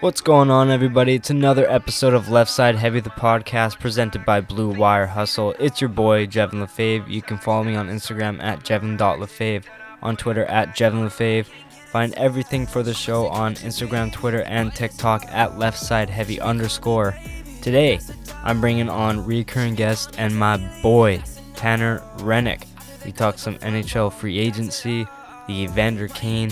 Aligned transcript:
What's 0.00 0.22
going 0.22 0.50
on, 0.50 0.70
everybody? 0.70 1.14
It's 1.14 1.28
another 1.28 1.70
episode 1.70 2.14
of 2.14 2.30
Left 2.30 2.50
Side 2.50 2.76
Heavy, 2.76 3.00
the 3.00 3.10
podcast 3.10 3.78
presented 3.78 4.24
by 4.24 4.40
Blue 4.40 4.72
Wire 4.72 5.06
Hustle. 5.06 5.54
It's 5.58 5.78
your 5.78 5.90
boy, 5.90 6.26
Jevon 6.26 6.60
Lefebvre. 6.60 7.10
You 7.10 7.20
can 7.20 7.36
follow 7.36 7.62
me 7.62 7.76
on 7.76 7.88
Instagram 7.88 8.42
at 8.42 8.60
jevon.lefebvre, 8.60 9.68
on 10.00 10.16
Twitter 10.16 10.46
at 10.46 10.74
Jevon 10.74 11.02
Lefebvre. 11.02 11.52
Find 11.90 12.14
everything 12.14 12.66
for 12.66 12.82
the 12.82 12.94
show 12.94 13.26
on 13.26 13.56
Instagram, 13.56 14.10
Twitter, 14.10 14.42
and 14.42 14.74
TikTok 14.74 15.26
at 15.26 15.58
Left 15.58 15.78
Side 15.78 16.08
Heavy 16.08 16.40
underscore. 16.40 17.14
Today, 17.60 18.00
I'm 18.42 18.60
bringing 18.60 18.88
on 18.88 19.24
recurring 19.26 19.74
guest 19.74 20.14
and 20.16 20.34
my 20.34 20.56
boy, 20.80 21.22
Tanner 21.56 22.02
Rennich. 22.18 22.64
We 23.04 23.12
talk 23.12 23.38
some 23.38 23.56
NHL 23.56 24.12
free 24.12 24.38
agency, 24.38 25.06
the 25.46 25.62
Evander 25.62 26.08
Kane 26.08 26.50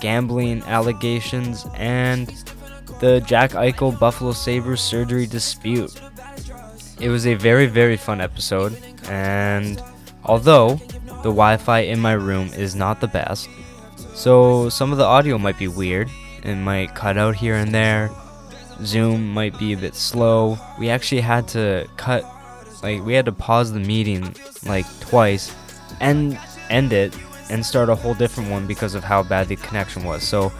gambling 0.00 0.62
allegations, 0.64 1.66
and 1.74 2.28
the 3.00 3.20
Jack 3.26 3.52
Eichel 3.52 3.98
Buffalo 3.98 4.32
Sabres 4.32 4.80
surgery 4.80 5.26
dispute. 5.26 6.00
It 7.00 7.08
was 7.08 7.26
a 7.26 7.34
very, 7.34 7.66
very 7.66 7.96
fun 7.96 8.20
episode, 8.20 8.78
and 9.08 9.82
although 10.24 10.76
the 11.22 11.30
Wi 11.30 11.56
Fi 11.56 11.80
in 11.80 12.00
my 12.00 12.12
room 12.12 12.48
is 12.54 12.74
not 12.74 13.00
the 13.00 13.08
best, 13.08 13.48
so 14.14 14.68
some 14.68 14.92
of 14.92 14.98
the 14.98 15.04
audio 15.04 15.38
might 15.38 15.58
be 15.58 15.68
weird. 15.68 16.08
It 16.42 16.56
might 16.56 16.94
cut 16.94 17.16
out 17.16 17.34
here 17.34 17.54
and 17.54 17.74
there. 17.74 18.10
Zoom 18.84 19.32
might 19.32 19.58
be 19.58 19.72
a 19.72 19.76
bit 19.76 19.94
slow. 19.94 20.58
We 20.78 20.90
actually 20.90 21.22
had 21.22 21.48
to 21.48 21.88
cut, 21.96 22.24
like, 22.82 23.02
we 23.04 23.14
had 23.14 23.24
to 23.24 23.32
pause 23.32 23.72
the 23.72 23.80
meeting 23.80 24.34
like 24.66 24.84
twice 25.00 25.54
and 26.00 26.38
end 26.70 26.92
it 26.92 27.14
and 27.50 27.64
start 27.64 27.88
a 27.88 27.94
whole 27.94 28.14
different 28.14 28.50
one 28.50 28.66
because 28.66 28.94
of 28.94 29.04
how 29.04 29.22
bad 29.22 29.48
the 29.48 29.56
connection 29.56 30.04
was. 30.04 30.22
So 30.22 30.52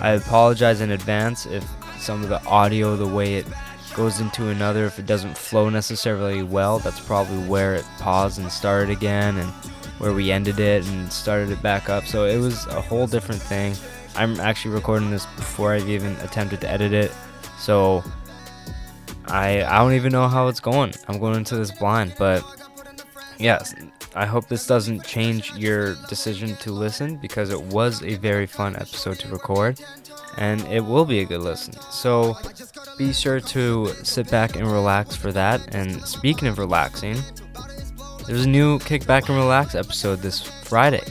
I 0.00 0.10
apologize 0.10 0.80
in 0.80 0.92
advance 0.92 1.46
if 1.46 1.64
some 1.98 2.22
of 2.22 2.28
the 2.28 2.42
audio, 2.44 2.96
the 2.96 3.06
way 3.06 3.34
it 3.34 3.46
goes 3.94 4.20
into 4.20 4.48
another, 4.48 4.84
if 4.84 4.98
it 4.98 5.06
doesn't 5.06 5.36
flow 5.36 5.68
necessarily 5.68 6.42
well, 6.42 6.78
that's 6.78 7.00
probably 7.00 7.38
where 7.48 7.74
it 7.74 7.84
paused 7.98 8.38
and 8.38 8.50
started 8.50 8.90
again 8.90 9.36
and 9.38 9.50
where 9.98 10.12
we 10.12 10.30
ended 10.30 10.60
it 10.60 10.86
and 10.86 11.12
started 11.12 11.50
it 11.50 11.60
back 11.62 11.88
up. 11.88 12.06
So 12.06 12.24
it 12.24 12.38
was 12.38 12.66
a 12.66 12.80
whole 12.80 13.06
different 13.06 13.42
thing. 13.42 13.74
I'm 14.14 14.38
actually 14.40 14.74
recording 14.74 15.10
this 15.10 15.26
before 15.36 15.72
I've 15.72 15.88
even 15.88 16.12
attempted 16.16 16.60
to 16.62 16.70
edit 16.70 16.92
it. 16.92 17.12
So 17.58 18.04
I 19.26 19.64
I 19.64 19.78
don't 19.78 19.94
even 19.94 20.12
know 20.12 20.28
how 20.28 20.48
it's 20.48 20.60
going. 20.60 20.94
I'm 21.08 21.18
going 21.18 21.36
into 21.36 21.56
this 21.56 21.72
blind, 21.72 22.14
but 22.18 22.44
yes, 23.38 23.74
I 24.14 24.26
hope 24.26 24.48
this 24.48 24.66
doesn't 24.66 25.04
change 25.04 25.52
your 25.54 25.94
decision 26.08 26.56
to 26.56 26.72
listen 26.72 27.16
because 27.16 27.50
it 27.50 27.60
was 27.60 28.02
a 28.02 28.16
very 28.16 28.46
fun 28.46 28.76
episode 28.76 29.18
to 29.20 29.28
record 29.28 29.80
and 30.38 30.60
it 30.68 30.80
will 30.80 31.04
be 31.04 31.20
a 31.20 31.24
good 31.24 31.40
listen. 31.40 31.74
So 31.90 32.36
be 32.96 33.12
sure 33.12 33.40
to 33.40 33.88
sit 34.04 34.30
back 34.30 34.56
and 34.56 34.70
relax 34.70 35.16
for 35.16 35.32
that. 35.32 35.74
And 35.74 36.00
speaking 36.02 36.48
of 36.48 36.58
relaxing, 36.58 37.16
there's 38.26 38.44
a 38.44 38.48
new 38.48 38.78
Kick 38.80 39.06
Back 39.06 39.28
and 39.28 39.36
Relax 39.36 39.74
episode 39.74 40.20
this 40.20 40.42
Friday. 40.42 41.02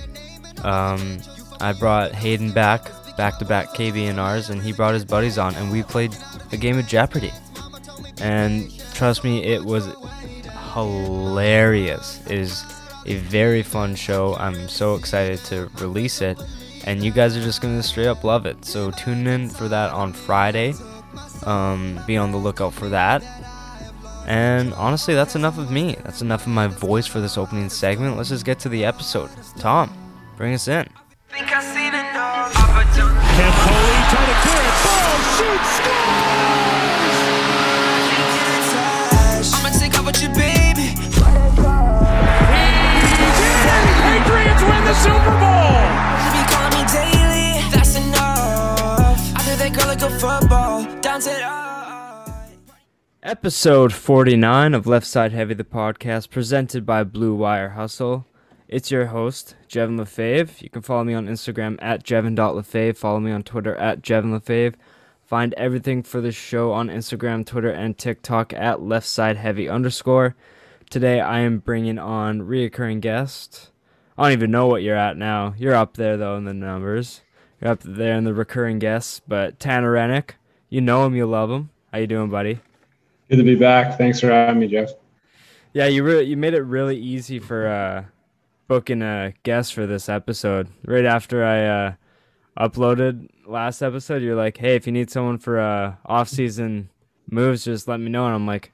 Um, 0.64 1.20
I 1.60 1.74
brought 1.74 2.14
Hayden 2.14 2.52
back, 2.52 2.90
back 3.18 3.38
to 3.40 3.46
back 3.46 3.70
KBNRs, 3.70 4.50
and 4.50 4.62
he 4.62 4.72
brought 4.72 4.94
his 4.94 5.04
buddies 5.04 5.38
on, 5.38 5.56
and 5.56 5.72
we 5.72 5.84
played 5.84 6.16
a 6.52 6.58
game 6.58 6.78
of 6.78 6.88
Jeopardy. 6.88 7.34
And 8.22 8.72
trust 8.94 9.24
me, 9.24 9.44
it 9.44 9.64
was 9.64 9.88
hilarious. 10.78 12.22
It 12.28 12.38
is 12.38 12.64
a 13.08 13.16
very 13.16 13.64
fun 13.64 13.96
show. 13.96 14.36
I'm 14.36 14.68
so 14.68 14.94
excited 14.96 15.40
to 15.46 15.70
release 15.80 16.22
it, 16.22 16.40
and 16.86 17.04
you 17.04 17.12
guys 17.12 17.36
are 17.36 17.42
just 17.42 17.62
gonna 17.62 17.82
straight 17.82 18.08
up 18.08 18.24
love 18.24 18.46
it. 18.46 18.64
So 18.64 18.92
tune 18.92 19.26
in 19.26 19.50
for 19.50 19.68
that 19.70 19.92
on 19.92 20.14
Friday. 20.14 20.76
Um, 21.46 22.00
be 22.06 22.16
on 22.16 22.32
the 22.32 22.38
lookout 22.38 22.74
for 22.74 22.90
that. 22.90 23.24
And 24.28 24.74
honestly, 24.74 25.16
that's 25.16 25.36
enough 25.36 25.58
of 25.58 25.72
me. 25.72 25.96
That's 26.04 26.22
enough 26.22 26.42
of 26.42 26.50
my 26.50 26.68
voice 26.68 27.08
for 27.08 27.22
this 27.22 27.38
opening 27.38 27.70
segment. 27.70 28.18
Let's 28.18 28.30
just 28.30 28.46
get 28.46 28.60
to 28.60 28.70
the 28.70 28.86
episode. 28.86 29.32
Tom, 29.58 29.90
bring 30.36 30.54
us 30.54 30.68
in. 30.68 30.88
Think 31.30 31.52
I 31.52 31.62
seen 31.62 31.94
enough. 31.94 32.54
Opportunity. 32.56 33.26
Campoli 33.34 34.10
trying 34.12 34.30
to 34.30 34.38
clear 34.46 34.62
it. 34.62 34.76
Ball, 34.84 35.18
shoot, 35.38 35.64
scores! 35.78 36.77
The 44.88 44.94
Super 44.94 45.12
Bowl! 45.12 45.84
You 46.24 46.32
be 46.32 46.44
calling 46.48 46.72
me 46.72 46.84
daily. 46.88 47.60
That's 47.72 47.98
enough. 47.98 49.20
I 49.36 49.44
do 49.44 49.58
that 49.58 49.74
girl 49.76 49.88
like 49.88 50.02
a 50.02 50.10
football. 50.18 51.02
Down 51.02 51.20
to 51.20 51.28
the 51.28 52.68
Episode 53.22 53.92
49 53.92 54.74
of 54.74 54.88
Left 54.88 55.06
Side 55.06 55.34
Heavy, 55.34 55.56
the 55.56 55.66
podcast, 55.66 56.30
presented 56.30 56.86
by 56.86 57.04
Blue 57.04 57.36
Wire 57.36 57.72
Hustle. 57.72 58.28
It's 58.70 58.90
your 58.90 59.08
host, 59.08 59.58
Jevon 59.68 60.00
Lefebvre. 60.00 60.64
You 60.64 60.70
can 60.70 60.82
follow 60.82 61.04
me 61.04 61.14
on 61.14 61.28
Instagram 61.28 61.78
at 61.82 62.06
jevon.lefebvre. 62.06 62.96
Follow 62.96 63.20
me 63.20 63.32
on 63.32 63.44
Twitter 63.44 63.76
at 63.76 64.02
Jevon 64.02 64.32
Lefebvre. 64.32 64.80
Find 65.26 65.54
everything 65.56 66.02
for 66.02 66.22
the 66.22 66.32
show 66.32 66.72
on 66.72 66.88
Instagram, 66.88 67.46
Twitter, 67.46 67.72
and 67.72 67.98
TikTok 67.98 68.54
at 68.54 68.82
Left 68.82 69.06
Side 69.06 69.36
Heavy 69.36 69.68
underscore. 69.68 70.38
Today 70.90 71.20
I 71.20 71.40
am 71.40 71.60
bringing 71.60 72.00
on 72.00 72.44
reoccurring 72.44 73.02
guest. 73.02 73.72
I 74.18 74.24
don't 74.24 74.32
even 74.32 74.52
know 74.52 74.68
what 74.68 74.82
you're 74.82 74.96
at 74.96 75.18
now. 75.18 75.54
You're 75.58 75.76
up 75.76 75.96
there 75.96 76.18
though 76.18 76.38
in 76.38 76.46
the 76.46 76.54
numbers. 76.54 77.22
You're 77.62 77.72
up 77.72 77.82
there 77.84 78.18
in 78.18 78.24
the 78.24 78.34
recurring 78.34 78.80
guests. 78.80 79.22
But 79.28 79.60
Tanner 79.60 79.94
Rennich, 79.94 80.32
you 80.70 80.82
know 80.82 81.06
him, 81.06 81.16
you 81.16 81.26
love 81.26 81.52
him. 81.52 81.70
How 81.92 82.00
you 82.00 82.08
doing, 82.08 82.30
buddy? 82.30 82.60
Good 83.30 83.38
to 83.38 83.44
be 83.44 83.56
back. 83.56 83.98
Thanks 83.98 84.20
for 84.20 84.28
having 84.28 84.60
me, 84.60 84.68
Jeff. 84.68 84.90
Yeah, 85.74 85.88
you 85.88 86.04
really 86.04 86.24
you 86.26 86.38
made 86.38 86.54
it 86.54 86.62
really 86.62 86.98
easy 86.98 87.40
for 87.40 87.68
uh, 87.68 88.06
booking 88.68 89.02
a 89.02 89.34
guest 89.44 89.74
for 89.74 89.86
this 89.86 90.10
episode. 90.10 90.70
Right 90.86 91.06
after 91.06 91.44
I 91.44 91.66
uh, 91.66 91.94
uploaded 92.60 93.28
last 93.46 93.82
episode, 93.82 94.22
you're 94.24 94.36
like, 94.36 94.58
"Hey, 94.58 94.76
if 94.76 94.88
you 94.88 94.94
need 94.94 95.12
someone 95.12 95.38
for 95.38 95.60
uh, 95.60 95.96
off-season 96.06 96.90
moves, 97.30 97.66
just 97.66 97.88
let 97.88 98.00
me 98.00 98.10
know." 98.10 98.26
And 98.26 98.34
I'm 98.34 98.48
like, 98.48 98.72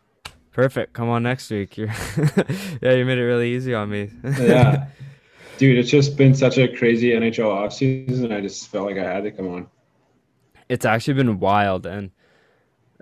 "Perfect, 0.51 0.93
come 0.93 1.09
on 1.09 1.23
next 1.23 1.49
week." 1.49 1.75
You're 1.77 1.87
yeah, 2.81 2.93
you 2.93 3.05
made 3.05 3.17
it 3.17 3.25
really 3.25 3.53
easy 3.53 3.73
on 3.73 3.89
me. 3.89 4.09
Yeah. 4.39 4.87
Dude, 5.57 5.77
it's 5.77 5.89
just 5.89 6.17
been 6.17 6.33
such 6.33 6.57
a 6.57 6.67
crazy 6.67 7.11
NHL 7.11 7.45
offseason. 7.45 8.33
I 8.35 8.41
just 8.41 8.67
felt 8.69 8.85
like 8.87 8.97
I 8.97 9.03
had 9.03 9.23
to 9.23 9.31
come 9.31 9.47
on. 9.47 9.67
it's 10.69 10.85
actually 10.85 11.13
been 11.13 11.39
wild 11.39 11.85
and 11.85 12.09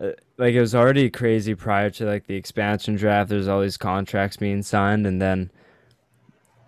uh, 0.01 0.09
like 0.37 0.53
it 0.53 0.59
was 0.59 0.73
already 0.75 1.09
crazy 1.09 1.53
prior 1.55 1.89
to 1.91 2.05
like 2.05 2.25
the 2.27 2.35
expansion 2.35 2.95
draft 2.95 3.29
there's 3.29 3.47
all 3.47 3.61
these 3.61 3.77
contracts 3.77 4.35
being 4.37 4.61
signed 4.63 5.05
and 5.05 5.21
then 5.21 5.49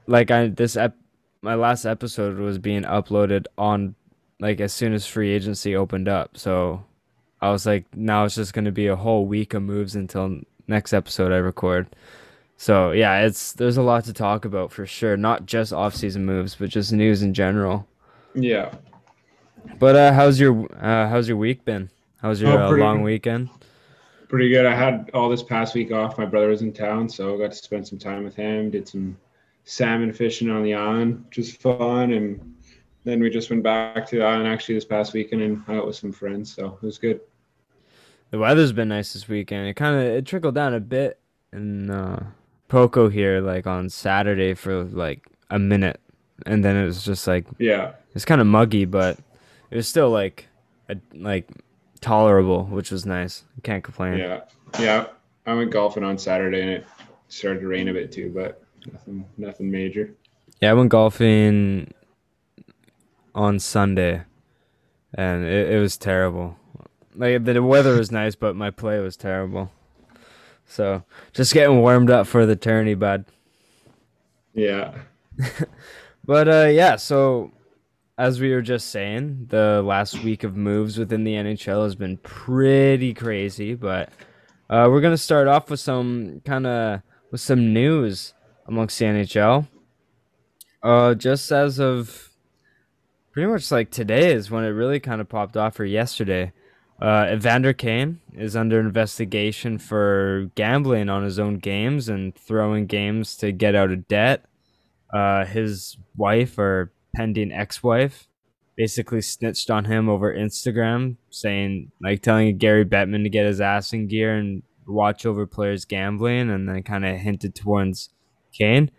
like 0.08 0.30
i 0.30 0.48
this 0.48 0.78
ep- 0.78 0.96
my 1.42 1.56
last 1.56 1.84
episode 1.86 2.38
was 2.38 2.60
being 2.60 2.84
uploaded 2.84 3.46
on 3.58 3.96
like 4.40 4.62
as 4.62 4.72
soon 4.72 4.94
as 4.94 5.06
free 5.08 5.32
agency 5.32 5.76
opened 5.76 6.08
up 6.08 6.38
so 6.38 6.84
i 7.42 7.50
was 7.50 7.66
like 7.66 7.86
now 7.96 8.24
it's 8.24 8.36
just 8.36 8.54
going 8.54 8.66
to 8.66 8.72
be 8.72 8.88
a 8.88 8.96
whole 8.96 9.26
week 9.26 9.54
of 9.56 9.64
moves 9.64 9.96
until 9.96 10.40
next 10.68 10.94
episode 10.94 11.32
i 11.32 11.38
record 11.38 11.88
so 12.64 12.92
yeah 12.92 13.26
it's 13.26 13.54
there's 13.54 13.76
a 13.78 13.82
lot 13.82 14.06
to 14.06 14.14
talk 14.14 14.46
about 14.46 14.72
for 14.72 14.86
sure 14.86 15.18
not 15.18 15.46
just 15.46 15.74
off-season 15.74 16.26
moves 16.26 16.56
but 16.56 16.70
just 16.70 16.94
news 16.94 17.22
in 17.22 17.34
general 17.34 17.86
Yeah. 18.34 18.74
but 19.80 19.96
uh 19.96 20.14
how's 20.14 20.40
your 20.40 20.66
uh 20.82 21.10
how's 21.10 21.28
your 21.28 21.38
week 21.38 21.66
been 21.66 21.90
how's 22.22 22.42
your 22.42 22.52
Oh, 22.58 22.68
uh, 22.68 22.78
long 22.78 23.02
weekend 23.02 23.50
Pretty 24.30 24.50
good. 24.50 24.66
I 24.66 24.74
had 24.76 25.12
all 25.14 25.30
this 25.30 25.44
past 25.44 25.76
week 25.76 25.92
off. 25.92 26.18
My 26.18 26.26
brother 26.26 26.48
was 26.48 26.64
in 26.64 26.74
town, 26.74 27.08
so 27.08 27.36
I 27.36 27.38
got 27.38 27.52
to 27.52 27.58
spend 27.58 27.88
some 27.88 28.00
time 28.00 28.24
with 28.24 28.36
him. 28.36 28.72
Did 28.72 28.88
some 28.88 29.16
salmon 29.64 30.12
fishing 30.12 30.50
on 30.50 30.64
the 30.64 30.74
island, 30.74 31.24
which 31.28 31.38
was 31.38 31.52
fun. 31.56 32.14
And 32.14 32.56
then 33.04 33.20
we 33.20 33.30
just 33.30 33.52
went 33.52 33.62
back 33.62 34.08
to 34.08 34.16
the 34.16 34.26
island 34.26 34.48
actually 34.48 34.74
this 34.74 34.86
past 34.86 35.14
weekend 35.14 35.44
and 35.44 35.62
hung 35.66 35.78
out 35.78 35.86
with 35.86 35.98
some 35.98 36.12
friends. 36.12 36.52
So 36.56 36.80
it 36.82 36.84
was 36.84 36.98
good. 36.98 37.20
The 38.32 38.40
weather's 38.40 38.72
been 38.72 38.88
nice 38.88 39.14
this 39.14 39.28
weekend. 39.28 39.68
It 39.68 39.76
kind 39.76 39.96
of 39.98 40.02
it 40.02 40.26
trickled 40.26 40.56
down 40.56 40.74
a 40.74 40.80
bit 40.80 41.20
and 41.52 41.92
uh, 41.92 42.18
Poco 42.74 43.08
here, 43.08 43.40
like 43.40 43.68
on 43.68 43.88
Saturday 43.88 44.56
for 44.56 44.84
like 44.84 45.22
a 45.52 45.60
minute, 45.60 46.00
and 46.48 46.66
then 46.66 46.76
it 46.76 46.84
was 46.86 47.06
just 47.06 47.28
like 47.28 47.46
Yeah. 47.60 47.92
it's 48.16 48.26
kind 48.26 48.42
of 48.42 48.48
muggy, 48.48 48.86
but 48.86 49.20
it 49.70 49.76
was 49.76 49.88
still 49.88 50.10
like 50.10 50.48
a, 50.90 50.98
like 51.14 51.48
tolerable, 52.02 52.66
which 52.66 52.90
was 52.90 53.06
nice. 53.06 53.44
Can't 53.62 53.84
complain. 53.84 54.18
Yeah. 54.18 54.42
Yeah. 54.80 55.06
I 55.46 55.54
went 55.54 55.70
golfing 55.70 56.04
on 56.04 56.18
Saturday 56.18 56.62
and 56.62 56.70
it 56.72 56.88
started 57.28 57.60
to 57.60 57.68
rain 57.68 57.90
a 57.90 57.94
bit 57.94 58.12
too, 58.12 58.32
but 58.34 58.64
nothing 58.92 59.26
nothing 59.38 59.70
major. 59.70 60.12
Yeah, 60.60 60.72
I 60.72 60.74
went 60.74 60.90
golfing 60.90 61.94
on 63.36 63.60
Sunday, 63.60 64.24
and 65.14 65.44
it, 65.46 65.74
it 65.74 65.80
was 65.80 65.96
terrible. 65.98 66.58
Like 67.14 67.44
the 67.46 67.62
weather 67.62 67.96
was 67.98 68.12
nice, 68.12 68.34
but 68.36 68.56
my 68.56 68.72
play 68.72 69.00
was 69.00 69.16
terrible. 69.16 69.72
So 70.66 71.04
just 71.34 71.54
getting 71.54 71.82
warmed 71.82 72.10
up 72.10 72.28
for 72.28 72.46
the 72.46 72.56
tourney, 72.56 72.96
bud. 72.96 73.26
Yeah. 74.54 74.94
But 76.26 76.48
uh, 76.48 76.68
yeah, 76.72 76.96
so 76.96 77.52
as 78.18 78.40
we 78.40 78.54
were 78.54 78.62
just 78.62 78.92
saying, 78.92 79.48
the 79.50 79.82
last 79.86 80.24
week 80.24 80.44
of 80.44 80.56
moves 80.56 80.98
within 80.98 81.24
the 81.24 81.34
NHL 81.34 81.84
has 81.84 81.96
been 81.96 82.18
pretty 82.18 83.14
crazy, 83.14 83.74
but 83.74 84.10
uh, 84.70 84.88
we're 84.90 85.02
gonna 85.02 85.18
start 85.18 85.48
off 85.48 85.70
with 85.70 85.82
some 85.82 86.42
kind 86.46 86.66
of 86.66 87.02
with 87.32 87.42
some 87.42 87.74
news 87.74 88.34
amongst 88.68 88.98
the 89.00 89.06
NHL. 89.06 89.68
Uh, 90.82 91.14
just 91.14 91.52
as 91.52 91.80
of 91.80 92.30
pretty 93.32 93.52
much 93.52 93.72
like 93.72 93.90
today 93.90 94.34
is 94.34 94.50
when 94.50 94.64
it 94.64 94.70
really 94.70 95.00
kind 95.00 95.20
of 95.20 95.28
popped 95.28 95.58
off, 95.58 95.80
or 95.80 95.86
yesterday. 95.86 96.54
Uh, 97.02 97.28
Evander 97.34 97.74
Kane 97.74 98.20
is 98.34 98.56
under 98.56 98.80
investigation 98.80 99.78
for 99.78 100.50
gambling 100.56 101.10
on 101.10 101.24
his 101.24 101.40
own 101.40 101.60
games 101.60 102.08
and 102.08 102.34
throwing 102.36 102.86
games 102.86 103.36
to 103.38 103.52
get 103.52 103.76
out 103.76 103.92
of 103.92 104.08
debt. 104.08 104.46
Uh, 105.14 105.46
his 105.46 105.98
wife 106.16 106.58
or 106.58 106.92
pending 107.16 107.52
ex-wife 107.52 108.28
basically 108.76 109.22
snitched 109.22 109.70
on 109.70 109.86
him 109.86 110.10
over 110.10 110.34
Instagram, 110.34 111.18
saying 111.30 111.92
like 112.02 112.22
telling 112.22 112.58
Gary 112.58 112.86
Bettman 112.86 113.24
to 113.24 113.30
get 113.30 113.46
his 113.46 113.62
ass 113.62 113.94
in 113.94 114.08
gear 114.08 114.36
and 114.36 114.64
watch 114.88 115.26
over 115.26 115.46
players 115.46 115.86
gambling, 115.86 116.50
and 116.50 116.68
then 116.68 116.84
kind 116.84 117.06
of 117.06 117.18
hinted 117.18 117.54
towards 117.56 118.10
Kane. 118.58 118.90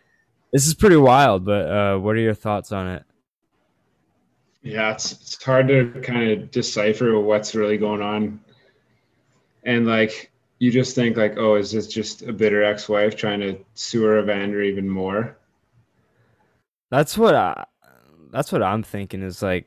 This 0.52 0.66
is 0.66 0.74
pretty 0.74 0.96
wild, 0.96 1.44
but 1.44 1.70
uh, 1.70 1.98
what 1.98 2.14
are 2.14 2.20
your 2.20 2.34
thoughts 2.34 2.70
on 2.70 2.88
it? 2.88 3.02
Yeah, 4.64 4.92
it's 4.92 5.12
it's 5.12 5.44
hard 5.44 5.68
to 5.68 6.00
kind 6.02 6.30
of 6.30 6.50
decipher 6.50 7.20
what's 7.20 7.54
really 7.54 7.76
going 7.76 8.00
on, 8.00 8.40
and 9.62 9.86
like 9.86 10.32
you 10.58 10.70
just 10.72 10.94
think 10.94 11.16
like, 11.18 11.36
oh, 11.36 11.56
is 11.56 11.70
this 11.70 11.86
just 11.86 12.22
a 12.22 12.32
bitter 12.32 12.64
ex-wife 12.64 13.14
trying 13.14 13.40
to 13.40 13.58
sewer 13.74 14.18
Evander 14.18 14.62
even 14.62 14.88
more? 14.88 15.36
That's 16.90 17.18
what 17.18 17.34
I, 17.34 17.64
that's 18.30 18.50
what 18.50 18.62
I'm 18.62 18.82
thinking 18.82 19.22
is 19.22 19.42
like 19.42 19.66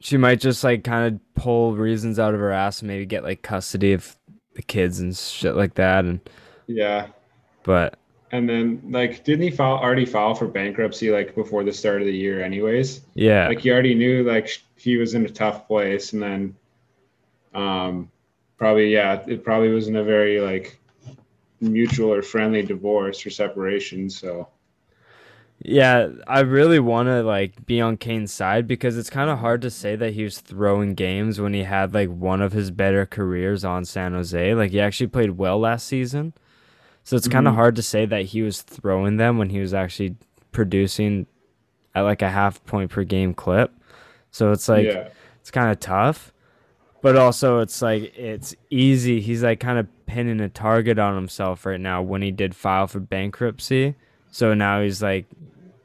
she 0.00 0.16
might 0.16 0.40
just 0.40 0.64
like 0.64 0.82
kind 0.82 1.14
of 1.14 1.34
pull 1.40 1.76
reasons 1.76 2.18
out 2.18 2.34
of 2.34 2.40
her 2.40 2.50
ass 2.50 2.80
and 2.80 2.88
maybe 2.88 3.06
get 3.06 3.22
like 3.22 3.42
custody 3.42 3.92
of 3.92 4.16
the 4.54 4.62
kids 4.62 4.98
and 4.98 5.16
shit 5.16 5.54
like 5.54 5.74
that 5.74 6.04
and 6.04 6.20
Yeah, 6.66 7.06
but 7.62 7.98
and 8.32 8.48
then 8.48 8.82
like, 8.90 9.24
didn't 9.24 9.42
he 9.42 9.50
file 9.50 9.76
already 9.76 10.06
file 10.06 10.34
for 10.34 10.48
bankruptcy 10.48 11.10
like 11.10 11.34
before 11.34 11.64
the 11.64 11.72
start 11.72 12.00
of 12.00 12.06
the 12.06 12.16
year, 12.16 12.42
anyways? 12.42 13.02
yeah 13.14 13.48
Like 13.48 13.60
he 13.60 13.70
already 13.70 13.94
knew 13.94 14.24
like 14.24 14.48
he 14.76 14.96
was 14.96 15.14
in 15.14 15.26
a 15.26 15.30
tough 15.30 15.68
place, 15.68 16.12
and 16.14 16.22
then, 16.22 16.56
um, 17.54 18.10
probably 18.56 18.92
yeah, 18.92 19.22
it 19.26 19.44
probably 19.44 19.72
wasn't 19.72 19.96
a 19.96 20.04
very 20.04 20.40
like 20.40 20.78
mutual 21.60 22.12
or 22.12 22.22
friendly 22.22 22.62
divorce 22.62 23.24
or 23.26 23.30
separation. 23.30 24.10
So 24.10 24.48
yeah 25.64 26.08
I 26.26 26.40
really 26.40 26.80
want 26.80 27.06
to 27.08 27.22
like 27.22 27.66
be 27.66 27.80
on 27.80 27.96
Kane's 27.96 28.32
side 28.32 28.66
because 28.66 28.96
it's 28.98 29.10
kind 29.10 29.30
of 29.30 29.38
hard 29.38 29.62
to 29.62 29.70
say 29.70 29.94
that 29.96 30.14
he 30.14 30.24
was 30.24 30.40
throwing 30.40 30.94
games 30.94 31.40
when 31.40 31.54
he 31.54 31.62
had 31.62 31.94
like 31.94 32.08
one 32.08 32.42
of 32.42 32.52
his 32.52 32.70
better 32.70 33.06
careers 33.06 33.64
on 33.64 33.84
San 33.84 34.12
Jose 34.12 34.54
like 34.54 34.72
he 34.72 34.80
actually 34.80 35.06
played 35.06 35.32
well 35.32 35.58
last 35.60 35.86
season 35.86 36.32
so 37.04 37.16
it's 37.16 37.28
kind 37.28 37.46
of 37.48 37.52
Mhm. 37.54 37.56
hard 37.56 37.76
to 37.76 37.82
say 37.82 38.06
that 38.06 38.26
he 38.26 38.42
was 38.42 38.62
throwing 38.62 39.16
them 39.16 39.38
when 39.38 39.50
he 39.50 39.60
was 39.60 39.74
actually 39.74 40.16
producing 40.52 41.26
at 41.94 42.02
like 42.02 42.22
a 42.22 42.28
half 42.30 42.64
point 42.64 42.90
per 42.90 43.04
game 43.04 43.34
clip. 43.34 43.72
So 44.30 44.52
it's 44.52 44.68
like 44.68 44.86
yeah, 44.86 45.08
it's 45.40 45.50
kind 45.50 45.70
of 45.70 45.78
tough. 45.80 46.32
But 47.02 47.16
also 47.16 47.58
it's 47.58 47.82
like 47.82 48.16
it's 48.16 48.54
easy. 48.70 49.20
He's 49.20 49.42
like 49.42 49.58
kind 49.60 49.78
of 49.78 49.86
pinning 50.06 50.40
a 50.40 50.48
target 50.48 50.98
on 50.98 51.14
himself 51.16 51.66
right 51.66 51.80
now 51.80 52.00
when 52.02 52.22
he 52.22 52.30
did 52.30 52.54
file 52.54 52.86
for 52.86 53.00
bankruptcy. 53.00 53.94
So 54.30 54.54
now 54.54 54.80
he's 54.82 55.02
like 55.02 55.26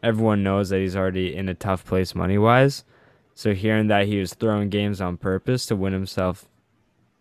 everyone 0.03 0.43
knows 0.43 0.69
that 0.69 0.77
he's 0.79 0.95
already 0.95 1.35
in 1.35 1.49
a 1.49 1.55
tough 1.55 1.83
place 1.83 2.13
money 2.13 2.37
wise 2.37 2.83
so 3.33 3.53
hearing 3.53 3.87
that 3.87 4.05
he 4.05 4.19
was 4.19 4.33
throwing 4.35 4.69
games 4.69 5.01
on 5.01 5.17
purpose 5.17 5.65
to 5.65 5.75
win 5.75 5.91
himself 5.91 6.47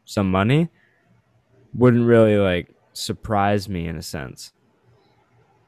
some 0.04 0.30
money 0.30 0.68
wouldn't 1.74 2.06
really 2.06 2.36
like 2.36 2.68
surprise 2.96 3.68
me 3.68 3.86
in 3.86 3.96
a 3.96 4.02
sense 4.02 4.52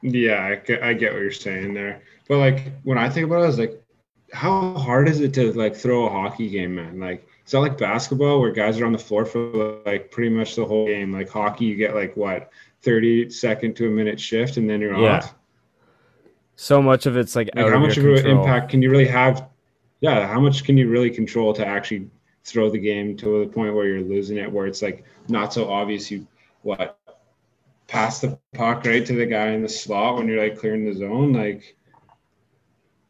yeah, 0.01 0.45
I 0.45 0.55
get, 0.55 0.81
I 0.83 0.93
get 0.93 1.13
what 1.13 1.21
you're 1.21 1.31
saying 1.31 1.73
there. 1.73 2.01
But 2.27 2.37
like 2.37 2.71
when 2.83 2.97
I 2.97 3.09
think 3.09 3.25
about 3.27 3.41
it, 3.41 3.43
I 3.43 3.47
was 3.47 3.59
like, 3.59 3.83
how 4.31 4.73
hard 4.75 5.09
is 5.09 5.19
it 5.19 5.33
to 5.33 5.51
like 5.53 5.75
throw 5.75 6.05
a 6.05 6.09
hockey 6.09 6.49
game, 6.49 6.75
man? 6.75 6.99
Like 6.99 7.27
it's 7.43 7.53
not 7.53 7.61
like 7.61 7.77
basketball 7.77 8.39
where 8.39 8.51
guys 8.51 8.79
are 8.79 8.85
on 8.85 8.91
the 8.93 8.97
floor 8.99 9.25
for 9.25 9.81
like 9.85 10.11
pretty 10.11 10.29
much 10.29 10.55
the 10.55 10.65
whole 10.65 10.87
game. 10.87 11.11
Like 11.11 11.29
hockey, 11.29 11.65
you 11.65 11.75
get 11.75 11.95
like 11.95 12.15
what 12.15 12.51
30 12.83 13.29
second 13.29 13.75
to 13.77 13.87
a 13.87 13.89
minute 13.89 14.19
shift, 14.19 14.57
and 14.57 14.69
then 14.69 14.79
you're 14.79 14.97
Yeah. 14.97 15.17
off. 15.17 15.35
so 16.55 16.81
much 16.81 17.05
of 17.05 17.17
it's 17.17 17.35
like, 17.35 17.49
like 17.55 17.65
how 17.65 17.75
of 17.75 17.81
much 17.81 17.97
of 17.97 18.03
your 18.03 18.15
an 18.15 18.27
impact 18.27 18.69
can 18.69 18.81
you 18.81 18.89
really 18.89 19.07
have 19.07 19.47
yeah 20.01 20.27
how 20.27 20.39
much 20.39 20.63
can 20.65 20.77
you 20.77 20.89
really 20.89 21.09
control 21.09 21.53
to 21.53 21.65
actually 21.65 22.09
throw 22.43 22.69
the 22.69 22.77
game 22.77 23.15
to 23.15 23.39
the 23.45 23.47
point 23.47 23.73
where 23.73 23.85
you're 23.85 24.01
losing 24.01 24.37
it 24.37 24.51
where 24.51 24.65
it's 24.67 24.81
like 24.81 25.05
not 25.29 25.53
so 25.53 25.69
obvious 25.69 26.11
you 26.11 26.27
what 26.63 26.98
pass 27.89 28.21
the 28.21 28.39
puck 28.53 28.85
right 28.85 29.05
to 29.05 29.13
the 29.13 29.25
guy 29.25 29.47
in 29.47 29.63
the 29.63 29.69
slot 29.69 30.15
when 30.15 30.27
you're 30.27 30.41
like 30.41 30.57
clearing 30.57 30.85
the 30.85 30.93
zone 30.93 31.33
like 31.33 31.75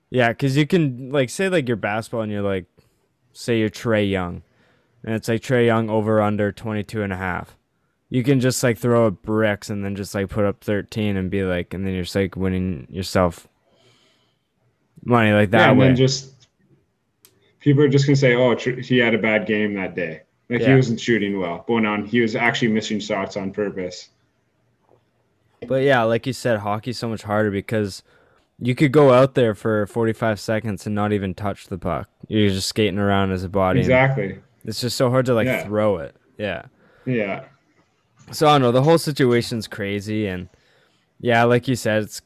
Yeah, 0.09 0.29
because 0.29 0.57
you 0.57 0.65
can 0.65 1.11
like 1.11 1.29
say 1.29 1.49
like 1.49 1.67
you're 1.67 1.77
basketball 1.77 2.21
and 2.21 2.31
you're 2.31 2.41
like, 2.41 2.65
say 3.33 3.59
you're 3.59 3.69
Trae 3.69 4.09
Young, 4.09 4.41
and 5.03 5.13
it's 5.13 5.27
like 5.27 5.41
Trae 5.41 5.65
Young 5.65 5.89
over 5.89 6.21
under 6.21 6.51
22 6.51 7.03
and 7.03 7.13
a 7.13 7.17
half. 7.17 7.55
You 8.09 8.23
can 8.23 8.39
just 8.39 8.63
like 8.63 8.77
throw 8.77 9.07
up 9.07 9.21
bricks 9.21 9.69
and 9.69 9.85
then 9.85 9.95
just 9.95 10.15
like 10.15 10.29
put 10.29 10.45
up 10.45 10.63
13 10.63 11.15
and 11.15 11.29
be 11.29 11.43
like, 11.43 11.73
and 11.73 11.85
then 11.85 11.93
you're 11.93 12.03
just 12.03 12.15
like 12.15 12.35
winning 12.35 12.87
yourself 12.89 13.47
money 15.03 15.31
like 15.31 15.51
that 15.51 15.59
yeah, 15.59 15.69
and 15.71 15.79
way. 15.79 15.87
then 15.87 15.95
just 15.95 16.47
people 17.59 17.83
are 17.83 17.87
just 17.87 18.05
gonna 18.05 18.15
say 18.15 18.35
oh 18.35 18.55
he 18.55 18.97
had 18.97 19.13
a 19.13 19.17
bad 19.17 19.45
game 19.45 19.73
that 19.73 19.95
day 19.95 20.21
like 20.49 20.61
he 20.61 20.73
wasn't 20.73 20.99
shooting 20.99 21.39
well 21.39 21.63
but 21.67 21.85
on 21.85 22.05
he 22.05 22.19
was 22.19 22.35
actually 22.35 22.67
missing 22.67 22.99
shots 22.99 23.37
on 23.37 23.51
purpose 23.51 24.09
But 25.67 25.83
yeah, 25.83 26.03
like 26.03 26.25
you 26.27 26.33
said, 26.33 26.59
hockey's 26.59 26.97
so 26.97 27.09
much 27.09 27.23
harder 27.23 27.51
because 27.51 28.01
you 28.59 28.75
could 28.75 28.91
go 28.91 29.11
out 29.13 29.35
there 29.35 29.53
for 29.56 29.85
45 29.88 30.39
seconds 30.39 30.85
and 30.85 30.95
not 30.95 31.13
even 31.13 31.33
touch 31.33 31.67
the 31.67 31.77
puck. 31.77 32.09
You're 32.27 32.50
just 32.50 32.67
skating 32.67 33.00
around 33.00 33.31
as 33.31 33.44
a 33.44 33.50
body. 33.50 33.79
exactly 33.79 34.39
It's 34.65 34.81
just 34.81 34.97
so 34.97 35.09
hard 35.09 35.25
to 35.27 35.33
like 35.33 35.45
Yeah. 35.47 35.63
throw 35.65 35.97
it. 35.97 36.15
Yeah. 36.38 36.65
yeah 37.06 37.45
So 38.31 38.47
I 38.47 38.53
don't 38.53 38.61
know. 38.61 38.71
The 38.71 38.83
whole 38.83 38.97
situation's 38.97 39.67
crazy, 39.67 40.27
and 40.27 40.50
yeah, 41.19 41.44
like 41.44 41.67
you 41.67 41.75
said, 41.75 42.03
it's 42.03 42.21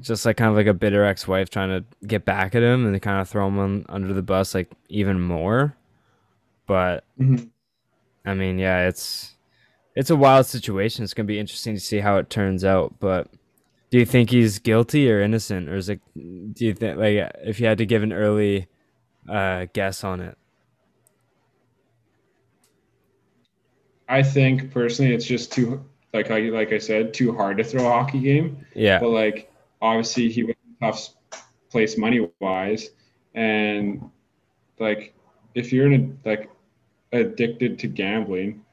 just 0.00 0.26
like 0.26 0.36
kind 0.36 0.50
of 0.50 0.56
like 0.56 0.66
a 0.66 0.74
bitter 0.74 1.04
ex-wife 1.04 1.50
trying 1.50 1.68
to 1.70 1.84
get 2.06 2.24
back 2.24 2.54
at 2.54 2.62
him 2.62 2.84
and 2.86 3.00
kind 3.02 3.20
of 3.20 3.28
throw 3.28 3.46
him 3.48 3.58
on, 3.58 3.86
under 3.88 4.12
the 4.12 4.22
bus 4.22 4.54
like 4.54 4.70
even 4.88 5.20
more. 5.20 5.74
But 6.66 7.04
Mhm. 7.20 7.48
I 8.24 8.34
mean, 8.34 8.58
yeah, 8.58 8.88
it's 8.88 9.35
it's 9.96 10.10
a 10.10 10.16
wild 10.16 10.46
situation. 10.46 11.02
It's 11.02 11.14
gonna 11.14 11.26
be 11.26 11.40
interesting 11.40 11.74
to 11.74 11.80
see 11.80 11.98
how 11.98 12.18
it 12.18 12.30
turns 12.30 12.64
out. 12.64 12.94
But 13.00 13.28
do 13.90 13.98
you 13.98 14.06
think 14.06 14.30
he's 14.30 14.60
guilty 14.60 15.10
or 15.10 15.20
innocent, 15.20 15.68
or 15.68 15.74
is 15.74 15.88
it? 15.88 16.00
Do 16.14 16.64
you 16.64 16.74
think 16.74 16.98
like 16.98 17.32
if 17.42 17.58
you 17.58 17.66
had 17.66 17.78
to 17.78 17.86
give 17.86 18.04
an 18.04 18.12
early 18.12 18.68
uh, 19.28 19.66
guess 19.72 20.04
on 20.04 20.20
it? 20.20 20.38
i 24.08 24.22
think 24.22 24.70
personally 24.70 25.12
it's 25.12 25.24
just 25.24 25.52
too 25.52 25.84
like 26.12 26.30
I, 26.30 26.40
like 26.50 26.72
i 26.72 26.78
said 26.78 27.12
too 27.12 27.34
hard 27.34 27.58
to 27.58 27.64
throw 27.64 27.86
a 27.86 27.90
hockey 27.90 28.20
game 28.20 28.64
Yeah, 28.74 28.98
but 28.98 29.08
like 29.10 29.52
obviously 29.82 30.30
he 30.30 30.44
was 30.44 30.54
in 30.64 30.86
a 30.86 30.92
tough 30.92 31.14
place 31.70 31.98
money 31.98 32.28
wise 32.40 32.90
and 33.34 34.08
like 34.78 35.14
if 35.54 35.72
you're 35.72 35.90
in 35.90 36.18
a, 36.24 36.28
like 36.28 36.50
addicted 37.12 37.78
to 37.80 37.88
gambling 37.88 38.64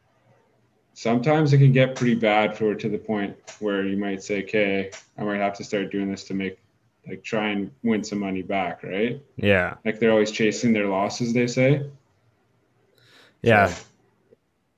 sometimes 0.94 1.54
it 1.54 1.58
can 1.58 1.72
get 1.72 1.96
pretty 1.96 2.16
bad 2.16 2.56
for 2.58 2.76
to 2.76 2.88
the 2.90 2.98
point 2.98 3.36
where 3.60 3.86
you 3.86 3.98
might 3.98 4.22
say 4.24 4.44
okay 4.44 4.92
i 5.18 5.24
might 5.24 5.40
have 5.40 5.56
to 5.56 5.64
start 5.64 5.92
doing 5.92 6.10
this 6.10 6.24
to 6.24 6.34
make 6.34 6.60
like 7.08 7.24
try 7.24 7.50
and 7.50 7.72
win 7.84 8.04
some 8.04 8.20
money 8.20 8.42
back 8.42 8.84
right 8.84 9.22
yeah, 9.36 9.76
like 9.84 10.00
they're 10.00 10.12
always 10.12 10.32
chasing 10.32 10.72
their 10.72 10.88
losses 10.88 11.34
they 11.34 11.48
say 11.48 11.86
yeah, 13.42 13.68
So, 13.68 13.84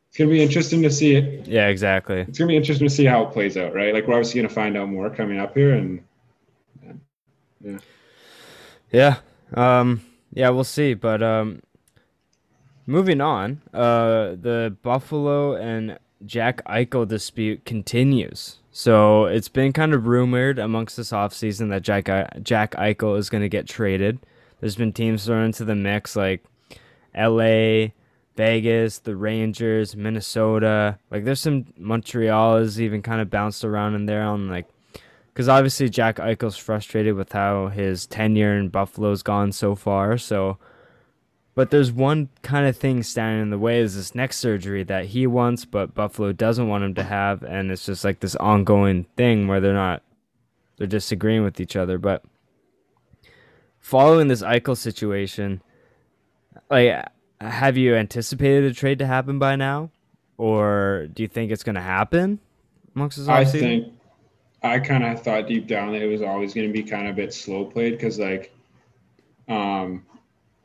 it's 0.10 0.18
gonna 0.18 0.32
be 0.32 0.42
interesting 0.42 0.82
to 0.82 0.90
see 0.90 1.16
it 1.16 1.48
yeah. 1.48 1.68
Exactly. 1.68 2.22
it's 2.22 2.40
gonna 2.40 2.48
be 2.48 2.58
interesting 2.58 2.88
to 2.88 2.94
see 2.94 3.06
how 3.06 3.24
it 3.24 3.32
plays 3.32 3.58
out 3.58 3.74
right 3.74 3.94
like 3.94 4.08
we're 4.08 4.16
obviously 4.16 4.42
gonna 4.42 4.54
find 4.54 4.76
out 4.78 4.90
more 4.90 5.10
coming 5.10 5.40
up 5.40 5.54
here 5.56 5.74
and 5.76 6.04
Yeah. 7.62 7.78
Yeah. 8.92 9.18
Um 9.54 10.02
yeah, 10.34 10.50
we'll 10.50 10.64
see, 10.64 10.94
but 10.96 11.22
um 11.22 11.62
moving 12.88 13.22
on, 13.22 13.62
uh 13.74 14.36
the 14.40 14.76
Buffalo 14.82 15.56
and 15.56 15.98
Jack 16.26 16.64
Eichel 16.66 17.08
dispute 17.08 17.66
continues. 17.66 18.58
So, 18.72 19.26
it's 19.26 19.48
been 19.48 19.72
kind 19.72 19.94
of 19.94 20.08
rumored 20.08 20.60
amongst 20.60 20.98
this 20.98 21.12
offseason 21.12 21.70
that 21.70 21.82
Jack 21.82 22.06
Jack 22.44 22.72
Eichel 22.72 23.18
is 23.18 23.30
going 23.30 23.44
to 23.44 23.50
get 23.50 23.68
traded. 23.68 24.20
There's 24.60 24.76
been 24.76 24.94
teams 24.94 25.26
thrown 25.26 25.46
into 25.46 25.66
the 25.66 25.76
mix 25.76 26.16
like 26.16 26.44
LA, 27.16 27.88
Vegas, 28.36 29.00
the 29.00 29.16
Rangers, 29.16 29.96
Minnesota. 29.96 31.00
Like 31.10 31.24
there's 31.24 31.40
some 31.40 31.68
Montreal 31.78 32.58
is 32.58 32.82
even 32.82 33.02
kind 33.02 33.22
of 33.22 33.30
bounced 33.30 33.64
around 33.64 33.96
in 33.96 34.06
there 34.06 34.24
on 34.24 34.50
like 34.50 34.68
because 35.34 35.50
obviously 35.50 35.90
Jack 35.90 36.18
Eichel's 36.18 36.58
frustrated 36.58 37.16
with 37.16 37.32
how 37.32 37.68
his 37.68 38.06
tenure 38.08 38.58
in 38.58 38.70
Buffalo's 38.70 39.22
gone 39.24 39.52
so 39.52 39.76
far. 39.76 40.18
So 40.18 40.58
But 41.56 41.72
there's 41.72 41.92
one 41.92 42.30
kind 42.42 42.68
of 42.68 42.76
thing 42.76 43.02
standing 43.02 43.42
in 43.42 43.50
the 43.50 43.58
way 43.58 43.80
is 43.80 43.96
this 43.96 44.14
next 44.14 44.38
surgery 44.38 44.84
that 44.84 45.06
he 45.06 45.26
wants, 45.26 45.64
but 45.64 45.96
Buffalo 45.96 46.34
doesn't 46.34 46.68
want 46.68 46.84
him 46.84 46.94
to 46.96 47.04
have, 47.04 47.44
and 47.44 47.72
it's 47.72 47.86
just 47.86 48.04
like 48.04 48.20
this 48.20 48.36
ongoing 48.36 49.06
thing 49.16 49.48
where 49.48 49.62
they're 49.62 49.74
not 49.74 50.04
they're 50.78 50.88
disagreeing 50.88 51.44
with 51.44 51.62
each 51.62 51.78
other. 51.78 51.98
But 51.98 52.24
following 53.80 54.28
this 54.28 54.42
Eichel 54.42 54.76
situation, 54.76 55.62
like 56.70 57.08
have 57.40 57.78
you 57.78 57.96
anticipated 57.96 58.66
a 58.66 58.74
trade 58.74 59.00
to 59.00 59.08
happen 59.08 59.40
by 59.40 59.56
now? 59.56 59.92
Or 60.38 61.08
do 61.14 61.24
you 61.24 61.30
think 61.30 61.52
it's 61.52 61.64
gonna 61.64 61.82
happen 61.82 62.40
amongst 62.96 63.18
this 63.18 63.30
I 63.30 63.46
think 63.46 63.94
I 64.64 64.80
kind 64.80 65.04
of 65.04 65.22
thought 65.22 65.48
deep 65.48 65.68
down 65.68 65.92
that 65.94 66.02
it 66.02 66.08
was 66.08 66.22
always 66.22 66.54
going 66.54 66.68
to 66.68 66.74
be 66.74 66.82
kind 66.82 67.08
of 67.08 67.14
a 67.14 67.16
bit 67.16 67.34
slow 67.34 67.66
played 67.66 67.92
because, 67.92 68.18
like, 68.18 68.52
um, 69.48 70.04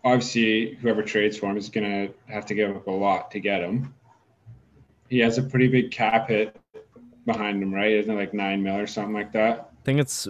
obviously 0.05 0.75
whoever 0.77 1.03
trades 1.03 1.37
for 1.37 1.47
him 1.51 1.57
is 1.57 1.69
going 1.69 2.09
to 2.09 2.33
have 2.33 2.47
to 2.47 2.55
give 2.55 2.75
up 2.75 2.87
a 2.87 2.91
lot 2.91 3.31
to 3.33 3.41
get 3.41 3.63
him. 3.63 3.95
He 5.09 5.19
has 5.19 5.39
a 5.39 5.43
pretty 5.43 5.69
big 5.69 5.91
cap 5.91 6.29
hit 6.29 6.57
behind 7.27 7.63
him, 7.63 7.75
right? 7.75 7.93
Isn't 7.93 8.13
it 8.13 8.17
like 8.17 8.33
nine 8.33 8.63
mil 8.63 8.77
or 8.77 8.87
something 8.87 9.15
like 9.15 9.33
that? 9.33 9.71
I 9.73 9.85
think 9.85 10.01
it's 10.01 10.29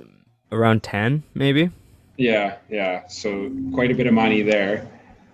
around 0.52 0.82
ten, 0.82 1.22
maybe. 1.34 1.70
Yeah, 2.16 2.56
yeah. 2.68 3.06
So 3.06 3.50
quite 3.72 3.90
a 3.90 3.94
bit 3.94 4.06
of 4.06 4.14
money 4.14 4.42
there, 4.42 4.90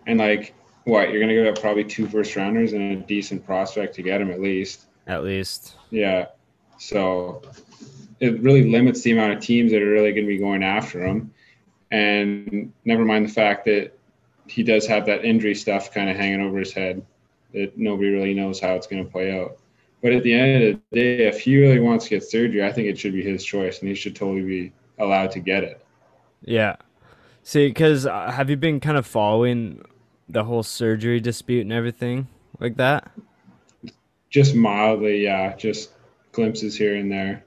and 0.06 0.18
like, 0.18 0.54
what 0.84 1.10
you're 1.10 1.18
going 1.18 1.28
to 1.28 1.34
give 1.34 1.46
up 1.46 1.60
probably 1.60 1.82
two 1.82 2.06
first 2.06 2.36
rounders 2.36 2.72
and 2.72 2.92
a 2.92 2.96
decent 3.06 3.44
prospect 3.44 3.94
to 3.96 4.02
get 4.02 4.20
him 4.20 4.30
at 4.30 4.40
least. 4.40 4.86
At 5.08 5.24
least. 5.24 5.74
Yeah. 5.90 6.26
So 6.78 7.42
it 8.20 8.40
really 8.40 8.70
limits 8.70 9.02
the 9.02 9.12
amount 9.12 9.32
of 9.32 9.40
teams 9.40 9.72
that 9.72 9.82
are 9.82 9.90
really 9.90 10.12
going 10.12 10.24
to 10.24 10.28
be 10.28 10.38
going 10.38 10.62
after 10.62 11.04
him. 11.04 11.32
And 11.90 12.72
never 12.84 13.04
mind 13.04 13.28
the 13.28 13.32
fact 13.32 13.64
that 13.64 13.95
he 14.48 14.62
does 14.62 14.86
have 14.86 15.06
that 15.06 15.24
injury 15.24 15.54
stuff 15.54 15.92
kind 15.92 16.08
of 16.08 16.16
hanging 16.16 16.40
over 16.40 16.58
his 16.58 16.72
head 16.72 17.04
that 17.52 17.76
nobody 17.76 18.10
really 18.10 18.34
knows 18.34 18.60
how 18.60 18.74
it's 18.74 18.86
going 18.86 19.04
to 19.04 19.10
play 19.10 19.38
out. 19.38 19.58
But 20.02 20.12
at 20.12 20.22
the 20.22 20.34
end 20.34 20.62
of 20.62 20.80
the 20.90 21.00
day, 21.00 21.26
if 21.26 21.40
he 21.40 21.60
really 21.60 21.80
wants 21.80 22.04
to 22.04 22.10
get 22.10 22.24
surgery, 22.24 22.64
I 22.64 22.72
think 22.72 22.86
it 22.88 22.98
should 22.98 23.12
be 23.12 23.22
his 23.22 23.44
choice 23.44 23.80
and 23.80 23.88
he 23.88 23.94
should 23.94 24.14
totally 24.14 24.42
be 24.42 24.72
allowed 24.98 25.30
to 25.32 25.40
get 25.40 25.64
it. 25.64 25.84
Yeah. 26.42 26.76
See, 27.42 27.68
because 27.68 28.06
uh, 28.06 28.30
have 28.30 28.50
you 28.50 28.56
been 28.56 28.80
kind 28.80 28.98
of 28.98 29.06
following 29.06 29.82
the 30.28 30.44
whole 30.44 30.62
surgery 30.62 31.20
dispute 31.20 31.62
and 31.62 31.72
everything 31.72 32.28
like 32.60 32.76
that? 32.76 33.10
Just 34.30 34.54
mildly, 34.54 35.22
yeah, 35.22 35.54
just 35.56 35.90
glimpses 36.32 36.76
here 36.76 36.94
and 36.96 37.10
there. 37.10 37.44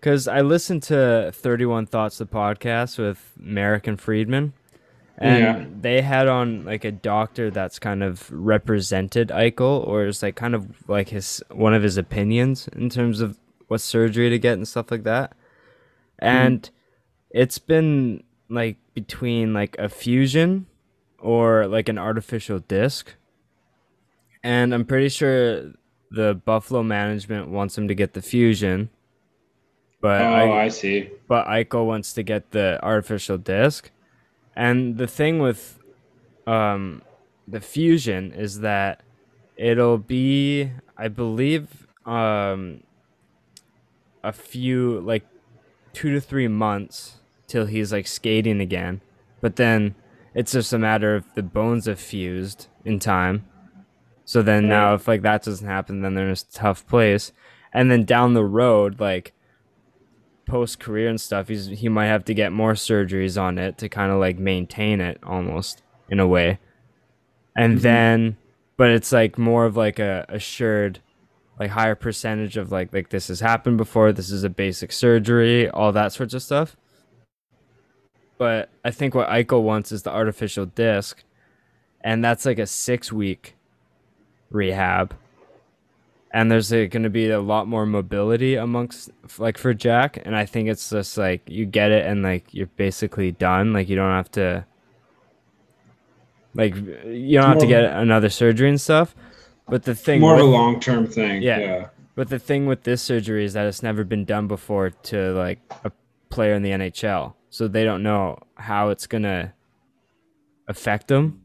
Because 0.00 0.28
I 0.28 0.42
listened 0.42 0.82
to 0.84 1.30
31 1.32 1.86
Thoughts, 1.86 2.18
the 2.18 2.26
podcast 2.26 2.98
with 2.98 3.32
Marek 3.38 3.86
and 3.86 4.00
Friedman. 4.00 4.52
And 5.18 5.42
Yeah. 5.42 5.66
they 5.80 6.02
had 6.02 6.28
on 6.28 6.64
like 6.64 6.84
a 6.84 6.92
doctor 6.92 7.50
that's 7.50 7.78
kind 7.78 8.02
of 8.02 8.30
represented 8.30 9.28
Eichel, 9.28 9.86
or 9.86 10.06
is 10.06 10.22
like 10.22 10.36
kind 10.36 10.54
of 10.54 10.88
like 10.88 11.08
his 11.08 11.42
one 11.50 11.72
of 11.74 11.82
his 11.82 11.96
opinions 11.96 12.68
in 12.68 12.90
terms 12.90 13.20
of 13.20 13.38
what 13.68 13.80
surgery 13.80 14.28
to 14.30 14.38
get 14.38 14.54
and 14.54 14.68
stuff 14.68 14.90
like 14.90 15.04
that. 15.04 15.32
Hmm. 16.20 16.26
And 16.26 16.70
it's 17.30 17.58
been 17.58 18.22
like 18.50 18.76
between 18.94 19.52
like 19.54 19.74
a 19.78 19.88
fusion 19.88 20.66
or 21.18 21.66
like 21.66 21.88
an 21.88 21.98
artificial 21.98 22.58
disc. 22.60 23.14
And 24.44 24.72
I'm 24.74 24.84
pretty 24.84 25.08
sure 25.08 25.72
the 26.10 26.34
Buffalo 26.44 26.82
management 26.82 27.48
wants 27.48 27.76
him 27.76 27.88
to 27.88 27.94
get 27.94 28.12
the 28.14 28.22
fusion. 28.22 28.90
But 30.00 30.20
Oh, 30.20 30.24
I, 30.52 30.64
I 30.64 30.68
see. 30.68 31.10
but 31.26 31.46
Eichel 31.46 31.86
wants 31.86 32.12
to 32.12 32.22
get 32.22 32.50
the 32.52 32.78
artificial 32.82 33.38
disc. 33.38 33.90
And 34.56 34.96
the 34.96 35.06
thing 35.06 35.38
with 35.38 35.78
um, 36.46 37.02
the 37.46 37.60
fusion 37.60 38.32
is 38.32 38.60
that 38.60 39.02
it'll 39.56 39.98
be, 39.98 40.70
I 40.96 41.08
believe, 41.08 41.86
um, 42.06 42.82
a 44.24 44.32
few 44.32 45.00
like 45.00 45.26
two 45.92 46.12
to 46.12 46.20
three 46.20 46.48
months 46.48 47.20
till 47.46 47.66
he's 47.66 47.92
like 47.92 48.06
skating 48.06 48.60
again. 48.60 49.02
But 49.40 49.56
then 49.56 49.94
it's 50.34 50.52
just 50.52 50.72
a 50.72 50.78
matter 50.78 51.14
of 51.14 51.24
the 51.34 51.42
bones 51.42 51.86
have 51.86 52.00
fused 52.00 52.68
in 52.84 52.98
time. 52.98 53.46
So 54.24 54.42
then 54.42 54.68
now, 54.68 54.94
if 54.94 55.06
like 55.06 55.22
that 55.22 55.44
doesn't 55.44 55.66
happen, 55.66 56.00
then 56.00 56.14
they're 56.14 56.26
in 56.26 56.32
a 56.32 56.52
tough 56.52 56.86
place. 56.86 57.32
And 57.72 57.90
then 57.90 58.04
down 58.04 58.34
the 58.34 58.44
road, 58.44 58.98
like 58.98 59.32
post 60.46 60.80
career 60.80 61.08
and 61.08 61.20
stuff, 61.20 61.48
he's 61.48 61.66
he 61.66 61.88
might 61.88 62.06
have 62.06 62.24
to 62.26 62.34
get 62.34 62.52
more 62.52 62.72
surgeries 62.72 63.40
on 63.40 63.58
it 63.58 63.78
to 63.78 63.88
kind 63.88 64.10
of 64.10 64.18
like 64.18 64.38
maintain 64.38 65.00
it 65.00 65.18
almost 65.22 65.82
in 66.08 66.20
a 66.20 66.26
way. 66.26 66.58
And 67.56 67.74
mm-hmm. 67.74 67.82
then, 67.82 68.36
but 68.76 68.90
it's 68.90 69.12
like 69.12 69.38
more 69.38 69.66
of 69.66 69.76
like 69.76 69.98
a 69.98 70.24
assured, 70.28 71.00
like 71.58 71.70
higher 71.70 71.94
percentage 71.94 72.56
of 72.56 72.72
like 72.72 72.92
like 72.92 73.10
this 73.10 73.28
has 73.28 73.40
happened 73.40 73.76
before. 73.76 74.12
This 74.12 74.30
is 74.30 74.44
a 74.44 74.50
basic 74.50 74.92
surgery, 74.92 75.68
all 75.68 75.92
that 75.92 76.12
sorts 76.12 76.34
of 76.34 76.42
stuff. 76.42 76.76
But 78.38 78.70
I 78.84 78.90
think 78.90 79.14
what 79.14 79.28
Eichel 79.28 79.62
wants 79.62 79.92
is 79.92 80.02
the 80.02 80.10
artificial 80.10 80.66
disc, 80.66 81.24
and 82.02 82.24
that's 82.24 82.44
like 82.44 82.58
a 82.58 82.66
six 82.66 83.12
week 83.12 83.54
rehab 84.50 85.14
and 86.36 86.50
there's 86.50 86.70
going 86.70 87.02
to 87.02 87.08
be 87.10 87.30
a 87.30 87.40
lot 87.40 87.66
more 87.66 87.86
mobility 87.86 88.56
amongst 88.56 89.10
like 89.38 89.56
for 89.56 89.72
Jack 89.72 90.18
and 90.24 90.36
I 90.36 90.44
think 90.44 90.68
it's 90.68 90.90
just 90.90 91.16
like 91.16 91.40
you 91.48 91.64
get 91.64 91.90
it 91.90 92.04
and 92.06 92.22
like 92.22 92.44
you're 92.52 92.72
basically 92.76 93.32
done 93.32 93.72
like 93.72 93.88
you 93.88 93.96
don't 93.96 94.10
have 94.20 94.30
to 94.32 94.66
like 96.54 96.74
you 96.76 97.38
don't 97.38 97.48
have 97.48 97.58
to 97.58 97.66
get 97.66 97.84
another 97.84 98.28
surgery 98.28 98.68
and 98.68 98.80
stuff 98.80 99.14
but 99.68 99.84
the 99.84 99.94
thing 99.94 100.20
More 100.20 100.34
of 100.34 100.40
a 100.40 100.44
with- 100.44 100.52
long 100.52 100.80
term 100.80 101.06
thing. 101.06 101.42
Yeah. 101.42 101.58
yeah. 101.58 101.86
but 102.14 102.28
the 102.28 102.38
thing 102.38 102.66
with 102.66 102.82
this 102.84 103.02
surgery 103.02 103.44
is 103.44 103.52
that 103.54 103.66
it's 103.66 103.82
never 103.82 104.04
been 104.04 104.24
done 104.24 104.46
before 104.46 104.90
to 104.90 105.32
like 105.32 105.58
a 105.84 105.92
player 106.28 106.54
in 106.54 106.62
the 106.62 106.70
NHL 106.70 107.34
so 107.50 107.66
they 107.68 107.84
don't 107.84 108.02
know 108.02 108.38
how 108.56 108.90
it's 108.90 109.06
going 109.06 109.22
to 109.24 109.52
affect 110.68 111.08
them 111.08 111.42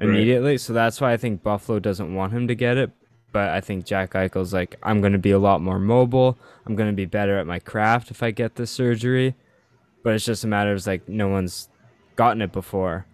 Right. 0.00 0.08
immediately. 0.08 0.58
So 0.58 0.72
that's 0.72 1.00
why 1.00 1.12
I 1.12 1.16
think 1.16 1.44
Buffalo 1.44 1.78
doesn't 1.78 2.12
want 2.12 2.32
him 2.32 2.48
to 2.48 2.56
get 2.56 2.76
it. 2.76 2.90
But 3.34 3.50
I 3.50 3.60
think 3.60 3.84
Jack 3.84 4.12
Eichel's 4.12 4.52
like, 4.52 4.76
I'm 4.84 5.00
going 5.00 5.12
to 5.12 5.18
be 5.18 5.32
a 5.32 5.40
lot 5.40 5.60
more 5.60 5.80
mobile. 5.80 6.38
I'm 6.64 6.76
going 6.76 6.88
to 6.88 6.94
be 6.94 7.04
better 7.04 7.36
at 7.36 7.48
my 7.48 7.58
craft 7.58 8.12
if 8.12 8.22
I 8.22 8.30
get 8.30 8.54
this 8.54 8.70
surgery. 8.70 9.34
But 10.04 10.14
it's 10.14 10.24
just 10.24 10.44
a 10.44 10.46
matter 10.46 10.72
of 10.72 10.86
like, 10.86 11.08
no 11.08 11.26
one's 11.26 11.68
gotten 12.14 12.40
it 12.42 12.52
before. 12.52 13.06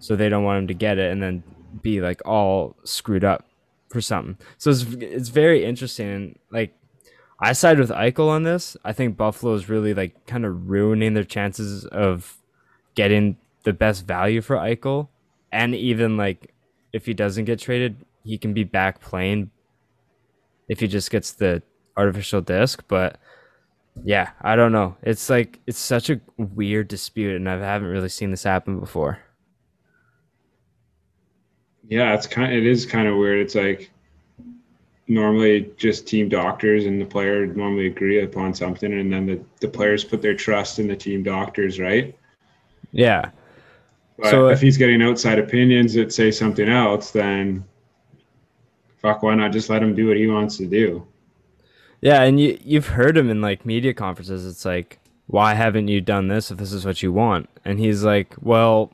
So 0.00 0.16
they 0.16 0.28
don't 0.28 0.42
want 0.42 0.58
him 0.58 0.66
to 0.66 0.74
get 0.74 0.98
it 0.98 1.12
and 1.12 1.22
then 1.22 1.44
be 1.80 2.00
like 2.00 2.20
all 2.26 2.74
screwed 2.82 3.22
up 3.22 3.46
for 3.88 4.00
something. 4.00 4.36
So 4.58 4.70
it's, 4.72 4.82
it's 4.94 5.28
very 5.28 5.64
interesting. 5.64 6.08
And 6.08 6.38
like, 6.50 6.76
I 7.38 7.52
side 7.52 7.78
with 7.78 7.90
Eichel 7.90 8.30
on 8.30 8.42
this. 8.42 8.76
I 8.84 8.92
think 8.92 9.16
Buffalo 9.16 9.54
is 9.54 9.68
really 9.68 9.94
like 9.94 10.26
kind 10.26 10.44
of 10.44 10.70
ruining 10.70 11.14
their 11.14 11.22
chances 11.22 11.84
of 11.84 12.36
getting 12.96 13.36
the 13.62 13.72
best 13.72 14.08
value 14.08 14.40
for 14.40 14.56
Eichel. 14.56 15.06
And 15.52 15.72
even 15.76 16.16
like 16.16 16.52
if 16.92 17.06
he 17.06 17.14
doesn't 17.14 17.44
get 17.44 17.60
traded, 17.60 18.04
he 18.24 18.38
can 18.38 18.54
be 18.54 18.64
back 18.64 19.00
playing 19.00 19.51
if 20.68 20.80
he 20.80 20.88
just 20.88 21.10
gets 21.10 21.32
the 21.32 21.62
artificial 21.96 22.40
disc. 22.40 22.82
But 22.88 23.18
yeah, 24.04 24.30
I 24.40 24.56
don't 24.56 24.72
know. 24.72 24.96
It's 25.02 25.28
like 25.28 25.60
it's 25.66 25.78
such 25.78 26.10
a 26.10 26.20
weird 26.36 26.88
dispute, 26.88 27.36
and 27.36 27.48
I 27.48 27.58
haven't 27.58 27.88
really 27.88 28.08
seen 28.08 28.30
this 28.30 28.42
happen 28.42 28.80
before. 28.80 29.18
Yeah, 31.88 32.14
it's 32.14 32.26
kind. 32.26 32.52
Of, 32.52 32.58
It 32.58 32.66
is 32.66 32.86
kind 32.86 33.08
of 33.08 33.16
weird. 33.16 33.40
It's 33.40 33.54
like 33.54 33.90
normally 35.08 35.70
just 35.76 36.06
team 36.06 36.28
doctors 36.28 36.86
and 36.86 37.00
the 37.00 37.04
player 37.04 37.46
normally 37.46 37.86
agree 37.86 38.22
upon 38.22 38.54
something, 38.54 38.92
and 38.92 39.12
then 39.12 39.26
the, 39.26 39.40
the 39.60 39.68
players 39.68 40.04
put 40.04 40.22
their 40.22 40.34
trust 40.34 40.78
in 40.78 40.88
the 40.88 40.96
team 40.96 41.22
doctors, 41.22 41.78
right? 41.78 42.16
Yeah, 42.92 43.30
But 44.18 44.30
So, 44.30 44.48
if 44.48 44.60
he's 44.60 44.76
getting 44.76 45.02
outside 45.02 45.38
opinions 45.38 45.94
that 45.94 46.12
say 46.12 46.30
something 46.30 46.68
else, 46.68 47.10
then 47.10 47.64
fuck, 49.02 49.22
why 49.22 49.34
not 49.34 49.52
just 49.52 49.68
let 49.68 49.82
him 49.82 49.94
do 49.94 50.08
what 50.08 50.16
he 50.16 50.26
wants 50.26 50.56
to 50.56 50.66
do? 50.66 51.06
yeah, 52.02 52.22
and 52.22 52.38
you 52.38 52.58
you've 52.62 52.88
heard 52.88 53.16
him 53.16 53.30
in 53.30 53.40
like 53.40 53.64
media 53.64 53.94
conferences. 53.94 54.44
It's 54.44 54.64
like, 54.64 54.98
why 55.28 55.54
haven't 55.54 55.88
you 55.88 56.00
done 56.00 56.28
this 56.28 56.50
if 56.50 56.58
this 56.58 56.72
is 56.72 56.84
what 56.84 57.02
you 57.02 57.12
want? 57.12 57.48
And 57.64 57.78
he's 57.78 58.02
like, 58.04 58.34
well, 58.42 58.92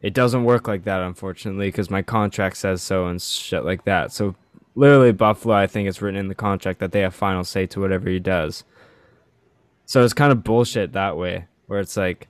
it 0.00 0.14
doesn't 0.14 0.44
work 0.44 0.68
like 0.68 0.84
that, 0.84 1.02
unfortunately, 1.02 1.66
because 1.66 1.90
my 1.90 2.00
contract 2.00 2.56
says 2.56 2.80
so 2.80 3.08
and 3.08 3.20
shit 3.20 3.64
like 3.64 3.84
that. 3.84 4.12
So 4.12 4.36
literally, 4.76 5.10
Buffalo, 5.10 5.54
I 5.56 5.66
think 5.66 5.88
it's 5.88 6.00
written 6.00 6.20
in 6.20 6.28
the 6.28 6.34
contract 6.36 6.78
that 6.78 6.92
they 6.92 7.00
have 7.00 7.14
final 7.14 7.42
say 7.42 7.66
to 7.66 7.80
whatever 7.80 8.08
he 8.08 8.20
does. 8.20 8.62
So 9.84 10.04
it's 10.04 10.14
kind 10.14 10.30
of 10.30 10.44
bullshit 10.44 10.92
that 10.92 11.16
way, 11.16 11.46
where 11.66 11.80
it's 11.80 11.96
like, 11.96 12.28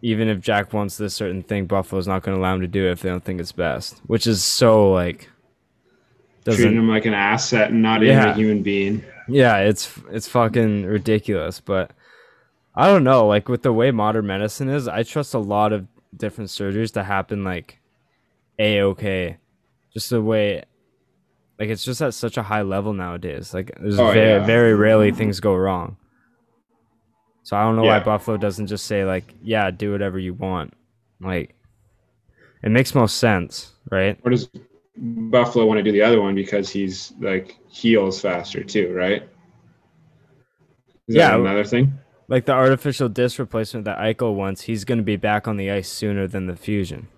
even 0.00 0.28
if 0.28 0.40
Jack 0.40 0.72
wants 0.72 0.96
this 0.96 1.14
certain 1.14 1.42
thing, 1.42 1.66
Buffalo's 1.66 2.08
not 2.08 2.22
going 2.22 2.36
to 2.36 2.40
allow 2.40 2.54
him 2.54 2.60
to 2.62 2.68
do 2.68 2.86
it 2.86 2.92
if 2.92 3.02
they 3.02 3.08
don't 3.10 3.24
think 3.24 3.40
it's 3.40 3.52
best, 3.52 4.00
which 4.06 4.26
is 4.26 4.42
so 4.42 4.90
like. 4.92 5.28
Treating 6.44 6.64
Doesn't, 6.64 6.78
him 6.78 6.88
like 6.88 7.04
an 7.06 7.14
asset 7.14 7.70
and 7.70 7.82
not 7.82 8.02
even 8.02 8.18
a 8.18 8.34
human 8.34 8.62
being. 8.62 9.04
yeah, 9.28 9.58
it's 9.58 9.92
it's 10.10 10.26
fucking 10.28 10.84
ridiculous, 10.86 11.60
but 11.60 11.90
I 12.74 12.86
don't 12.86 13.04
know. 13.04 13.26
Like 13.26 13.48
with 13.48 13.62
the 13.62 13.72
way 13.72 13.90
modern 13.90 14.26
medicine 14.26 14.68
is, 14.70 14.88
I 14.88 15.02
trust 15.02 15.34
a 15.34 15.38
lot 15.38 15.72
of 15.72 15.86
different 16.16 16.48
surgeries 16.50 16.92
to 16.94 17.02
happen 17.04 17.44
like 17.44 17.80
a 18.58 18.80
okay. 18.82 19.36
Just 19.92 20.10
the 20.10 20.22
way, 20.22 20.62
like 21.58 21.68
it's 21.68 21.84
just 21.84 22.00
at 22.00 22.14
such 22.14 22.36
a 22.38 22.42
high 22.42 22.62
level 22.62 22.92
nowadays. 22.94 23.52
Like 23.52 23.72
there's 23.80 23.98
Oh, 23.98 24.12
very 24.12 24.40
yeah. 24.40 24.46
very 24.46 24.74
rarely 24.74 25.10
things 25.12 25.40
go 25.40 25.54
wrong. 25.54 25.96
So 27.42 27.56
I 27.56 27.62
don't 27.64 27.76
know 27.76 27.84
why 27.84 28.00
Buffalo 28.00 28.36
doesn't 28.36 28.66
just 28.66 28.84
say 28.86 29.04
like, 29.04 29.34
yeah, 29.42 29.70
do 29.70 29.90
whatever 29.92 30.18
you 30.18 30.34
want. 30.34 30.74
Like, 31.20 31.54
it 32.62 32.70
makes 32.70 32.94
most 32.94 33.16
sense, 33.16 33.72
right? 33.90 34.18
Or 34.22 34.30
does 34.30 34.48
Buffalo 35.00 35.64
want 35.66 35.78
to 35.78 35.82
do 35.82 35.92
the 35.92 36.02
other 36.02 36.20
one 36.20 36.34
because 36.34 36.68
he's 36.70 37.12
like 37.20 37.56
heals 37.68 38.20
faster 38.20 38.62
too, 38.64 38.92
right? 38.92 39.22
Is 41.08 41.16
Yeah. 41.16 41.30
that 41.30 41.40
another 41.40 41.64
thing? 41.64 41.92
Like 42.28 42.44
the 42.44 42.52
artificial 42.52 43.08
disc 43.08 43.38
replacement 43.38 43.84
that 43.86 43.98
Eichel 43.98 44.34
wants, 44.34 44.62
he's 44.62 44.84
going 44.84 44.98
to 44.98 45.04
be 45.04 45.16
back 45.16 45.48
on 45.48 45.56
the 45.56 45.70
ice 45.70 45.88
sooner 45.88 46.26
than 46.26 46.46
the 46.46 46.56
fusion. 46.56 47.08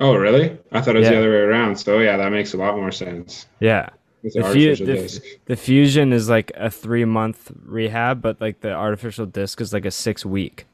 Oh, 0.00 0.14
really? 0.16 0.58
I 0.72 0.80
thought 0.80 0.96
it 0.96 1.00
was 1.00 1.06
Yeah. 1.06 1.12
the 1.12 1.18
other 1.18 1.30
way 1.30 1.36
around. 1.36 1.76
So 1.76 2.00
yeah, 2.00 2.16
that 2.16 2.32
makes 2.32 2.52
a 2.54 2.56
lot 2.56 2.76
more 2.76 2.90
sense. 2.90 3.46
Yeah. 3.60 3.88
The 4.22 4.30
The, 4.30 4.42
fu- 4.42 4.84
the, 4.84 5.22
the 5.44 5.56
fusion 5.56 6.12
is 6.12 6.28
like 6.28 6.50
a 6.56 6.68
three 6.70 7.04
month 7.04 7.52
rehab, 7.64 8.20
but 8.20 8.40
like 8.40 8.60
the 8.60 8.72
artificial 8.72 9.26
disc 9.26 9.60
is 9.60 9.72
like 9.72 9.84
a 9.86 9.90
six 9.90 10.26
week. 10.26 10.66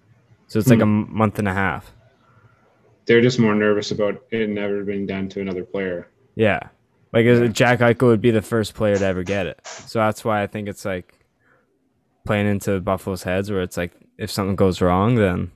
So 0.46 0.58
it's 0.58 0.68
like 0.68 0.80
a 0.80 0.84
Hmm. 0.84 1.02
m- 1.02 1.16
month 1.16 1.38
and 1.38 1.48
a 1.48 1.52
half. 1.52 1.92
They're 3.06 3.20
just 3.20 3.38
more 3.38 3.54
nervous 3.54 3.90
about 3.90 4.22
it 4.30 4.48
never 4.48 4.84
being 4.84 5.06
done 5.06 5.28
to 5.30 5.40
another 5.40 5.64
player. 5.64 6.08
Yeah. 6.34 6.60
Like 7.12 7.26
uh, 7.26 7.46
Jack 7.48 7.80
Eichel 7.80 8.06
would 8.08 8.20
be 8.22 8.30
the 8.30 8.42
first 8.42 8.74
player 8.74 8.96
to 8.96 9.04
ever 9.04 9.22
get 9.22 9.46
it. 9.46 9.60
So 9.66 9.98
that's 9.98 10.24
why 10.24 10.42
I 10.42 10.46
think 10.46 10.68
it's 10.68 10.84
like 10.84 11.26
playing 12.24 12.46
into 12.46 12.80
Buffalo's 12.80 13.22
heads 13.22 13.50
where 13.50 13.62
it's 13.62 13.76
like 13.76 13.92
if 14.18 14.30
something 14.30 14.56
goes 14.56 14.80
wrong, 14.80 15.16
then. 15.16 15.50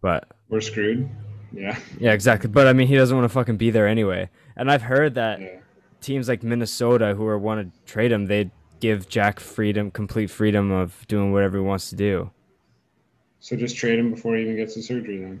But 0.00 0.28
We're 0.48 0.60
screwed. 0.62 1.08
Yeah. 1.52 1.76
yeah, 1.98 2.12
exactly. 2.12 2.48
But 2.48 2.68
I 2.68 2.72
mean, 2.72 2.86
he 2.86 2.94
doesn't 2.94 3.16
want 3.16 3.28
to 3.28 3.32
fucking 3.34 3.56
be 3.56 3.70
there 3.70 3.86
anyway. 3.86 4.30
And 4.56 4.70
I've 4.70 4.82
heard 4.82 5.14
that 5.16 5.40
Yeah. 5.40 5.58
teams 6.00 6.28
like 6.28 6.42
Minnesota 6.42 7.14
who 7.14 7.26
are 7.26 7.38
want 7.38 7.74
to 7.74 7.92
trade 7.92 8.12
him, 8.12 8.26
they'd 8.26 8.50
give 8.78 9.08
Jack 9.08 9.40
freedom, 9.40 9.90
complete 9.90 10.30
freedom 10.30 10.70
of 10.70 11.06
doing 11.08 11.32
whatever 11.32 11.58
he 11.58 11.62
wants 11.64 11.90
to 11.90 11.96
do. 11.96 12.30
So 13.40 13.56
just 13.56 13.76
trade 13.76 13.98
him 13.98 14.10
before 14.10 14.36
he 14.36 14.42
even 14.42 14.56
gets 14.56 14.74
the 14.74 14.82
surgery 14.82 15.18
then. 15.18 15.40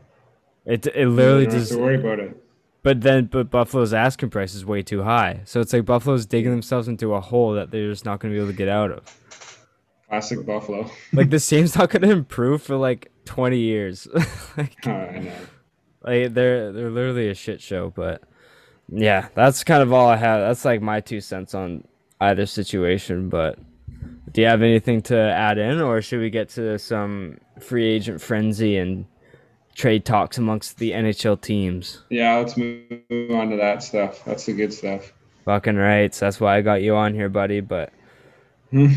It 0.66 0.86
it 0.88 0.96
You 0.96 1.10
literally 1.10 1.46
don't 1.46 1.54
have 1.54 1.68
to 1.68 1.78
worry 1.78 1.94
about 1.94 2.18
it. 2.18 2.36
But 2.82 3.02
then, 3.02 3.26
but 3.26 3.50
Buffalo's 3.50 3.92
asking 3.92 4.30
price 4.30 4.54
is 4.54 4.64
way 4.64 4.82
too 4.82 5.02
high. 5.02 5.42
So 5.44 5.60
it's 5.60 5.72
like 5.72 5.84
Buffalo's 5.84 6.24
digging 6.26 6.50
themselves 6.50 6.88
into 6.88 7.12
a 7.14 7.20
hole 7.20 7.52
that 7.54 7.70
they're 7.70 7.90
just 7.90 8.04
not 8.06 8.20
going 8.20 8.32
to 8.32 8.36
be 8.36 8.42
able 8.42 8.52
to 8.52 8.56
get 8.56 8.68
out 8.68 8.90
of. 8.90 9.04
Classic 10.08 10.44
Buffalo. 10.44 10.90
Like 11.12 11.30
this 11.30 11.46
team's 11.46 11.76
not 11.76 11.90
going 11.90 12.02
to 12.02 12.10
improve 12.10 12.62
for 12.62 12.76
like 12.76 13.12
20 13.26 13.58
years. 13.58 14.08
like, 14.56 14.76
Oh, 14.86 14.90
I 14.90 15.18
know. 15.18 15.32
like 16.02 16.34
they're 16.34 16.72
they're 16.72 16.90
literally 16.90 17.28
a 17.28 17.34
shit 17.34 17.60
show. 17.60 17.90
But 17.94 18.22
yeah, 18.88 19.28
that's 19.34 19.62
kind 19.62 19.82
of 19.82 19.92
all 19.92 20.08
I 20.08 20.16
have. 20.16 20.40
That's 20.40 20.64
like 20.64 20.80
my 20.82 21.00
two 21.00 21.20
cents 21.20 21.54
on 21.54 21.84
either 22.20 22.46
situation. 22.46 23.28
But 23.28 23.58
do 24.32 24.40
you 24.40 24.46
have 24.48 24.62
anything 24.62 25.02
to 25.02 25.16
add 25.18 25.58
in, 25.58 25.80
or 25.80 26.00
should 26.02 26.20
we 26.20 26.30
get 26.30 26.48
to 26.50 26.78
some 26.78 27.38
free 27.60 27.86
agent 27.86 28.20
frenzy 28.20 28.78
and 28.78 29.04
trade 29.74 30.04
talks 30.04 30.38
amongst 30.38 30.78
the 30.78 30.92
NHL 30.92 31.40
teams? 31.40 32.02
Yeah, 32.10 32.36
let's 32.36 32.56
move 32.56 33.30
on 33.30 33.50
to 33.50 33.56
that 33.56 33.82
stuff. 33.82 34.24
That's 34.24 34.46
the 34.46 34.52
good 34.52 34.72
stuff. 34.72 35.12
Fucking 35.44 35.76
rights. 35.76 36.18
That's 36.20 36.40
why 36.40 36.56
I 36.56 36.60
got 36.62 36.82
you 36.82 36.94
on 36.96 37.14
here, 37.14 37.28
buddy. 37.28 37.60
But 37.60 37.92
Hmm. 38.70 38.92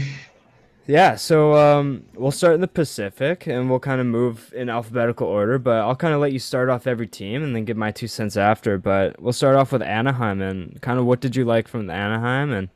yeah, 0.85 1.15
so 1.15 1.55
um, 1.55 2.05
we'll 2.13 2.31
start 2.31 2.55
in 2.55 2.61
the 2.61 2.67
Pacific 2.67 3.47
and 3.47 3.69
we'll 3.69 3.79
kind 3.79 4.01
of 4.01 4.07
move 4.07 4.53
in 4.55 4.69
alphabetical 4.69 5.27
order. 5.27 5.57
But 5.57 5.77
I'll 5.79 5.95
kind 5.95 6.13
of 6.13 6.19
let 6.19 6.33
you 6.33 6.39
start 6.39 6.69
off 6.69 6.85
every 6.87 7.07
team 7.07 7.43
and 7.43 7.55
then 7.55 7.65
give 7.65 7.77
my 7.77 7.91
two 7.91 8.07
cents 8.07 8.35
after. 8.37 8.77
But 8.77 9.19
we'll 9.21 9.33
start 9.33 9.55
off 9.55 9.71
with 9.71 9.81
Anaheim 9.81 10.41
and 10.41 10.81
kind 10.81 10.99
of 10.99 11.05
what 11.05 11.21
did 11.21 11.35
you 11.35 11.45
like 11.45 11.67
from 11.67 11.87
the 11.87 11.93
Anaheim 11.93 12.51
and 12.51 12.69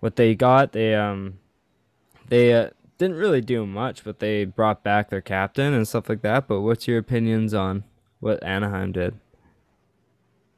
what 0.00 0.16
they 0.16 0.34
got? 0.34 0.72
They 0.72 0.94
um, 0.94 1.38
they 2.28 2.52
uh, 2.54 2.70
didn't 2.98 3.16
really 3.16 3.40
do 3.40 3.66
much, 3.66 4.04
but 4.04 4.18
they 4.20 4.44
brought 4.44 4.82
back 4.82 5.10
their 5.10 5.20
captain 5.20 5.72
and 5.74 5.86
stuff 5.88 6.08
like 6.08 6.22
that. 6.22 6.48
But 6.48 6.60
what's 6.62 6.88
your 6.88 6.98
opinions 6.98 7.54
on 7.54 7.84
what 8.20 8.42
Anaheim 8.44 8.92
did? 8.92 9.20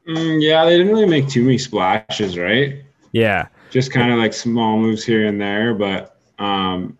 Mm, 0.07 0.41
yeah, 0.41 0.65
they 0.65 0.77
didn't 0.77 0.91
really 0.93 1.05
make 1.07 1.27
too 1.27 1.43
many 1.43 1.57
splashes, 1.57 2.37
right? 2.37 2.83
Yeah, 3.11 3.47
Just 3.69 3.91
kind 3.93 4.11
of 4.11 4.19
like 4.19 4.33
small 4.33 4.77
moves 4.79 5.05
here 5.05 5.27
and 5.27 5.39
there. 5.41 5.73
But 5.73 6.17
um, 6.39 6.97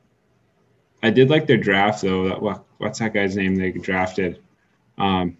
I 1.03 1.09
did 1.09 1.29
like 1.29 1.47
their 1.47 1.57
draft 1.57 2.01
though. 2.03 2.27
That 2.29 2.41
what, 2.41 2.65
what's 2.77 2.99
that 2.99 3.13
guy's 3.13 3.35
name 3.35 3.55
they 3.55 3.71
drafted? 3.71 4.39
Um, 4.97 5.37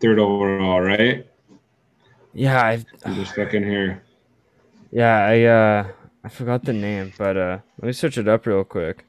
third 0.00 0.18
overall, 0.20 0.80
right? 0.80 1.26
yeah, 2.32 2.60
I 2.62 2.84
I'm 3.04 3.14
just 3.14 3.36
looking 3.38 3.64
here. 3.64 4.02
Yeah, 4.90 5.18
I 5.26 5.42
uh 5.44 5.92
I 6.24 6.28
forgot 6.28 6.64
the 6.64 6.72
name, 6.74 7.14
but 7.18 7.36
uh 7.36 7.60
let 7.80 7.86
me 7.88 7.92
search 7.94 8.18
it 8.18 8.28
up 8.28 8.46
real 8.46 8.64
quick. 8.64 9.05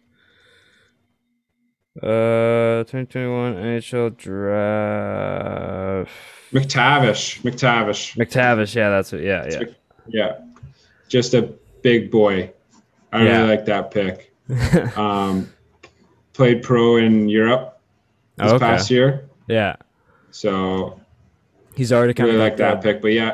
Uh 2.01 2.83
2021 2.86 3.55
NHL 3.55 4.15
draft 4.17 6.12
McTavish. 6.53 7.41
McTavish. 7.41 8.15
McTavish, 8.15 8.75
yeah, 8.75 8.89
that's 8.89 9.12
it. 9.13 9.23
Yeah, 9.23 9.45
yeah. 9.49 9.63
Yeah, 10.10 10.38
just 11.10 11.33
a 11.33 11.53
big 11.81 12.10
boy. 12.10 12.51
I 13.12 13.23
Yeah. 13.25 13.38
really 13.41 13.49
like 13.49 13.65
that 13.65 13.91
pick. 13.91 14.31
Um, 14.97 15.49
played 16.33 16.63
pro 16.63 16.97
in 16.97 17.27
Europe 17.27 17.81
this 18.38 18.51
Okay. 18.53 18.60
past 18.65 18.89
year, 18.91 19.25
yeah. 19.47 19.75
so 20.31 21.01
He's 21.75 21.91
already 21.91 22.13
kind 22.13 22.27
really 22.29 22.38
of 22.39 22.43
like 22.43 22.51
like 22.53 22.57
that 22.60 22.81
pick. 22.81 23.01
But 23.01 23.12
yeah, 23.13 23.33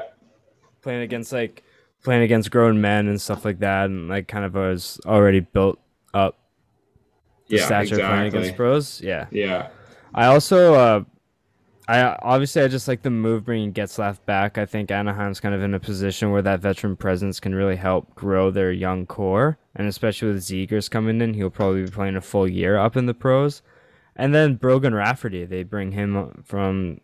playing 0.82 1.02
against 1.02 1.32
like 1.32 1.63
playing 2.04 2.23
against 2.23 2.49
grown 2.52 2.82
men 2.82 3.08
and 3.08 3.21
stuff 3.21 3.45
like 3.45 3.60
that 3.60 3.86
and 3.86 4.10
like 4.10 4.28
kind 4.28 4.43
of 4.45 4.56
was 4.56 4.99
already 5.06 5.39
built 5.41 5.80
up 6.13 6.38
the 7.54 7.60
yeah, 7.60 7.66
stature 7.66 7.96
playing 7.98 8.26
exactly. 8.26 8.39
against 8.39 8.56
pros. 8.56 9.02
Yeah. 9.02 9.28
Yeah, 9.32 9.70
I 10.13 10.26
also, 10.26 10.74
uh, 10.74 11.04
I 11.88 12.16
obviously 12.22 12.62
I 12.62 12.68
just 12.68 12.88
like 12.88 13.02
the 13.02 13.10
move 13.10 13.46
bringing 13.46 13.74
Getzlaf 13.74 14.20
back. 14.26 14.58
I 14.58 14.66
think 14.66 14.89
Anaheim's 14.89 15.39
kind 15.39 15.54
of 15.54 15.62
in 15.62 15.74
a 15.74 15.80
position 15.80 16.32
where 16.32 16.42
that 16.42 16.62
veteran 16.62 16.96
presence 16.96 17.39
can 17.39 17.54
really 17.54 17.76
help 17.76 18.16
grow 18.16 18.52
their 18.52 18.72
young 18.72 19.06
core, 19.06 19.58
and 19.76 19.88
especially 19.88 20.30
with 20.30 20.42
Zegras 20.42 20.89
coming 20.89 21.22
in, 21.22 21.34
he'll 21.34 21.50
probably 21.50 21.84
be 21.84 21.92
playing 21.92 22.16
a 22.16 22.22
full 22.22 22.48
year 22.48 22.78
up 22.78 22.96
in 22.96 23.06
the 23.06 23.13
pros. 23.13 23.62
And 24.16 24.34
then 24.34 24.56
Brogan 24.56 24.94
Rafferty, 24.94 25.46
they 25.46 25.63
bring 25.63 25.92
him 25.92 26.44
from 26.46 27.02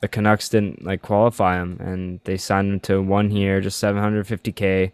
the 0.00 0.08
Canucks 0.08 0.48
didn't 0.48 0.84
like 0.84 1.02
qualify 1.02 1.60
him, 1.60 1.78
and 1.80 2.20
they 2.24 2.36
signed 2.36 2.72
him 2.72 2.80
to 2.80 3.02
one 3.02 3.30
year, 3.30 3.60
just 3.60 3.82
750k. 3.82 4.92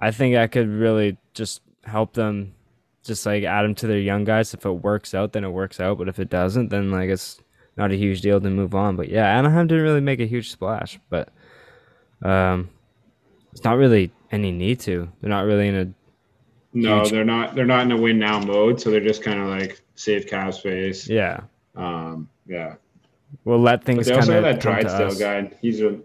I 0.00 0.10
think 0.10 0.34
that 0.34 0.52
could 0.52 0.68
really 0.68 1.16
just 1.34 1.62
help 1.84 2.12
them 2.12 2.54
just 3.04 3.24
like 3.26 3.44
add 3.44 3.62
them 3.62 3.74
to 3.76 3.86
their 3.86 3.98
young 3.98 4.24
guys. 4.24 4.54
If 4.54 4.66
it 4.66 4.70
works 4.70 5.14
out, 5.14 5.32
then 5.32 5.44
it 5.44 5.50
works 5.50 5.80
out. 5.80 5.98
But 5.98 6.08
if 6.08 6.18
it 6.18 6.28
doesn't, 6.28 6.68
then 6.68 6.90
like 6.90 7.10
it's 7.10 7.40
not 7.76 7.92
a 7.92 7.96
huge 7.96 8.20
deal 8.20 8.40
to 8.40 8.50
move 8.50 8.74
on. 8.74 8.96
But 8.96 9.08
yeah, 9.08 9.38
Anaheim 9.38 9.66
didn't 9.66 9.84
really 9.84 10.00
make 10.00 10.20
a 10.20 10.26
huge 10.26 10.50
splash, 10.50 10.98
but 11.10 11.30
um, 12.22 12.70
it's 13.52 13.64
not 13.64 13.76
really 13.76 14.10
any 14.30 14.52
need 14.52 14.80
to. 14.80 15.08
They're 15.20 15.30
not 15.30 15.44
really 15.46 15.68
in 15.68 15.76
a 15.76 15.92
no, 16.74 17.00
Huge. 17.00 17.10
they're 17.10 17.24
not. 17.24 17.54
They're 17.54 17.64
not 17.66 17.82
in 17.82 17.92
a 17.92 17.96
win 17.96 18.18
now 18.18 18.38
mode, 18.38 18.80
so 18.80 18.90
they're 18.90 19.00
just 19.00 19.22
kind 19.22 19.40
of 19.40 19.48
like 19.48 19.80
save 19.94 20.26
cap 20.26 20.52
space. 20.52 21.08
yeah. 21.08 21.40
Um, 21.74 22.28
yeah. 22.46 22.74
We'll 23.44 23.58
let 23.58 23.80
But 23.80 23.86
things 23.86 24.06
they 24.06 24.14
also 24.14 24.32
have 24.32 24.42
that 24.42 24.60
Drysdale 24.60 25.14
guy. 25.18 25.50
He's 25.60 25.80
a. 25.80 25.98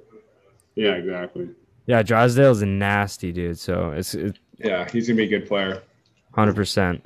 Yeah, 0.75 0.93
exactly. 0.93 1.49
Yeah, 1.85 2.01
Drysdale's 2.01 2.61
a 2.61 2.65
nasty 2.65 3.31
dude. 3.31 3.59
So 3.59 3.91
it's 3.91 4.15
it's 4.15 4.39
Yeah, 4.57 4.89
he's 4.89 5.07
gonna 5.07 5.17
be 5.17 5.23
a 5.23 5.39
good 5.39 5.47
player. 5.47 5.81
Hundred 6.33 6.55
percent. 6.55 7.05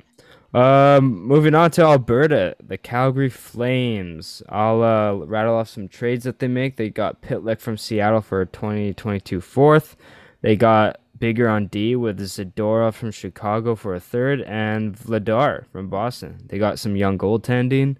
Um, 0.54 1.26
moving 1.26 1.54
on 1.54 1.70
to 1.72 1.82
Alberta, 1.82 2.56
the 2.66 2.78
Calgary 2.78 3.28
Flames. 3.28 4.42
I'll 4.48 4.82
uh, 4.82 5.14
rattle 5.26 5.54
off 5.54 5.68
some 5.68 5.88
trades 5.88 6.24
that 6.24 6.38
they 6.38 6.48
make. 6.48 6.76
They 6.76 6.88
got 6.88 7.20
Pitlick 7.20 7.60
from 7.60 7.76
Seattle 7.76 8.22
for 8.22 8.40
a 8.40 8.46
2022 8.46 9.40
fourth. 9.42 9.96
They 10.40 10.56
got 10.56 11.00
Bigger 11.18 11.48
on 11.48 11.66
D 11.66 11.96
with 11.96 12.20
Zadora 12.20 12.92
from 12.94 13.10
Chicago 13.10 13.74
for 13.74 13.94
a 13.94 14.00
third, 14.00 14.40
and 14.42 14.96
Vladar 14.96 15.66
from 15.72 15.90
Boston. 15.90 16.38
They 16.46 16.58
got 16.58 16.78
some 16.78 16.96
young 16.96 17.18
goaltending 17.18 17.96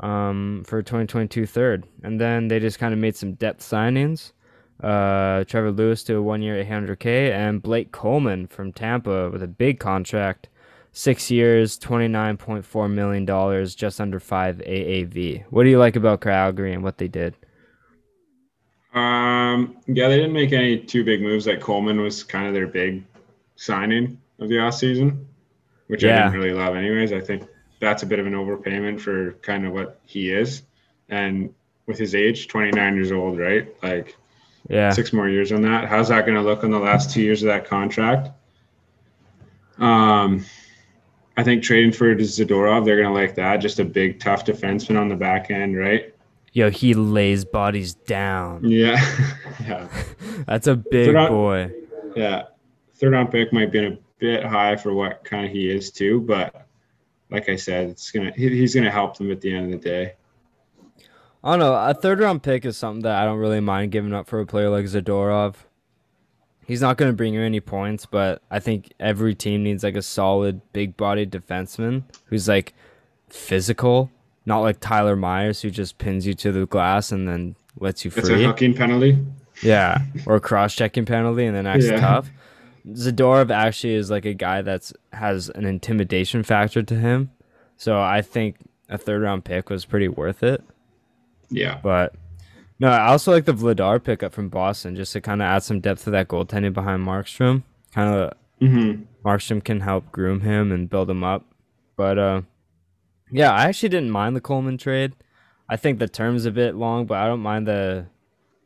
um, 0.00 0.62
for 0.66 0.78
a 0.78 0.82
2022 0.84 1.46
third. 1.46 1.84
And 2.02 2.20
then 2.20 2.48
they 2.48 2.60
just 2.60 2.78
kind 2.78 2.94
of 2.94 3.00
made 3.00 3.16
some 3.16 3.34
depth 3.34 3.60
signings. 3.60 4.32
Uh, 4.82 5.44
Trevor 5.44 5.72
Lewis 5.72 6.04
to 6.04 6.16
a 6.16 6.22
one 6.22 6.42
year 6.42 6.62
800K, 6.64 7.32
and 7.32 7.62
Blake 7.62 7.92
Coleman 7.92 8.46
from 8.46 8.72
Tampa 8.72 9.30
with 9.30 9.42
a 9.42 9.48
big 9.48 9.80
contract 9.80 10.48
six 10.94 11.30
years, 11.30 11.76
twenty 11.76 12.08
nine 12.08 12.38
point 12.38 12.64
four 12.64 12.88
million 12.88 13.26
dollars, 13.26 13.74
just 13.74 14.00
under 14.00 14.18
five 14.18 14.56
AAV. 14.58 15.44
What 15.50 15.64
do 15.64 15.68
you 15.68 15.78
like 15.78 15.96
about 15.96 16.22
Calgary 16.22 16.72
and 16.72 16.82
what 16.82 16.96
they 16.96 17.08
did? 17.08 17.36
Um, 18.94 19.76
yeah, 19.86 20.08
they 20.08 20.16
didn't 20.16 20.32
make 20.32 20.52
any 20.52 20.78
too 20.78 21.04
big 21.04 21.20
moves. 21.20 21.46
Like 21.46 21.60
Coleman 21.60 22.00
was 22.00 22.22
kind 22.22 22.46
of 22.46 22.54
their 22.54 22.68
big 22.68 23.04
signing 23.56 24.20
of 24.38 24.48
the 24.48 24.60
off 24.60 24.74
season, 24.74 25.26
which 25.88 26.04
I 26.04 26.08
didn't 26.08 26.32
really 26.32 26.52
love. 26.52 26.76
Anyways, 26.76 27.12
I 27.12 27.20
think 27.20 27.42
that's 27.80 28.04
a 28.04 28.06
bit 28.06 28.20
of 28.20 28.26
an 28.26 28.32
overpayment 28.32 29.00
for 29.00 29.32
kind 29.42 29.66
of 29.66 29.72
what 29.72 30.00
he 30.06 30.30
is, 30.30 30.62
and 31.08 31.52
with 31.86 31.98
his 31.98 32.14
age, 32.14 32.48
29 32.48 32.94
years 32.94 33.12
old, 33.12 33.38
right? 33.38 33.74
Like 33.82 34.16
Yeah. 34.68 34.90
six 34.90 35.12
more 35.12 35.28
years 35.28 35.52
on 35.52 35.60
that. 35.62 35.88
How's 35.88 36.08
that 36.08 36.24
going 36.24 36.36
to 36.36 36.42
look 36.42 36.64
on 36.64 36.70
the 36.70 36.78
last 36.78 37.10
two 37.10 37.20
years 37.20 37.42
of 37.42 37.48
that 37.48 37.66
contract? 37.66 38.30
Um, 39.78 40.44
I 41.36 41.42
think 41.42 41.62
trading 41.62 41.92
for 41.92 42.14
Zadorov, 42.14 42.84
they're 42.84 43.00
going 43.00 43.08
to 43.08 43.14
like 43.14 43.34
that. 43.34 43.56
Just 43.58 43.80
a 43.80 43.84
big, 43.84 44.20
tough 44.20 44.44
defenseman 44.44 44.98
on 44.98 45.08
the 45.08 45.16
back 45.16 45.50
end, 45.50 45.76
right? 45.76 46.14
Yo, 46.52 46.70
he 46.70 46.94
lays 46.94 47.44
bodies 47.44 47.94
down. 47.94 48.60
Yeah, 48.64 49.00
yeah, 49.66 49.88
That's 50.46 50.68
a 50.68 50.76
big 50.76 51.12
boy. 51.12 51.72
yeah. 52.14 52.44
Third 52.94 53.12
round 53.12 53.32
pick 53.32 53.52
might 53.52 53.72
be 53.72 53.84
a 53.84 53.98
bit 54.18 54.44
high 54.44 54.76
for 54.76 54.94
what 54.94 55.24
kind 55.24 55.44
of 55.44 55.50
he 55.50 55.68
is 55.68 55.90
too, 55.90 56.20
but 56.20 56.66
like 57.28 57.48
I 57.48 57.56
said, 57.56 57.88
it's 57.88 58.12
gonna 58.12 58.32
he, 58.36 58.48
he's 58.50 58.72
gonna 58.72 58.90
help 58.90 59.18
them 59.18 59.32
at 59.32 59.40
the 59.40 59.52
end 59.52 59.74
of 59.74 59.82
the 59.82 59.88
day. 59.88 60.12
I 61.42 61.50
don't 61.50 61.58
know. 61.58 61.74
A 61.74 61.92
third 61.92 62.20
round 62.20 62.44
pick 62.44 62.64
is 62.64 62.76
something 62.76 63.02
that 63.02 63.20
I 63.20 63.24
don't 63.24 63.38
really 63.38 63.60
mind 63.60 63.90
giving 63.90 64.14
up 64.14 64.28
for 64.28 64.38
a 64.40 64.46
player 64.46 64.70
like 64.70 64.86
Zadorov. 64.86 65.56
He's 66.66 66.80
not 66.80 66.96
going 66.96 67.10
to 67.10 67.16
bring 67.16 67.34
you 67.34 67.42
any 67.42 67.60
points, 67.60 68.06
but 68.06 68.42
I 68.50 68.58
think 68.58 68.92
every 68.98 69.34
team 69.34 69.62
needs 69.62 69.84
like 69.84 69.96
a 69.96 70.02
solid, 70.02 70.60
big 70.72 70.96
bodied 70.96 71.30
defenseman 71.30 72.04
who's 72.26 72.48
like 72.48 72.72
physical, 73.28 74.10
not 74.46 74.60
like 74.60 74.80
Tyler 74.80 75.16
Myers 75.16 75.62
who 75.62 75.70
just 75.70 75.98
pins 75.98 76.26
you 76.26 76.34
to 76.34 76.52
the 76.52 76.66
glass 76.66 77.12
and 77.12 77.28
then 77.28 77.56
lets 77.78 78.04
you 78.04 78.10
free. 78.10 78.20
It's 78.20 78.30
a 78.30 78.36
hooking 78.44 78.74
penalty. 78.74 79.18
Yeah, 79.62 79.98
or 80.26 80.36
a 80.36 80.40
cross 80.40 80.74
checking 80.74 81.04
penalty 81.04 81.44
and 81.46 81.54
then 81.56 81.66
acts 81.66 81.86
Yeah. 81.86 82.00
tough. 82.00 82.30
Zadorov 82.88 83.50
actually 83.50 83.94
is 83.94 84.10
like 84.10 84.24
a 84.24 84.34
guy 84.34 84.60
that's 84.62 84.92
has 85.12 85.48
an 85.50 85.64
intimidation 85.64 86.42
factor 86.42 86.82
to 86.82 86.94
him. 86.96 87.30
So 87.76 88.00
I 88.00 88.20
think 88.22 88.56
a 88.88 88.98
third 88.98 89.22
round 89.22 89.44
pick 89.44 89.70
was 89.70 89.84
pretty 89.84 90.08
worth 90.08 90.42
it. 90.42 90.62
Yeah, 91.50 91.78
But 91.82 92.14
no, 92.84 92.90
I 92.90 93.06
also 93.06 93.32
like 93.32 93.46
the 93.46 93.54
Vladar 93.54 94.02
pickup 94.02 94.34
from 94.34 94.50
Boston 94.50 94.94
just 94.94 95.14
to 95.14 95.20
kind 95.22 95.40
of 95.40 95.46
add 95.46 95.62
some 95.62 95.80
depth 95.80 96.04
to 96.04 96.10
that 96.10 96.28
goaltending 96.28 96.74
behind 96.74 97.02
Markstrom. 97.02 97.62
Kind 97.94 98.14
of 98.14 98.34
hmm 98.60 99.04
Markstrom 99.24 99.64
can 99.64 99.80
help 99.80 100.12
groom 100.12 100.42
him 100.42 100.70
and 100.70 100.90
build 100.90 101.08
him 101.08 101.24
up. 101.24 101.46
But 101.96 102.18
uh, 102.18 102.42
yeah, 103.32 103.52
I 103.52 103.64
actually 103.64 103.88
didn't 103.88 104.10
mind 104.10 104.36
the 104.36 104.42
Coleman 104.42 104.76
trade. 104.76 105.14
I 105.66 105.78
think 105.78 105.98
the 105.98 106.08
term's 106.08 106.44
a 106.44 106.50
bit 106.50 106.74
long, 106.74 107.06
but 107.06 107.16
I 107.16 107.26
don't 107.26 107.40
mind 107.40 107.66
the 107.66 108.04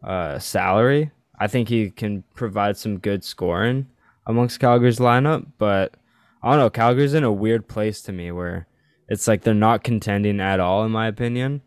uh, 0.02 0.40
salary. 0.40 1.12
I 1.38 1.46
think 1.46 1.68
he 1.68 1.90
can 1.90 2.24
provide 2.34 2.76
some 2.76 2.98
good 2.98 3.22
scoring 3.22 3.86
amongst 4.26 4.58
Calgary's 4.58 4.98
lineup. 4.98 5.46
But 5.58 5.94
I 6.42 6.50
don't 6.50 6.58
know, 6.58 6.70
Calgary's 6.70 7.14
in 7.14 7.22
a 7.22 7.30
weird 7.30 7.68
place 7.68 8.02
to 8.02 8.12
me 8.12 8.32
where 8.32 8.66
it's 9.08 9.28
like 9.28 9.42
they're 9.42 9.54
not 9.54 9.84
contending 9.84 10.40
at 10.40 10.58
all, 10.58 10.84
in 10.84 10.90
my 10.90 11.06
opinion. 11.06 11.62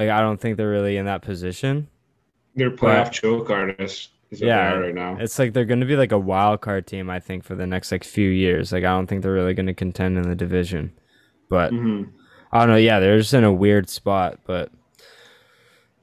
Like 0.00 0.08
I 0.08 0.20
don't 0.22 0.40
think 0.40 0.56
they're 0.56 0.70
really 0.70 0.96
in 0.96 1.04
that 1.04 1.20
position. 1.20 1.86
they're 2.54 2.70
playoff 2.70 3.12
choke 3.12 3.50
artists. 3.50 4.08
Is 4.30 4.40
Yeah, 4.40 4.72
right 4.72 4.94
now. 4.94 5.18
It's 5.20 5.38
like 5.38 5.52
they're 5.52 5.66
going 5.66 5.80
to 5.80 5.86
be 5.86 5.96
like 5.96 6.12
a 6.12 6.18
wild 6.18 6.62
card 6.62 6.86
team, 6.86 7.10
I 7.10 7.20
think, 7.20 7.44
for 7.44 7.54
the 7.54 7.66
next 7.66 7.92
like 7.92 8.02
few 8.02 8.30
years. 8.30 8.72
Like 8.72 8.82
I 8.84 8.94
don't 8.94 9.06
think 9.08 9.22
they're 9.22 9.32
really 9.32 9.52
going 9.52 9.66
to 9.66 9.74
contend 9.74 10.16
in 10.16 10.22
the 10.22 10.34
division. 10.34 10.92
But 11.50 11.70
hmm 11.70 12.04
I 12.50 12.60
don't 12.60 12.70
know. 12.70 12.76
Yeah, 12.76 12.98
they're 12.98 13.18
just 13.18 13.34
in 13.34 13.44
a 13.44 13.52
weird 13.52 13.90
spot. 13.90 14.40
But 14.46 14.72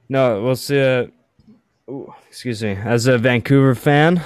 no, 0.08 0.44
we'll 0.44 0.54
see. 0.54 0.80
Uh, 0.80 1.06
ooh, 1.90 2.14
excuse 2.28 2.62
me. 2.62 2.70
As 2.70 3.08
a 3.08 3.18
Vancouver 3.18 3.74
fan, 3.74 4.22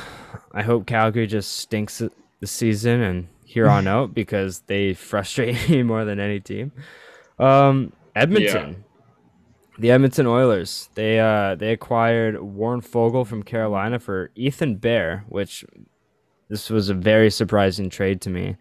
I 0.53 0.63
hope 0.63 0.87
Calgary 0.87 1.27
just 1.27 1.57
stinks 1.57 2.03
the 2.41 2.47
season 2.47 3.01
and 3.01 3.29
here 3.47 3.71
on 3.71 3.89
out 3.97 4.13
because 4.13 4.61
they 4.67 4.93
frustrate 4.93 5.57
me 5.71 5.83
more 5.83 6.05
than 6.05 6.21
any 6.21 6.41
team. 6.41 6.73
Um, 7.39 7.93
Edmonton. 8.15 8.85
The 9.79 9.91
Edmonton 9.91 10.27
Oilers. 10.27 10.91
They 10.95 11.19
uh 11.19 11.55
they 11.55 11.73
acquired 11.73 12.41
Warren 12.41 12.83
Foegele 12.83 13.27
from 13.27 13.43
Carolina 13.43 13.99
for 13.99 14.31
Ethan 14.35 14.77
Bear, 14.77 15.25
which 15.29 15.65
this 16.49 16.71
was 16.71 16.89
a 16.89 16.95
very 16.95 17.31
surprising 17.31 17.89
trade 17.91 18.21
to 18.23 18.31
me. 18.31 18.57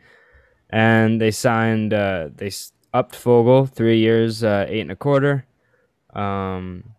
And 0.70 1.20
they 1.20 1.32
signed 1.32 1.94
uh 1.94 2.30
they 2.36 2.52
upped 2.94 3.16
Foegele 3.16 3.70
three 3.70 4.00
years, 4.00 4.44
uh, 4.44 4.66
eight 4.68 4.82
and 4.82 4.92
a 4.92 4.96
quarter. 4.96 5.46
Um, 6.14 6.96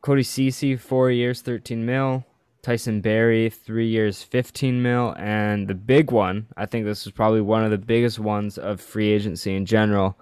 Cody 0.00 0.22
Cece 0.22 0.78
four 0.78 1.10
years, 1.10 1.40
thirteen 1.40 1.86
mil. 1.86 2.24
Tyson 2.62 3.02
Barrie 3.02 3.50
three 3.50 3.88
years, 3.88 4.22
fifteen 4.22 4.82
mil, 4.82 5.14
and 5.18 5.68
the 5.68 5.74
big 5.74 6.10
one. 6.10 6.46
I 6.56 6.64
think 6.64 6.86
this 6.86 7.04
was 7.04 7.12
probably 7.12 7.42
one 7.42 7.62
of 7.62 7.70
the 7.70 7.78
biggest 7.78 8.18
ones 8.18 8.56
of 8.56 8.80
free 8.80 9.10
agency 9.12 9.54
in 9.54 9.66
general. 9.66 10.18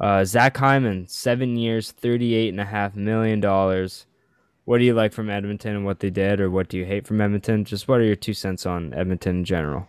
Uh, 0.00 0.24
Zach 0.24 0.56
Hyman, 0.56 1.08
seven 1.08 1.56
years, 1.56 1.90
thirty-eight 1.90 2.50
and 2.50 2.60
a 2.60 2.64
half 2.64 2.94
million 2.94 3.40
dollars. 3.40 4.06
What 4.64 4.78
do 4.78 4.84
you 4.84 4.94
like 4.94 5.12
from 5.12 5.30
Edmonton 5.30 5.74
and 5.74 5.84
what 5.84 6.00
they 6.00 6.10
did, 6.10 6.40
or 6.40 6.50
what 6.50 6.68
do 6.68 6.76
you 6.76 6.84
hate 6.84 7.06
from 7.06 7.20
Edmonton? 7.20 7.64
Just 7.64 7.88
what 7.88 8.00
are 8.00 8.04
your 8.04 8.16
two 8.16 8.34
cents 8.34 8.66
on 8.66 8.92
Edmonton 8.94 9.38
in 9.38 9.44
general? 9.44 9.88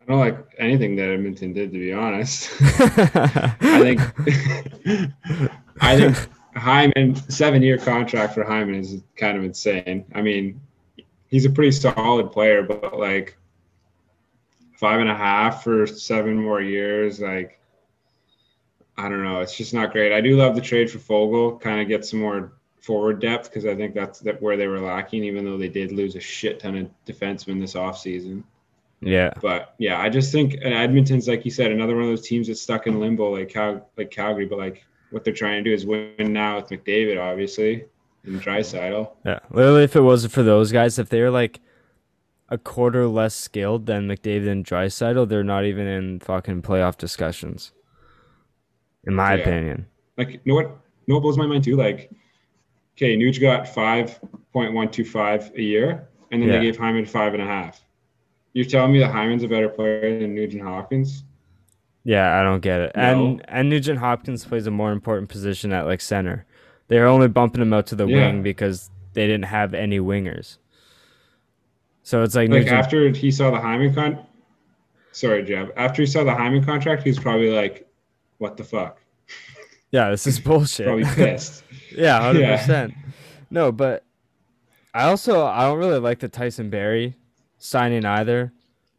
I 0.00 0.04
don't 0.10 0.18
like 0.18 0.38
anything 0.58 0.96
that 0.96 1.08
Edmonton 1.08 1.52
did, 1.52 1.72
to 1.72 1.78
be 1.78 1.92
honest. 1.92 2.50
I 2.60 3.78
think 3.80 4.00
I 5.80 5.96
think 5.96 6.28
Hyman 6.56 7.14
seven 7.30 7.62
year 7.62 7.78
contract 7.78 8.34
for 8.34 8.42
Hyman 8.42 8.74
is 8.74 9.00
kind 9.16 9.36
of 9.36 9.44
insane. 9.44 10.04
I 10.14 10.22
mean, 10.22 10.60
he's 11.28 11.44
a 11.44 11.50
pretty 11.50 11.70
solid 11.70 12.32
player, 12.32 12.62
but 12.64 12.98
like 12.98 13.36
five 14.74 14.98
and 14.98 15.08
a 15.08 15.14
half 15.14 15.62
for 15.62 15.86
seven 15.86 16.36
more 16.36 16.60
years, 16.60 17.20
like 17.20 17.60
I 18.96 19.08
don't 19.08 19.22
know. 19.22 19.40
It's 19.40 19.56
just 19.56 19.72
not 19.72 19.92
great. 19.92 20.12
I 20.12 20.20
do 20.20 20.36
love 20.36 20.54
the 20.54 20.60
trade 20.60 20.90
for 20.90 20.98
Foegele, 20.98 21.60
kind 21.60 21.80
of 21.80 21.88
get 21.88 22.04
some 22.04 22.20
more 22.20 22.52
forward 22.80 23.20
depth 23.20 23.48
because 23.48 23.64
I 23.64 23.74
think 23.74 23.94
that's 23.94 24.20
that 24.20 24.42
where 24.42 24.56
they 24.56 24.66
were 24.66 24.80
lacking, 24.80 25.24
even 25.24 25.44
though 25.44 25.56
they 25.56 25.68
did 25.68 25.92
lose 25.92 26.16
a 26.16 26.20
shit 26.20 26.60
ton 26.60 26.76
of 26.76 26.90
defensemen 27.06 27.60
this 27.60 27.74
offseason. 27.74 28.42
yeah, 29.00 29.32
But 29.40 29.74
yeah, 29.78 30.00
I 30.00 30.08
just 30.08 30.32
think 30.32 30.56
Edmonton's 30.62 31.28
like 31.28 31.44
you 31.44 31.50
said, 31.50 31.70
another 31.70 31.94
one 31.94 32.04
of 32.04 32.10
those 32.10 32.26
teams 32.26 32.48
that's 32.48 32.60
stuck 32.60 32.86
in 32.86 33.00
limbo, 33.00 33.36
like 33.36 33.48
Cal, 33.48 33.88
like 33.96 34.10
Calgary. 34.10 34.46
But 34.46 34.58
like 34.58 34.84
what 35.10 35.24
they're 35.24 35.32
trying 35.32 35.62
to 35.62 35.70
do 35.70 35.74
is 35.74 35.86
win 35.86 36.32
now 36.32 36.56
with 36.56 36.68
McDavid, 36.68 37.20
obviously, 37.20 37.84
and 38.24 38.42
Draisaitl. 38.42 39.12
yeah. 39.24 39.38
Literally, 39.50 39.84
if 39.84 39.96
it 39.96 40.00
wasn't 40.00 40.32
for 40.32 40.42
those 40.42 40.72
guys, 40.72 40.98
if 40.98 41.08
they 41.08 41.22
were 41.22 41.30
like 41.30 41.60
a 42.48 42.58
quarter 42.58 43.06
less 43.06 43.34
skilled 43.34 43.86
than 43.86 44.08
McDavid 44.08 44.48
and 44.48 44.66
Draisaitl, 44.66 45.28
they're 45.28 45.44
not 45.44 45.64
even 45.64 45.86
in 45.86 46.20
fucking 46.20 46.62
playoff 46.62 46.98
discussions. 46.98 47.72
In 49.04 49.14
my 49.14 49.34
Yeah. 49.34 49.40
opinion. 49.40 49.86
Like, 50.16 50.30
you 50.32 50.40
know 50.44 50.54
what? 50.54 50.66
You 50.66 50.74
know 51.08 51.14
what 51.16 51.22
blows 51.22 51.38
my 51.38 51.46
mind 51.46 51.64
too? 51.64 51.76
Like, 51.76 52.10
okay, 52.96 53.16
Nuge 53.16 53.40
got 53.40 53.66
five 53.68 54.20
point 54.52 54.72
one 54.72 54.90
two 54.90 55.04
five 55.04 55.50
a 55.56 55.62
year, 55.62 56.08
and 56.30 56.40
then 56.42 56.48
Yeah. 56.48 56.58
they 56.58 56.64
gave 56.66 56.76
Hyman 56.76 57.06
five 57.06 57.34
and 57.34 57.42
a 57.42 57.46
half. 57.46 57.82
You're 58.52 58.64
telling 58.66 58.92
me 58.92 58.98
that 59.00 59.10
Hyman's 59.10 59.42
a 59.42 59.48
better 59.48 59.68
player 59.68 60.18
than 60.20 60.34
Nugent 60.34 60.62
Hopkins? 60.62 61.24
Yeah, 62.04 62.38
I 62.38 62.42
don't 62.44 62.60
get 62.60 62.80
it. 62.80 62.92
No. 62.96 63.02
And 63.02 63.44
and 63.48 63.68
Nugent 63.70 63.98
Hopkins 63.98 64.44
plays 64.44 64.66
a 64.66 64.70
more 64.70 64.92
important 64.92 65.28
position 65.28 65.72
at 65.72 65.86
like 65.86 66.00
center. 66.00 66.44
They're 66.88 67.06
only 67.06 67.28
bumping 67.28 67.62
him 67.62 67.72
out 67.72 67.86
to 67.88 67.94
the 67.96 68.06
Yeah. 68.06 68.26
wing 68.30 68.42
because 68.42 68.90
they 69.14 69.26
didn't 69.26 69.46
have 69.46 69.72
any 69.74 69.98
wingers. 69.98 70.58
So 72.02 72.22
it's 72.22 72.34
like, 72.34 72.50
Like 72.50 72.60
Nugent, 72.64 72.76
after 72.78 73.08
he 73.10 73.30
saw 73.30 73.50
the 73.50 73.60
Hyman 73.60 73.94
con, 73.94 74.18
sorry, 75.12 75.42
Jeb. 75.44 75.72
After 75.76 76.02
he 76.02 76.06
saw 76.06 76.24
the 76.24 76.34
Hyman 76.34 76.64
contract, 76.64 77.04
he's 77.04 77.18
probably 77.18 77.50
like, 77.50 77.86
"What 78.42 78.56
the 78.56 78.64
fuck?" 78.64 79.00
yeah, 79.92 80.10
this 80.10 80.26
is 80.26 80.40
bullshit. 80.48 80.86
Probably 80.86 81.04
pissed. 81.04 81.62
Yeah, 81.94 82.20
hundred 82.22 82.40
Yeah. 82.40 82.56
percent. 82.56 82.94
No, 83.50 83.70
but 83.70 84.02
I 84.94 85.04
also 85.04 85.44
I 85.44 85.62
don't 85.66 85.78
really 85.78 85.98
like 86.00 86.20
the 86.20 86.28
Tyson 86.28 86.70
Barrie 86.70 87.14
signing 87.58 88.04
either. 88.06 88.52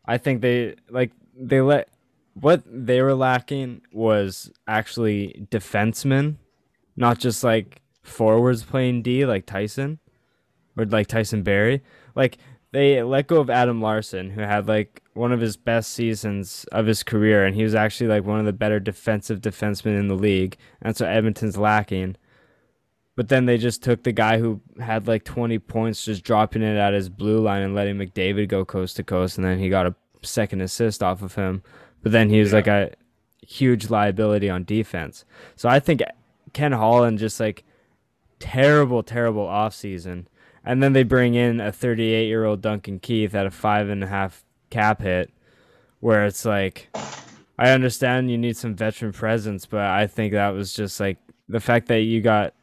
I 0.06 0.17
think 0.19 0.41
they 0.41 0.75
like 0.89 1.12
they 1.36 1.60
let 1.62 1.89
what 2.36 2.62
they 2.67 3.01
were 3.01 3.15
lacking 3.15 3.82
was 3.91 4.51
actually 4.67 5.47
defensemen, 5.49 6.36
not 6.95 7.17
just 7.19 7.43
like 7.43 7.82
forwards 8.03 8.63
playing 8.63 9.01
D 9.01 9.25
like 9.25 9.45
Tyson 9.47 9.97
or 10.77 10.86
like 10.86 11.08
Tyson 11.08 11.41
Barrie. 11.41 11.82
Like 12.15 12.38
they 12.73 13.01
let 13.03 13.27
go 13.27 13.39
of 13.39 13.49
Adam 13.49 13.81
Larsson, 13.81 14.31
who 14.31 14.41
had 14.41 14.67
like 14.67 15.01
one 15.13 15.31
of 15.31 15.39
his 15.39 15.55
best 15.55 15.91
seasons 15.91 16.65
of 16.71 16.86
his 16.88 17.03
career, 17.03 17.45
and 17.45 17.55
he 17.55 17.63
was 17.63 17.75
actually 17.75 18.07
like 18.07 18.25
one 18.25 18.39
of 18.39 18.45
the 18.45 18.51
better 18.53 18.79
defensive 18.79 19.39
defensemen 19.41 19.97
in 19.97 20.07
the 20.07 20.15
league. 20.15 20.57
And 20.81 20.97
so 20.97 21.05
Edmonton's 21.05 21.55
lacking. 21.57 22.17
But 23.15 23.29
then 23.29 23.45
they 23.45 23.59
just 23.59 23.83
took 23.83 24.01
the 24.03 24.12
guy 24.12 24.39
who 24.39 24.59
had 24.79 25.07
like 25.07 25.23
20 25.23 25.59
points, 25.59 26.03
just 26.03 26.23
dropping 26.23 26.63
it 26.63 26.75
at 26.75 26.93
his 26.93 27.09
blue 27.09 27.39
line 27.39 27.62
and 27.62 27.75
letting 27.75 27.95
McDavid 27.97 28.47
go 28.49 28.65
coast 28.65 28.95
to 28.95 29.03
coast, 29.03 29.38
and 29.38 29.45
then 29.45 29.59
he 29.59 29.69
got 29.69 29.86
a 29.86 29.95
second 30.23 30.62
assist 30.62 31.03
off 31.03 31.21
of 31.21 31.36
him. 31.36 31.62
But 32.01 32.12
then 32.12 32.29
he 32.31 32.39
was 32.39 32.49
Yeah. 32.49 32.55
like 32.55 32.67
a 32.67 32.91
huge 33.45 33.91
liability 33.91 34.49
on 34.49 34.63
defense. 34.63 35.25
So 35.55 35.69
I 35.69 35.79
think 35.79 36.01
Ken 36.53 36.71
Holland 36.71 37.19
just 37.19 37.39
like 37.39 37.63
terrible, 38.39 39.03
terrible 39.03 39.45
offseason. 39.45 40.25
And 40.65 40.82
then 40.82 40.93
they 40.93 41.04
bring 41.04 41.36
in 41.36 41.60
a 41.60 41.71
38 41.71 42.28
year 42.28 42.45
old 42.45 42.62
Duncan 42.62 42.99
Keith 42.99 43.36
at 43.36 43.45
a 43.45 43.52
five 43.52 43.89
and 43.89 44.04
a 44.04 44.08
half 44.08 44.43
cap 44.69 45.02
hit, 45.02 45.32
where 45.99 46.26
it's 46.26 46.45
like, 46.45 46.89
I 47.58 47.69
understand 47.71 48.32
you 48.32 48.38
need 48.38 48.58
some 48.58 48.76
veteran 48.76 49.12
presence, 49.12 49.65
but 49.65 49.82
I 49.82 50.08
think 50.08 50.34
that 50.34 50.49
was 50.49 50.73
just 50.73 50.99
like 50.99 51.17
the 51.47 51.60
fact 51.60 51.88
that 51.88 52.02
you 52.02 52.21
got 52.21 52.54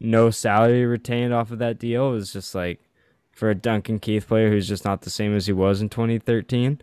no 0.00 0.30
salary 0.30 0.86
retained 0.86 1.34
off 1.34 1.50
of 1.50 1.58
that 1.58 1.78
deal 1.78 2.14
is 2.14 2.32
just 2.32 2.54
like 2.54 2.80
for 3.32 3.50
a 3.50 3.54
Duncan 3.54 3.98
Keith 3.98 4.26
player 4.26 4.50
who's 4.50 4.68
just 4.68 4.84
not 4.84 5.02
the 5.02 5.10
same 5.10 5.34
as 5.34 5.46
he 5.46 5.52
was 5.52 5.80
in 5.80 5.88
2013. 5.88 6.80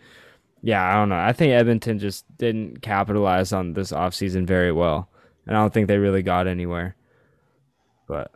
Yeah, 0.62 0.84
I 0.84 0.94
don't 0.94 1.10
know. 1.10 1.18
I 1.18 1.34
think 1.34 1.52
Edmonton 1.52 2.00
just 2.00 2.26
didn't 2.38 2.82
capitalize 2.82 3.54
on 3.54 3.74
this 3.74 3.92
offseason 3.92 4.48
very 4.48 4.72
well. 4.72 5.10
And 5.46 5.56
I 5.56 5.60
don't 5.60 5.74
think 5.74 5.88
they 5.88 5.98
really 5.98 6.24
got 6.24 6.48
anywhere. 6.48 6.96
But 8.08 8.32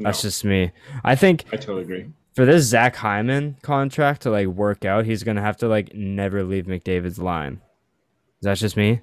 that's 0.00 0.22
just 0.22 0.44
me. 0.44 0.72
I 1.04 1.14
think 1.14 1.44
I 1.52 1.56
totally 1.56 1.82
agree. 1.82 2.06
for 2.34 2.44
this 2.44 2.64
Zach 2.64 2.96
Hyman 2.96 3.56
contract 3.62 4.22
to 4.22 4.30
like 4.30 4.46
work 4.48 4.84
out, 4.84 5.04
he's 5.04 5.22
gonna 5.22 5.42
have 5.42 5.56
to 5.58 5.68
like 5.68 5.94
never 5.94 6.42
leave 6.42 6.66
McDavid's 6.66 7.18
line. 7.18 7.60
Is 8.40 8.44
that 8.44 8.56
just 8.58 8.76
me? 8.76 9.00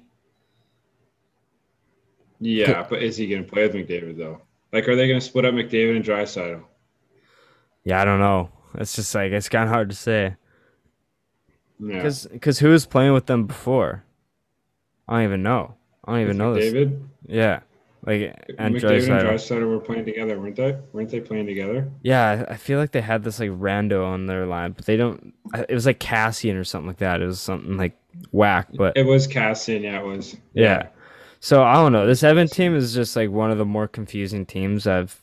Yeah, 2.40 2.86
but 2.88 3.02
is 3.02 3.16
he 3.16 3.26
going 3.26 3.44
to 3.44 3.50
play 3.50 3.66
with 3.66 3.74
McDavid 3.74 4.16
though? 4.16 4.40
Like, 4.72 4.86
are 4.88 4.94
they 4.94 5.08
going 5.08 5.18
to 5.18 5.24
split 5.24 5.44
up 5.44 5.54
McDavid 5.54 5.96
and 5.96 6.04
Draisaitl? 6.04 6.62
Yeah, 7.84 8.00
I 8.00 8.04
don't 8.04 8.20
know. 8.20 8.50
It's 8.74 8.94
just 8.94 9.14
like 9.14 9.32
it's 9.32 9.48
kind 9.48 9.64
of 9.64 9.70
hard 9.74 9.88
to 9.90 9.96
say 9.96 10.36
Yeah, 11.80 11.96
because 11.96 12.26
because 12.26 12.58
who 12.60 12.68
was 12.70 12.86
playing 12.86 13.12
with 13.12 13.26
them 13.26 13.46
before? 13.46 14.04
I 15.08 15.14
don't 15.14 15.24
even 15.24 15.42
know. 15.42 15.74
I 16.04 16.12
don't 16.12 16.20
even 16.22 16.38
know 16.38 16.54
this. 16.54 16.72
McDavid. 16.72 17.00
Yeah, 17.26 17.60
like 18.08 18.34
and 18.58 18.74
McDavid 18.74 19.10
and. 19.10 19.28
Draisaitl 19.28 19.68
were 19.68 19.80
playing 19.80 20.06
together, 20.06 20.40
weren't 20.40 20.56
they? 20.56 20.78
Weren't 20.92 21.10
they 21.10 21.20
playing 21.20 21.46
together? 21.46 21.90
Yeah, 22.02 22.46
I 22.48 22.56
feel 22.56 22.78
like 22.78 22.92
they 22.92 23.02
had 23.02 23.22
this 23.22 23.38
like 23.38 23.50
rando 23.50 24.04
on 24.06 24.26
their 24.26 24.46
line, 24.46 24.72
but 24.72 24.86
they 24.86 24.96
don't. 24.96 25.34
It 25.68 25.74
was 25.74 25.84
like 25.84 26.00
Kassian 26.00 26.58
or 26.58 26.64
something 26.64 26.88
like 26.88 26.98
that. 26.98 27.20
It 27.20 27.26
was 27.26 27.40
something 27.40 27.76
like 27.76 27.92
whack, 28.32 28.68
but 28.72 28.96
It 28.96 29.04
was 29.04 29.28
Kassian. 29.28 29.82
Yeah, 29.82 30.00
it 30.00 30.06
was. 30.06 30.36
Yeah. 30.54 30.88
So 31.40 31.62
I 31.62 31.74
don't 31.74 31.92
know. 31.92 32.06
This 32.06 32.22
Evan 32.22 32.48
team 32.48 32.74
is 32.74 32.94
just 32.94 33.14
like 33.14 33.30
one 33.30 33.50
of 33.50 33.58
the 33.58 33.66
more 33.66 33.86
confusing 33.86 34.46
teams 34.46 34.86
I've 34.86 35.20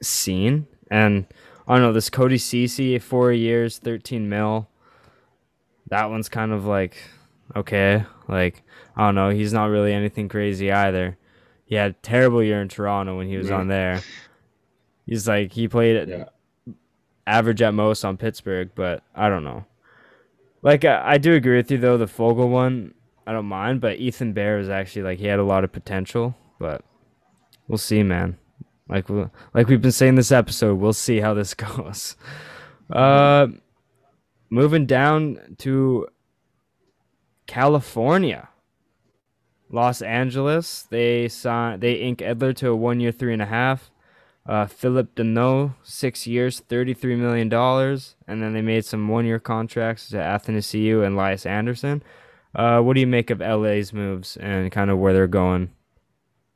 seen. 0.00 0.66
And 0.90 1.26
I 1.66 1.74
don't 1.74 1.82
know, 1.82 1.92
this 1.92 2.10
Cody 2.10 2.38
Cece, 2.38 3.02
four 3.02 3.32
years, 3.32 3.78
thirteen 3.78 4.28
mil. 4.28 4.68
That 5.88 6.10
one's 6.10 6.28
kind 6.28 6.52
of 6.52 6.64
like 6.64 6.96
okay. 7.56 8.04
Like, 8.28 8.62
I 8.96 9.06
don't 9.06 9.16
know, 9.16 9.30
he's 9.30 9.52
not 9.52 9.66
really 9.66 9.92
anything 9.92 10.28
crazy 10.28 10.70
either. 10.72 11.18
He 11.64 11.74
had 11.76 11.90
a 11.92 11.94
terrible 12.02 12.42
year 12.42 12.60
in 12.60 12.68
Toronto 12.68 13.16
when 13.16 13.26
he 13.28 13.36
was 13.36 13.50
Right. 13.50 13.60
on 13.60 13.68
there. 13.68 14.00
He's 15.06 15.26
like 15.28 15.52
he 15.52 15.68
played 15.68 16.08
Yeah. 16.08 16.24
average 17.26 17.62
at 17.62 17.74
most 17.74 18.04
on 18.04 18.16
Pittsburgh, 18.16 18.70
but 18.74 19.02
I 19.14 19.28
don't 19.28 19.44
know. 19.44 19.64
Like 20.62 20.84
I, 20.84 21.12
I 21.14 21.18
do 21.18 21.32
agree 21.34 21.56
with 21.56 21.70
you 21.70 21.78
though, 21.78 21.96
the 21.98 22.06
Foegele 22.06 22.48
one 22.50 22.94
I 23.26 23.32
don't 23.32 23.46
mind, 23.46 23.80
but 23.80 23.96
Ethan 23.98 24.34
Bear 24.34 24.58
was 24.58 24.68
actually 24.68 25.02
like 25.02 25.18
he 25.18 25.26
had 25.26 25.38
a 25.38 25.44
lot 25.44 25.64
of 25.64 25.72
potential, 25.72 26.34
but 26.58 26.82
we'll 27.68 27.78
see, 27.78 28.02
man. 28.02 28.36
Like 28.88 29.08
we 29.08 29.24
like 29.54 29.68
we've 29.68 29.80
been 29.80 29.92
saying 29.92 30.16
this 30.16 30.30
episode, 30.32 30.74
we'll 30.78 30.92
see 30.92 31.20
how 31.20 31.32
this 31.32 31.54
goes. 31.54 32.16
Uh, 32.90 33.46
moving 34.50 34.84
down 34.84 35.38
to 35.58 36.06
California. 37.46 38.48
Los 39.70 40.02
Angeles, 40.02 40.86
they 40.90 41.28
signed 41.28 41.80
they 41.80 41.94
ink 41.94 42.18
Edler 42.18 42.54
to 42.56 42.68
a 42.68 42.76
one 42.76 43.00
year 43.00 43.12
three 43.12 43.32
and 43.32 43.42
a 43.42 43.46
half. 43.46 43.90
Uh, 44.46 44.66
Phillip 44.66 45.14
Danault, 45.14 45.74
six 45.82 46.26
years, 46.26 46.60
thirty-three 46.60 47.16
million 47.16 47.48
dollars, 47.48 48.14
and 48.28 48.42
then 48.42 48.52
they 48.52 48.60
made 48.60 48.84
some 48.84 49.08
one-year 49.08 49.38
contracts 49.38 50.08
to 50.10 50.16
Athanasiu 50.16 51.04
and 51.04 51.16
Lias 51.16 51.46
Andersson. 51.46 52.02
Uh, 52.54 52.80
what 52.80 52.94
do 52.94 53.00
you 53.00 53.06
make 53.06 53.30
of 53.30 53.40
LA's 53.40 53.92
moves 53.92 54.36
and 54.36 54.70
kind 54.70 54.90
of 54.90 54.98
where 54.98 55.14
they're 55.14 55.26
going 55.26 55.70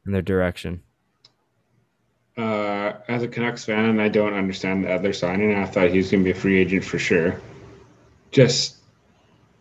in 0.04 0.12
their 0.12 0.22
direction? 0.22 0.82
Uh, 2.36 2.92
as 3.08 3.22
a 3.22 3.28
Canucks 3.28 3.64
fan, 3.64 3.98
I 3.98 4.08
don't 4.08 4.34
understand 4.34 4.84
the 4.84 4.92
other 4.92 5.12
signing. 5.12 5.56
I 5.56 5.64
thought 5.64 5.90
he 5.90 5.96
was 5.96 6.10
going 6.10 6.22
to 6.22 6.32
be 6.32 6.38
a 6.38 6.40
free 6.40 6.60
agent 6.60 6.84
for 6.84 6.98
sure. 6.98 7.40
Just 8.30 8.77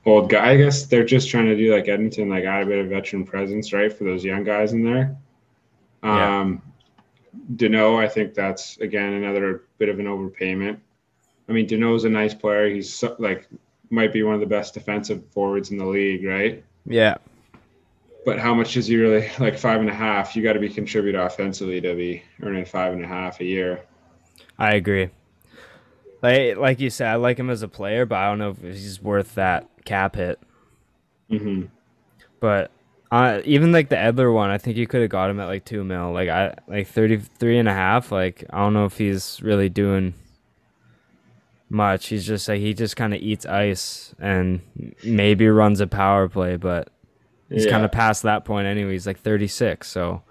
old 0.08 0.30
guy. 0.30 0.52
I 0.52 0.58
guess 0.58 0.86
they're 0.86 1.06
just 1.06 1.30
trying 1.30 1.46
to 1.46 1.56
do 1.56 1.74
like 1.74 1.88
Edmonton, 1.88 2.30
like 2.30 2.46
add 2.46 2.64
a 2.64 2.66
bit 2.66 2.80
of 2.80 2.88
veteran 2.88 3.26
presence, 3.26 3.74
right, 3.74 3.92
for 3.92 4.06
those 4.06 4.24
young 4.24 4.44
guys 4.44 4.74
in 4.74 4.84
there. 4.84 5.16
Yeah. 6.04 6.40
Um, 6.40 6.62
Danault, 7.56 8.04
I 8.04 8.08
think 8.08 8.34
that's 8.34 8.78
again 8.78 9.14
another 9.14 9.64
bit 9.78 9.90
of 9.90 10.00
an 10.00 10.06
overpayment. 10.06 10.80
I 11.50 11.52
mean, 11.52 11.68
Danault's 11.68 12.04
a 12.04 12.10
nice 12.10 12.34
player. 12.34 12.70
He's 12.70 12.94
so, 12.94 13.16
like 13.20 13.48
might 13.90 14.12
be 14.12 14.24
one 14.24 14.34
of 14.34 14.42
the 14.42 14.48
best 14.48 14.74
defensive 14.74 15.24
forwards 15.32 15.72
in 15.72 15.78
the 15.78 15.86
league, 15.86 16.26
right? 16.26 16.64
Yeah, 16.86 17.18
But 18.26 18.40
how 18.40 18.54
much 18.54 18.78
is 18.78 18.88
he 18.88 18.98
really 18.98 19.30
like 19.40 19.58
five 19.58 19.80
and 19.82 19.90
a 19.90 19.94
half? 19.94 20.36
You 20.36 20.44
got 20.44 20.54
to 20.54 20.60
be 20.60 20.70
contributing 20.70 21.20
offensively 21.22 21.82
to 21.82 21.96
be 21.96 22.24
earning 22.42 22.66
five 22.66 22.94
and 22.94 23.04
a 23.04 23.08
half 23.08 23.40
a 23.40 23.46
year. 23.46 23.84
I 24.58 24.76
agree. 24.76 25.10
Like 26.22 26.58
like 26.58 26.80
you 26.80 26.90
said, 26.90 27.08
I 27.08 27.16
like 27.16 27.38
him 27.38 27.50
as 27.50 27.62
a 27.62 27.68
player, 27.68 28.06
but 28.06 28.18
I 28.18 28.30
don't 28.30 28.40
know 28.40 28.52
if 28.52 28.62
he's 28.62 29.02
worth 29.02 29.36
that 29.36 29.70
cap 29.88 30.16
hit. 30.16 30.40
hmm 31.30 31.64
But 32.40 32.70
uh, 33.12 33.42
even 33.46 33.72
like 33.72 33.90
the 33.90 33.96
Edler 33.96 34.34
one, 34.34 34.50
I 34.50 34.58
think 34.60 34.78
you 34.78 34.86
could 34.86 35.02
have 35.02 35.10
got 35.10 35.30
him 35.30 35.40
at 35.40 35.46
like 35.48 35.66
two 35.66 35.84
mil. 35.84 36.12
Like 36.12 36.30
I 36.30 36.54
like 36.68 36.88
33 36.88 37.58
and 37.58 37.68
a 37.68 37.74
half. 37.74 38.12
Like 38.12 38.44
I 38.52 38.58
don't 38.60 38.74
know 38.74 38.86
if 38.86 38.98
he's 38.98 39.42
really 39.42 39.70
doing 39.70 40.14
much. 41.70 42.08
He's 42.08 42.26
just 42.26 42.48
like 42.48 42.60
he 42.60 42.74
just 42.74 42.96
kind 42.96 43.14
of 43.14 43.22
eats 43.22 43.46
ice 43.46 44.14
and 44.20 44.62
maybe 45.04 45.48
runs 45.48 45.80
a 45.82 45.88
power 45.88 46.28
play, 46.30 46.58
but 46.58 46.90
he's 47.50 47.66
Yeah. 47.66 47.72
kind 47.72 47.86
of 47.86 47.92
past 47.92 48.24
that 48.24 48.46
point 48.46 48.68
anyway. 48.68 48.92
He's 48.92 49.08
like 49.08 49.20
36, 49.20 49.88
so 49.88 50.22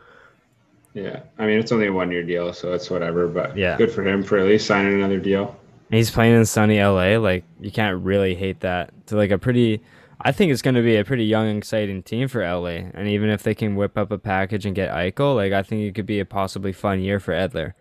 Yeah, 0.94 1.20
I 1.38 1.46
mean 1.46 1.58
it's 1.58 1.72
only 1.72 1.86
a 1.88 1.92
one 1.92 2.10
year 2.10 2.22
deal, 2.22 2.52
so 2.52 2.72
it's 2.72 2.90
whatever. 2.90 3.26
But 3.26 3.56
Yeah. 3.56 3.76
good 3.76 3.90
for 3.90 4.02
him 4.06 4.22
for 4.22 4.38
at 4.38 4.46
least 4.46 4.66
signing 4.66 4.94
another 4.94 5.18
deal. 5.18 5.56
And 5.90 5.96
he's 5.96 6.11
playing 6.11 6.35
in 6.35 6.44
sunny 6.44 6.83
LA. 6.83 7.18
Like 7.18 7.44
you 7.61 7.70
can't 7.70 8.03
really 8.03 8.35
hate 8.35 8.61
that. 8.61 8.92
To 9.07 9.16
like 9.16 9.31
a 9.31 9.38
pretty, 9.38 9.83
I 10.20 10.33
think 10.33 10.53
it's 10.53 10.62
going 10.62 10.75
to 10.75 10.83
be 10.83 10.96
a 10.96 11.05
pretty 11.05 11.25
young, 11.25 11.57
exciting 11.57 12.03
team 12.03 12.29
for 12.29 12.42
LA. 12.42 12.88
And 12.94 13.09
even 13.09 13.31
if 13.31 13.42
they 13.42 13.55
can 13.55 13.77
whip 13.77 13.96
up 13.96 14.11
a 14.11 14.18
package 14.18 14.66
and 14.66 14.75
get 14.75 14.90
Eichel, 14.90 15.37
like 15.37 15.53
I 15.53 15.62
think 15.62 15.83
it 15.83 15.94
could 15.94 16.07
be 16.07 16.20
a 16.20 16.25
possibly 16.25 16.72
fun 16.72 17.01
year 17.01 17.20
for 17.20 17.33
Edler. 17.33 17.75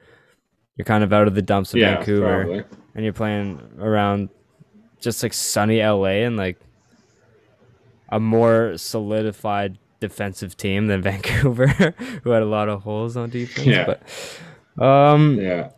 You're 0.77 0.85
kind 0.85 1.03
of 1.03 1.13
out 1.13 1.27
of 1.27 1.35
the 1.35 1.41
dumps 1.41 1.73
of 1.73 1.79
yeah, 1.79 1.95
Vancouver, 1.95 2.43
probably. 2.43 2.63
and 2.95 3.03
you're 3.03 3.13
playing 3.13 3.61
around 3.79 4.29
just 4.99 5.23
like 5.23 5.33
sunny 5.33 5.81
LA 5.81 6.25
and 6.25 6.35
like 6.35 6.59
a 8.09 8.19
more 8.19 8.77
solidified 8.77 9.77
defensive 9.99 10.57
team 10.57 10.87
than 10.87 11.01
Vancouver, 11.03 11.67
who 12.23 12.29
had 12.29 12.43
a 12.43 12.45
lot 12.45 12.69
of 12.69 12.81
holes 12.83 13.15
on 13.17 13.29
defense. 13.29 13.67
Yeah. 13.67 13.95
But 14.77 14.83
um, 14.83 15.39
Yeah, 15.39 15.69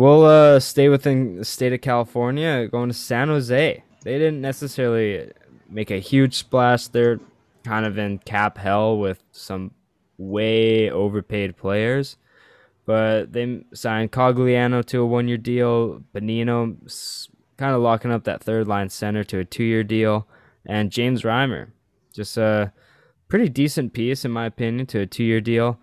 We'll 0.00 0.24
uh, 0.24 0.60
stay 0.60 0.88
within 0.88 1.36
the 1.36 1.44
state 1.44 1.74
of 1.74 1.82
California, 1.82 2.66
going 2.68 2.88
to 2.88 2.94
San 2.94 3.28
Jose. 3.28 3.84
They 4.02 4.18
didn't 4.18 4.40
necessarily 4.40 5.30
make 5.68 5.90
a 5.90 5.98
huge 5.98 6.36
splash. 6.36 6.86
They're 6.86 7.20
kind 7.64 7.84
of 7.84 7.98
in 7.98 8.16
cap 8.20 8.56
hell 8.56 8.96
with 8.96 9.22
some 9.30 9.72
way 10.16 10.90
overpaid 10.90 11.58
players. 11.58 12.16
But 12.86 13.34
they 13.34 13.62
signed 13.74 14.10
Cogliano 14.10 14.82
to 14.86 15.02
a 15.02 15.06
one 15.06 15.28
year 15.28 15.36
deal, 15.36 16.02
Bonino 16.14 17.28
kind 17.58 17.74
of 17.74 17.82
locking 17.82 18.10
up 18.10 18.24
that 18.24 18.42
third 18.42 18.66
line 18.66 18.88
center 18.88 19.22
to 19.24 19.40
a 19.40 19.44
two 19.44 19.64
year 19.64 19.84
deal, 19.84 20.26
and 20.64 20.90
James 20.90 21.24
Reimer. 21.24 21.72
Just 22.14 22.38
a 22.38 22.72
pretty 23.28 23.50
decent 23.50 23.92
piece, 23.92 24.24
in 24.24 24.30
my 24.30 24.46
opinion, 24.46 24.86
to 24.86 25.00
a 25.00 25.06
two 25.06 25.24
year 25.24 25.42
deal. 25.42 25.78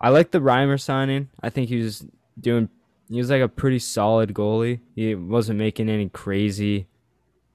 I 0.00 0.10
like 0.10 0.30
the 0.30 0.40
Reimer 0.40 0.80
signing. 0.80 1.30
I 1.42 1.50
think 1.50 1.68
he 1.68 1.82
was 1.82 2.06
doing 2.40 2.68
he 3.08 3.18
was 3.18 3.30
like 3.30 3.42
a 3.42 3.48
pretty 3.48 3.78
solid 3.78 4.34
goalie. 4.34 4.80
He 4.94 5.14
wasn't 5.14 5.58
making 5.58 5.88
any 5.88 6.08
crazy, 6.08 6.86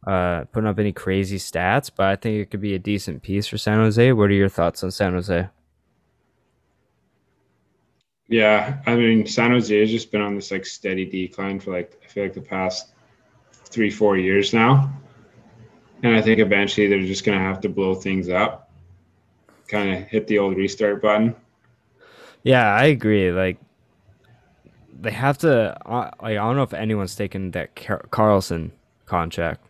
uh, 0.08 0.46
putting 0.52 0.70
up 0.70 0.80
any 0.80 0.92
crazy 0.92 1.38
stats, 1.38 1.92
but 1.96 2.08
I 2.08 2.16
think 2.16 2.42
it 2.42 2.52
could 2.52 2.62
be 2.62 2.76
a 2.76 2.80
decent 2.80 3.22
piece 3.22 3.48
for 3.48 3.58
San 3.58 3.78
Jose. 3.80 4.14
What 4.14 4.30
are 4.30 4.34
your 4.34 4.50
thoughts 4.50 4.84
on 4.84 4.92
San 4.92 5.14
Jose? 5.14 5.50
yeah. 8.32 8.78
I 8.86 8.96
mean, 8.96 9.28
San 9.28 9.52
Jose 9.52 9.78
has 9.78 9.92
just 9.92 10.10
been 10.10 10.22
on 10.22 10.36
this 10.36 10.52
like 10.52 10.66
steady 10.66 11.06
decline 11.06 11.60
for 11.60 11.72
like 11.72 12.02
I 12.04 12.08
feel 12.08 12.24
like 12.24 12.34
the 12.34 12.42
past 12.42 12.94
three, 13.66 13.92
four 13.92 14.18
years 14.18 14.54
now, 14.54 14.92
and 16.02 16.16
I 16.16 16.22
think 16.22 16.40
eventually 16.40 16.88
they're 16.88 17.06
just 17.06 17.26
gonna 17.26 17.40
have 17.40 17.60
to 17.62 17.70
blow 17.70 17.94
things 17.94 18.30
up, 18.30 18.72
kind 19.68 19.94
of 19.94 20.08
hit 20.08 20.28
the 20.28 20.40
old 20.40 20.56
restart 20.56 21.02
button. 21.02 21.36
Yeah, 22.44 22.74
I 22.74 22.86
agree. 22.86 23.34
Like 23.34 23.60
they 25.00 25.12
have 25.12 25.38
to. 25.40 25.78
Uh, 25.86 26.12
like 26.22 26.32
I 26.32 26.36
don't 26.36 26.56
know 26.56 26.64
if 26.64 26.74
anyone's 26.74 27.16
taken 27.16 27.52
that 27.52 27.76
Car- 27.76 28.06
Karlsson 28.10 28.72
contract. 29.06 29.66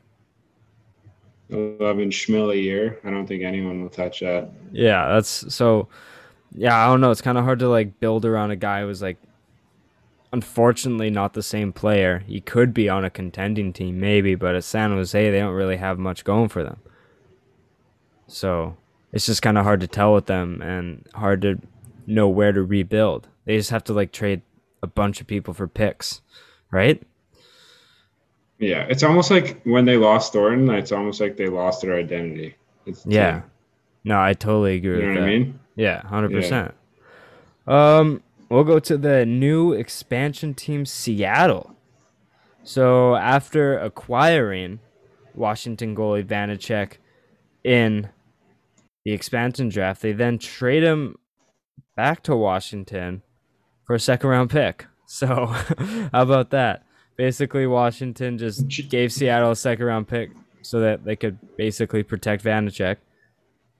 Eleven 1.49 2.09
schmil 2.09 2.53
a 2.53 2.57
year. 2.57 2.99
I 3.03 3.09
don't 3.09 3.27
think 3.27 3.43
anyone 3.43 3.81
will 3.81 3.89
touch 3.89 4.21
that. 4.21 4.49
Yeah, 4.71 5.07
that's 5.13 5.53
so. 5.53 5.87
Yeah, 6.53 6.75
I 6.75 6.87
don't 6.87 7.01
know. 7.01 7.11
It's 7.11 7.21
kind 7.21 7.37
of 7.37 7.45
hard 7.45 7.59
to 7.59 7.69
like 7.69 7.99
build 7.99 8.25
around 8.25 8.51
a 8.51 8.57
guy 8.57 8.81
who's 8.81 9.01
like, 9.01 9.17
unfortunately, 10.33 11.09
not 11.09 11.33
the 11.33 11.43
same 11.43 11.71
player. 11.71 12.23
He 12.27 12.41
could 12.41 12.73
be 12.73 12.89
on 12.89 13.05
a 13.05 13.09
contending 13.09 13.71
team, 13.71 13.99
maybe, 13.99 14.35
but 14.35 14.55
at 14.55 14.65
San 14.65 14.91
Jose, 14.91 15.31
they 15.31 15.39
don't 15.39 15.53
really 15.53 15.77
have 15.77 15.97
much 15.97 16.25
going 16.25 16.49
for 16.49 16.63
them. 16.63 16.77
So 18.27 18.75
it's 19.13 19.25
just 19.25 19.41
kind 19.41 19.57
of 19.57 19.63
hard 19.63 19.81
to 19.81 19.87
tell 19.87 20.13
with 20.13 20.25
them 20.25 20.61
and 20.61 21.07
hard 21.13 21.41
to 21.43 21.59
know 22.05 22.27
where 22.27 22.51
to 22.51 22.63
rebuild. 22.63 23.27
They 23.45 23.57
just 23.57 23.69
have 23.69 23.83
to 23.85 23.93
like 23.93 24.11
trade 24.11 24.41
a 24.81 24.87
bunch 24.87 25.21
of 25.21 25.27
people 25.27 25.53
for 25.53 25.67
picks, 25.67 26.21
right? 26.71 27.01
Yeah, 28.59 28.85
it's 28.89 29.03
almost 29.03 29.31
like 29.31 29.61
when 29.63 29.85
they 29.85 29.97
lost 29.97 30.33
Thornton, 30.33 30.69
it's 30.69 30.91
almost 30.91 31.19
like 31.19 31.35
they 31.35 31.47
lost 31.47 31.81
their 31.81 31.95
identity. 31.95 32.55
It's 32.85 33.05
Yeah. 33.05 33.39
team. 33.41 33.43
No, 34.03 34.21
I 34.21 34.33
totally 34.33 34.75
agree 34.75 34.99
you 35.01 35.07
with 35.07 35.07
know 35.07 35.13
that. 35.15 35.19
what 35.21 35.25
I 35.27 35.29
mean. 35.39 35.59
Yeah, 35.75 36.05
hundred 36.05 36.31
percent. 36.31 36.73
Um, 37.67 38.23
we'll 38.49 38.63
go 38.63 38.79
to 38.79 38.97
the 38.97 39.25
new 39.25 39.73
expansion 39.73 40.53
team, 40.53 40.85
Seattle. 40.85 41.75
So 42.63 43.15
after 43.15 43.77
acquiring 43.79 44.79
Washington 45.33 45.95
goalie 45.95 46.23
Vanecek 46.25 46.93
in 47.63 48.09
the 49.05 49.11
expansion 49.13 49.69
draft, 49.69 50.01
they 50.01 50.11
then 50.11 50.37
trade 50.37 50.83
him 50.83 51.15
back 51.95 52.21
to 52.23 52.35
Washington 52.35 53.23
for 53.91 53.95
a 53.95 53.99
second 53.99 54.29
round 54.29 54.49
pick. 54.49 54.85
So 55.05 55.47
how 56.13 56.21
about 56.21 56.51
that? 56.51 56.85
Basically, 57.17 57.67
Washington 57.67 58.37
just 58.37 58.65
gave 58.89 59.11
Seattle 59.11 59.51
a 59.51 59.55
second 59.57 59.85
round 59.85 60.07
pick 60.07 60.31
so 60.61 60.79
that 60.79 61.03
they 61.03 61.17
could 61.17 61.37
basically 61.57 62.01
protect 62.01 62.41
Vanecek. 62.41 62.95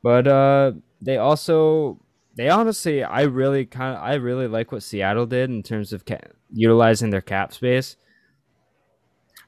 But 0.04 0.28
uh, 0.28 0.74
they 1.00 1.16
also 1.16 1.98
they 2.36 2.50
honestly 2.50 3.06
I 3.06 3.22
really 3.22 3.66
kind 3.66 3.96
of 3.96 4.04
I 4.04 4.16
really 4.16 4.48
like 4.48 4.74
what 4.74 4.84
Seattle 4.84 5.26
did 5.26 5.50
in 5.50 5.64
terms 5.64 5.94
of 5.94 6.04
ca- 6.04 6.28
utilizing 6.52 7.12
their 7.12 7.22
cap 7.22 7.54
space. 7.54 7.96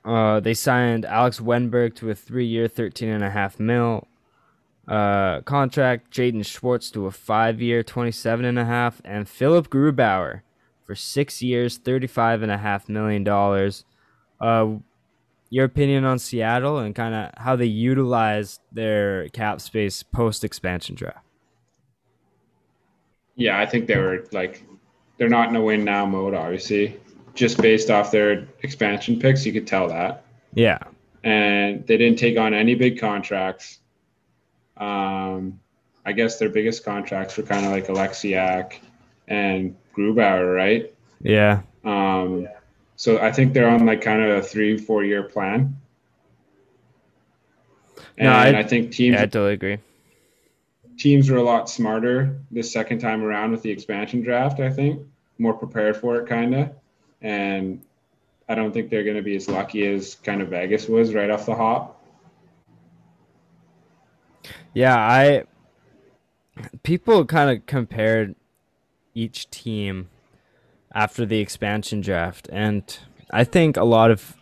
Uh, 0.06 0.40
they 0.40 0.54
signed 0.54 1.04
Alex 1.04 1.42
Wennberg 1.42 1.94
to 1.96 2.10
a 2.10 2.16
three-year, 2.16 2.70
thirteen 2.70 3.10
and 3.10 3.24
a 3.26 3.30
half 3.30 3.60
mil 3.60 4.08
uh, 4.88 5.42
contract. 5.42 6.10
Jaden 6.10 6.46
Schwartz 6.46 6.90
to 6.92 7.06
a 7.08 7.12
five-year, 7.12 7.84
twenty-seven 7.84 8.46
and 8.46 8.58
a 8.58 8.64
half, 8.64 9.02
and 9.04 9.28
Philipp 9.28 9.70
Grubauer 9.70 10.44
for 10.86 10.96
six 10.96 11.42
years, 11.42 11.78
thirty-five 11.78 12.42
and 12.42 12.52
a 12.52 12.58
half 12.58 12.90
million 12.90 13.24
dollars. 13.24 13.86
Uh, 14.40 14.76
your 15.50 15.66
opinion 15.66 16.04
on 16.04 16.18
Seattle 16.18 16.80
and 16.80 16.96
kind 16.96 17.14
of 17.14 17.30
how 17.38 17.56
they 17.56 17.66
utilize 17.66 18.60
their 18.72 19.30
cap 19.30 19.62
space 19.62 20.02
post 20.02 20.44
expansion 20.44 20.96
draft. 20.96 21.20
Yeah, 23.36 23.60
I 23.60 23.66
think 23.66 23.88
they 23.88 23.98
were 23.98 24.26
like 24.32 24.64
they're 25.18 25.30
not 25.30 25.50
in 25.50 25.56
a 25.56 25.62
win 25.62 25.84
now 25.84 26.06
mode, 26.06 26.34
obviously. 26.34 27.00
Just 27.36 27.62
based 27.62 27.90
off 27.90 28.12
their 28.12 28.48
expansion 28.62 29.20
picks, 29.20 29.46
you 29.46 29.54
could 29.54 29.68
tell 29.68 29.88
that. 29.88 30.26
Yeah. 30.54 30.80
And 31.24 31.86
they 31.88 31.98
didn't 31.98 32.20
take 32.20 32.38
on 32.38 32.54
any 32.54 32.76
big 32.76 33.00
contracts. 33.00 33.80
Um, 34.78 35.60
I 36.06 36.12
guess 36.12 36.38
their 36.38 36.50
biggest 36.50 36.84
contracts 36.84 37.38
were 37.38 37.44
kind 37.44 37.66
of 37.66 37.72
like 37.72 37.88
Alexiak 37.88 38.80
and 39.28 39.76
Grubauer, 39.96 40.56
right? 40.56 40.94
Yeah. 41.22 41.62
Um, 41.84 42.48
so 42.96 43.20
I 43.20 43.32
think 43.32 43.54
they're 43.54 43.70
on 43.70 43.86
like 43.86 44.02
kind 44.02 44.22
of 44.22 44.38
a 44.38 44.42
three, 44.42 44.78
four 44.78 45.04
year 45.04 45.24
plan. 45.24 45.78
And 48.18 48.26
No, 48.28 48.32
I- 48.32 48.60
I, 48.60 48.64
think 48.64 48.92
teams 48.92 49.16
Yeah, 49.16 49.24
I 49.24 49.26
totally 49.26 49.54
agree. 49.54 49.78
teams 50.98 51.30
were 51.30 51.38
a 51.38 51.44
lot 51.44 51.70
smarter 51.70 52.40
this 52.52 52.72
second 52.72 53.00
time 53.00 53.24
around 53.24 53.52
with 53.52 53.62
the 53.64 53.72
expansion 53.72 54.22
draft, 54.22 54.60
I 54.60 54.70
think. 54.70 55.02
More 55.40 55.54
prepared 55.54 55.98
for 55.98 56.18
it 56.18 56.28
kind 56.28 56.54
of. 56.54 56.70
And 57.22 57.82
I 58.48 58.56
don't 58.56 58.72
think 58.72 58.90
they're 58.90 59.04
going 59.04 59.16
to 59.16 59.24
be 59.24 59.36
as 59.36 59.48
lucky 59.50 59.86
as 59.88 60.16
kind 60.16 60.42
of 60.42 60.50
Vegas 60.50 60.88
was 60.88 61.14
right 61.14 61.30
off 61.30 61.46
the 61.46 61.56
hop. 61.56 62.00
Yeah, 64.74 64.98
I 64.98 65.44
people 66.84 67.26
kind 67.26 67.50
of 67.58 67.66
compared 67.66 68.36
each 69.14 69.50
team 69.50 70.10
after 70.94 71.26
the 71.26 71.40
expansion 71.40 72.02
draft 72.02 72.50
and 72.52 73.00
I 73.32 73.44
think 73.44 73.78
a 73.78 73.84
lot 73.84 74.12
of 74.12 74.36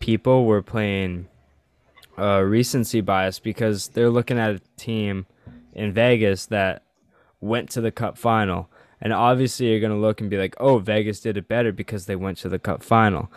people 0.00 0.44
were 0.44 0.62
playing 0.62 1.28
uh, 2.18 2.42
recency 2.42 3.00
bias 3.00 3.38
because 3.38 3.88
they're 3.88 4.10
looking 4.10 4.38
at 4.38 4.50
a 4.56 4.60
team 4.76 5.26
in 5.72 5.92
Vegas 5.92 6.46
that 6.46 6.82
went 7.40 7.70
to 7.70 7.80
the 7.80 7.90
cup 7.92 8.18
final 8.18 8.68
and 9.00 9.12
obviously 9.12 9.66
you're 9.70 9.80
going 9.80 9.92
to 9.92 9.98
look 9.98 10.20
and 10.20 10.28
be 10.28 10.36
like, 10.36 10.56
"Oh, 10.58 10.78
Vegas 10.78 11.20
did 11.20 11.36
it 11.36 11.46
better 11.46 11.70
because 11.70 12.06
they 12.06 12.16
went 12.16 12.38
to 12.38 12.48
the 12.48 12.58
cup 12.58 12.82
final." 12.82 13.30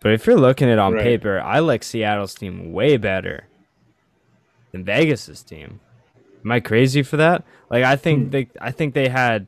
But 0.00 0.12
if 0.12 0.26
you're 0.26 0.36
looking 0.36 0.68
at 0.68 0.74
it 0.74 0.78
on 0.78 0.92
Right. 0.92 1.02
paper, 1.02 1.40
I 1.40 1.60
like 1.60 1.82
Seattle's 1.82 2.34
team 2.34 2.72
way 2.72 2.98
better 2.98 3.46
than 4.72 4.84
Vegas's 4.84 5.42
team. 5.42 5.80
Am 6.44 6.52
I 6.52 6.60
crazy 6.60 7.02
for 7.02 7.16
that? 7.16 7.44
Like 7.70 7.82
I 7.84 7.96
think 7.96 8.30
they 8.30 8.48
I 8.60 8.70
think 8.72 8.92
they 8.92 9.08
had 9.08 9.46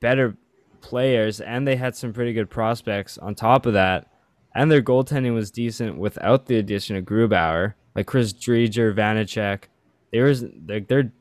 better 0.00 0.36
players 0.80 1.40
and 1.40 1.66
they 1.66 1.76
had 1.76 1.96
some 1.96 2.12
pretty 2.12 2.32
good 2.32 2.50
prospects 2.50 3.18
on 3.18 3.34
top 3.34 3.66
of 3.66 3.72
that. 3.72 4.06
And 4.54 4.70
their 4.70 4.82
goaltending 4.82 5.34
was 5.34 5.50
decent 5.50 5.98
without 5.98 6.46
the 6.46 6.58
addition 6.58 6.96
of 6.96 7.04
Grubauer. 7.04 7.74
Like 7.96 8.06
Chris 8.06 8.32
Driedger, 8.32 8.94
Vanecek. 8.94 9.64
They 10.12 10.20
was 10.20 10.44
like 10.68 10.88
they're 10.88 11.12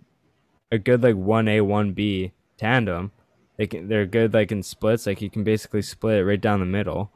a 0.72 0.78
good 0.78 1.04
like 1.04 1.16
one 1.16 1.48
A, 1.48 1.62
one 1.62 1.94
B 1.94 2.34
tandem. 2.58 3.12
They 3.58 3.68
can 3.68 3.88
they're 3.88 4.06
good 4.06 4.34
like 4.34 4.52
in 4.52 4.64
splits, 4.64 5.06
like 5.06 5.22
you 5.22 5.30
can 5.30 5.44
basically 5.44 5.82
split 5.82 6.18
it 6.18 6.26
right 6.26 6.42
down 6.42 6.60
the 6.60 6.66
middle. 6.66 7.12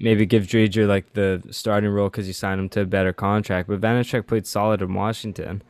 Maybe 0.00 0.26
give 0.26 0.44
Driedger 0.44 0.88
like 0.88 1.12
the 1.12 1.42
starting 1.50 1.90
role 1.90 2.08
because 2.08 2.26
you 2.26 2.32
signed 2.32 2.60
him 2.60 2.68
to 2.70 2.80
a 2.80 2.86
better 2.86 3.12
contract. 3.12 3.68
But 3.68 3.80
Vanecek 3.80 4.26
played 4.26 4.46
solid 4.46 4.82
in 4.82 4.92
Washington, 4.92 5.62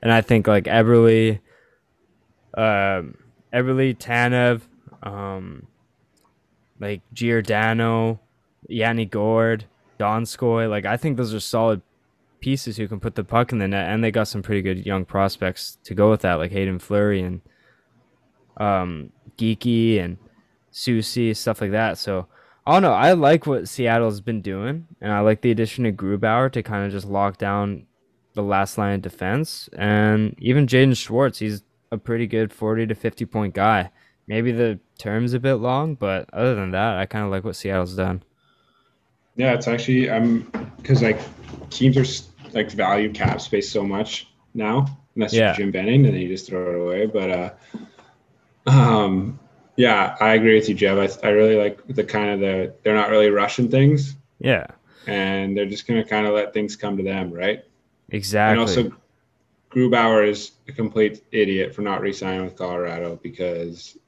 and 0.00 0.10
I 0.10 0.22
think 0.22 0.46
like 0.46 0.64
Eberle, 0.64 1.40
um, 2.56 3.18
Eberle, 3.56 3.96
Tanev, 3.96 4.62
um, 5.02 5.66
like 6.78 7.00
Giordano, 7.12 8.20
Yanni 8.68 9.06
Gourde, 9.06 9.64
Donskoy. 9.98 10.68
Like 10.68 10.84
I 10.84 10.96
think 10.96 11.16
those 11.16 11.32
are 11.32 11.40
solid 11.40 11.80
pieces 12.40 12.76
who 12.76 12.86
can 12.86 13.00
put 13.00 13.14
the 13.14 13.24
puck 13.24 13.52
in 13.52 13.58
the 13.58 13.68
net, 13.68 13.88
and 13.88 14.04
they 14.04 14.10
got 14.10 14.28
some 14.28 14.42
pretty 14.42 14.62
good 14.62 14.84
young 14.84 15.04
prospects 15.04 15.78
to 15.84 15.94
go 15.94 16.10
with 16.10 16.20
that, 16.20 16.34
like 16.34 16.52
Haydn 16.52 16.78
Fleury 16.78 17.22
and 17.22 17.40
um, 18.58 19.10
Geekie 19.38 20.00
and 20.00 20.18
Soucy, 20.72 21.34
stuff 21.34 21.60
like 21.60 21.72
that. 21.72 21.98
So 21.98 22.26
I 22.66 22.72
don't 22.72 22.82
know. 22.82 22.92
I 22.92 23.12
like 23.12 23.46
what 23.46 23.68
Seattle's 23.68 24.20
been 24.20 24.42
doing, 24.42 24.86
and 25.00 25.12
I 25.12 25.20
like 25.20 25.40
the 25.40 25.50
addition 25.50 25.86
of 25.86 25.94
Grubauer 25.94 26.52
to 26.52 26.62
kind 26.62 26.84
of 26.84 26.92
just 26.92 27.06
lock 27.06 27.38
down 27.38 27.86
the 28.34 28.42
last 28.42 28.76
line 28.76 28.96
of 28.96 29.02
defense. 29.02 29.68
And 29.76 30.34
even 30.38 30.66
Jaden 30.66 30.96
Schwartz, 30.96 31.38
he's 31.38 31.62
a 31.92 31.98
pretty 31.98 32.26
good 32.26 32.52
40 32.52 32.86
to 32.88 32.94
50 32.94 33.26
point 33.26 33.54
guy. 33.54 33.90
Maybe 34.26 34.52
the 34.52 34.80
term's 34.98 35.34
a 35.34 35.40
bit 35.40 35.54
long, 35.54 35.94
but 35.94 36.28
other 36.32 36.54
than 36.54 36.72
that, 36.72 36.98
I 36.98 37.06
kind 37.06 37.24
of 37.24 37.30
like 37.30 37.44
what 37.44 37.56
Seattle's 37.56 37.94
done. 37.96 38.22
Yeah, 39.36 39.54
it's 39.54 39.68
actually 39.68 40.08
um 40.08 40.50
because 40.78 41.02
like 41.02 41.18
teams 41.70 41.96
are 41.96 42.04
like 42.52 42.70
value 42.72 43.12
cap 43.12 43.40
space 43.40 43.70
so 43.70 43.82
much 43.84 44.28
now, 44.54 44.86
unless 45.14 45.32
Yeah. 45.34 45.48
you're 45.48 45.54
Jim 45.54 45.70
Benning, 45.70 46.04
and 46.06 46.14
then 46.14 46.20
you 46.20 46.28
just 46.28 46.46
throw 46.46 46.70
it 46.70 46.80
away. 46.80 47.06
But 47.06 47.30
uh, 47.30 47.50
um, 48.66 49.38
yeah, 49.76 50.16
I 50.20 50.34
agree 50.34 50.54
with 50.54 50.68
you, 50.68 50.74
Jeb. 50.74 50.98
I, 50.98 51.08
I 51.26 51.30
really 51.30 51.56
like 51.56 51.80
the 51.86 52.04
kind 52.04 52.30
of 52.30 52.40
the 52.40 52.74
they're 52.82 52.94
not 52.94 53.10
really 53.10 53.30
rushing 53.30 53.70
things, 53.70 54.16
Yeah, 54.38 54.66
and 55.06 55.56
they're 55.56 55.66
just 55.66 55.86
gonna 55.86 56.04
kind 56.04 56.26
of 56.26 56.34
let 56.34 56.52
things 56.54 56.76
come 56.76 56.96
to 56.96 57.02
them, 57.02 57.30
right? 57.32 57.62
exactly. 58.08 58.52
And 58.52 58.60
also, 58.60 58.96
Grubauer 59.70 60.26
is 60.28 60.52
a 60.68 60.72
complete 60.72 61.22
idiot 61.32 61.74
for 61.74 61.82
not 61.82 62.00
re-signing 62.00 62.44
with 62.44 62.56
Colorado 62.56 63.18
because 63.22 63.98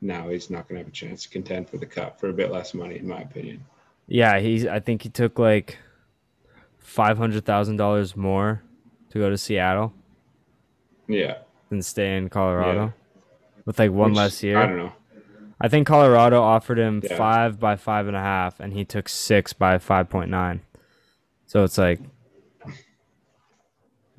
now 0.00 0.28
he's 0.28 0.50
not 0.50 0.68
going 0.68 0.76
to 0.78 0.84
have 0.84 0.88
a 0.88 0.94
chance 0.94 1.22
to 1.24 1.28
contend 1.28 1.68
for 1.68 1.78
the 1.78 1.86
cup 1.86 2.18
for 2.20 2.28
a 2.28 2.32
bit 2.32 2.50
less 2.50 2.74
money, 2.74 2.98
in 2.98 3.06
my 3.08 3.20
opinion. 3.20 3.64
Yeah, 4.08 4.40
he's. 4.40 4.66
I 4.66 4.80
think 4.80 5.02
he 5.02 5.08
took 5.08 5.38
like 5.38 5.78
five 6.78 7.16
hundred 7.16 7.44
thousand 7.44 7.76
dollars 7.76 8.16
more 8.16 8.62
to 9.10 9.18
go 9.18 9.30
to 9.30 9.38
Seattle 9.38 9.92
Yeah. 11.06 11.38
than 11.68 11.82
stay 11.82 12.16
in 12.16 12.28
Colorado, 12.28 12.86
Yeah. 12.86 13.22
with 13.64 13.78
like 13.78 13.92
one 13.92 14.10
Which, 14.10 14.16
less 14.16 14.42
year. 14.42 14.58
I 14.58 14.66
don't 14.66 14.78
know. 14.78 14.92
I 15.60 15.68
think 15.68 15.86
Colorado 15.86 16.42
offered 16.42 16.78
him 16.78 17.02
Yeah. 17.04 17.16
five 17.16 17.60
by 17.60 17.76
five 17.76 18.08
and 18.08 18.16
a 18.16 18.20
half, 18.20 18.58
and 18.58 18.72
he 18.72 18.84
took 18.84 19.08
six 19.08 19.52
by 19.52 19.78
five 19.78 20.08
point 20.08 20.30
nine. 20.30 20.62
So 21.46 21.62
it's 21.62 21.78
like, 21.78 22.00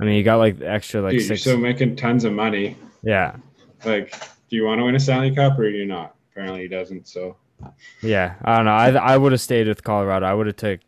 I 0.02 0.06
mean, 0.06 0.16
you 0.16 0.24
got 0.24 0.38
like 0.38 0.58
the 0.58 0.70
extra 0.70 1.02
like 1.02 1.12
Dude, 1.12 1.28
you're 1.28 1.38
still 1.38 1.58
making 1.58 1.96
tons 1.96 2.24
of 2.24 2.34
money. 2.34 2.76
yeah, 3.04 3.36
Like, 3.86 4.12
do 4.50 4.56
you 4.56 4.66
want 4.66 4.80
to 4.80 4.86
win 4.86 4.96
a 4.96 5.00
Stanley 5.00 5.34
Cup 5.34 5.60
or 5.60 5.72
do 5.72 5.78
you 5.78 5.86
not? 5.86 6.16
Apparently, 6.32 6.62
he 6.62 6.68
doesn't. 6.68 7.08
So, 7.08 7.38
yeah. 8.02 8.34
I 8.44 8.56
don't 8.56 8.66
know. 8.66 8.72
I 8.72 8.90
I 8.90 9.18
would 9.18 9.32
have 9.32 9.42
stayed 9.42 9.68
with 9.68 9.84
Colorado. 9.84 10.26
I 10.26 10.34
would 10.34 10.48
have 10.48 10.56
took 10.56 10.80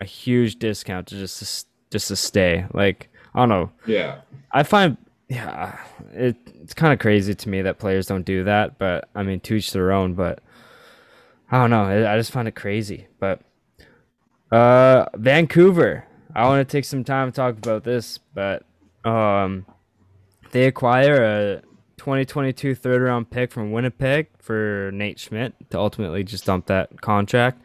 a 0.00 0.06
huge 0.06 0.58
discount 0.58 1.06
to 1.08 1.16
just 1.16 1.38
to, 1.38 1.66
just 1.90 2.08
to 2.08 2.16
stay. 2.16 2.64
Like 2.72 3.10
I 3.34 3.40
don't 3.40 3.50
know. 3.50 3.70
yeah. 3.86 4.22
I 4.52 4.62
find 4.62 4.96
yeah, 5.28 5.78
it 6.12 6.36
it's 6.62 6.74
kind 6.74 6.92
of 6.92 6.98
crazy 6.98 7.34
to 7.34 7.48
me 7.48 7.62
that 7.62 7.78
players 7.78 8.06
don't 8.06 8.24
do 8.24 8.44
that, 8.44 8.78
but 8.78 9.08
I 9.14 9.22
mean, 9.22 9.40
to 9.40 9.54
each 9.54 9.72
their 9.72 9.92
own. 9.92 10.14
But 10.14 10.40
I 11.50 11.58
don't 11.58 11.70
know. 11.70 11.84
I, 11.84 12.14
I 12.14 12.16
just 12.16 12.30
find 12.32 12.48
it 12.48 12.54
crazy. 12.54 13.06
But 13.18 13.42
uh, 14.50 15.06
Vancouver. 15.14 16.06
I 16.34 16.44
want 16.44 16.66
to 16.66 16.72
take 16.72 16.84
some 16.84 17.04
time 17.04 17.30
to 17.30 17.36
talk 17.36 17.58
about 17.58 17.84
this, 17.84 18.18
but 18.34 18.64
um, 19.04 19.66
they 20.50 20.64
acquire 20.64 21.22
a 21.22 21.62
2022 21.98 22.74
third 22.74 23.02
round 23.02 23.30
pick 23.30 23.52
from 23.52 23.70
Winnipeg 23.70 24.28
for 24.38 24.90
Nate 24.94 25.18
Schmidt 25.18 25.54
to 25.70 25.78
ultimately 25.78 26.24
just 26.24 26.46
dump 26.46 26.66
that 26.66 27.00
contract. 27.00 27.62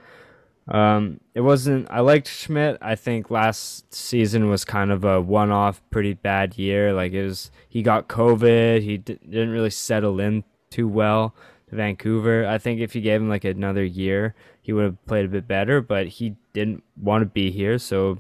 Um, 0.68 1.22
it 1.34 1.42
wasn't. 1.42 1.88
I 1.90 2.02
liked 2.02 2.28
Schmidt. 2.28 2.78
I 2.82 2.96
think 2.96 3.32
last 3.32 3.94
season 3.94 4.50
was 4.50 4.66
kind 4.66 4.92
of 4.92 5.06
a 5.06 5.22
one-off, 5.22 5.82
pretty 5.90 6.14
bad 6.14 6.58
year. 6.58 6.94
Like 6.94 7.14
it 7.14 7.24
was, 7.24 7.52
he 7.70 7.82
got 7.82 8.10
COVID. 8.10 8.82
He 8.82 8.98
d- 8.98 9.20
didn't 9.24 9.52
really 9.52 9.70
settle 9.70 10.20
in 10.20 10.44
too 10.70 10.88
well 10.88 11.34
to 11.70 11.76
Vancouver. 11.76 12.46
I 12.46 12.58
think 12.58 12.82
if 12.82 12.96
you 12.96 13.02
gave 13.02 13.22
him 13.22 13.30
like 13.30 13.46
another 13.46 13.86
year, 13.86 14.36
he 14.62 14.74
would 14.74 14.84
have 14.84 15.06
played 15.06 15.26
a 15.26 15.30
bit 15.30 15.48
better. 15.48 15.80
But 15.80 16.08
he 16.08 16.36
didn't 16.52 16.84
want 17.02 17.22
to 17.22 17.28
be 17.28 17.50
here, 17.50 17.80
so 17.80 18.20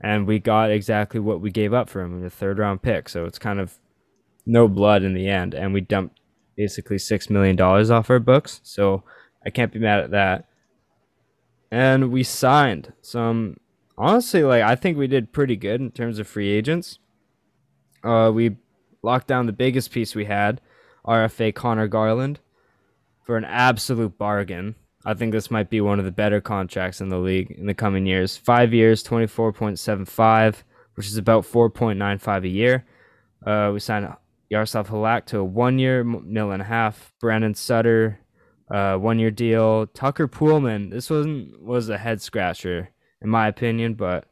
and 0.00 0.26
we 0.26 0.38
got 0.38 0.70
exactly 0.70 1.20
what 1.20 1.40
we 1.40 1.50
gave 1.50 1.74
up 1.74 1.88
for 1.88 2.00
him 2.00 2.14
in 2.14 2.22
the 2.22 2.30
third 2.30 2.58
round 2.58 2.82
pick. 2.82 3.08
So 3.08 3.24
it's 3.24 3.38
kind 3.38 3.60
of 3.60 3.78
no 4.46 4.68
blood 4.68 5.02
in 5.02 5.14
the 5.14 5.28
end, 5.28 5.54
and 5.54 5.72
we 5.72 5.80
dumped 5.80 6.20
basically 6.56 6.98
six 6.98 7.30
million 7.30 7.56
dollars 7.56 7.90
off 7.90 8.10
our 8.10 8.18
books. 8.18 8.60
So 8.62 9.02
I 9.44 9.50
can't 9.50 9.72
be 9.72 9.78
mad 9.78 10.00
at 10.00 10.10
that 10.10 10.48
and 11.70 12.10
we 12.10 12.22
signed 12.22 12.92
some. 13.02 13.56
Honestly, 13.96 14.42
like 14.42 14.62
I 14.62 14.76
think 14.76 14.96
we 14.96 15.06
did 15.06 15.32
pretty 15.32 15.56
good 15.56 15.80
in 15.80 15.90
terms 15.90 16.18
of 16.18 16.28
free 16.28 16.48
agents. 16.48 16.98
Uh, 18.04 18.30
we 18.32 18.56
locked 19.02 19.26
down 19.26 19.46
the 19.46 19.52
biggest 19.52 19.90
piece 19.90 20.14
we 20.14 20.26
had, 20.26 20.60
RFA 21.04 21.54
Conor 21.54 21.88
Garland, 21.88 22.38
for 23.24 23.36
an 23.36 23.44
absolute 23.44 24.16
bargain. 24.16 24.76
I 25.04 25.14
think 25.14 25.32
this 25.32 25.50
might 25.50 25.70
be 25.70 25.80
one 25.80 25.98
of 25.98 26.04
the 26.04 26.12
better 26.12 26.40
contracts 26.40 27.00
in 27.00 27.08
the 27.08 27.18
league 27.18 27.50
in 27.52 27.66
the 27.66 27.74
coming 27.74 28.06
years. 28.06 28.36
Five 28.36 28.74
years, 28.74 29.02
twenty 29.02 29.26
four 29.26 29.52
point 29.52 29.78
seven 29.78 30.04
five, 30.04 30.64
which 30.94 31.06
is 31.06 31.16
about 31.16 31.44
four 31.44 31.70
point 31.70 31.98
nine 31.98 32.18
five 32.18 32.44
a 32.44 32.48
year. 32.48 32.84
Uh, 33.46 33.70
we 33.72 33.80
signed 33.80 34.12
Yaroslav 34.50 34.88
Halak 34.88 35.26
to 35.26 35.38
a 35.38 35.44
one 35.44 35.78
year 35.78 36.04
mill 36.04 36.50
and 36.50 36.62
a 36.62 36.64
half. 36.64 37.12
Brandon 37.20 37.54
Sutter 37.54 38.20
uh, 38.70 38.96
one 38.96 39.18
year 39.18 39.30
deal. 39.30 39.86
Tucker 39.86 40.28
Poolman, 40.28 40.90
this 40.90 41.10
wasn't 41.10 41.62
was 41.62 41.88
a 41.88 41.98
head 41.98 42.20
scratcher 42.20 42.90
in 43.20 43.28
my 43.28 43.48
opinion, 43.48 43.94
but 43.94 44.26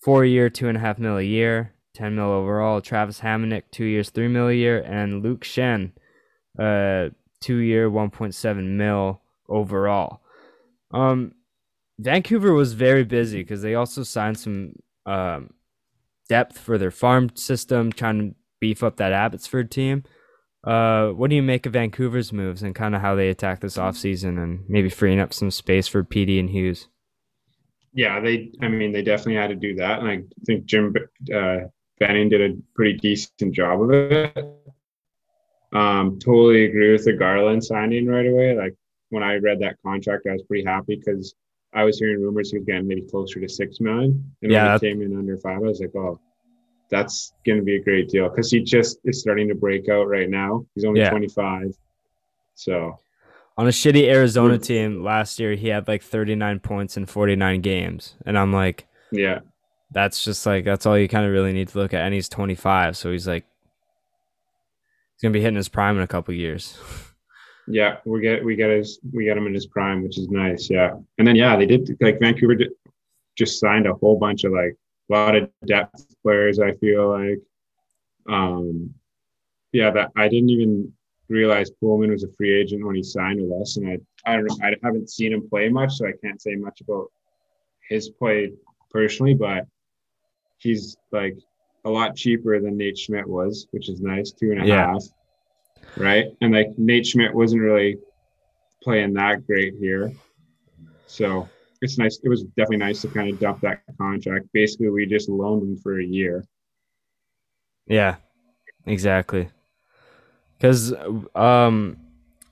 four 0.00 0.24
year, 0.24 0.50
two 0.50 0.68
and 0.68 0.76
a 0.76 0.80
half 0.80 0.98
mil 0.98 1.18
a 1.18 1.22
year, 1.22 1.74
ten 1.94 2.14
mil 2.14 2.30
overall. 2.30 2.80
Travis 2.80 3.20
Hamonic, 3.20 3.64
two 3.70 3.84
years, 3.84 4.10
three 4.10 4.28
mil 4.28 4.48
a 4.48 4.52
year, 4.52 4.80
and 4.80 5.22
Luke 5.22 5.42
Schenn, 5.44 5.92
uh, 6.58 7.10
two 7.40 7.56
year, 7.56 7.88
one 7.90 8.10
point 8.10 8.34
seven 8.34 8.76
mil 8.76 9.21
overall. 9.52 10.22
Um, 10.92 11.32
Vancouver 11.98 12.52
was 12.52 12.72
very 12.72 13.04
busy 13.04 13.42
because 13.42 13.62
they 13.62 13.74
also 13.74 14.02
signed 14.02 14.38
some 14.38 14.74
um, 15.06 15.50
depth 16.28 16.58
for 16.58 16.78
their 16.78 16.90
farm 16.90 17.30
system, 17.34 17.92
trying 17.92 18.18
to 18.18 18.34
beef 18.60 18.82
up 18.82 18.96
that 18.96 19.12
Abbotsford 19.12 19.70
team. 19.70 20.04
Uh, 20.64 21.08
what 21.08 21.28
do 21.28 21.36
you 21.36 21.42
make 21.42 21.66
of 21.66 21.72
Vancouver's 21.72 22.32
moves 22.32 22.62
and 22.62 22.74
kind 22.74 22.94
of 22.94 23.00
how 23.00 23.14
they 23.14 23.28
attack 23.28 23.60
this 23.60 23.76
offseason 23.76 24.42
and 24.42 24.64
maybe 24.68 24.88
freeing 24.88 25.18
up 25.18 25.32
some 25.32 25.50
space 25.50 25.88
for 25.88 26.04
PD 26.04 26.38
and 26.38 26.50
Hughes? 26.50 26.88
Yeah, 27.94 28.20
they. 28.20 28.52
I 28.62 28.68
mean, 28.68 28.92
they 28.92 29.02
definitely 29.02 29.34
had 29.34 29.48
to 29.48 29.56
do 29.56 29.74
that, 29.76 29.98
and 29.98 30.08
I 30.08 30.22
think 30.46 30.64
Jim 30.64 30.94
uh, 31.34 31.58
Benning 31.98 32.30
did 32.30 32.40
a 32.40 32.56
pretty 32.74 32.96
decent 32.98 33.52
job 33.54 33.82
of 33.82 33.90
it. 33.90 34.36
Um, 35.74 36.18
totally 36.18 36.64
agree 36.64 36.92
with 36.92 37.04
the 37.04 37.12
Garland 37.14 37.64
signing 37.64 38.06
right 38.06 38.26
away. 38.26 38.56
Like 38.56 38.76
when 39.12 39.22
I 39.22 39.36
read 39.36 39.60
that 39.60 39.76
contract, 39.84 40.26
I 40.26 40.32
was 40.32 40.42
pretty 40.42 40.64
happy 40.64 40.96
because 40.96 41.34
I 41.74 41.84
was 41.84 41.98
hearing 41.98 42.22
rumors 42.22 42.50
he 42.50 42.58
was 42.58 42.66
getting 42.66 42.88
maybe 42.88 43.02
closer 43.02 43.40
to 43.40 43.48
six 43.48 43.78
million, 43.78 44.32
and 44.42 44.50
yeah, 44.50 44.72
when 44.72 44.80
he 44.80 44.88
came 44.88 45.02
in 45.02 45.16
under 45.16 45.36
five, 45.36 45.58
I 45.58 45.60
was 45.60 45.80
like, 45.80 45.94
oh, 45.94 46.18
that's 46.90 47.34
going 47.44 47.58
to 47.58 47.64
be 47.64 47.76
a 47.76 47.82
great 47.82 48.08
deal 48.08 48.28
because 48.28 48.50
he 48.50 48.60
just 48.60 48.98
is 49.04 49.20
starting 49.20 49.48
to 49.48 49.54
break 49.54 49.88
out 49.88 50.08
right 50.08 50.28
now. 50.28 50.66
He's 50.74 50.84
only 50.84 51.00
yeah. 51.00 51.10
25. 51.10 51.74
So 52.54 52.98
on 53.56 53.66
a 53.66 53.70
shitty 53.70 54.08
Arizona 54.08 54.58
team 54.58 55.02
last 55.02 55.38
year, 55.38 55.54
he 55.54 55.68
had 55.68 55.88
like 55.88 56.02
39 56.02 56.60
points 56.60 56.96
in 56.96 57.06
49 57.06 57.60
games. 57.60 58.14
And 58.24 58.38
I'm 58.38 58.52
like, 58.52 58.86
yeah, 59.10 59.40
that's 59.90 60.24
just 60.24 60.46
like, 60.46 60.64
that's 60.64 60.86
all 60.86 60.98
you 60.98 61.08
kind 61.08 61.26
of 61.26 61.32
really 61.32 61.52
need 61.52 61.68
to 61.68 61.78
look 61.78 61.92
at. 61.92 62.02
And 62.02 62.14
he's 62.14 62.28
25. 62.28 62.96
So 62.96 63.12
he's 63.12 63.26
like, 63.26 63.44
he's 65.14 65.22
going 65.22 65.32
to 65.32 65.38
be 65.38 65.42
hitting 65.42 65.56
his 65.56 65.68
prime 65.68 65.96
in 65.96 66.02
a 66.02 66.08
couple 66.08 66.34
years. 66.34 66.78
yeah. 67.68 67.96
We 68.04 68.20
get, 68.20 68.44
we 68.44 68.56
get 68.56 68.70
his, 68.70 69.00
we 69.12 69.24
get 69.24 69.36
him 69.36 69.46
in 69.46 69.54
his 69.54 69.66
prime, 69.66 70.02
which 70.02 70.18
is 70.18 70.28
nice. 70.28 70.68
Yeah. 70.70 70.94
And 71.18 71.26
then, 71.26 71.36
yeah, 71.36 71.56
they 71.56 71.66
did 71.66 71.96
like 72.00 72.20
Vancouver 72.20 72.54
did, 72.54 72.70
just 73.36 73.60
signed 73.60 73.86
a 73.86 73.94
whole 73.94 74.18
bunch 74.18 74.44
of 74.44 74.52
like 74.52 74.76
a 75.10 75.12
lot 75.12 75.34
of 75.34 75.50
depth 75.66 76.14
players. 76.22 76.58
I 76.58 76.72
feel 76.74 77.08
like, 77.08 77.40
um, 78.28 78.94
yeah, 79.72 79.90
that 79.90 80.10
I 80.16 80.28
didn't 80.28 80.50
even 80.50 80.92
realize 81.28 81.70
Poolman 81.82 82.10
was 82.10 82.24
a 82.24 82.32
free 82.32 82.52
agent 82.52 82.84
when 82.84 82.94
he 82.94 83.02
signed 83.02 83.40
with 83.40 83.62
us, 83.62 83.78
and 83.78 83.88
I 83.88 83.98
I 84.30 84.36
don't 84.36 84.44
know 84.44 84.56
I 84.62 84.74
haven't 84.84 85.10
seen 85.10 85.32
him 85.32 85.48
play 85.48 85.68
much, 85.68 85.94
so 85.94 86.06
I 86.06 86.12
can't 86.22 86.40
say 86.40 86.54
much 86.54 86.82
about 86.82 87.10
his 87.88 88.10
play 88.10 88.52
personally, 88.90 89.34
but 89.34 89.66
he's 90.58 90.96
like 91.10 91.36
a 91.84 91.90
lot 91.90 92.14
cheaper 92.14 92.60
than 92.60 92.76
Nate 92.76 92.98
Schmidt 92.98 93.26
was, 93.26 93.66
which 93.70 93.88
is 93.88 94.00
nice, 94.00 94.30
two 94.30 94.52
and 94.52 94.62
a 94.62 94.66
yeah. 94.66 94.92
half, 94.92 95.04
right? 95.96 96.26
And 96.40 96.52
like 96.52 96.68
Nate 96.76 97.06
Schmidt 97.06 97.34
wasn't 97.34 97.62
really 97.62 97.98
playing 98.82 99.14
that 99.14 99.46
great 99.46 99.74
here, 99.78 100.12
so 101.06 101.48
it's 101.80 101.98
nice. 101.98 102.20
It 102.22 102.28
was 102.28 102.44
definitely 102.44 102.78
nice 102.78 103.02
to 103.02 103.08
kind 103.08 103.30
of 103.30 103.38
dump 103.40 103.60
that 103.62 103.82
contract. 103.98 104.46
Basically, 104.52 104.88
we 104.88 105.06
just 105.06 105.28
loaned 105.28 105.62
him 105.62 105.76
for 105.76 106.00
a 106.00 106.04
year. 106.04 106.44
Yeah, 107.86 108.16
exactly. 108.86 109.48
Because 110.56 110.94
um, 111.34 111.96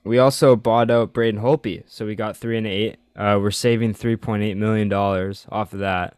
we 0.03 0.17
also 0.17 0.55
bought 0.55 0.91
out 0.91 1.13
Braden 1.13 1.39
Holtby, 1.39 1.83
so 1.87 2.05
we 2.05 2.15
got 2.15 2.35
three 2.35 2.57
and 2.57 2.67
eight. 2.67 2.97
Uh, 3.15 3.39
we're 3.41 3.51
saving 3.51 3.93
three 3.93 4.17
point 4.17 4.43
eight 4.43 4.57
million 4.57 4.89
dollars 4.89 5.45
off 5.49 5.73
of 5.73 5.79
that, 5.79 6.17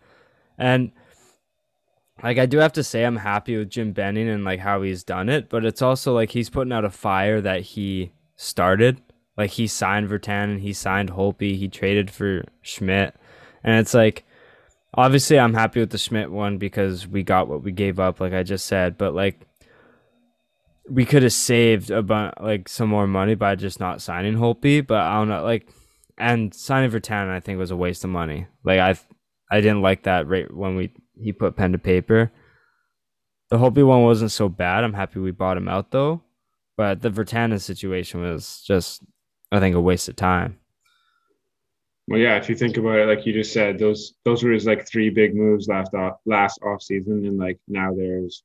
and 0.57 0.91
like 2.21 2.37
I 2.37 2.45
do 2.45 2.59
have 2.59 2.73
to 2.73 2.83
say, 2.83 3.03
I'm 3.03 3.17
happy 3.17 3.57
with 3.57 3.69
Jim 3.69 3.93
Benning 3.93 4.29
and 4.29 4.43
like 4.43 4.59
how 4.59 4.81
he's 4.81 5.03
done 5.03 5.29
it. 5.29 5.49
But 5.49 5.65
it's 5.65 5.81
also 5.81 6.13
like 6.13 6.31
he's 6.31 6.49
putting 6.49 6.73
out 6.73 6.85
a 6.85 6.89
fire 6.89 7.41
that 7.41 7.61
he 7.61 8.11
started 8.35 9.01
like 9.37 9.51
he 9.51 9.67
signed 9.67 10.09
Virtanen, 10.09 10.59
he 10.59 10.73
signed 10.73 11.11
Holtby, 11.11 11.57
he 11.57 11.67
traded 11.67 12.11
for 12.11 12.43
Schmidt, 12.61 13.15
and 13.63 13.79
it's 13.79 13.93
like 13.93 14.25
obviously 14.93 15.39
I'm 15.39 15.55
happy 15.55 15.79
with 15.79 15.89
the 15.89 15.97
Schmidt 15.97 16.31
one 16.31 16.57
because 16.57 17.07
we 17.07 17.23
got 17.23 17.47
what 17.47 17.63
we 17.63 17.71
gave 17.71 17.99
up, 17.99 18.19
like 18.19 18.33
I 18.33 18.43
just 18.43 18.65
said. 18.67 18.97
But 18.97 19.15
like 19.15 19.41
we 20.89 21.05
could 21.05 21.23
have 21.23 21.33
saved 21.33 21.89
a 21.89 21.97
about 21.97 22.43
like 22.43 22.69
some 22.69 22.89
more 22.89 23.07
money 23.07 23.35
by 23.35 23.55
just 23.55 23.79
not 23.79 24.01
signing 24.01 24.35
Holtby, 24.35 24.85
but 24.85 25.01
I 25.01 25.15
don't 25.15 25.29
know, 25.29 25.43
like 25.43 25.67
and 26.17 26.53
signing 26.53 26.91
Virtanen 26.91 27.29
I 27.29 27.39
think 27.39 27.57
was 27.57 27.71
a 27.71 27.77
waste 27.77 28.03
of 28.03 28.11
money. 28.11 28.45
Like 28.63 28.79
I 28.79 28.95
I 29.51 29.61
didn't 29.61 29.81
like 29.81 30.03
that 30.03 30.27
rate 30.27 30.53
when 30.53 30.75
we 30.75 30.91
he 31.19 31.33
put 31.33 31.55
pen 31.55 31.71
to 31.71 31.77
paper. 31.77 32.31
The 33.49 33.57
Holtby 33.57 33.85
one 33.85 34.03
wasn't 34.03 34.31
so 34.31 34.49
bad. 34.49 34.83
I'm 34.83 34.93
happy 34.93 35.19
we 35.19 35.31
bought 35.31 35.57
him 35.57 35.67
out 35.67 35.91
though. 35.91 36.21
But 36.75 37.01
the 37.01 37.09
Virtanen 37.09 37.61
situation 37.61 38.21
was 38.21 38.63
just 38.65 39.03
I 39.51 39.59
think 39.59 39.75
a 39.75 39.81
waste 39.81 40.09
of 40.09 40.15
time. 40.15 40.57
Well, 42.07 42.19
yeah, 42.19 42.35
if 42.35 42.49
you 42.49 42.55
think 42.55 42.75
about 42.75 42.99
it, 42.99 43.07
like 43.07 43.25
you 43.25 43.33
just 43.33 43.53
said, 43.53 43.79
those 43.79 44.15
those 44.25 44.43
were 44.43 44.51
his 44.51 44.65
like 44.65 44.87
three 44.87 45.09
big 45.09 45.35
moves 45.35 45.67
last 45.67 45.93
off 45.93 46.17
last 46.25 46.59
off 46.63 46.81
season, 46.81 47.25
and 47.25 47.37
like 47.37 47.59
now 47.67 47.93
there's 47.93 48.43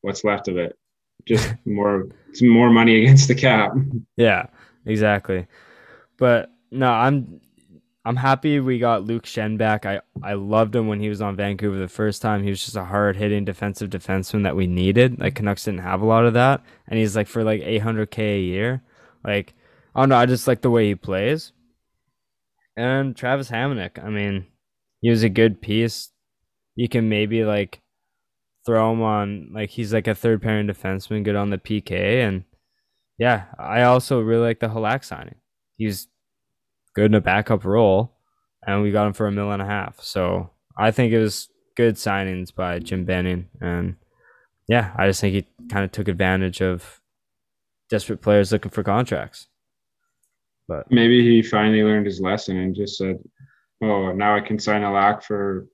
what's 0.00 0.24
left 0.24 0.48
of 0.48 0.56
it, 0.56 0.78
just 1.26 1.52
more 1.66 2.06
some 2.32 2.48
more 2.48 2.70
money 2.70 3.02
against 3.02 3.28
the 3.28 3.34
cap. 3.34 3.72
Yeah, 4.16 4.46
exactly. 4.86 5.46
But 6.16 6.50
no, 6.70 6.90
I'm 6.90 7.40
I'm 8.08 8.16
happy 8.16 8.58
we 8.58 8.78
got 8.78 9.04
Luke 9.04 9.24
Schenn 9.24 9.58
back. 9.58 9.84
I 9.84 10.00
I 10.22 10.32
loved 10.32 10.74
him 10.74 10.88
when 10.88 10.98
he 10.98 11.10
was 11.10 11.20
on 11.20 11.36
Vancouver 11.36 11.78
the 11.78 11.88
first 11.88 12.22
time. 12.22 12.42
He 12.42 12.48
was 12.48 12.64
just 12.64 12.74
a 12.74 12.84
hard 12.84 13.16
hitting 13.16 13.44
defensive 13.44 13.90
defenseman 13.90 14.44
that 14.44 14.56
we 14.56 14.66
needed. 14.66 15.20
Like 15.20 15.34
Canucks 15.34 15.64
didn't 15.64 15.82
have 15.82 16.00
a 16.00 16.06
lot 16.06 16.24
of 16.24 16.32
that, 16.32 16.62
and 16.86 16.98
he's 16.98 17.14
like 17.14 17.26
for 17.26 17.44
like 17.44 17.60
800k 17.60 18.18
a 18.18 18.40
year. 18.40 18.82
Like 19.22 19.52
I 19.94 20.00
don't 20.00 20.08
know. 20.08 20.16
I 20.16 20.24
just 20.24 20.48
like 20.48 20.62
the 20.62 20.70
way 20.70 20.86
he 20.86 20.94
plays. 20.94 21.52
And 22.78 23.14
Travis 23.14 23.50
Hamonic, 23.50 24.02
I 24.02 24.08
mean, 24.08 24.46
he 25.02 25.10
was 25.10 25.22
a 25.22 25.28
good 25.28 25.60
piece. 25.60 26.10
You 26.76 26.88
can 26.88 27.10
maybe 27.10 27.44
like 27.44 27.82
throw 28.64 28.90
him 28.90 29.02
on 29.02 29.50
like 29.52 29.68
he's 29.68 29.92
like 29.92 30.06
a 30.06 30.14
third 30.14 30.40
pairing 30.40 30.66
defenseman, 30.66 31.24
good 31.24 31.36
on 31.36 31.50
the 31.50 31.58
PK, 31.58 32.26
and 32.26 32.44
yeah, 33.18 33.44
I 33.58 33.82
also 33.82 34.22
really 34.22 34.46
like 34.46 34.60
the 34.60 34.68
Halak 34.68 35.04
signing. 35.04 35.34
He's 35.76 36.08
good 36.98 37.12
in 37.12 37.14
a 37.14 37.20
backup 37.20 37.64
role, 37.64 38.12
and 38.66 38.82
we 38.82 38.90
got 38.90 39.06
him 39.06 39.12
for 39.12 39.26
a 39.26 39.32
mill 39.32 39.52
and 39.52 39.62
a 39.62 39.66
half. 39.66 40.00
So 40.00 40.50
I 40.76 40.90
think 40.90 41.12
it 41.12 41.20
was 41.20 41.48
good 41.76 41.94
signings 41.94 42.54
by 42.54 42.80
Jim 42.80 43.04
Benning, 43.04 43.48
and 43.60 43.96
yeah, 44.68 44.92
I 44.96 45.06
just 45.06 45.20
think 45.20 45.34
he 45.34 45.46
kind 45.68 45.84
of 45.84 45.92
took 45.92 46.08
advantage 46.08 46.60
of 46.60 47.00
desperate 47.88 48.20
players 48.20 48.52
looking 48.52 48.70
for 48.70 48.82
contracts. 48.82 49.46
But 50.66 50.90
maybe 50.90 51.22
he 51.22 51.42
finally 51.42 51.82
learned 51.82 52.06
his 52.06 52.20
lesson 52.20 52.56
and 52.58 52.74
just 52.74 52.98
said, 52.98 53.18
"Oh, 53.80 54.12
now 54.12 54.36
I 54.36 54.40
can 54.40 54.58
sign 54.58 54.82
Halak 54.82 55.22
for 55.22 55.66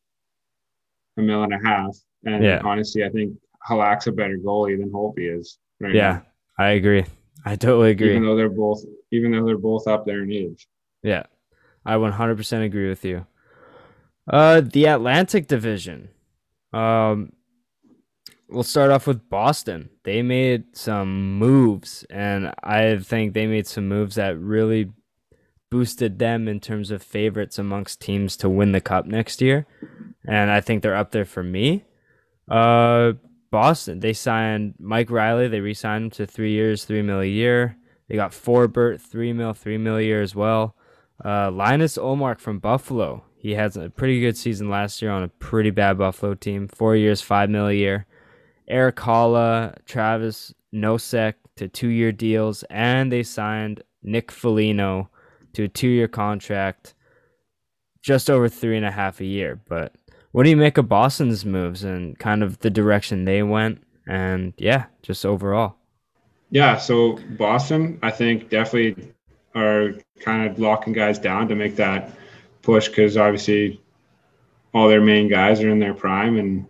a 1.16 1.22
mill 1.22 1.43
and 1.43 1.55
a 1.55 1.66
half." 1.66 1.97
And 2.25 2.45
yeah. 2.45 2.61
honestly, 2.64 3.03
I 3.03 3.09
think 3.09 3.35
Halak's 3.68 4.07
a 4.07 4.12
better 4.12 4.39
goalie 4.39 4.79
than 4.79 4.91
Holtby 4.91 5.39
is. 5.39 5.59
Right 5.81 5.95
yeah, 5.95 6.12
now. 6.12 6.27
I 6.59 6.68
agree. 6.70 7.05
I 7.45 7.57
totally 7.57 7.91
agree. 7.91 8.11
Even 8.11 8.25
though 8.25 8.37
they're 8.37 8.49
both, 8.49 8.85
even 9.11 9.33
though 9.33 9.45
they're 9.45 9.59
both 9.59 9.89
up 9.89 10.07
there 10.07 10.22
in 10.22 10.33
age. 10.33 10.66
Yeah, 11.05 11.24
I 11.84 11.94
100% 11.94 12.64
agree 12.64 12.88
with 12.88 13.05
you. 13.05 13.26
Uh, 14.26 14.62
the 14.62 14.86
Atlantic 14.86 15.46
Division. 15.46 16.09
Um, 16.72 17.34
we'll 18.48 18.62
start 18.62 18.90
off 18.90 19.07
with 19.07 19.28
Boston. 19.28 19.90
They 20.05 20.22
made 20.22 20.76
some 20.76 21.38
moves, 21.38 22.07
and 22.09 22.55
I 22.64 22.98
think 22.98 23.34
they 23.34 23.46
made 23.46 23.66
some 23.66 23.86
moves 23.86 24.14
that 24.14 24.38
really 24.38 24.90
boosted 25.70 26.18
them 26.18 26.48
in 26.48 26.59
terms 26.59 26.90
of 26.90 27.02
favorites 27.02 27.59
amongst 27.59 28.00
teams 28.00 28.36
to 28.38 28.48
win 28.48 28.72
the 28.72 28.80
cup 28.80 29.05
next 29.05 29.42
year. 29.42 29.66
And 30.26 30.50
I 30.50 30.62
think 30.62 30.82
they're 30.82 30.96
up 30.96 31.11
there 31.11 31.26
for 31.26 31.42
me. 31.42 31.84
Uh, 32.50 33.12
Boston, 33.50 34.00
they 34.00 34.14
signed 34.14 34.74
Mike 34.78 35.11
Reilly. 35.11 35.48
They 35.48 35.61
re-signed 35.61 36.05
him 36.05 36.11
to 36.12 36.26
three 36.26 36.52
years, 36.52 36.84
three 36.84 37.02
mil 37.02 37.20
a 37.20 37.26
year. 37.26 37.76
They 38.09 38.16
got 38.16 38.32
Forbort, 38.32 39.00
three 39.02 39.32
mil, 39.34 39.52
three 39.52 39.76
mil 39.76 39.96
a 39.98 40.02
year 40.02 40.22
as 40.22 40.34
well. 40.34 40.76
Uh, 41.25 41.51
Linus 41.51 41.97
Ullmark 41.97 42.39
from 42.39 42.59
Buffalo. 42.59 43.25
He 43.37 43.53
had 43.53 43.77
a 43.77 43.91
pretty 43.91 44.20
good 44.20 44.37
season 44.37 44.68
last 44.68 45.01
year 45.01 45.11
on 45.11 45.22
a 45.22 45.29
pretty 45.29 45.70
bad 45.70 45.99
Buffalo 45.99 46.35
team. 46.35 46.68
Four 46.68 46.97
years, 46.97 47.20
five 47.20 47.51
mil 47.51 47.68
a 47.68 47.72
year. 47.72 48.07
Erik 48.68 48.97
Haula, 48.97 49.77
Travis 49.87 50.55
Nosek 50.75 51.35
to 51.57 51.68
two 51.68 51.89
year 51.89 52.12
deals, 52.12 52.64
and 52.70 53.12
they 53.12 53.22
signed 53.22 53.83
Nick 54.03 54.31
Foligno 54.31 55.11
to 55.55 55.64
a 55.64 55.68
two 55.68 55.89
year 55.89 56.09
contract, 56.09 56.95
just 58.03 58.29
over 58.29 58.49
three 58.49 58.77
and 58.77 58.87
a 58.87 58.91
half 58.91 59.20
a 59.20 59.25
year. 59.25 59.61
But 59.68 59.95
what 60.33 60.45
do 60.45 60.51
you 60.51 60.57
make 60.57 60.79
of 60.79 60.89
Boston's 60.89 61.45
moves 61.45 61.85
and 61.85 62.18
kind 62.18 62.43
of 62.43 62.59
the 62.59 62.70
direction 62.70 63.25
they 63.25 63.43
went? 63.43 63.83
And 64.07 64.53
yeah, 64.59 64.87
just 65.03 65.25
overall. 65.25 65.77
Yeah, 66.51 66.77
so 66.77 67.18
Boston, 67.39 67.99
I 68.03 68.11
think 68.11 68.51
definitely 68.51 69.12
are 69.55 69.94
kind 70.20 70.50
of 70.50 70.59
locking 70.59 70.92
guys 70.92 71.18
down 71.18 71.48
to 71.48 71.55
make 71.55 71.76
that 71.76 72.11
push 72.62 72.88
because 72.88 73.16
obviously 73.16 73.80
all 74.72 74.88
their 74.88 75.00
main 75.00 75.28
guys 75.28 75.62
are 75.62 75.70
in 75.70 75.78
their 75.78 75.94
prime 75.94 76.38
and 76.38 76.66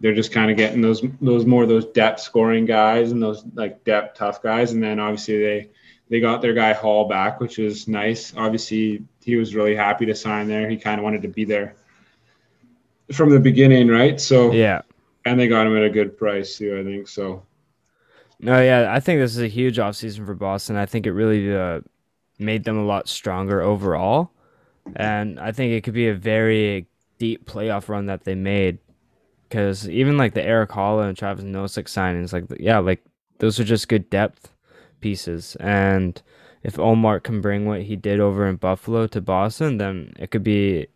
they're 0.00 0.14
just 0.14 0.32
kind 0.32 0.50
of 0.50 0.56
getting 0.56 0.80
those 0.80 1.02
those 1.20 1.44
more 1.44 1.66
those 1.66 1.86
depth 1.86 2.20
scoring 2.20 2.64
guys 2.66 3.10
and 3.10 3.20
those 3.22 3.44
like 3.54 3.82
depth 3.84 4.16
tough 4.16 4.40
guys. 4.42 4.72
And 4.72 4.82
then 4.82 5.00
obviously 5.00 5.38
they 5.42 5.70
they 6.08 6.20
got 6.20 6.40
their 6.40 6.54
guy 6.54 6.72
Hall 6.72 7.08
back 7.08 7.40
which 7.40 7.58
was 7.58 7.88
nice. 7.88 8.32
Obviously 8.36 9.02
he 9.24 9.36
was 9.36 9.54
really 9.54 9.74
happy 9.74 10.06
to 10.06 10.14
sign 10.14 10.46
there. 10.46 10.68
He 10.70 10.76
kind 10.76 11.00
of 11.00 11.04
wanted 11.04 11.22
to 11.22 11.28
be 11.28 11.44
there 11.44 11.74
from 13.12 13.30
the 13.30 13.40
beginning 13.40 13.88
right? 13.88 14.20
So 14.20 14.52
Yeah. 14.52 14.82
and 15.24 15.40
they 15.40 15.48
got 15.48 15.66
him 15.66 15.76
at 15.76 15.82
a 15.82 15.90
good 15.90 16.16
price 16.16 16.56
too 16.56 16.78
I 16.78 16.84
think. 16.84 17.08
So 17.08 17.42
No, 18.40 18.60
yeah, 18.62 18.92
I 18.92 19.00
think 19.00 19.20
this 19.20 19.32
is 19.32 19.42
a 19.42 19.48
huge 19.48 19.78
offseason 19.78 20.24
for 20.24 20.34
Boston. 20.34 20.76
I 20.76 20.86
think 20.86 21.06
it 21.06 21.12
really 21.12 21.54
uh, 21.54 21.80
made 22.38 22.64
them 22.64 22.78
a 22.78 22.84
lot 22.84 23.08
stronger 23.08 23.60
overall. 23.60 24.30
And 24.94 25.40
I 25.40 25.52
think 25.52 25.72
it 25.72 25.82
could 25.82 25.94
be 25.94 26.08
a 26.08 26.14
very 26.14 26.86
deep 27.18 27.46
playoff 27.46 27.88
run 27.88 28.06
that 28.06 28.24
they 28.24 28.34
made. 28.34 28.78
Because 29.48 29.88
even 29.88 30.16
like 30.16 30.34
the 30.34 30.44
Erik 30.44 30.70
Haula 30.70 31.08
and 31.08 31.16
Travis 31.16 31.44
Nosek 31.44 31.84
signings, 31.84 32.32
like, 32.32 32.44
yeah, 32.60 32.78
like 32.78 33.02
those 33.38 33.58
are 33.58 33.64
just 33.64 33.88
good 33.88 34.08
depth 34.10 34.52
pieces. 35.00 35.56
And 35.58 36.20
if 36.62 36.78
Omar 36.78 37.20
can 37.20 37.40
bring 37.40 37.66
what 37.66 37.82
he 37.82 37.96
did 37.96 38.20
over 38.20 38.46
in 38.46 38.56
Buffalo 38.56 39.06
to 39.08 39.20
Boston, 39.20 39.78
then 39.78 40.12
it 40.18 40.30
could 40.30 40.44
be 40.44 40.86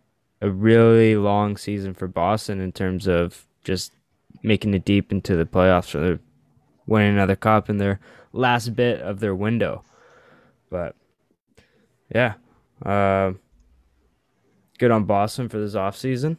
a 0.40 0.51
really 0.51 1.16
long 1.16 1.57
season 1.57 1.95
for 1.95 2.09
Boston 2.09 2.61
in 2.61 2.72
terms 2.72 3.07
of 3.07 3.47
just 3.64 3.93
making 4.43 4.74
it 4.74 4.84
deep 4.84 5.12
into 5.12 5.36
the 5.36 5.45
playoffs 5.45 5.95
or 5.95 6.20
winning 6.87 7.14
another 7.14 7.37
cup 7.37 7.70
in 7.70 7.78
their 7.78 8.01
last 8.33 8.74
bit 8.74 9.01
of 9.01 9.20
their 9.20 9.35
window. 9.35 9.85
But 10.70 10.97
yeah, 12.14 12.35
uh, 12.85 13.33
good 14.78 14.91
on 14.91 15.05
Boston 15.05 15.49
for 15.49 15.59
this 15.59 15.74
offseason. 15.74 16.37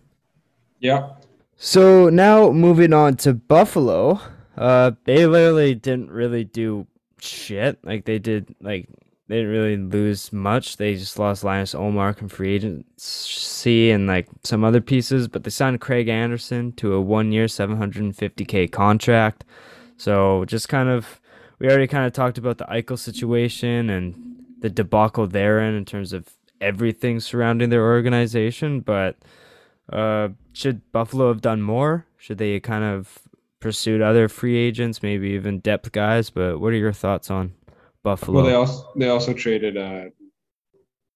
yeah 0.79 1.11
So 1.57 2.09
now 2.09 2.51
moving 2.51 2.93
on 2.93 3.15
to 3.17 3.33
Buffalo, 3.33 4.19
uh, 4.57 4.91
they 5.05 5.25
literally 5.25 5.75
didn't 5.75 6.11
really 6.11 6.43
do 6.43 6.87
shit. 7.19 7.79
Like 7.83 8.05
they 8.05 8.19
did, 8.19 8.55
like 8.59 8.89
they 9.27 9.37
didn't 9.37 9.51
really 9.51 9.77
lose 9.77 10.33
much. 10.33 10.77
They 10.77 10.95
just 10.95 11.17
lost 11.17 11.43
Linus 11.43 11.73
Ullmark 11.73 12.19
and 12.19 12.31
free 12.31 12.55
agency 12.55 13.91
and 13.91 14.07
like 14.07 14.27
some 14.43 14.63
other 14.63 14.81
pieces, 14.81 15.27
but 15.27 15.43
they 15.43 15.49
signed 15.49 15.79
Craig 15.79 16.09
Anderson 16.09 16.73
to 16.73 16.93
a 16.93 17.01
one-year, 17.01 17.45
750k 17.45 18.71
contract. 18.71 19.45
So 19.97 20.45
just 20.45 20.69
kind 20.69 20.89
of, 20.89 21.21
we 21.59 21.67
already 21.67 21.87
kind 21.87 22.05
of 22.05 22.13
talked 22.13 22.37
about 22.37 22.57
the 22.57 22.65
Eichel 22.65 22.97
situation 22.97 23.89
and 23.89 24.15
the 24.59 24.69
debacle 24.69 25.27
therein 25.27 25.73
in 25.73 25.85
terms 25.85 26.13
of 26.13 26.29
everything 26.61 27.19
surrounding 27.19 27.69
their 27.69 27.83
organization, 27.83 28.81
but. 28.81 29.17
Uh, 29.91 30.29
should 30.53 30.81
Buffalo 30.93 31.27
have 31.27 31.41
done 31.41 31.61
more? 31.61 32.05
Should 32.17 32.37
they 32.37 32.57
kind 32.61 32.85
of 32.85 33.19
pursued 33.59 34.01
other 34.01 34.29
free 34.29 34.55
agents, 34.55 35.03
maybe 35.03 35.31
even 35.31 35.59
depth 35.59 35.91
guys? 35.91 36.29
But 36.29 36.59
what 36.59 36.71
are 36.71 36.77
your 36.77 36.93
thoughts 36.93 37.29
on 37.29 37.53
Buffalo? 38.03 38.37
well 38.37 38.45
they 38.45 38.53
also 38.53 38.89
they 38.95 39.09
also 39.09 39.33
traded 39.33 39.77
uh 39.77 40.05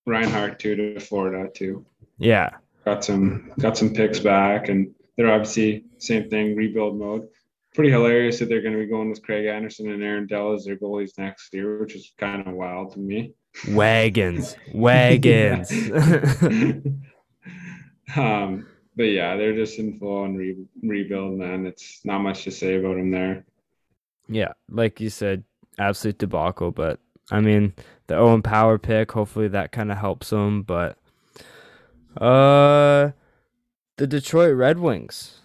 Reinhart 0.05 0.59
too 0.59 0.75
to 0.75 0.99
Florida 0.99 1.49
too 1.53 1.85
yeah, 2.17 2.49
got 2.85 3.03
some 3.03 3.51
got 3.59 3.77
some 3.77 3.93
picks 3.93 4.19
back 4.19 4.69
and 4.69 4.93
they're 5.15 5.31
obviously 5.31 5.85
same 5.99 6.29
thing 6.29 6.55
rebuild 6.55 6.97
mode 6.97 7.27
pretty 7.77 7.91
hilarious 7.91 8.39
that 8.39 8.49
they're 8.49 8.61
going 8.61 8.73
to 8.73 8.79
be 8.79 8.87
going 8.87 9.09
with 9.09 9.23
craig 9.23 9.45
anderson 9.45 9.91
and 9.91 10.03
aaron 10.03 10.27
dell 10.27 10.51
as 10.53 10.65
their 10.65 10.75
goalies 10.75 11.17
next 11.17 11.53
year 11.53 11.79
which 11.79 11.95
is 11.95 12.11
kind 12.17 12.45
of 12.45 12.53
wild 12.53 12.91
to 12.91 12.99
me 12.99 13.33
wagons, 13.69 14.55
wagons. 14.73 15.71
um 18.15 18.67
but 18.95 19.03
yeah 19.03 19.35
they're 19.35 19.55
just 19.55 19.79
in 19.79 19.97
full 19.99 20.23
on 20.23 20.35
re- 20.35 20.65
rebuild 20.83 21.37
man 21.37 21.65
it's 21.65 22.01
not 22.03 22.19
much 22.19 22.43
to 22.43 22.51
say 22.51 22.75
about 22.75 22.95
them 22.95 23.11
there 23.11 23.45
yeah, 24.27 24.53
like 24.69 24.99
you 24.99 25.09
said, 25.09 25.43
absolute 25.79 26.17
debacle. 26.17 26.71
But 26.71 26.99
I 27.31 27.41
mean, 27.41 27.73
the 28.07 28.15
Owen 28.15 28.41
Power 28.41 28.77
pick, 28.77 29.11
hopefully 29.11 29.47
that 29.49 29.71
kind 29.71 29.91
of 29.91 29.97
helps 29.97 30.29
them. 30.29 30.63
But 30.63 30.97
uh, 32.19 33.11
the 33.97 34.07
Detroit 34.07 34.55
Red 34.55 34.79
Wings, 34.79 35.39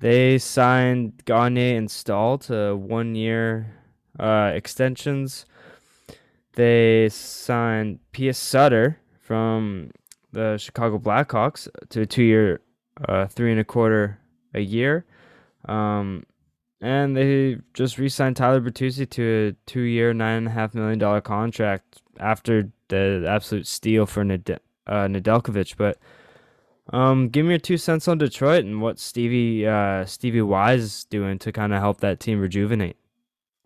they 0.00 0.38
signed 0.38 1.24
Gagne 1.24 1.76
and 1.76 1.90
Staal 1.90 2.38
to 2.38 2.76
one 2.76 3.14
year 3.14 3.74
uh, 4.18 4.52
extensions. 4.54 5.46
They 6.54 7.08
signed 7.08 8.00
P.S. 8.12 8.38
Sutter 8.38 8.98
from 9.20 9.90
the 10.32 10.56
Chicago 10.58 10.98
Blackhawks 10.98 11.68
to 11.90 12.02
a 12.02 12.06
two 12.06 12.22
year, 12.22 12.60
uh, 13.08 13.26
three 13.26 13.50
and 13.50 13.60
a 13.60 13.64
quarter 13.64 14.18
a 14.54 14.60
year. 14.60 15.04
Um, 15.66 16.24
and 16.80 17.16
they 17.16 17.58
just 17.74 17.98
re-signed 17.98 18.36
Tyler 18.36 18.60
Bertuzzi 18.60 19.08
to 19.10 19.56
a 19.80 20.10
and 20.36 20.46
a 20.46 20.50
half 20.50 20.74
million 20.74 20.98
dollar 20.98 21.20
contract 21.20 22.00
after 22.20 22.70
the 22.88 23.26
absolute 23.28 23.66
steal 23.66 24.06
for 24.06 24.24
Ned- 24.24 24.60
uh, 24.86 25.06
Nedeljkovic. 25.06 25.76
But 25.76 25.98
um, 26.92 27.28
give 27.28 27.44
me 27.44 27.50
your 27.52 27.58
two 27.58 27.76
cents 27.76 28.08
on 28.08 28.18
Detroit 28.18 28.64
and 28.64 28.80
what 28.80 28.98
Stevie 28.98 29.66
uh, 29.66 30.04
Stevie 30.06 30.42
Wise 30.42 30.82
is 30.82 31.04
doing 31.04 31.38
to 31.40 31.52
kind 31.52 31.72
of 31.72 31.80
help 31.80 32.00
that 32.00 32.20
team 32.20 32.40
rejuvenate. 32.40 32.96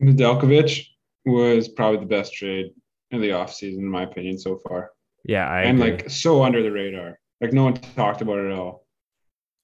Nedeljkovic 0.03 0.87
was 1.25 1.69
probably 1.69 2.01
the 2.01 2.07
best 2.07 2.35
trade 2.35 2.73
in 3.11 3.21
the 3.21 3.29
offseason 3.31 3.79
in 3.79 3.89
my 3.89 4.03
opinion 4.03 4.39
so 4.39 4.57
far 4.67 4.91
Yeah, 5.25 5.49
I 5.49 5.63
and 5.63 5.79
agree. 5.81 5.93
like 5.93 6.11
so 6.11 6.43
under 6.43 6.63
the 6.63 6.73
radar 6.73 7.19
like 7.41 7.53
no 7.53 7.65
one 7.65 7.75
talked 7.75 8.23
about 8.23 8.39
it 8.39 8.47
at 8.51 8.59
all 8.59 8.87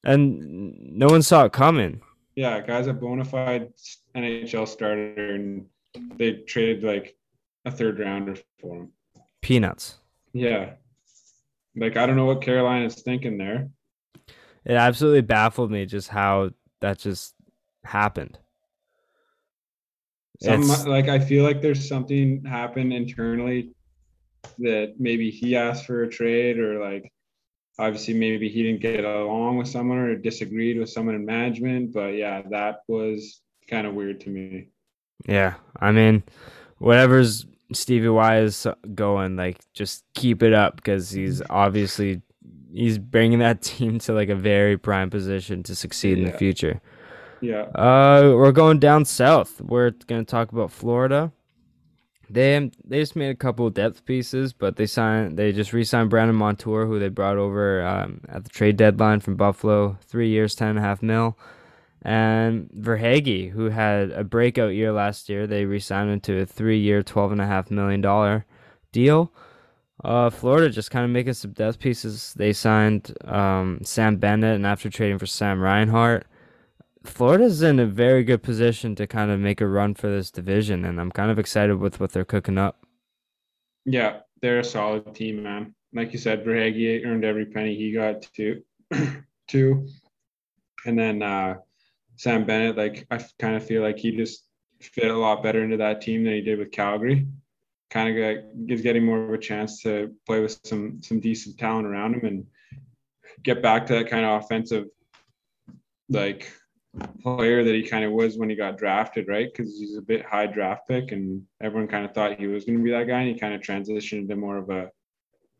and 0.04 0.96
no 0.96 1.06
one 1.08 1.22
saw 1.22 1.44
it 1.46 1.52
coming. 1.52 2.00
Yeah, 2.36 2.60
guy's 2.60 2.86
a 2.86 2.92
bona 2.92 3.24
fide 3.24 3.72
NHL 4.16 4.68
starter, 4.68 5.34
and 5.34 5.66
they 6.16 6.34
traded 6.46 6.84
like 6.84 7.16
a 7.64 7.70
third 7.72 7.98
rounder 7.98 8.36
for 8.60 8.76
him. 8.76 8.92
Peanuts. 9.42 9.96
Yeah, 10.32 10.74
like 11.76 11.96
I 11.96 12.06
don't 12.06 12.16
know 12.16 12.24
what 12.26 12.42
Carolina's 12.42 13.02
thinking 13.02 13.38
there. 13.38 13.70
It 14.64 14.74
absolutely 14.74 15.22
baffled 15.22 15.70
me 15.70 15.86
just 15.86 16.08
how 16.08 16.50
that 16.80 16.98
just 16.98 17.34
happened. 17.84 18.38
Some 20.42 20.62
It's- 20.62 20.86
like 20.86 21.08
I 21.08 21.18
feel 21.18 21.44
like 21.44 21.60
there's 21.60 21.88
something 21.88 22.44
happened 22.44 22.92
internally 22.92 23.72
that 24.58 24.94
maybe 24.98 25.30
he 25.30 25.56
asked 25.56 25.86
for 25.86 26.02
a 26.04 26.08
trade, 26.08 26.58
or 26.58 26.78
like 26.80 27.12
obviously 27.78 28.14
maybe 28.14 28.48
he 28.48 28.62
didn't 28.62 28.80
get 28.80 29.04
along 29.04 29.56
with 29.58 29.68
someone 29.68 29.98
or 29.98 30.14
disagreed 30.16 30.78
with 30.78 30.90
someone 30.90 31.14
in 31.16 31.24
management. 31.24 31.92
But 31.92 32.14
yeah, 32.14 32.42
that 32.50 32.80
was 32.88 33.40
kind 33.68 33.86
of 33.86 33.94
weird 33.94 34.20
to 34.22 34.30
me. 34.30 34.68
Yeah, 35.26 35.54
I 35.80 35.90
mean, 35.92 36.22
whatever's 36.78 37.46
Stevie 37.72 38.08
Y 38.08 38.40
is 38.40 38.66
going, 38.94 39.36
like, 39.36 39.58
just 39.74 40.04
keep 40.14 40.42
it 40.42 40.52
up 40.52 40.76
because 40.76 41.10
he's 41.10 41.42
obviously 41.50 42.22
he's 42.72 42.98
bringing 42.98 43.38
that 43.40 43.62
team 43.62 43.98
to 44.00 44.12
like 44.12 44.28
a 44.28 44.34
very 44.34 44.76
prime 44.76 45.10
position 45.10 45.62
to 45.64 45.74
succeed 45.74 46.18
in 46.18 46.24
the 46.24 46.32
future. 46.32 46.80
Yeah. 47.40 47.62
Uh, 47.74 48.34
we're 48.36 48.52
going 48.52 48.78
down 48.78 49.04
south. 49.04 49.60
We're 49.60 49.90
going 49.90 50.24
to 50.24 50.30
talk 50.30 50.52
about 50.52 50.72
Florida. 50.72 51.32
They 52.30 52.70
they 52.84 53.00
just 53.00 53.16
made 53.16 53.30
a 53.30 53.34
couple 53.34 53.66
of 53.66 53.72
depth 53.72 54.04
pieces, 54.04 54.52
but 54.52 54.76
they 54.76 54.84
signed 54.84 55.38
they 55.38 55.50
just 55.50 55.72
re-signed 55.72 56.10
Brandon 56.10 56.36
Montour, 56.36 56.84
who 56.84 56.98
they 56.98 57.08
brought 57.08 57.38
over 57.38 57.82
um, 57.86 58.20
at 58.28 58.44
the 58.44 58.50
trade 58.50 58.76
deadline 58.76 59.20
from 59.20 59.36
Buffalo, 59.36 59.96
three 60.04 60.28
years, 60.28 60.54
ten 60.54 60.68
and 60.68 60.78
a 60.78 60.82
half 60.82 61.02
mil, 61.02 61.38
and 62.02 62.70
Verhaeghe, 62.70 63.50
who 63.50 63.70
had 63.70 64.10
a 64.12 64.24
breakout 64.24 64.74
year 64.74 64.92
last 64.92 65.28
year. 65.28 65.46
They 65.46 65.64
re-signed 65.64 66.10
him 66.10 66.20
to 66.20 66.40
a 66.40 66.46
and 67.32 67.40
a 67.40 67.46
half 67.46 67.70
million 67.70 68.00
dollar 68.00 68.44
deal. 68.92 69.32
Uh, 70.04 70.30
Florida 70.30 70.70
just 70.70 70.92
kind 70.92 71.04
of 71.04 71.10
making 71.10 71.32
some 71.32 71.52
depth 71.52 71.80
pieces. 71.80 72.32
They 72.36 72.52
signed 72.52 73.16
um, 73.24 73.80
Sam 73.82 74.16
Bennett, 74.16 74.54
and 74.54 74.66
after 74.66 74.88
trading 74.88 75.18
for 75.18 75.26
Sam 75.26 75.60
Reinhart, 75.60 76.26
Florida's 77.04 77.62
in 77.62 77.80
a 77.80 77.86
very 77.86 78.22
good 78.22 78.42
position 78.42 78.94
to 78.94 79.06
kind 79.06 79.30
of 79.30 79.40
make 79.40 79.60
a 79.60 79.66
run 79.66 79.94
for 79.94 80.08
this 80.08 80.30
division, 80.30 80.84
and 80.84 81.00
I'm 81.00 81.10
kind 81.10 81.30
of 81.30 81.38
excited 81.38 81.76
with 81.78 81.98
what 81.98 82.12
they're 82.12 82.24
cooking 82.24 82.58
up. 82.58 82.84
Yeah, 83.84 84.20
they're 84.40 84.60
a 84.60 84.64
solid 84.64 85.14
team, 85.14 85.42
man. 85.42 85.74
Like 85.92 86.12
you 86.12 86.18
said, 86.18 86.44
Verhaeghe 86.44 87.04
earned 87.04 87.24
every 87.24 87.46
penny 87.46 87.74
he 87.74 87.92
got 87.92 88.22
to, 88.34 88.62
two, 89.48 89.88
and 90.86 90.98
then 90.98 91.22
uh, 91.22 91.56
Sam 92.18 92.44
Bennett. 92.44 92.76
Like 92.76 93.06
I 93.10 93.24
kind 93.38 93.56
of 93.56 93.64
feel 93.64 93.82
like 93.82 93.98
he 93.98 94.12
just 94.12 94.44
fit 94.80 95.10
a 95.10 95.16
lot 95.16 95.42
better 95.42 95.64
into 95.64 95.78
that 95.78 96.00
team 96.00 96.24
than 96.24 96.34
he 96.34 96.40
did 96.42 96.58
with 96.58 96.72
Calgary. 96.72 97.26
Kind 97.90 98.18
of 98.18 98.66
gives 98.66 98.82
getting 98.82 99.04
more 99.04 99.24
of 99.24 99.32
a 99.32 99.38
chance 99.38 99.82
to 99.82 100.14
play 100.26 100.40
with 100.40 100.60
some 100.64 101.00
some 101.02 101.20
decent 101.20 101.58
talent 101.58 101.86
around 101.86 102.14
him 102.14 102.26
and 102.26 102.46
get 103.42 103.62
back 103.62 103.86
to 103.86 103.94
that 103.94 104.10
kind 104.10 104.26
of 104.26 104.42
offensive, 104.42 104.86
like 106.10 106.52
player 107.22 107.64
that 107.64 107.74
he 107.74 107.82
kind 107.82 108.04
of 108.04 108.12
was 108.12 108.36
when 108.36 108.50
he 108.50 108.56
got 108.56 108.76
drafted, 108.76 109.28
right? 109.28 109.48
Because 109.50 109.78
he's 109.78 109.96
a 109.96 110.02
bit 110.02 110.26
high 110.26 110.46
draft 110.46 110.88
pick, 110.88 111.12
and 111.12 111.42
everyone 111.62 111.88
kind 111.88 112.04
of 112.04 112.12
thought 112.12 112.38
he 112.38 112.46
was 112.46 112.64
going 112.64 112.78
to 112.78 112.84
be 112.84 112.90
that 112.90 113.06
guy. 113.06 113.20
And 113.20 113.28
he 113.28 113.38
kind 113.38 113.54
of 113.54 113.62
transitioned 113.62 114.22
into 114.22 114.36
more 114.36 114.58
of 114.58 114.68
a 114.68 114.90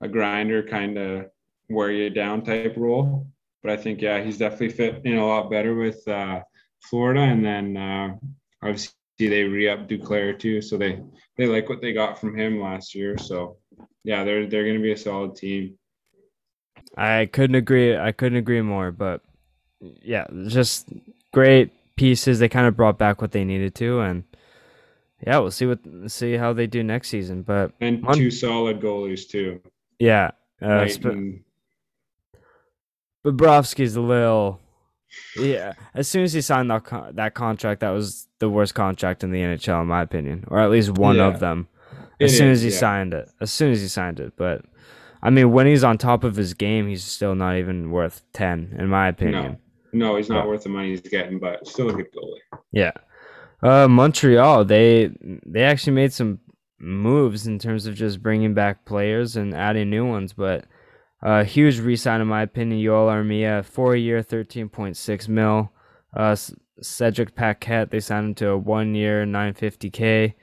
a 0.01 0.09
grinder, 0.09 0.63
kind 0.63 0.99
of 0.99 1.31
wear 1.69 1.91
you 1.91 2.11
down 2.11 2.43
type 2.43 2.75
role. 2.77 3.27
But 3.63 3.73
I 3.73 3.77
think 3.77 4.03
yeah, 4.03 4.23
he's 4.23 4.39
definitely 4.39 4.71
fit 4.71 5.01
in 5.05 5.17
a 5.17 5.27
lot 5.27 5.51
better 5.51 5.75
with 5.75 6.07
uh, 6.07 6.43
Florida, 6.83 7.21
and 7.21 7.45
then 7.45 7.77
uh, 7.77 8.17
obviously 8.63 8.93
they 9.19 9.43
re-up 9.43 9.89
Duclair 9.89 10.39
too, 10.39 10.61
so 10.63 10.77
they 10.77 11.01
they 11.37 11.47
like 11.47 11.69
what 11.69 11.81
they 11.81 11.93
got 11.93 12.19
from 12.21 12.37
him 12.37 12.61
last 12.61 12.95
year. 12.95 13.19
So 13.19 13.57
yeah, 14.05 14.25
they're 14.25 14.47
they're 14.47 14.65
going 14.65 14.77
to 14.77 14.83
be 14.83 14.93
a 14.93 14.97
solid 14.97 15.37
team. 15.37 15.79
I 16.97 17.27
couldn't 17.27 17.57
agree. 17.57 17.97
I 17.97 18.13
couldn't 18.13 18.39
agree 18.39 18.63
more. 18.63 18.93
But 18.93 19.23
yeah, 19.81 20.27
just 20.47 20.89
great 21.33 21.73
pieces. 21.97 22.39
They 22.39 22.49
kind 22.49 22.67
of 22.67 22.77
brought 22.77 22.99
back 22.99 23.21
what 23.21 23.33
they 23.33 23.45
needed 23.45 23.75
to, 23.77 24.01
and 24.01 24.25
yeah, 25.27 25.39
we'll 25.39 25.51
see 25.51 25.67
what 25.67 25.81
see 26.07 26.35
how 26.35 26.53
they 26.53 26.67
do 26.67 26.83
next 26.83 27.09
season. 27.09 27.43
But 27.43 27.73
and 27.81 28.01
Mon- 28.03 28.17
two 28.17 28.31
solid 28.31 28.81
goalies 28.81 29.29
too. 29.29 29.61
yeah, 29.99 30.31
uh, 30.63 30.67
Right, 30.69 30.93
sp- 30.95 31.43
Bobrovsky's 33.25 33.97
a 33.97 34.01
little. 34.01 34.61
Yeah, 35.37 35.73
as 35.95 36.09
soon 36.09 36.23
as 36.25 36.33
he 36.33 36.41
signed 36.41 36.71
that 36.71 36.85
con- 36.85 37.15
that 37.15 37.35
contract, 37.35 37.81
that 37.81 37.91
was 37.91 38.27
the 38.39 38.49
worst 38.51 38.75
contract 38.75 39.25
in 39.25 39.31
the 39.31 39.41
NHL, 39.41 39.83
in 39.83 39.89
my 39.89 40.03
opinion, 40.03 40.45
or 40.49 40.59
at 40.61 40.71
least 40.71 40.91
one 40.99 41.17
Yeah. 41.17 41.27
of 41.29 41.41
them. 41.41 41.69
As 42.21 42.33
It 42.33 42.37
soon 42.37 42.49
is, 42.49 42.59
as 42.59 42.63
he 42.65 42.71
yeah. 42.71 42.79
signed 42.79 43.15
it, 43.15 43.29
as 43.41 43.51
soon 43.53 43.71
as 43.73 43.81
he 43.81 43.89
signed 43.89 44.21
it, 44.21 44.33
but 44.37 44.63
I 45.23 45.31
mean, 45.31 45.51
when 45.53 45.67
he's 45.67 45.83
on 45.85 45.99
top 45.99 46.23
of 46.25 46.37
his 46.37 46.55
game, 46.55 46.87
he's 46.89 47.03
still 47.05 47.35
not 47.35 47.57
even 47.57 47.91
worth 47.91 48.23
ten, 48.33 48.75
in 48.79 48.89
my 48.89 49.09
opinion. 49.09 49.59
no, 49.93 50.09
no 50.11 50.17
he's 50.17 50.29
not 50.29 50.47
worth 50.49 50.63
the 50.65 50.69
money 50.69 50.91
he's 50.91 51.01
getting, 51.01 51.39
but 51.39 51.67
still 51.67 51.89
a 51.91 51.93
good 51.93 52.13
goalie. 52.13 52.61
Yeah. 52.73 52.93
Uh, 53.63 53.89
Montreal, 53.89 54.65
they 54.65 55.11
they 55.47 55.63
actually 55.63 55.95
made 55.95 56.13
some 56.13 56.39
moves 56.79 57.47
in 57.49 57.59
terms 57.59 57.87
of 57.87 57.95
just 57.97 58.23
bringing 58.23 58.55
back 58.55 58.85
players 58.85 59.37
and 59.37 59.53
adding 59.55 59.91
new 59.91 60.07
ones, 60.07 60.33
but 60.33 60.65
uh, 61.23 61.45
huge 61.45 61.81
resign 61.81 62.21
in 62.21 62.27
my 62.27 62.43
opinion. 62.43 62.83
Joel 62.83 63.09
Armia, 63.09 63.65
four 63.65 63.97
year, 63.97 64.23
thirteen 64.23 64.69
point 64.69 64.97
six 64.97 65.29
mil. 65.29 65.73
Uh, 66.17 66.37
Cedric 66.81 67.35
Paquette, 67.35 67.91
they 67.91 68.01
signed 68.01 68.27
him 68.29 68.35
to 68.37 68.51
a 68.51 68.59
one 68.59 68.95
year, 68.95 69.27
nine 69.27 69.55
fifty 69.55 69.91
k. 69.91 70.37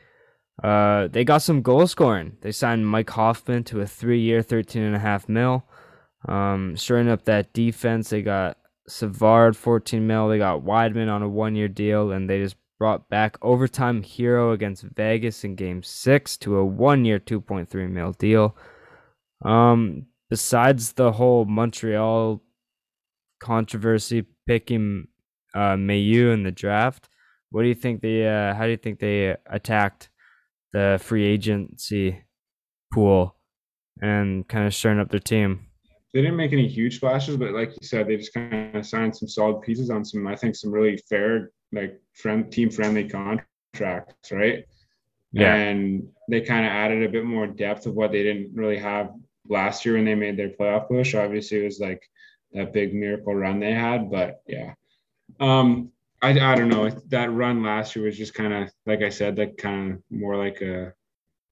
Uh, 0.63 1.07
they 1.07 1.23
got 1.23 1.41
some 1.41 1.61
goal 1.61 1.85
scoring. 1.87 2.37
They 2.41 2.51
signed 2.51 2.87
Mike 2.87 3.09
Hoffman 3.09 3.63
to 3.65 3.81
a 3.81 3.87
three 3.87 4.19
year, 4.19 4.41
thirteen 4.41 4.83
and 4.83 4.95
a 4.95 4.99
half 4.99 5.27
mil. 5.29 5.65
Um, 6.27 6.75
up 7.07 7.25
that 7.25 7.53
defense, 7.53 8.09
they 8.09 8.21
got 8.21 8.57
Savard, 8.87 9.55
14 9.55 10.05
mil. 10.05 10.27
They 10.27 10.37
got 10.37 10.63
Wideman 10.63 11.11
on 11.11 11.21
a 11.21 11.29
one 11.29 11.55
year 11.55 11.67
deal, 11.67 12.11
and 12.11 12.29
they 12.29 12.39
just 12.39 12.55
brought 12.79 13.09
back 13.09 13.37
overtime 13.41 14.03
hero 14.03 14.51
against 14.51 14.83
Vegas 14.83 15.43
in 15.43 15.55
game 15.55 15.83
six 15.83 16.37
to 16.37 16.57
a 16.57 16.65
one 16.65 17.05
year, 17.05 17.19
2.3 17.19 17.89
mil 17.89 18.11
deal. 18.13 18.55
Um, 19.43 20.07
besides 20.29 20.93
the 20.93 21.11
whole 21.11 21.45
Montreal 21.45 22.41
controversy 23.39 24.25
picking 24.45 25.07
uh, 25.53 25.75
Mailloux 25.75 26.33
in 26.33 26.43
the 26.43 26.51
draft, 26.51 27.09
what 27.51 27.61
do 27.61 27.67
you 27.67 27.75
think 27.75 28.01
they, 28.01 28.27
uh, 28.27 28.53
how 28.53 28.65
do 28.65 28.71
you 28.71 28.77
think 28.77 28.99
they 28.99 29.35
attacked 29.49 30.09
the 30.73 30.99
free 31.01 31.25
agency 31.25 32.23
pool 32.93 33.35
and 34.01 34.47
kind 34.47 34.65
of 34.65 34.73
shoring 34.73 34.99
up 34.99 35.09
their 35.09 35.19
team? 35.19 35.67
They 36.13 36.21
didn't 36.21 36.37
make 36.37 36.53
any 36.53 36.67
huge 36.67 36.97
splashes, 36.97 37.37
but 37.37 37.51
like 37.51 37.69
you 37.69 37.87
said, 37.87 38.07
they 38.07 38.15
just 38.17 38.33
kind 38.33 38.75
of 38.75 38.85
signed 38.85 39.15
some 39.15 39.27
solid 39.27 39.61
pieces 39.61 39.89
on 39.89 40.05
some, 40.05 40.25
I 40.27 40.35
think, 40.35 40.55
some 40.55 40.71
really 40.71 40.97
fair, 41.09 41.51
like 41.73 41.99
friend 42.13 42.51
team 42.51 42.69
friendly 42.69 43.09
contracts, 43.09 44.31
right? 44.31 44.63
Yeah. 45.33 45.53
And 45.53 46.07
they 46.29 46.39
kind 46.41 46.65
of 46.65 46.71
added 46.71 47.03
a 47.03 47.09
bit 47.09 47.25
more 47.25 47.47
depth 47.47 47.85
of 47.85 47.95
what 47.95 48.13
they 48.13 48.23
didn't 48.23 48.55
really 48.55 48.77
have 48.77 49.09
last 49.49 49.85
year 49.85 49.95
when 49.95 50.05
they 50.05 50.15
made 50.15 50.37
their 50.37 50.49
playoff 50.49 50.87
push. 50.87 51.15
Obviously, 51.15 51.61
it 51.61 51.65
was 51.65 51.79
like 51.79 52.01
that 52.53 52.73
big 52.73 52.93
miracle 52.93 53.35
run 53.35 53.59
they 53.59 53.73
had, 53.73 54.09
but 54.09 54.41
yeah. 54.47 54.73
Um, 55.39 55.91
I, 56.21 56.29
I 56.29 56.55
don't 56.55 56.69
know. 56.69 56.89
That 57.09 57.31
run 57.31 57.63
last 57.63 57.95
year 57.95 58.05
was 58.05 58.17
just 58.17 58.33
kind 58.33 58.53
of, 58.53 58.71
like 58.85 59.01
I 59.01 59.09
said, 59.09 59.37
like 59.37 59.57
kind 59.57 59.93
of 59.93 59.99
more 60.09 60.37
like 60.37 60.61
a, 60.61 60.93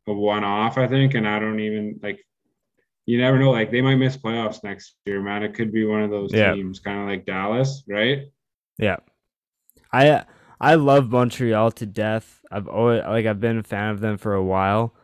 a 0.08 0.14
one 0.14 0.44
off, 0.44 0.78
I 0.78 0.88
think. 0.88 1.14
And 1.14 1.28
I 1.28 1.40
don't 1.40 1.60
even 1.60 2.00
like, 2.02 2.26
you 3.06 3.18
never 3.18 3.38
know. 3.38 3.52
Like 3.52 3.72
they 3.72 3.82
might 3.82 3.96
miss 3.96 4.18
playoffs 4.18 4.64
next 4.64 4.96
year, 5.06 5.22
man. 5.22 5.44
It 5.44 5.54
could 5.54 5.74
be 5.74 5.86
one 5.86 6.02
of 6.02 6.10
those 6.10 6.34
Yeah. 6.34 6.54
teams, 6.54 6.80
kind 6.80 7.02
of 7.02 7.08
like 7.08 7.26
Dallas, 7.26 7.84
right? 7.88 8.32
Yeah. 8.78 8.98
I 9.92 10.24
I 10.60 10.76
love 10.76 11.12
Montreal 11.12 11.72
to 11.72 11.86
death. 11.86 12.42
I've 12.50 12.68
always 12.68 13.04
like 13.04 13.26
I've 13.26 13.42
been 13.42 13.60
a 13.60 13.64
fan 13.64 13.90
of 13.90 14.00
them 14.00 14.18
for 14.18 14.34
a 14.34 14.44
while. 14.44 14.96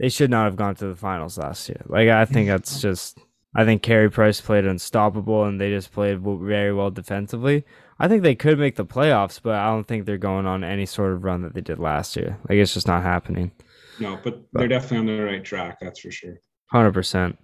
They 0.00 0.08
should 0.08 0.30
not 0.30 0.46
have 0.46 0.56
gone 0.56 0.74
to 0.76 0.86
the 0.86 0.96
finals 0.96 1.36
last 1.36 1.68
year. 1.68 1.82
Like 1.86 2.08
I 2.08 2.24
think 2.24 2.48
that's 2.48 2.80
just 2.82 3.18
I 3.54 3.64
think 3.64 3.82
Carey 3.82 4.10
Price 4.10 4.40
played 4.40 4.64
unstoppable 4.64 5.44
and 5.44 5.60
they 5.60 5.70
just 5.70 5.92
played 5.92 6.20
very 6.22 6.72
well 6.72 6.90
defensively. 6.90 7.64
I 7.98 8.08
think 8.08 8.22
they 8.22 8.34
could 8.34 8.58
make 8.58 8.76
the 8.76 8.86
playoffs, 8.86 9.38
but 9.42 9.56
I 9.56 9.66
don't 9.66 9.86
think 9.86 10.06
they're 10.06 10.16
going 10.16 10.46
on 10.46 10.64
any 10.64 10.86
sort 10.86 11.12
of 11.12 11.22
run 11.22 11.42
that 11.42 11.52
they 11.52 11.60
did 11.60 11.78
last 11.78 12.16
year. 12.16 12.38
Like 12.48 12.56
it's 12.56 12.72
just 12.72 12.86
not 12.86 13.02
happening. 13.02 13.52
No, 13.98 14.18
but 14.24 14.42
they're 14.54 14.68
definitely 14.68 14.98
on 14.98 15.06
the 15.06 15.22
right 15.22 15.44
track. 15.44 15.78
That's 15.80 16.00
for 16.00 16.10
sure. 16.10 16.40
Hundred 16.72 16.94
percent. 16.94 17.38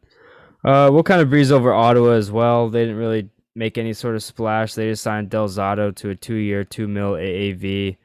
Uh, 0.64 0.88
we'll 0.90 1.02
kind 1.02 1.20
of 1.20 1.28
breeze 1.28 1.52
over 1.52 1.74
Ottawa 1.74 2.12
as 2.12 2.30
well. 2.30 2.70
They 2.70 2.80
didn't 2.80 2.96
really 2.96 3.28
make 3.54 3.76
any 3.76 3.92
sort 3.92 4.14
of 4.14 4.22
splash. 4.22 4.74
They 4.74 4.88
just 4.88 5.02
signed 5.02 5.28
Del 5.28 5.48
Zotto 5.48 5.94
to 5.96 6.10
a 6.10 6.14
two-year, 6.14 6.64
two 6.64 6.88
mil 6.88 7.12
AAV, 7.12 7.98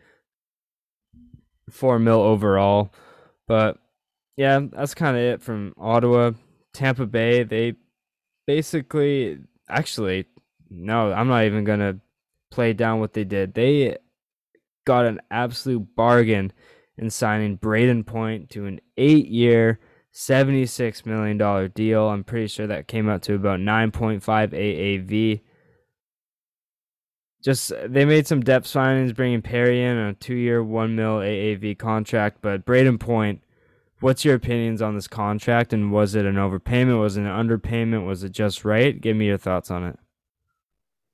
four 1.69 1.99
mil 1.99 2.19
overall. 2.19 2.91
But 3.47 3.77
yeah, 4.41 4.59
that's 4.71 4.95
kind 4.95 5.15
of 5.15 5.21
it 5.21 5.43
from 5.43 5.71
Ottawa. 5.77 6.31
Tampa 6.73 7.05
Bay, 7.05 7.43
they 7.43 7.75
basically, 8.47 9.37
actually, 9.69 10.25
no, 10.67 11.13
I'm 11.13 11.27
not 11.27 11.43
even 11.43 11.63
gonna 11.63 11.99
play 12.49 12.73
down 12.73 12.99
what 12.99 13.13
they 13.13 13.23
did. 13.23 13.53
They 13.53 13.97
got 14.87 15.05
an 15.05 15.19
absolute 15.29 15.95
bargain 15.95 16.51
in 16.97 17.11
signing 17.11 17.59
Brayden 17.59 18.03
Point 18.03 18.49
to 18.51 18.65
an 18.65 18.81
eight-year. 18.97 19.79
$76 20.13 21.05
million 21.05 21.71
deal. 21.73 22.09
I'm 22.09 22.23
pretty 22.23 22.47
sure 22.47 22.67
that 22.67 22.87
came 22.87 23.07
out 23.07 23.21
to 23.23 23.35
about 23.35 23.59
9.5 23.59 24.21
AAV. 24.21 25.39
Just 27.41 27.71
they 27.85 28.03
made 28.03 28.27
some 28.27 28.41
depth 28.41 28.65
signings, 28.65 29.15
bringing 29.15 29.41
Perry 29.41 29.81
in 29.81 29.97
on 29.97 30.09
a 30.09 30.13
two-year, 30.13 30.63
one 30.63 30.97
mil 30.97 31.19
AAV 31.19 31.77
contract. 31.77 32.39
But 32.41 32.65
Brayden 32.65 32.99
Point, 32.99 33.41
what's 34.01 34.25
your 34.25 34.35
opinions 34.35 34.81
on 34.81 34.95
this 34.95 35.07
contract? 35.07 35.73
And 35.73 35.91
was 35.91 36.15
it 36.15 36.25
an 36.25 36.35
overpayment? 36.35 36.99
Was 36.99 37.17
it 37.17 37.21
an 37.21 37.27
underpayment? 37.27 38.05
Was 38.05 38.23
it 38.23 38.31
just 38.31 38.65
right? 38.65 38.99
Give 38.99 39.15
me 39.15 39.27
your 39.27 39.37
thoughts 39.37 39.71
on 39.71 39.85
it. 39.85 39.97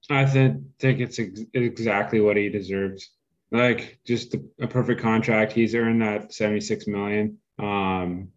I 0.10 0.26
think 0.26 0.64
think 0.80 1.00
it's 1.02 1.20
ex- 1.20 1.42
exactly 1.54 2.22
what 2.22 2.38
he 2.38 2.50
deserves. 2.50 3.12
Like 3.52 4.00
just 4.06 4.34
a, 4.34 4.42
a 4.62 4.68
perfect 4.68 5.02
contract. 5.02 5.52
He's 5.52 5.76
earned 5.76 6.02
that 6.02 6.34
seventy 6.34 6.62
six 6.62 6.88
million. 6.88 7.38
Um, 7.60 8.30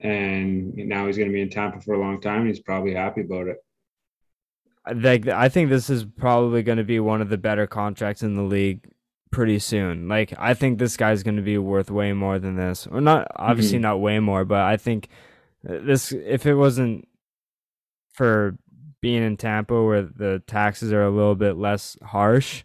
and 0.00 0.74
now 0.74 1.06
he's 1.06 1.16
going 1.16 1.28
to 1.28 1.32
be 1.32 1.40
in 1.40 1.50
Tampa 1.50 1.80
for 1.80 1.94
a 1.94 2.00
long 2.00 2.20
time. 2.20 2.46
He's 2.46 2.60
probably 2.60 2.94
happy 2.94 3.22
about 3.22 3.46
it. 3.48 3.64
like 5.02 5.28
I 5.28 5.48
think 5.48 5.70
this 5.70 5.88
is 5.88 6.04
probably 6.04 6.62
going 6.62 6.78
to 6.78 6.84
be 6.84 7.00
one 7.00 7.22
of 7.22 7.28
the 7.28 7.38
better 7.38 7.66
contracts 7.66 8.22
in 8.22 8.34
the 8.34 8.42
league 8.42 8.88
pretty 9.34 9.58
soon. 9.58 10.08
Like 10.08 10.32
I 10.38 10.54
think 10.54 10.78
this 10.78 10.96
guy's 10.96 11.22
going 11.24 11.36
to 11.36 11.42
be 11.42 11.58
worth 11.58 11.90
way 11.90 12.12
more 12.12 12.38
than 12.38 12.56
this. 12.56 12.86
Or 12.86 13.00
not 13.00 13.26
obviously 13.36 13.78
Mhm. 13.78 13.82
not 13.82 14.00
way 14.00 14.20
more, 14.20 14.44
but 14.44 14.60
I 14.60 14.76
think 14.76 15.08
uh, 15.68 15.78
this 15.82 16.12
if 16.12 16.46
it 16.46 16.54
wasn't 16.54 17.08
for 18.12 18.56
being 19.02 19.22
in 19.22 19.36
Tampa 19.36 19.82
where 19.82 20.02
the 20.02 20.42
taxes 20.46 20.92
are 20.92 21.02
a 21.04 21.10
little 21.10 21.34
bit 21.34 21.56
less 21.56 21.96
harsh 22.02 22.64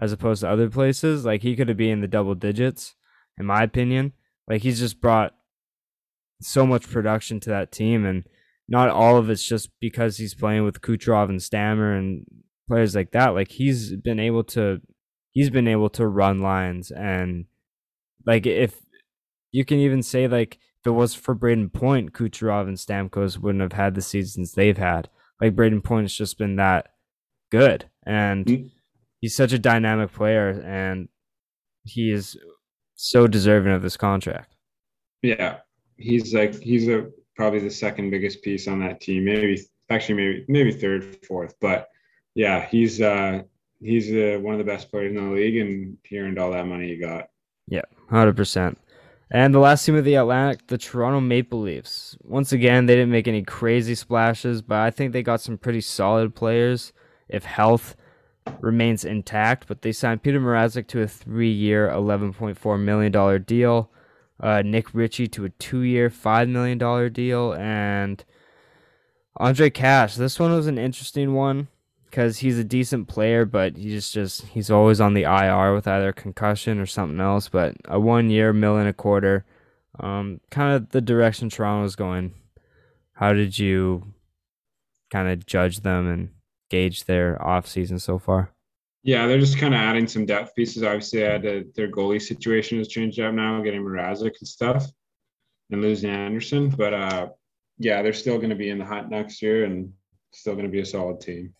as 0.00 0.12
opposed 0.12 0.42
to 0.42 0.48
other 0.48 0.68
places, 0.68 1.24
like 1.24 1.42
he 1.42 1.56
could 1.56 1.68
have 1.68 1.76
been 1.78 1.90
in 1.90 2.00
the 2.00 2.06
double 2.08 2.34
digits 2.34 2.94
in 3.38 3.46
my 3.46 3.62
opinion. 3.62 4.12
Like 4.46 4.62
he's 4.62 4.78
just 4.78 5.00
brought 5.00 5.34
so 6.40 6.66
much 6.66 6.88
production 6.88 7.40
to 7.40 7.50
that 7.50 7.72
team 7.72 8.04
and 8.04 8.24
not 8.68 8.90
all 8.90 9.16
of 9.16 9.30
it's 9.30 9.44
just 9.46 9.70
because 9.80 10.18
he's 10.18 10.34
playing 10.34 10.64
with 10.64 10.80
Kucherov 10.82 11.28
and 11.30 11.42
Stammer 11.42 11.94
and 11.96 12.24
players 12.68 12.94
like 12.94 13.12
that. 13.12 13.30
Like 13.30 13.50
he's 13.50 13.96
been 13.96 14.20
able 14.20 14.44
to 14.44 14.80
he's 15.32 15.50
been 15.50 15.68
able 15.68 15.90
to 15.90 16.06
run 16.06 16.40
lines 16.40 16.90
and 16.90 17.44
like 18.26 18.46
if 18.46 18.74
you 19.52 19.64
can 19.64 19.78
even 19.78 20.02
say 20.02 20.26
like 20.28 20.58
if 20.80 20.86
it 20.86 20.90
was 20.90 21.14
for 21.14 21.34
Brayden 21.34 21.72
Point, 21.72 22.12
Kucherov 22.12 22.68
and 22.68 22.76
Stamkos 22.76 23.38
wouldn't 23.38 23.62
have 23.62 23.72
had 23.72 23.94
the 23.94 24.02
seasons 24.02 24.52
they've 24.52 24.78
had. 24.78 25.08
Like 25.40 25.56
Brayden 25.56 25.82
Point 25.82 26.04
has 26.04 26.12
just 26.14 26.38
been 26.38 26.56
that 26.56 26.88
good 27.50 27.88
and 28.04 28.46
Mm. 28.46 28.70
he's 29.20 29.34
such 29.36 29.52
a 29.52 29.58
dynamic 29.58 30.12
player 30.12 30.62
and 30.64 31.08
he 31.84 32.10
is 32.12 32.36
so 32.94 33.26
deserving 33.26 33.72
of 33.72 33.82
this 33.82 33.96
contract. 33.96 34.54
Yeah, 35.22 35.58
he's 35.96 36.34
like 36.34 36.54
he's 36.60 36.88
a 36.88 37.08
probably 37.36 37.60
the 37.60 37.70
second 37.70 38.10
biggest 38.10 38.42
piece 38.42 38.68
on 38.68 38.80
that 38.80 39.00
team. 39.00 39.24
Maybe 39.24 39.60
actually 39.90 40.14
maybe 40.16 40.44
maybe 40.48 40.72
third, 40.72 41.24
fourth, 41.26 41.54
but 41.60 41.88
yeah, 42.34 42.66
he's 42.66 43.00
uh 43.00 43.42
he's 43.80 44.10
uh, 44.10 44.38
one 44.40 44.54
of 44.54 44.58
the 44.58 44.64
best 44.64 44.90
players 44.90 45.16
in 45.16 45.24
the 45.24 45.34
league, 45.34 45.56
and 45.56 45.96
he 46.04 46.18
earned 46.18 46.38
all 46.38 46.50
that 46.52 46.66
money 46.66 46.88
he 46.88 46.96
got. 46.96 47.28
Yeah, 47.66 47.82
hundred 48.10 48.36
percent. 48.36 48.78
And 49.30 49.54
the 49.54 49.58
last 49.58 49.84
team 49.84 49.94
of 49.94 50.04
the 50.04 50.14
Atlantic, 50.14 50.68
the 50.68 50.78
Toronto 50.78 51.20
Maple 51.20 51.60
Leafs. 51.60 52.16
Once 52.22 52.52
again, 52.52 52.86
they 52.86 52.94
didn't 52.94 53.10
make 53.10 53.28
any 53.28 53.42
crazy 53.42 53.94
splashes, 53.94 54.62
but 54.62 54.78
I 54.78 54.90
think 54.90 55.12
they 55.12 55.22
got 55.22 55.42
some 55.42 55.58
pretty 55.58 55.82
solid 55.82 56.34
players 56.34 56.94
if 57.28 57.44
health 57.44 57.94
remains 58.60 59.04
intact. 59.04 59.68
But 59.68 59.82
they 59.82 59.92
signed 59.92 60.22
Petr 60.22 60.40
Mrazek 60.40 60.86
to 60.88 61.02
a 61.02 61.06
three-year, 61.06 61.90
eleven 61.90 62.32
point 62.32 62.56
four 62.56 62.78
million 62.78 63.12
dollar 63.12 63.38
deal. 63.38 63.90
Uh, 64.40 64.62
Nick 64.64 64.94
Ritchie 64.94 65.28
to 65.28 65.44
a 65.44 65.50
two-year, 65.50 66.08
five 66.10 66.48
million 66.48 66.78
dollar 66.78 67.10
deal, 67.10 67.52
and 67.54 68.24
Andre 69.36 69.68
Cash. 69.68 70.14
This 70.14 70.40
one 70.40 70.52
was 70.52 70.68
an 70.68 70.78
interesting 70.78 71.34
one 71.34 71.68
because 72.10 72.38
he's 72.38 72.58
a 72.58 72.64
decent 72.64 73.08
player, 73.08 73.44
but 73.44 73.76
he's 73.76 74.10
just 74.10 74.46
he's 74.46 74.70
always 74.70 75.00
on 75.00 75.14
the 75.14 75.24
IR 75.24 75.74
with 75.74 75.86
either 75.86 76.12
concussion 76.12 76.78
or 76.78 76.86
something 76.86 77.20
else. 77.20 77.48
But 77.48 77.76
a 77.86 78.00
one 78.00 78.30
year 78.30 78.52
mill 78.52 78.76
and 78.76 78.88
a 78.88 78.92
quarter, 78.92 79.44
um, 80.00 80.40
kind 80.50 80.74
of 80.74 80.90
the 80.90 81.00
direction 81.00 81.50
Toronto's 81.50 81.96
going. 81.96 82.34
How 83.12 83.32
did 83.32 83.58
you 83.58 84.14
kind 85.10 85.28
of 85.28 85.44
judge 85.44 85.80
them 85.80 86.08
and 86.08 86.30
gauge 86.70 87.04
their 87.04 87.42
off 87.44 87.66
season 87.66 87.98
so 87.98 88.18
far? 88.18 88.52
Yeah, 89.02 89.26
they're 89.26 89.40
just 89.40 89.58
kind 89.58 89.74
of 89.74 89.80
adding 89.80 90.06
some 90.06 90.26
depth 90.26 90.54
pieces. 90.54 90.82
Obviously, 90.82 91.20
had 91.20 91.42
to, 91.42 91.64
their 91.74 91.90
goalie 91.90 92.22
situation 92.22 92.78
has 92.78 92.88
changed 92.88 93.20
up 93.20 93.34
now, 93.34 93.60
getting 93.62 93.82
Mrazek 93.82 94.34
and 94.38 94.48
stuff, 94.48 94.86
and 95.70 95.82
losing 95.82 96.10
Anderson. 96.10 96.68
But 96.68 96.94
uh, 96.94 97.28
yeah, 97.78 98.02
they're 98.02 98.12
still 98.12 98.36
going 98.36 98.50
to 98.50 98.56
be 98.56 98.70
in 98.70 98.78
the 98.78 98.84
hunt 98.84 99.08
next 99.08 99.42
year, 99.42 99.64
and 99.64 99.92
still 100.32 100.54
going 100.54 100.66
to 100.66 100.72
be 100.72 100.80
a 100.80 100.86
solid 100.86 101.20
team. 101.20 101.54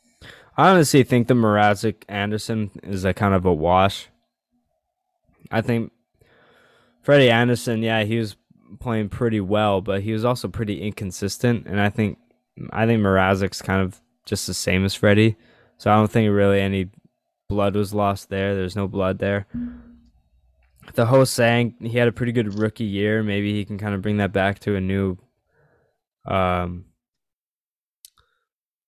I 0.58 0.70
honestly 0.70 1.04
think 1.04 1.28
the 1.28 1.34
Mrazek 1.34 2.02
Anderson 2.08 2.72
is 2.82 3.04
a 3.04 3.14
kind 3.14 3.32
of 3.32 3.46
a 3.46 3.54
wash. 3.54 4.08
I 5.52 5.60
think 5.60 5.92
Freddie 7.00 7.30
Anderson, 7.30 7.80
yeah, 7.80 8.02
he 8.02 8.18
was 8.18 8.34
playing 8.80 9.08
pretty 9.08 9.40
well, 9.40 9.80
but 9.80 10.02
he 10.02 10.12
was 10.12 10.24
also 10.24 10.48
pretty 10.48 10.82
inconsistent. 10.82 11.68
And 11.68 11.80
I 11.80 11.90
think 11.90 12.18
I 12.70 12.86
think 12.86 13.00
Mrazek's 13.00 13.62
kind 13.62 13.80
of 13.80 14.00
just 14.26 14.48
the 14.48 14.52
same 14.52 14.84
as 14.84 14.96
Freddie. 14.96 15.36
So 15.76 15.92
I 15.92 15.94
don't 15.94 16.10
think 16.10 16.28
really 16.32 16.60
any 16.60 16.90
blood 17.48 17.76
was 17.76 17.94
lost 17.94 18.28
there. 18.28 18.56
There's 18.56 18.74
no 18.74 18.88
blood 18.88 19.20
there. 19.20 19.46
The 20.94 21.06
host 21.06 21.34
saying 21.34 21.76
he 21.82 21.98
had 21.98 22.08
a 22.08 22.12
pretty 22.12 22.32
good 22.32 22.58
rookie 22.58 22.82
year. 22.82 23.22
Maybe 23.22 23.52
he 23.52 23.64
can 23.64 23.78
kind 23.78 23.94
of 23.94 24.02
bring 24.02 24.16
that 24.16 24.32
back 24.32 24.58
to 24.60 24.74
a 24.74 24.80
new 24.80 25.18
um 26.24 26.86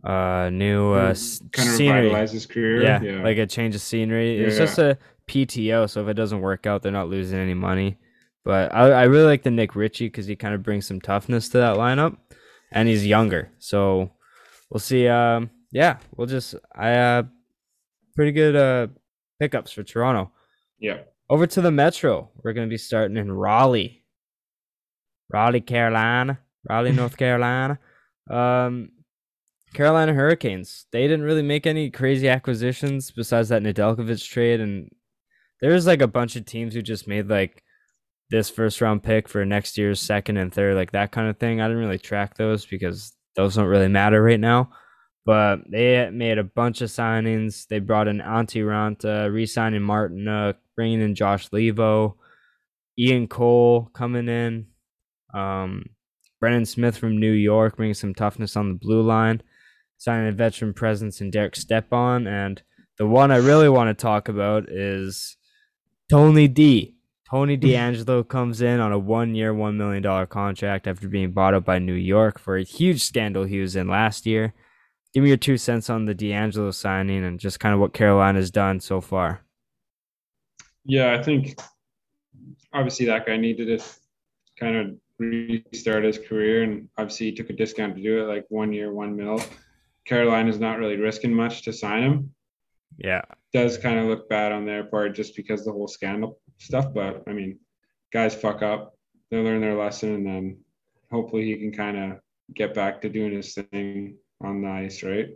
uh 0.05 0.49
new 0.51 0.93
uh 0.93 1.15
kind 1.53 1.69
of 1.69 1.75
scenery. 1.75 2.01
revitalize 2.03 2.33
his 2.33 2.47
career. 2.47 2.83
Yeah, 2.83 3.23
like 3.23 3.37
a 3.39 3.47
change 3.47 3.75
of 3.75 3.81
scenery. 3.81 4.39
It's 4.43 4.55
Yeah. 4.59 4.65
just 4.65 4.79
a 4.79 4.99
PTO, 5.29 5.89
so 5.89 6.03
if 6.03 6.09
it 6.09 6.15
doesn't 6.15 6.41
work 6.41 6.67
out, 6.67 6.83
they're 6.83 6.91
not 6.93 7.09
losing 7.09 7.39
any 7.39 7.55
money. 7.55 7.99
But 8.45 8.75
I, 8.75 8.91
I 8.91 9.03
really 9.05 9.25
like 9.27 9.43
the 9.43 9.51
Nick 9.51 9.77
Ritchie 9.77 10.07
because 10.07 10.27
he 10.27 10.35
kind 10.37 10.55
of 10.55 10.63
brings 10.63 10.87
some 10.87 11.01
toughness 11.01 11.51
to 11.51 11.59
that 11.59 11.77
lineup, 11.77 12.17
and 12.73 12.89
he's 12.89 13.07
younger. 13.07 13.51
So 13.59 14.11
we'll 14.71 14.81
see. 14.81 15.07
Um, 15.07 15.51
yeah, 15.73 15.99
we'll 16.17 16.27
just 16.27 16.55
I 16.75 16.95
uh, 16.95 17.23
pretty 18.17 18.33
good 18.33 18.57
uh 18.57 18.87
pickups 19.39 19.73
for 19.73 19.83
Toronto. 19.83 20.33
yeah. 20.79 20.99
Over 21.29 21.47
to 21.47 21.61
the 21.61 21.71
Metro. 21.71 22.29
We're 22.43 22.55
gonna 22.55 22.67
be 22.67 22.77
starting 22.79 23.17
in 23.17 23.31
Raleigh, 23.31 24.03
Raleigh, 25.33 25.61
Carolina, 25.61 26.41
Raleigh, 26.69 26.93
North 27.03 27.17
Carolina. 27.17 27.79
Um, 28.29 28.91
Carolina 29.75 30.15
Hurricanes. 30.15 30.87
They 30.93 31.03
didn't 31.03 31.25
really 31.25 31.43
make 31.43 31.67
any 31.67 31.91
crazy 31.91 32.29
acquisitions 32.29 33.11
besides 33.11 33.49
that 33.51 33.63
Nedeljkovic 33.63 34.29
trade, 34.29 34.61
and 34.61 34.91
there's 35.61 35.87
like 35.87 36.03
a 36.03 36.09
bunch 36.09 36.37
of 36.37 36.47
teams 36.47 36.75
who 36.75 36.83
just 36.83 37.07
made 37.07 37.29
like 37.29 37.63
this 38.31 38.49
first 38.49 38.81
round 38.81 39.03
pick 39.03 39.29
for 39.29 39.45
next 39.45 39.77
year's 39.77 40.01
second 40.01 40.37
and 40.37 40.53
third, 40.53 40.77
like 40.77 40.93
that 40.93 41.13
kind 41.13 41.29
of 41.29 41.39
thing. 41.39 41.61
I 41.61 41.69
didn't 41.69 41.83
really 41.83 41.99
track 41.99 42.37
those 42.37 42.65
because 42.65 43.15
those 43.37 43.57
don't 43.57 43.67
really 43.67 43.89
matter 43.89 44.23
right 44.23 44.41
now. 44.41 44.71
But 45.27 45.71
they 45.71 46.09
made 46.11 46.39
a 46.39 46.45
bunch 46.45 46.81
of 46.81 46.89
signings. 46.89 47.67
They 47.69 47.79
brought 47.79 48.09
in 48.09 48.19
Antti 48.19 48.65
Raanta, 48.65 49.33
re-signing 49.33 49.83
Martin, 49.83 50.55
bringing 50.75 51.03
in 51.03 51.15
Josh 51.15 51.51
Leivo, 51.51 52.15
Ian 52.99 53.29
Cole 53.29 53.91
coming 53.93 54.29
in, 54.29 54.67
um, 55.35 55.85
Brendan 56.41 56.65
Smith 56.65 56.97
from 56.97 57.21
New 57.21 57.33
York, 57.33 57.77
bringing 57.77 57.95
some 57.95 58.15
toughness 58.15 58.57
on 58.57 58.69
the 58.69 58.75
blue 58.75 59.03
line, 59.03 59.43
signing 60.01 60.29
a 60.29 60.33
veteran 60.33 60.73
presence 60.73 61.21
in 61.21 61.31
Derek 61.31 61.55
Stepan, 61.55 62.27
and 62.27 62.63
the 62.97 63.07
one 63.07 63.31
I 63.31 63.37
really 63.37 63.69
want 63.69 63.97
to 63.97 64.03
talk 64.03 64.29
about 64.29 64.67
is 64.71 65.37
Tony 66.09 66.49
D. 66.49 66.95
Tony 67.31 67.59
mm-hmm. 67.59 67.69
DeAngelo 67.69 68.27
comes 68.27 68.63
in 68.63 68.81
on 68.81 68.93
a 68.93 68.99
one-year, 68.99 69.53
one 69.53 69.77
million 69.77 70.03
dollar 70.03 70.25
contract 70.25 70.87
after 70.87 71.07
being 71.07 71.33
bought 71.33 71.53
up 71.53 71.67
by 71.67 71.79
New 71.79 71.93
York 71.93 72.41
for 72.41 72.57
a 72.57 72.65
huge 72.65 73.03
scandal 73.03 73.45
he 73.45 73.61
was 73.61 73.77
in 73.77 73.89
last 73.89 74.25
year. 74.25 74.55
Give 75.13 75.23
me 75.23 75.29
your 75.29 75.37
two 75.37 75.59
cents 75.59 75.91
on 75.91 76.07
the 76.07 76.15
DeAngelo 76.15 76.73
signing 76.73 77.23
and 77.23 77.39
just 77.39 77.61
kind 77.61 77.75
of 77.75 77.81
what 77.81 77.93
Carolina's 77.93 78.51
done 78.51 78.81
so 78.81 79.03
far. 79.03 79.43
Yeah, 80.87 81.13
I 81.13 81.23
think 81.23 81.61
obviously 82.73 83.05
that 83.07 83.27
guy 83.27 83.37
needed 83.37 83.79
to 83.79 83.85
kind 84.59 84.77
of 84.77 84.97
restart 85.19 86.05
his 86.05 86.17
career, 86.17 86.63
and 86.63 86.89
obviously 86.97 87.27
he 87.27 87.35
took 87.35 87.51
a 87.51 87.53
discount 87.53 87.97
to 87.97 88.03
do 88.03 88.23
it, 88.23 88.29
like 88.29 88.47
one 88.49 88.73
year, 88.73 88.95
one 88.95 89.15
mil. 89.15 89.43
Carolina's 90.11 90.59
not 90.59 90.79
really 90.81 90.97
risking 90.97 91.33
much 91.33 91.63
to 91.63 91.73
sign 91.73 92.03
him. 92.03 92.35
Yeah, 92.99 93.23
Does 93.53 93.79
kind 93.79 94.01
of 94.01 94.07
look 94.07 94.29
bad 94.29 94.51
on 94.51 94.67
their 94.67 94.83
part 94.85 95.15
just 95.15 95.37
because 95.37 95.65
the 95.65 95.71
whole 95.71 95.87
scandal 95.87 96.41
stuff, 96.59 96.93
but 96.93 97.23
I 97.29 97.33
mean, 97.33 97.61
guys 98.13 98.35
fuck 98.35 98.61
up, 98.61 98.99
they 99.31 99.39
learn 99.39 99.61
their 99.61 99.79
lesson, 99.79 100.15
and 100.15 100.27
then 100.27 100.59
hopefully 101.13 101.45
he 101.45 101.57
can 101.57 101.73
kind 101.73 101.97
of 101.97 102.19
get 102.55 102.75
back 102.75 103.01
to 103.03 103.09
doing 103.09 103.33
his 103.33 103.55
thing 103.55 104.17
on 104.43 104.63
the 104.63 104.69
ice, 104.69 105.05
right? 105.05 105.29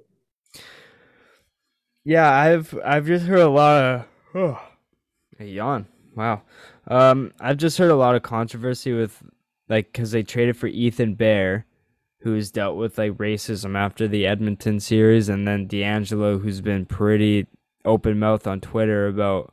Yeah, 2.04 2.30
I've 2.30 2.76
I've 2.84 3.06
just 3.06 3.26
heard 3.26 3.40
a 3.40 3.48
lot 3.48 3.82
of 3.82 4.06
oh, 4.34 4.60
a 5.38 5.44
yawn. 5.44 5.86
Wow. 6.16 6.42
Um, 6.88 7.32
I've 7.40 7.58
just 7.58 7.78
heard 7.78 7.92
a 7.92 7.96
lot 7.96 8.16
of 8.16 8.22
controversy 8.22 8.92
with 8.92 9.22
like 9.68 9.86
because 9.86 10.10
they 10.10 10.24
traded 10.24 10.56
for 10.56 10.66
Ethan 10.66 11.14
Bear, 11.14 11.64
who's 12.24 12.50
dealt 12.50 12.76
with 12.76 12.96
like 12.96 13.12
racism 13.12 13.76
after 13.76 14.08
the 14.08 14.26
Edmonton 14.26 14.80
series, 14.80 15.28
and 15.28 15.46
then 15.46 15.68
DeAngelo, 15.68 16.40
who's 16.40 16.62
been 16.62 16.86
pretty 16.86 17.46
open 17.84 18.18
mouth 18.18 18.46
on 18.46 18.62
Twitter 18.62 19.06
about 19.06 19.52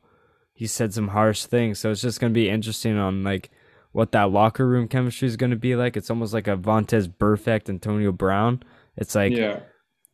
he 0.53 0.65
said 0.65 0.93
some 0.93 1.09
harsh 1.09 1.43
things. 1.45 1.80
So 1.80 1.91
it's 1.91 2.01
just 2.01 2.22
gonna 2.22 2.34
be 2.34 2.49
interesting 2.49 2.97
on 2.97 3.24
like 3.24 3.51
what 3.91 4.13
that 4.13 4.32
locker 4.32 4.65
room 4.65 4.88
chemistry 4.88 5.28
is 5.28 5.36
gonna 5.36 5.57
be 5.57 5.76
like. 5.76 5.97
It's 5.97 6.09
almost 6.09 6.34
like 6.34 6.47
a 6.47 6.55
Vontaze 6.55 7.09
Burfict 7.09 7.69
Antonio 7.69 8.13
Brown. 8.13 8.63
It's 8.95 9.15
like 9.15 9.34
yeah, 9.34 9.59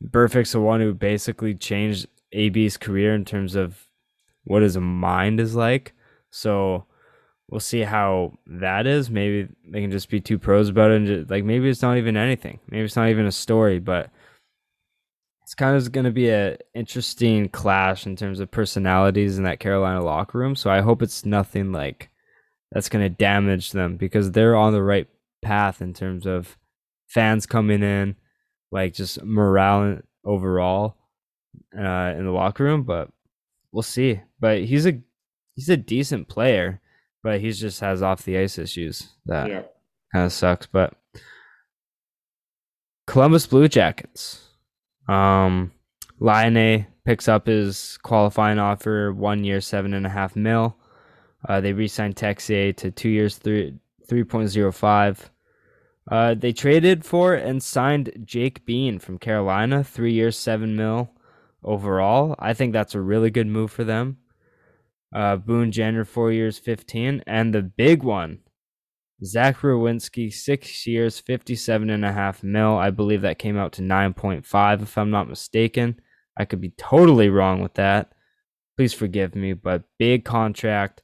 Burfict's 0.02 0.52
the 0.52 0.60
one 0.60 0.80
who 0.80 0.92
basically 0.94 1.54
changed 1.54 2.08
AB's 2.32 2.76
career 2.76 3.14
in 3.14 3.24
terms 3.24 3.54
of 3.54 3.86
what 4.42 4.62
his 4.62 4.76
mind 4.76 5.38
is 5.38 5.54
like. 5.54 5.92
So 6.30 6.86
we'll 7.48 7.60
see 7.60 7.80
how 7.80 8.32
that 8.46 8.86
is. 8.86 9.10
Maybe 9.10 9.48
they 9.66 9.80
can 9.80 9.90
just 9.90 10.10
be 10.10 10.20
two 10.20 10.38
pros 10.38 10.68
about 10.68 10.90
it. 10.90 10.96
And 10.96 11.06
just, 11.06 11.30
like 11.30 11.44
maybe 11.44 11.68
it's 11.68 11.82
not 11.82 11.96
even 11.96 12.16
anything. 12.16 12.60
Maybe 12.70 12.84
it's 12.84 12.96
not 12.96 13.08
even 13.08 13.26
a 13.26 13.32
story. 13.32 13.78
But 13.78 14.10
it's 15.42 15.54
kind 15.54 15.76
of 15.76 15.92
going 15.92 16.04
to 16.04 16.10
be 16.10 16.28
an 16.28 16.58
interesting 16.74 17.48
clash 17.48 18.06
in 18.06 18.16
terms 18.16 18.38
of 18.38 18.50
personalities 18.50 19.38
in 19.38 19.44
that 19.44 19.60
Carolina 19.60 20.02
locker 20.02 20.38
room. 20.38 20.54
So 20.54 20.70
I 20.70 20.80
hope 20.80 21.00
it's 21.00 21.24
nothing 21.24 21.72
like 21.72 22.10
that's 22.70 22.90
going 22.90 23.02
to 23.02 23.08
damage 23.08 23.72
them 23.72 23.96
because 23.96 24.30
they're 24.30 24.56
on 24.56 24.74
the 24.74 24.82
right 24.82 25.08
path 25.40 25.80
in 25.80 25.94
terms 25.94 26.26
of 26.26 26.58
fans 27.06 27.46
coming 27.46 27.82
in, 27.82 28.14
like 28.70 28.92
just 28.92 29.22
morale 29.24 30.00
overall 30.22 30.96
uh, 31.74 32.12
in 32.14 32.26
the 32.26 32.30
locker 32.30 32.64
room. 32.64 32.82
But 32.82 33.08
we'll 33.72 33.82
see. 33.82 34.20
But 34.38 34.64
he's 34.64 34.86
a 34.86 35.00
he's 35.54 35.70
a 35.70 35.78
decent 35.78 36.28
player, 36.28 36.82
but 37.22 37.40
he 37.40 37.50
just 37.52 37.80
has 37.80 38.02
off 38.02 38.22
the 38.24 38.38
ice 38.38 38.58
issues 38.58 39.08
that 39.26 39.48
Yeah. 39.48 39.62
kind 40.12 40.26
of 40.26 40.32
sucks. 40.32 40.66
But 40.66 40.94
Columbus 43.06 43.46
Blue 43.46 43.68
Jackets. 43.68 44.44
Um, 45.08 45.72
Laine 46.20 46.86
picks 47.06 47.28
up 47.28 47.46
his 47.46 47.98
qualifying 48.02 48.58
offer, 48.58 49.12
one 49.12 49.44
year, 49.44 49.60
seven 49.60 49.94
and 49.94 50.04
a 50.06 50.10
half 50.10 50.36
mil. 50.36 50.76
Uh, 51.48 51.60
they 51.60 51.72
re-signed 51.72 52.16
Texier 52.16 52.76
to 52.76 52.90
two 52.90 53.08
years, 53.08 53.36
three 53.38 53.74
three 54.08 54.24
point 54.24 54.48
zero 54.48 54.72
five. 54.72 55.30
Uh, 56.10 56.34
they 56.34 56.52
traded 56.52 57.04
for 57.04 57.34
and 57.34 57.62
signed 57.62 58.10
Jake 58.24 58.64
Bean 58.66 58.98
from 58.98 59.18
Carolina, 59.18 59.84
three 59.84 60.12
years, 60.12 60.36
seven 60.36 60.74
mil 60.76 61.10
overall. 61.62 62.34
I 62.38 62.54
think 62.54 62.72
that's 62.72 62.94
a 62.94 63.00
really 63.00 63.30
good 63.30 63.46
move 63.46 63.70
for 63.70 63.84
them. 63.84 64.18
Uh, 65.14 65.36
Boone 65.36 65.72
Jenner, 65.72 66.04
four 66.04 66.32
years, 66.32 66.58
fifteen, 66.58 67.22
and 67.26 67.54
the 67.54 67.62
big 67.62 68.02
one, 68.02 68.40
Zach 69.24 69.58
Werenski, 69.58 70.32
six 70.32 70.86
years, 70.86 71.18
fifty-seven 71.18 71.88
and 71.90 72.04
a 72.04 72.12
half 72.12 72.42
mil. 72.42 72.76
I 72.76 72.90
believe 72.90 73.22
that 73.22 73.38
came 73.38 73.56
out 73.56 73.72
to 73.72 73.82
nine 73.82 74.12
point 74.12 74.44
five, 74.44 74.82
if 74.82 74.98
I'm 74.98 75.10
not 75.10 75.28
mistaken. 75.28 76.00
I 76.36 76.44
could 76.44 76.60
be 76.60 76.74
totally 76.76 77.30
wrong 77.30 77.62
with 77.62 77.74
that. 77.74 78.12
Please 78.76 78.92
forgive 78.92 79.34
me, 79.34 79.54
but 79.54 79.84
big 79.98 80.24
contract. 80.24 81.02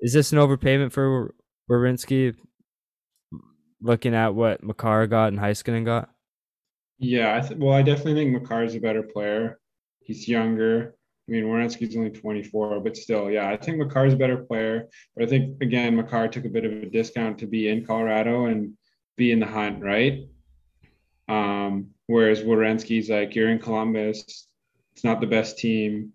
Is 0.00 0.12
this 0.12 0.32
an 0.32 0.38
overpayment 0.38 0.92
for 0.92 1.34
Werenski? 1.70 2.34
Looking 3.82 4.14
at 4.14 4.34
what 4.34 4.62
Makar 4.62 5.06
got 5.06 5.28
and 5.28 5.38
Heiskanen 5.38 5.86
got. 5.86 6.10
Yeah, 6.98 7.34
I 7.34 7.40
th- 7.40 7.58
well, 7.58 7.74
I 7.74 7.80
definitely 7.80 8.14
think 8.14 8.32
Makar 8.32 8.64
is 8.64 8.74
a 8.74 8.78
better 8.78 9.02
player. 9.02 9.58
He's 10.00 10.28
younger. 10.28 10.96
I 11.30 11.32
mean, 11.32 11.44
Werenski's 11.44 11.96
only 11.96 12.10
24, 12.10 12.80
but 12.80 12.96
still, 12.96 13.30
yeah, 13.30 13.48
I 13.48 13.56
think 13.56 13.78
Makar 13.78 14.06
is 14.06 14.14
a 14.14 14.16
better 14.16 14.38
player. 14.38 14.88
But 15.14 15.24
I 15.24 15.28
think 15.28 15.62
again, 15.62 15.94
Makar 15.94 16.26
took 16.26 16.44
a 16.44 16.48
bit 16.48 16.64
of 16.64 16.72
a 16.72 16.86
discount 16.86 17.38
to 17.38 17.46
be 17.46 17.68
in 17.68 17.86
Colorado 17.86 18.46
and 18.46 18.72
be 19.16 19.30
in 19.30 19.38
the 19.38 19.46
hunt, 19.46 19.80
right? 19.80 20.26
Um, 21.28 21.90
whereas 22.08 22.42
Werenski's 22.42 23.08
like, 23.08 23.36
you're 23.36 23.48
in 23.48 23.60
Columbus. 23.60 24.48
It's 24.92 25.04
not 25.04 25.20
the 25.20 25.28
best 25.28 25.58
team. 25.58 26.12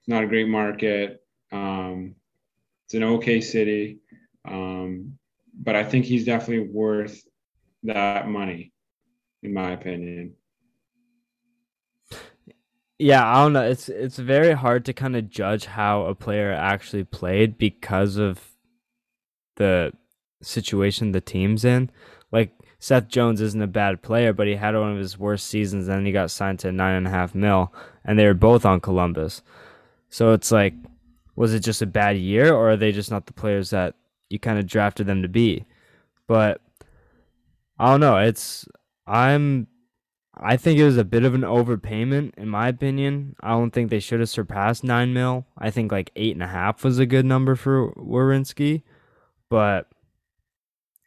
It's 0.00 0.08
not 0.08 0.22
a 0.22 0.28
great 0.28 0.46
market. 0.46 1.20
Um, 1.50 2.14
it's 2.86 2.94
an 2.94 3.02
okay 3.02 3.40
city. 3.40 3.98
Um, 4.44 5.18
but 5.52 5.74
I 5.74 5.82
think 5.82 6.04
he's 6.04 6.26
definitely 6.26 6.68
worth 6.68 7.20
that 7.82 8.28
money, 8.28 8.72
in 9.42 9.52
my 9.52 9.72
opinion. 9.72 10.34
Yeah, 12.98 13.26
I 13.26 13.42
don't 13.42 13.52
know. 13.54 13.62
It's 13.62 13.88
it's 13.88 14.18
very 14.18 14.52
hard 14.52 14.84
to 14.84 14.92
kind 14.92 15.16
of 15.16 15.28
judge 15.28 15.66
how 15.66 16.06
a 16.06 16.14
player 16.14 16.52
actually 16.52 17.04
played 17.04 17.58
because 17.58 18.16
of 18.16 18.40
the 19.56 19.92
situation 20.42 21.12
the 21.12 21.20
team's 21.20 21.64
in. 21.64 21.90
Like 22.30 22.52
Seth 22.78 23.08
Jones 23.08 23.40
isn't 23.40 23.62
a 23.62 23.66
bad 23.66 24.02
player, 24.02 24.32
but 24.32 24.46
he 24.46 24.54
had 24.54 24.76
one 24.76 24.92
of 24.92 24.98
his 24.98 25.18
worst 25.18 25.46
seasons, 25.48 25.88
and 25.88 25.98
then 25.98 26.06
he 26.06 26.12
got 26.12 26.30
signed 26.30 26.60
to 26.60 26.70
nine 26.72 26.94
and 26.94 27.06
a 27.06 27.10
half 27.10 27.34
mil, 27.34 27.72
and 28.04 28.18
they 28.18 28.26
were 28.26 28.34
both 28.34 28.64
on 28.64 28.80
Columbus. 28.80 29.42
So 30.08 30.32
it's 30.32 30.52
like, 30.52 30.74
was 31.34 31.52
it 31.54 31.60
just 31.60 31.82
a 31.82 31.86
bad 31.86 32.16
year, 32.16 32.54
or 32.54 32.70
are 32.72 32.76
they 32.76 32.92
just 32.92 33.10
not 33.10 33.26
the 33.26 33.32
players 33.32 33.70
that 33.70 33.94
you 34.30 34.38
kind 34.38 34.58
of 34.58 34.66
drafted 34.66 35.06
them 35.06 35.22
to 35.22 35.28
be? 35.28 35.64
But 36.28 36.60
I 37.78 37.90
don't 37.90 38.00
know. 38.00 38.18
It's 38.18 38.66
I'm 39.06 39.66
I 40.36 40.56
think 40.56 40.78
it 40.78 40.84
was 40.84 40.96
a 40.96 41.04
bit 41.04 41.24
of 41.24 41.34
an 41.34 41.42
overpayment, 41.42 42.34
in 42.36 42.48
my 42.48 42.68
opinion. 42.68 43.36
I 43.40 43.50
don't 43.50 43.70
think 43.70 43.90
they 43.90 44.00
should 44.00 44.20
have 44.20 44.28
surpassed 44.28 44.82
nine 44.82 45.12
mil. 45.12 45.46
I 45.56 45.70
think 45.70 45.92
like 45.92 46.10
eight 46.16 46.34
and 46.34 46.42
a 46.42 46.48
half 46.48 46.82
was 46.84 46.98
a 46.98 47.06
good 47.06 47.24
number 47.24 47.54
for 47.54 47.92
Werenski, 47.94 48.82
but 49.48 49.86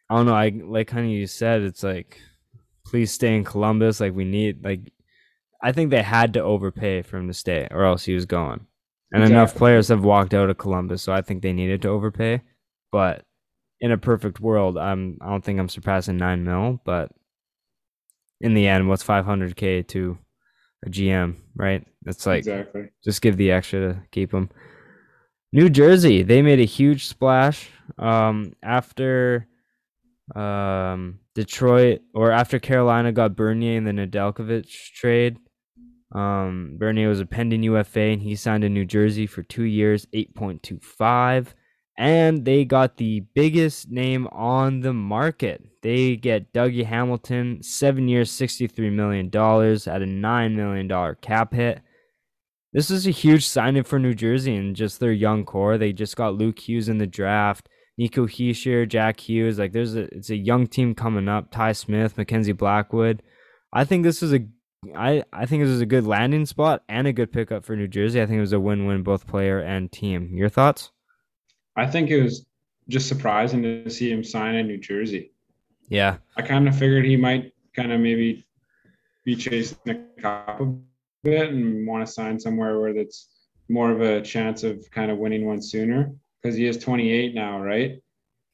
I 0.09 0.15
don't 0.15 0.25
know. 0.25 0.36
I 0.36 0.49
like 0.63 0.88
kind 0.88 1.05
of 1.05 1.11
you 1.11 1.28
said, 1.28 1.61
it's 1.61 1.84
like, 1.84 2.21
please 2.86 3.11
stay 3.11 3.36
in 3.36 3.43
Columbus. 3.43 3.99
Like 3.99 4.15
we 4.15 4.23
need 4.23 4.63
like, 4.63 4.93
I 5.61 5.71
think 5.71 5.89
they 5.89 6.03
had 6.03 6.34
to 6.34 6.41
overpay 6.41 7.01
for 7.01 7.17
him 7.17 7.28
to 7.28 7.34
stay, 7.34 7.67
or 7.71 7.84
else 7.84 8.05
he 8.05 8.13
was 8.13 8.25
gone. 8.25 8.67
And 9.11 9.23
enough 9.23 9.55
players 9.55 9.88
have 9.88 10.03
walked 10.03 10.34
out 10.34 10.49
of 10.49 10.57
Columbus, 10.57 11.01
so 11.01 11.13
I 11.13 11.21
think 11.21 11.41
they 11.41 11.53
needed 11.53 11.82
to 11.82 11.89
overpay. 11.89 12.41
But 12.91 13.25
in 13.80 13.91
a 13.91 13.97
perfect 13.97 14.39
world, 14.39 14.78
I'm 14.78 15.17
I 15.21 15.30
don't 15.30 15.43
think 15.43 15.59
I'm 15.59 15.69
surpassing 15.69 16.17
nine 16.17 16.43
mil, 16.43 16.82
but 16.86 17.11
in 18.41 18.53
the 18.53 18.67
end, 18.67 18.88
what's 18.88 19.03
500k 19.03 19.88
to 19.89 20.17
a 20.85 20.89
GM, 20.89 21.35
right? 21.55 21.85
It's 22.05 22.25
like 22.25 22.39
exactly. 22.39 22.89
just 23.03 23.21
give 23.21 23.38
the 23.38 23.51
extra 23.51 23.79
to 23.79 24.01
keep 24.11 24.31
them. 24.31 24.49
New 25.51 25.69
Jersey, 25.69 26.23
they 26.23 26.41
made 26.41 26.59
a 26.59 26.65
huge 26.65 27.07
splash 27.07 27.69
um, 27.97 28.53
after 28.61 29.47
um, 30.35 31.19
Detroit 31.35 32.01
or 32.13 32.31
after 32.31 32.59
Carolina 32.59 33.11
got 33.11 33.35
Bernier 33.35 33.77
in 33.77 33.85
the 33.85 33.91
Nedeljkovic 33.91 34.67
trade. 34.93 35.38
Um, 36.13 36.75
Bernier 36.77 37.09
was 37.09 37.19
a 37.19 37.25
pending 37.25 37.63
UFA 37.63 37.99
and 37.99 38.21
he 38.21 38.35
signed 38.35 38.63
in 38.63 38.73
New 38.73 38.85
Jersey 38.85 39.25
for 39.25 39.43
two 39.43 39.63
years, 39.63 40.05
8.25. 40.13 41.47
And 41.98 42.45
they 42.45 42.64
got 42.64 42.98
the 42.98 43.22
biggest 43.34 43.89
name 43.89 44.28
on 44.28 44.82
the 44.82 44.93
market. 44.93 45.64
They 45.82 46.16
get 46.16 46.54
Dougie 46.54 46.86
Hamilton, 46.86 47.64
seven 47.64 48.08
years, 48.08 48.32
$63 48.32 48.91
million 48.91 49.28
at 49.28 49.32
a 49.34 50.06
$9 50.06 50.56
million 50.56 51.16
cap 51.22 51.54
hit. 51.54 51.82
This 52.74 52.91
is 52.91 53.08
a 53.08 53.12
huge 53.12 53.48
signing 53.48 53.84
for 53.84 53.98
New 53.98 54.14
Jersey 54.14 54.56
and 54.56 54.76
just 54.76 55.00
their 55.00 55.12
young 55.12 55.45
core. 55.45 55.78
They 55.80 55.93
just 55.93 56.16
got 56.16 56.36
Luke 56.36 56.60
Hughes 56.60 56.89
in 56.89 57.00
the 57.00 57.08
draft, 57.08 57.68
Nico 57.98 58.28
Hischier, 58.28 58.88
Jack 58.88 59.22
Hughes. 59.22 59.58
Like 59.58 59.72
there's 59.72 59.95
a 59.95 60.02
it's 60.14 60.30
a 60.30 60.36
young 60.36 60.68
team 60.68 60.93
coming 60.93 61.28
up. 61.28 61.50
Ty 61.50 61.72
Smith, 61.72 62.18
Mackenzie 62.18 62.52
Blackwood. 62.52 63.24
I 63.74 63.86
think 63.86 64.04
this 64.04 64.22
is 64.22 64.34
a 64.34 64.45
I, 64.95 65.24
I 65.34 65.45
think 65.45 65.64
this 65.64 65.72
is 65.72 65.82
a 65.82 65.88
good 65.88 66.06
landing 66.06 66.45
spot 66.45 66.84
and 66.88 67.08
a 67.08 67.14
good 67.14 67.32
pickup 67.32 67.66
for 67.66 67.76
New 67.76 67.88
Jersey. 67.88 68.22
I 68.22 68.26
think 68.28 68.38
it 68.38 68.41
was 68.41 68.54
a 68.54 68.60
win-win 68.60 69.02
both 69.02 69.26
player 69.26 69.60
and 69.60 69.91
team. 69.91 70.36
Your 70.36 70.50
thoughts? 70.50 70.91
I 71.78 71.86
think 71.86 72.09
it 72.09 72.21
was 72.21 72.45
just 72.89 73.07
surprising 73.07 73.61
to 73.61 73.89
see 73.89 74.11
him 74.11 74.23
sign 74.23 74.55
in 74.55 74.67
New 74.67 74.80
Jersey. 74.80 75.32
Yeah. 75.89 76.17
I 76.36 76.41
kind 76.41 76.67
of 76.67 76.78
figured 76.78 77.05
he 77.05 77.15
might 77.15 77.53
kind 77.75 77.91
of 77.91 78.01
maybe 78.01 78.45
be 79.23 79.36
chasing 79.36 79.78
the 79.86 80.03
cup 80.19 80.59
a 80.59 80.75
bit 81.23 81.49
and 81.49 81.86
want 81.88 82.05
to 82.05 82.11
sign 82.11 82.39
somewhere 82.39 82.80
where 82.80 82.93
that's 82.93 83.30
more 83.69 83.91
of 83.91 84.01
a 84.01 84.21
chance 84.21 84.63
of 84.63 84.89
kind 84.91 85.11
of 85.11 85.17
winning 85.17 85.45
one 85.45 85.61
sooner 85.61 86.11
because 86.41 86.55
he 86.55 86.65
is 86.65 86.78
28 86.78 87.36
now, 87.36 87.61
right? 87.61 88.01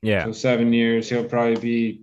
Yeah. 0.01 0.26
So 0.26 0.32
seven 0.32 0.74
years, 0.74 1.09
he'll 1.09 1.24
probably 1.24 1.55
be, 1.55 2.01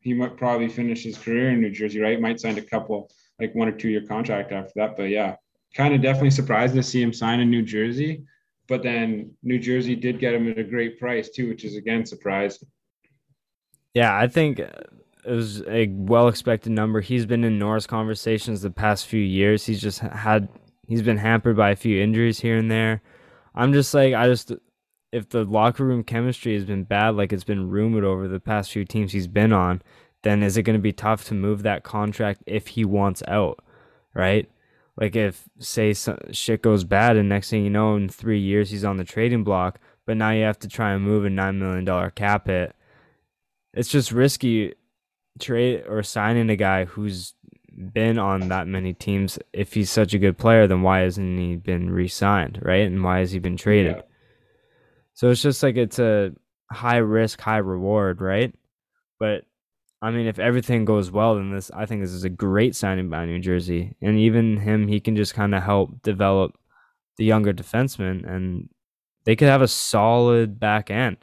he 0.00 0.14
might 0.14 0.36
probably 0.36 0.68
finish 0.68 1.02
his 1.02 1.18
career 1.18 1.50
in 1.50 1.60
New 1.60 1.70
Jersey, 1.70 2.00
right? 2.00 2.20
Might 2.20 2.40
sign 2.40 2.58
a 2.58 2.62
couple, 2.62 3.10
like 3.40 3.54
one 3.54 3.68
or 3.68 3.72
two 3.72 3.88
year 3.88 4.06
contract 4.06 4.52
after 4.52 4.72
that. 4.76 4.96
But 4.96 5.04
yeah, 5.04 5.36
kind 5.74 5.94
of 5.94 6.00
definitely 6.00 6.30
surprised 6.30 6.74
to 6.74 6.82
see 6.82 7.02
him 7.02 7.12
sign 7.12 7.40
in 7.40 7.50
New 7.50 7.62
Jersey. 7.62 8.22
But 8.70 8.84
then 8.84 9.32
New 9.42 9.58
Jersey 9.58 9.96
did 9.96 10.20
get 10.20 10.32
him 10.32 10.48
at 10.48 10.56
a 10.56 10.62
great 10.62 11.00
price 11.00 11.28
too, 11.28 11.48
which 11.48 11.64
is 11.64 11.74
again 11.74 12.06
surprising. 12.06 12.68
Yeah, 13.94 14.16
I 14.16 14.28
think 14.28 14.60
it 14.60 14.88
was 15.26 15.62
a 15.62 15.88
well 15.88 16.28
expected 16.28 16.70
number. 16.70 17.00
He's 17.00 17.26
been 17.26 17.42
in 17.42 17.58
Norris 17.58 17.88
conversations 17.88 18.62
the 18.62 18.70
past 18.70 19.06
few 19.06 19.20
years. 19.20 19.66
He's 19.66 19.82
just 19.82 19.98
had 19.98 20.48
he's 20.86 21.02
been 21.02 21.16
hampered 21.16 21.56
by 21.56 21.70
a 21.70 21.76
few 21.76 22.00
injuries 22.00 22.38
here 22.38 22.56
and 22.56 22.70
there. 22.70 23.02
I'm 23.56 23.72
just 23.72 23.92
like 23.92 24.14
I 24.14 24.28
just 24.28 24.52
if 25.10 25.28
the 25.28 25.44
locker 25.44 25.84
room 25.84 26.04
chemistry 26.04 26.54
has 26.54 26.64
been 26.64 26.84
bad, 26.84 27.16
like 27.16 27.32
it's 27.32 27.42
been 27.42 27.70
rumored 27.70 28.04
over 28.04 28.28
the 28.28 28.38
past 28.38 28.70
few 28.70 28.84
teams 28.84 29.10
he's 29.10 29.26
been 29.26 29.52
on, 29.52 29.82
then 30.22 30.44
is 30.44 30.56
it 30.56 30.62
going 30.62 30.78
to 30.78 30.82
be 30.82 30.92
tough 30.92 31.24
to 31.24 31.34
move 31.34 31.64
that 31.64 31.82
contract 31.82 32.44
if 32.46 32.68
he 32.68 32.84
wants 32.84 33.20
out, 33.26 33.64
right? 34.14 34.48
Like 35.00 35.16
if 35.16 35.48
say 35.58 35.94
some, 35.94 36.18
shit 36.30 36.62
goes 36.62 36.84
bad 36.84 37.16
and 37.16 37.28
next 37.28 37.50
thing 37.50 37.64
you 37.64 37.70
know 37.70 37.96
in 37.96 38.08
three 38.08 38.38
years 38.38 38.70
he's 38.70 38.84
on 38.84 38.98
the 38.98 39.04
trading 39.04 39.42
block, 39.42 39.80
but 40.06 40.16
now 40.16 40.30
you 40.30 40.44
have 40.44 40.58
to 40.60 40.68
try 40.68 40.92
and 40.92 41.02
move 41.02 41.24
a 41.24 41.30
nine 41.30 41.58
million 41.58 41.86
dollar 41.86 42.10
cap 42.10 42.46
hit. 42.46 42.76
It's 43.72 43.88
just 43.88 44.12
risky 44.12 44.74
trade 45.38 45.84
or 45.88 46.02
signing 46.02 46.50
a 46.50 46.56
guy 46.56 46.84
who's 46.84 47.34
been 47.92 48.18
on 48.18 48.48
that 48.48 48.66
many 48.66 48.92
teams. 48.92 49.38
If 49.52 49.72
he's 49.72 49.90
such 49.90 50.12
a 50.12 50.18
good 50.18 50.36
player, 50.36 50.66
then 50.66 50.82
why 50.82 51.00
hasn't 51.00 51.38
he 51.38 51.56
been 51.56 51.90
re-signed, 51.90 52.60
right? 52.62 52.86
And 52.86 53.02
why 53.02 53.20
has 53.20 53.32
he 53.32 53.38
been 53.38 53.56
traded? 53.56 53.96
Yeah. 53.96 54.02
So 55.14 55.30
it's 55.30 55.42
just 55.42 55.62
like 55.62 55.76
it's 55.76 55.98
a 55.98 56.32
high 56.70 56.98
risk, 56.98 57.40
high 57.40 57.58
reward, 57.58 58.20
right? 58.20 58.54
But 59.18 59.44
I 60.02 60.10
mean, 60.10 60.26
if 60.26 60.38
everything 60.38 60.84
goes 60.84 61.10
well, 61.10 61.34
then 61.34 61.50
this 61.50 61.70
I 61.74 61.84
think 61.86 62.00
this 62.00 62.12
is 62.12 62.24
a 62.24 62.30
great 62.30 62.74
signing 62.74 63.10
by 63.10 63.26
New 63.26 63.38
Jersey, 63.38 63.96
and 64.00 64.18
even 64.18 64.56
him, 64.56 64.88
he 64.88 65.00
can 65.00 65.14
just 65.14 65.34
kind 65.34 65.54
of 65.54 65.62
help 65.62 66.02
develop 66.02 66.58
the 67.18 67.24
younger 67.24 67.52
defensemen, 67.52 68.26
and 68.26 68.70
they 69.24 69.36
could 69.36 69.48
have 69.48 69.62
a 69.62 69.68
solid 69.68 70.58
back 70.58 70.90
end. 70.90 71.18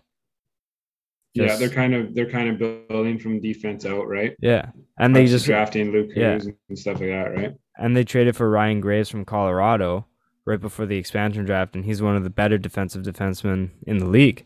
yeah, 1.33 1.55
they're 1.55 1.69
kind 1.69 1.95
of 1.95 2.13
they're 2.13 2.29
kind 2.29 2.49
of 2.49 2.87
building 2.87 3.17
from 3.17 3.41
defense 3.41 3.85
out, 3.85 4.07
right? 4.07 4.35
yeah, 4.39 4.69
and 4.99 5.15
they 5.15 5.25
just 5.25 5.45
drafting 5.45 5.91
Luke 5.91 6.11
yeah. 6.15 6.39
And 6.69 6.77
stuff 6.77 6.99
like 6.99 7.09
that, 7.09 7.35
right? 7.35 7.55
and 7.77 7.95
they 7.95 8.03
traded 8.03 8.35
for 8.35 8.49
Ryan 8.49 8.81
Graves 8.81 9.09
from 9.09 9.25
Colorado 9.25 10.05
right 10.45 10.61
before 10.61 10.85
the 10.85 10.97
expansion 10.97 11.45
draft, 11.45 11.75
and 11.75 11.83
he's 11.83 12.01
one 12.01 12.15
of 12.15 12.23
the 12.23 12.29
better 12.29 12.57
defensive 12.59 13.03
defensemen 13.03 13.71
in 13.87 13.97
the 13.97 14.05
league. 14.07 14.45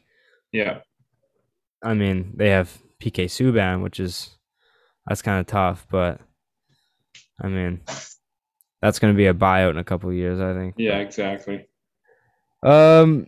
Yeah, 0.54 0.80
I 1.84 1.94
mean, 1.94 2.34
they 2.36 2.50
have 2.50 2.78
PK 3.02 3.26
Subban, 3.26 3.82
which 3.82 4.00
is 4.00 4.38
that's 5.08 5.22
kind 5.22 5.40
of 5.40 5.48
tough, 5.48 5.88
but 5.90 6.22
I 7.42 7.48
mean, 7.48 7.82
that's 8.82 9.00
going 9.00 9.14
to 9.14 9.18
be 9.18 9.28
a 9.28 9.34
buyout 9.34 9.72
in 9.72 9.78
a 9.78 9.84
couple 9.84 10.10
of 10.10 10.16
years, 10.16 10.40
I 10.40 10.54
think. 10.54 10.76
yeah, 10.78 10.98
exactly. 10.98 11.68
Um, 12.64 13.28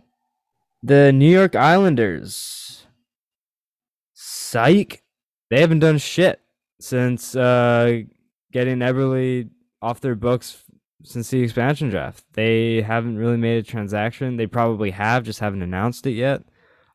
the 0.82 1.12
New 1.12 1.30
York 1.30 1.56
Islanders, 1.56 2.86
psych, 4.12 5.02
they 5.50 5.60
haven't 5.60 5.80
done 5.80 5.98
shit 5.98 6.40
since 6.80 7.34
uh 7.34 8.02
getting 8.52 8.78
Eberle 8.78 9.48
off 9.80 10.00
their 10.00 10.14
books 10.14 10.62
since 11.02 11.30
the 11.30 11.42
expansion 11.42 11.90
draft. 11.90 12.24
They 12.32 12.80
haven't 12.82 13.18
really 13.18 13.36
made 13.36 13.58
a 13.58 13.62
transaction. 13.62 14.36
They 14.36 14.46
probably 14.46 14.90
have, 14.92 15.24
just 15.24 15.40
haven't 15.40 15.62
announced 15.62 16.06
it 16.06 16.12
yet. 16.12 16.42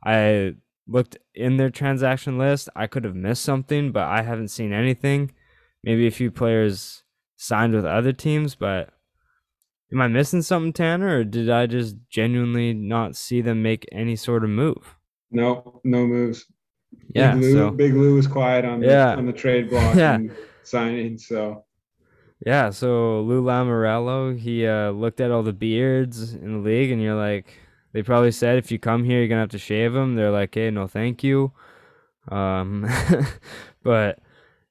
I 0.03 0.55
looked 0.89 1.17
in 1.35 1.57
their 1.57 1.69
transaction 1.69 2.37
list. 2.37 2.69
I 2.75 2.87
could 2.87 3.03
have 3.03 3.15
missed 3.15 3.43
something, 3.43 3.91
but 3.91 4.03
I 4.03 4.21
haven't 4.23 4.49
seen 4.49 4.73
anything. 4.73 5.31
Maybe 5.83 6.07
a 6.07 6.11
few 6.11 6.31
players 6.31 7.03
signed 7.37 7.73
with 7.73 7.85
other 7.85 8.11
teams, 8.11 8.55
but 8.55 8.89
am 9.93 10.01
I 10.01 10.07
missing 10.07 10.41
something, 10.41 10.73
Tanner, 10.73 11.19
or 11.19 11.23
did 11.23 11.49
I 11.49 11.67
just 11.67 11.95
genuinely 12.09 12.73
not 12.73 13.15
see 13.15 13.41
them 13.41 13.61
make 13.61 13.87
any 13.91 14.15
sort 14.15 14.43
of 14.43 14.49
move? 14.49 14.95
No, 15.31 15.79
no 15.83 16.05
moves. 16.07 16.45
Yeah, 17.13 17.35
Big 17.35 17.43
Lou, 17.43 17.53
so 17.53 17.71
Big 17.71 17.93
Lou 17.93 18.15
was 18.15 18.27
quiet 18.27 18.65
on 18.65 18.79
the, 18.79 18.87
Yeah. 18.87 19.15
on 19.15 19.25
the 19.27 19.31
trade 19.33 19.69
block 19.69 19.95
Yeah. 19.95 20.15
and 20.15 20.31
signing. 20.63 21.17
So 21.17 21.65
yeah, 22.45 22.69
so 22.71 23.21
Lou 23.21 23.43
Lamoriello, 23.43 24.37
he 24.37 24.65
uh, 24.65 24.91
looked 24.91 25.19
at 25.21 25.29
all 25.29 25.43
the 25.43 25.53
beards 25.53 26.33
in 26.33 26.53
the 26.53 26.59
league, 26.69 26.89
and 26.91 27.01
you're 27.01 27.15
like, 27.15 27.53
they 27.91 28.03
probably 28.03 28.31
said 28.31 28.57
if 28.57 28.71
you 28.71 28.79
come 28.79 29.03
here, 29.03 29.19
you're 29.19 29.27
gonna 29.27 29.41
have 29.41 29.49
to 29.49 29.57
shave 29.57 29.93
them. 29.93 30.15
They're 30.15 30.31
like, 30.31 30.53
hey, 30.53 30.69
no, 30.69 30.87
thank 30.87 31.23
you. 31.23 31.51
Um, 32.29 32.87
but 33.83 34.19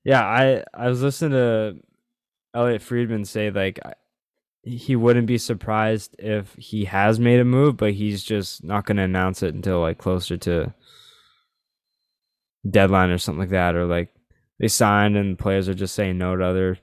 yeah, 0.05 0.25
I 0.25 0.65
I 0.75 0.89
was 0.89 1.03
listening 1.03 1.33
to 1.33 1.77
Elliotte 2.55 2.83
Friedman 2.83 3.25
say 3.25 3.51
like 3.51 3.81
he 4.63 4.97
wouldn't 4.97 5.27
be 5.27 5.39
surprised 5.39 6.15
if 6.19 6.55
he 6.57 6.85
has 6.85 7.19
made 7.19 7.41
a 7.41 7.45
move, 7.45 7.77
but 7.77 7.95
he's 7.95 8.23
just 8.23 8.63
not 8.63 8.87
gonna 8.87 9.05
announce 9.05 9.43
it 9.43 9.55
until 9.55 9.81
like 9.81 9.99
closer 9.99 10.37
to 10.37 10.73
deadline 12.69 13.11
or 13.11 13.19
something 13.19 13.41
like 13.41 13.51
that, 13.51 13.75
or 13.75 13.87
like 13.87 14.15
they 14.59 14.69
signed 14.69 15.17
and 15.17 15.39
players 15.39 15.69
are 15.69 15.75
just 15.75 15.95
saying 15.95 16.19
no 16.19 16.37
to 16.37 16.45
other 16.45 16.79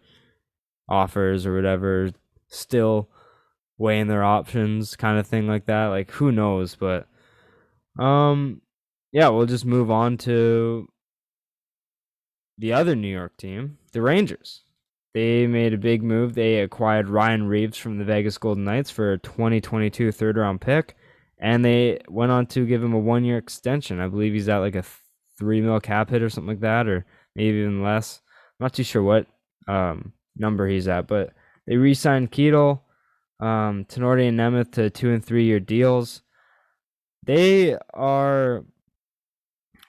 offers 0.89 1.45
or 1.45 1.55
whatever, 1.55 2.11
still 2.47 3.09
weighing 3.77 4.07
their 4.07 4.23
options, 4.23 4.95
kind 4.95 5.19
of 5.19 5.27
thing 5.27 5.47
like 5.47 5.65
that. 5.65 5.87
Like 5.87 6.11
who 6.11 6.31
knows, 6.31 6.75
but 6.75 7.07
um, 7.97 8.61
yeah, 9.11 9.29
we'll 9.29 9.45
just 9.45 9.65
move 9.65 9.89
on 9.89 10.17
to 10.19 10.87
the 12.57 12.73
other 12.73 12.95
New 12.95 13.07
York 13.07 13.37
team, 13.37 13.77
the 13.91 14.01
Rangers. 14.01 14.61
They 15.13 15.47
made 15.47 15.73
a 15.73 15.77
big 15.77 16.03
move. 16.03 16.35
They 16.35 16.59
acquired 16.59 17.07
Ryan 17.07 17.47
Reaves 17.47 17.77
from 17.77 17.97
the 17.97 18.03
Vegas 18.03 18.37
Golden 18.37 18.65
Knights 18.65 18.91
for 18.91 19.13
a 19.13 19.17
2022 19.17 20.11
third 20.11 20.35
round 20.35 20.59
pick, 20.59 20.95
and 21.39 21.63
they 21.63 22.01
went 22.09 22.33
on 22.33 22.45
to 22.47 22.65
give 22.65 22.83
him 22.83 22.93
a 22.93 22.99
one 22.99 23.23
year 23.23 23.37
extension. 23.37 24.01
I 24.01 24.09
believe 24.09 24.33
he's 24.33 24.49
at 24.49 24.57
like 24.57 24.75
a 24.75 24.83
three 25.37 25.61
mil 25.61 25.79
cap 25.79 26.09
hit 26.09 26.21
or 26.21 26.29
something 26.29 26.49
like 26.49 26.59
that, 26.61 26.87
or 26.87 27.05
maybe 27.35 27.59
even 27.59 27.81
less. 27.81 28.21
I'm 28.59 28.65
not 28.65 28.73
too 28.73 28.83
sure 28.83 29.03
what 29.03 29.27
um, 29.67 30.11
number 30.35 30.67
he's 30.67 30.89
at, 30.89 31.07
but 31.07 31.33
they 31.65 31.77
re 31.77 31.93
signed 31.93 32.31
Keedle, 32.31 32.81
um, 33.39 33.85
Tenorti, 33.85 34.27
and 34.27 34.39
Nemeth 34.39 34.71
to 34.73 34.89
two 34.89 35.11
and 35.11 35.23
three 35.23 35.45
year 35.45 35.59
deals. 35.59 36.21
They 37.23 37.77
are 37.93 38.63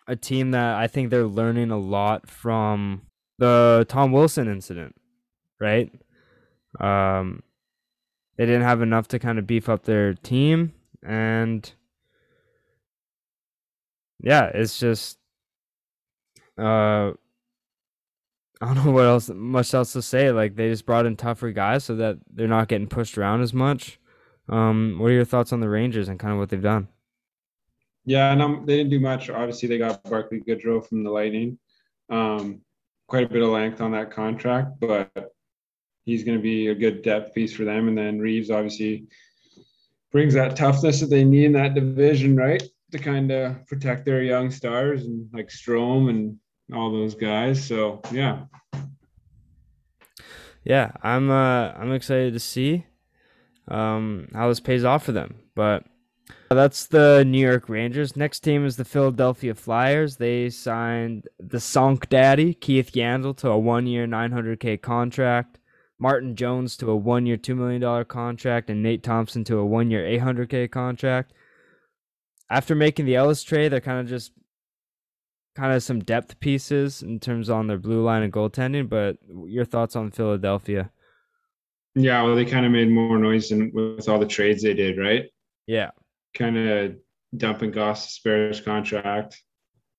a 0.08 0.16
team 0.16 0.52
that 0.52 0.76
I 0.76 0.86
think 0.86 1.10
they're 1.10 1.26
learning 1.26 1.70
a 1.70 1.78
lot 1.78 2.30
from 2.30 3.02
the 3.38 3.84
Tom 3.88 4.12
Wilson 4.12 4.48
incident, 4.48 4.94
right? 5.60 5.90
Um, 6.80 7.42
they 8.36 8.46
didn't 8.46 8.62
have 8.62 8.82
enough 8.82 9.08
to 9.08 9.18
kind 9.18 9.38
of 9.38 9.46
beef 9.46 9.68
up 9.68 9.84
their 9.84 10.14
team, 10.14 10.72
and 11.02 11.70
yeah, 14.20 14.46
it's 14.46 14.78
just 14.78 15.18
uh, 16.58 17.12
I 18.60 18.72
don't 18.72 18.86
know 18.86 18.92
what 18.92 19.04
else 19.04 19.28
much 19.28 19.74
else 19.74 19.92
to 19.92 20.02
say. 20.02 20.30
Like 20.30 20.56
they 20.56 20.70
just 20.70 20.86
brought 20.86 21.06
in 21.06 21.16
tougher 21.16 21.50
guys 21.52 21.84
so 21.84 21.96
that 21.96 22.18
they're 22.32 22.48
not 22.48 22.68
getting 22.68 22.86
pushed 22.86 23.18
around 23.18 23.42
as 23.42 23.52
much. 23.52 23.98
Um, 24.48 24.96
what 24.98 25.08
are 25.08 25.14
your 25.14 25.24
thoughts 25.24 25.52
on 25.52 25.60
the 25.60 25.68
Rangers 25.68 26.08
and 26.08 26.18
kind 26.18 26.32
of 26.32 26.38
what 26.38 26.48
they've 26.48 26.62
done? 26.62 26.88
yeah, 28.06 28.32
and 28.32 28.40
um, 28.40 28.62
they 28.64 28.76
didn't 28.76 28.90
do 28.90 29.00
much. 29.00 29.28
Obviously, 29.28 29.68
they 29.68 29.78
got 29.78 30.02
Barclay 30.04 30.38
Goodrow 30.38 30.86
from 30.86 31.02
the 31.02 31.10
Lightning. 31.10 31.58
Um, 32.08 32.60
quite 33.08 33.24
a 33.24 33.28
bit 33.28 33.42
of 33.42 33.48
length 33.48 33.80
on 33.80 33.90
that 33.92 34.12
contract, 34.12 34.78
but 34.80 35.10
he's 36.04 36.22
going 36.22 36.38
to 36.38 36.42
be 36.42 36.68
a 36.68 36.74
good 36.74 37.02
depth 37.02 37.34
piece 37.34 37.52
for 37.52 37.64
them. 37.64 37.88
And 37.88 37.98
then 37.98 38.20
Reaves 38.20 38.50
obviously 38.50 39.08
brings 40.12 40.34
that 40.34 40.54
toughness 40.54 41.00
that 41.00 41.10
they 41.10 41.24
need 41.24 41.46
in 41.46 41.52
that 41.52 41.74
division, 41.74 42.36
right? 42.36 42.62
To 42.92 42.98
kind 42.98 43.32
of 43.32 43.66
protect 43.66 44.04
their 44.04 44.22
young 44.22 44.52
stars 44.52 45.04
and 45.04 45.28
like 45.32 45.50
Strom 45.50 46.08
and 46.08 46.38
all 46.72 46.92
those 46.92 47.14
guys. 47.14 47.66
So 47.66 48.00
yeah, 48.12 48.44
yeah, 50.64 50.92
I'm 51.02 51.30
uh 51.30 51.72
I'm 51.72 51.92
excited 51.92 52.32
to 52.32 52.40
see 52.40 52.86
um 53.68 54.28
how 54.32 54.48
this 54.48 54.60
pays 54.60 54.84
off 54.84 55.04
for 55.04 55.12
them. 55.12 55.36
But 55.54 55.84
that's 56.50 56.86
the 56.86 57.24
New 57.26 57.40
York 57.40 57.68
Rangers. 57.68 58.16
Next 58.16 58.40
team 58.40 58.64
is 58.64 58.76
the 58.76 58.84
Philadelphia 58.84 59.54
Flyers. 59.54 60.16
They 60.16 60.50
signed 60.50 61.28
the 61.38 61.58
Sonk 61.58 62.08
Daddy, 62.08 62.54
Keith 62.54 62.92
Yandle, 62.92 63.36
to 63.38 63.50
a 63.50 63.58
one-year 63.58 64.06
900k 64.06 64.80
contract. 64.80 65.58
Martin 65.98 66.36
Jones 66.36 66.76
to 66.76 66.90
a 66.90 66.96
one-year 66.96 67.38
$2 67.38 67.56
million 67.56 68.04
contract, 68.04 68.70
and 68.70 68.82
Nate 68.82 69.02
Thompson 69.02 69.44
to 69.44 69.58
a 69.58 69.64
one-year 69.66 70.04
800k 70.20 70.70
contract. 70.70 71.32
After 72.50 72.74
making 72.74 73.06
the 73.06 73.16
Ellis 73.16 73.42
trade, 73.42 73.72
they're 73.72 73.80
kind 73.80 74.00
of 74.00 74.06
just 74.06 74.32
kind 75.56 75.72
of 75.72 75.82
some 75.82 76.00
depth 76.00 76.38
pieces 76.38 77.02
in 77.02 77.18
terms 77.18 77.48
on 77.50 77.66
their 77.66 77.78
blue 77.78 78.02
line 78.04 78.22
and 78.22 78.32
goaltending. 78.32 78.88
But 78.88 79.16
your 79.46 79.64
thoughts 79.64 79.96
on 79.96 80.10
Philadelphia? 80.10 80.90
yeah. 81.94 82.22
Well, 82.22 82.36
they 82.36 82.44
kind 82.44 82.66
of 82.66 82.72
made 82.72 82.90
more 82.90 83.18
noise 83.18 83.48
than 83.48 83.72
with 83.72 84.08
all 84.08 84.18
the 84.18 84.26
trades 84.26 84.62
they 84.62 84.74
did, 84.74 84.98
right? 84.98 85.24
Yeah, 85.66 85.90
kind 86.34 86.56
of 86.58 86.96
dumping 87.36 87.72
Gostisbehere's 87.72 88.60
contract 88.60 89.42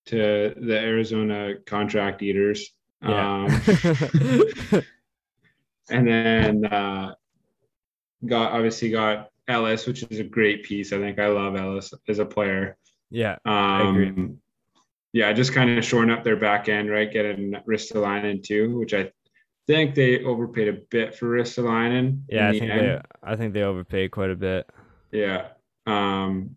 to 0.05 0.53
the 0.55 0.77
Arizona 0.79 1.55
contract 1.65 2.21
eaters. 2.21 2.71
yeah, 3.01 3.45
Um, 3.45 3.61
and 5.89 6.07
then 6.07 6.65
uh, 6.65 7.15
got 8.25 8.51
obviously 8.53 8.91
got 8.91 9.29
Ellis, 9.47 9.85
which 9.87 10.03
is 10.03 10.19
a 10.19 10.23
great 10.23 10.63
piece. 10.63 10.93
I 10.93 10.99
think 10.99 11.19
I 11.19 11.27
love 11.27 11.55
Ellis 11.55 11.93
as 12.07 12.19
a 12.19 12.25
player. 12.25 12.77
yeah, 13.09 13.37
Um, 13.45 13.87
agree. 13.87 14.29
Yeah, 15.13 15.31
just 15.33 15.53
kind 15.53 15.69
of 15.69 15.83
shoring 15.83 16.09
up 16.09 16.23
their 16.23 16.35
back 16.35 16.69
end, 16.69 16.89
right? 16.89 17.11
Getting 17.11 17.53
Ristolainen 17.67 18.43
too, 18.43 18.77
which 18.77 18.93
I 18.93 19.11
think 19.65 19.95
they 19.95 20.23
overpaid 20.23 20.67
a 20.67 20.73
bit 20.89 21.15
for 21.15 21.27
Ristolainen. 21.27 22.21
yeah. 22.29 22.49
I 22.49 22.51
the 22.51 22.59
think 22.59 22.71
end. 22.71 22.81
they, 22.81 23.01
I 23.23 23.35
think 23.35 23.53
they 23.53 23.63
overpaid 23.63 24.11
quite 24.11 24.29
a 24.29 24.35
bit. 24.35 24.69
Yeah. 25.11 25.47
Um, 25.85 26.55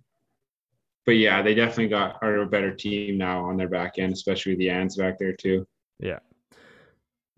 but 1.07 1.13
yeah, 1.13 1.43
they 1.43 1.55
definitely 1.55 1.89
got 1.89 2.19
are 2.23 2.39
a 2.39 2.47
better 2.47 2.75
team 2.75 3.19
now 3.19 3.45
on 3.45 3.57
their 3.57 3.69
back 3.69 3.99
end, 3.99 4.13
especially 4.13 4.53
with 4.53 4.59
the 4.59 4.71
ants 4.71 4.97
back 4.97 5.19
there 5.19 5.33
too. 5.35 5.67
Yeah. 5.99 6.19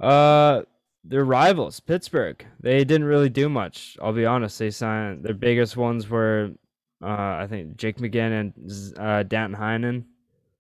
Uh, 0.01 0.63
their 1.05 1.25
rivals, 1.25 1.81
Pittsburgh. 1.81 2.45
They 2.61 2.85
didn't 2.85 3.07
really 3.07 3.29
do 3.29 3.49
much. 3.49 3.97
I'll 4.03 4.13
be 4.13 4.27
honest. 4.27 4.59
They 4.59 4.71
signed 4.71 5.25
their 5.25 5.35
biggest 5.35 5.77
ones 5.77 6.09
were, 6.09 6.51
uh, 7.03 7.07
I 7.07 7.47
think 7.49 7.77
Jake 7.77 7.99
McCann 7.99 8.41
and 8.41 8.99
uh, 8.99 9.23
Danton 9.23 9.59
Heinen, 9.59 10.05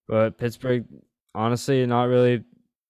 but 0.08 0.38
Pittsburgh, 0.38 0.84
honestly, 1.34 1.84
not 1.86 2.04
really 2.04 2.44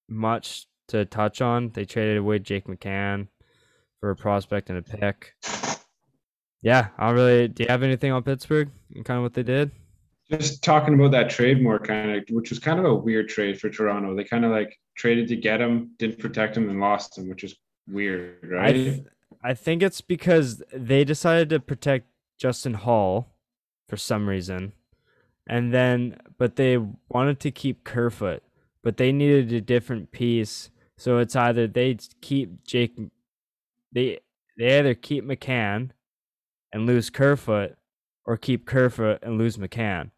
much 0.09 0.67
to 0.89 1.05
touch 1.05 1.41
on. 1.41 1.71
They 1.71 1.85
traded 1.85 2.19
away 2.19 2.39
Jake 2.39 2.67
McCann 2.67 3.29
for 4.01 4.11
a 4.11 4.17
prospect 4.17 4.71
and 4.71 4.79
a 4.79 4.83
pick. 4.83 5.35
Yeah, 6.63 6.89
I 6.99 7.07
don't 7.07 7.17
really. 7.17 7.49
Do 7.49 7.65
you 7.65 7.69
have 7.69 7.83
anything 7.83 8.13
on 8.13 8.23
Pittsburgh 8.23 8.71
and 8.95 9.05
kind 9.05 9.19
of 9.19 9.23
what 9.23 9.35
they 9.35 9.43
did? 9.43 9.71
just 10.41 10.63
talking 10.63 10.95
about 10.95 11.11
that 11.11 11.31
trade 11.31 11.63
more, 11.63 11.79
kind 11.79 12.11
of, 12.11 12.25
which 12.31 12.51
was 12.51 12.59
kind 12.59 12.79
of 12.79 12.85
a 12.85 12.95
weird 12.95 13.29
trade 13.29 13.61
for 13.61 13.69
Toronto. 13.69 14.15
They 14.17 14.25
kind 14.25 14.45
of 14.45 14.51
like 14.51 14.79
traded 14.97 15.29
to 15.29 15.37
get 15.37 15.61
him, 15.61 15.91
didn't 15.99 16.19
protect 16.19 16.57
him, 16.57 16.71
and 16.71 16.81
lost 16.81 17.19
him, 17.19 17.29
which 17.29 17.45
is 17.45 17.55
weird, 17.89 18.39
I 18.45 18.57
right? 18.57 18.73
th- 18.73 19.05
I 19.45 19.55
think 19.55 19.83
it's 19.83 20.01
because 20.01 20.63
they 20.73 21.05
decided 21.05 21.51
to 21.51 21.61
protect 21.61 22.07
Justin 22.39 22.75
Holl 22.75 23.29
for 23.89 23.97
some 23.97 24.29
reason, 24.29 24.73
and 25.47 25.73
then 25.73 26.19
but 26.39 26.57
they 26.57 26.79
wanted 27.09 27.41
to 27.41 27.51
keep 27.51 27.85
Kerfoot, 27.85 28.43
but 28.83 28.97
they 28.97 29.13
needed 29.13 29.53
a 29.53 29.61
different 29.61 30.13
piece. 30.13 30.71
So 30.97 31.19
it's 31.19 31.37
either 31.37 31.67
they 31.67 31.99
keep 32.21 32.65
Jake, 32.65 32.97
they 33.93 34.21
they 34.59 34.79
either 34.79 34.95
keep 34.95 35.25
McCann 35.25 35.91
and 36.73 36.87
lose 36.87 37.11
Kerfoot, 37.11 37.77
or 38.25 38.37
keep 38.37 38.67
Kerfoot 38.67 39.19
and 39.23 39.39
lose 39.39 39.57
McCann. 39.57 40.11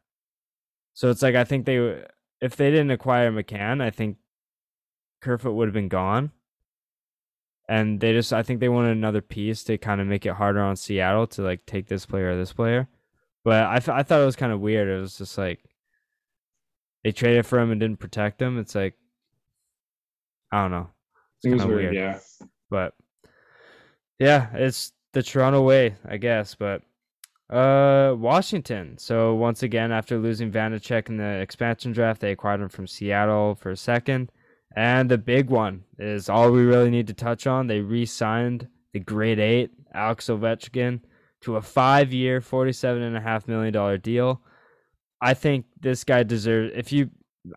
So 0.93 1.11
it's 1.11 1.23
like 1.23 1.35
I 1.35 1.45
think 1.45 1.67
they 1.67 2.05
if 2.41 2.57
they 2.57 2.71
didn't 2.71 2.91
acquire 2.91 3.33
McCann, 3.33 3.83
I 3.83 3.91
think 3.91 4.19
Kerfoot 5.21 5.55
would 5.55 5.69
have 5.69 5.75
been 5.75 5.89
gone 5.89 6.33
and 7.69 8.01
they 8.01 8.13
just 8.13 8.33
I 8.33 8.43
think 8.43 8.61
they 8.61 8.69
wanted 8.69 8.97
another 8.97 9.21
piece 9.21 9.65
to 9.65 9.79
kind 9.79 10.01
of 10.01 10.07
make 10.07 10.27
it 10.27 10.35
harder 10.35 10.61
on 10.61 10.77
Seattle 10.77 11.27
to 11.29 11.43
like 11.43 11.65
take 11.67 11.87
this 11.87 12.07
player 12.07 12.33
or 12.33 12.37
this 12.37 12.53
player. 12.53 12.89
But 13.45 13.65
I, 13.67 13.99
I 13.99 14.03
thought 14.03 14.23
it 14.23 14.27
was 14.27 14.37
kind 14.37 14.53
of 14.53 14.61
weird. 14.61 14.89
It 14.89 15.01
was 15.01 15.19
just 15.19 15.37
like 15.37 15.61
they 17.05 17.13
traded 17.13 17.47
for 17.47 17.59
him 17.59 17.71
and 17.71 17.81
didn't 17.81 18.01
protect 18.01 18.41
him. 18.41 18.59
It's 18.59 18.75
like 18.75 18.95
I 20.51 20.63
don't 20.63 20.71
know. 20.71 20.89
It's 21.37 21.47
it 21.47 21.53
was 21.53 21.63
kinda 21.63 21.77
weird, 21.77 21.95
yeah. 21.95 22.19
But 22.71 22.95
yeah, 24.19 24.49
it's 24.55 24.93
the 25.13 25.23
Toronto 25.23 25.63
way, 25.63 25.97
I 26.09 26.17
guess. 26.17 26.55
But 26.55 26.83
uh 27.51 28.15
Washington. 28.17 28.97
So 28.97 29.35
once 29.35 29.63
again, 29.63 29.93
after 29.93 30.19
losing 30.19 30.51
Vanecek 30.51 31.09
in 31.11 31.19
the 31.19 31.41
expansion 31.41 31.93
draft, 31.93 32.23
they 32.23 32.33
acquired 32.33 32.61
him 32.61 32.71
from 32.71 32.87
Seattle 32.87 33.55
for 33.55 33.71
a 33.71 33.77
second. 33.77 34.33
And 34.77 35.09
the 35.11 35.19
big 35.19 35.51
one 35.51 35.85
is 35.99 36.29
all 36.29 36.51
we 36.51 36.63
really 36.63 36.91
need 36.91 37.07
to 37.07 37.15
touch 37.15 37.47
on. 37.47 37.69
They 37.69 37.81
re-signed 37.81 38.67
the 38.93 38.99
grade 38.99 39.39
eight, 39.39 39.71
Alex 39.93 40.27
Ovechkin, 40.27 41.01
to 41.45 41.57
a 41.57 41.63
and 43.03 43.17
a 43.17 43.21
half 43.21 43.47
million 43.47 43.73
dollar 43.73 43.99
deal. 43.99 44.43
I 45.21 45.35
think 45.35 45.67
this 45.81 46.05
guy 46.05 46.23
deserves. 46.23 46.73
If 46.75 46.93
you, 46.93 47.11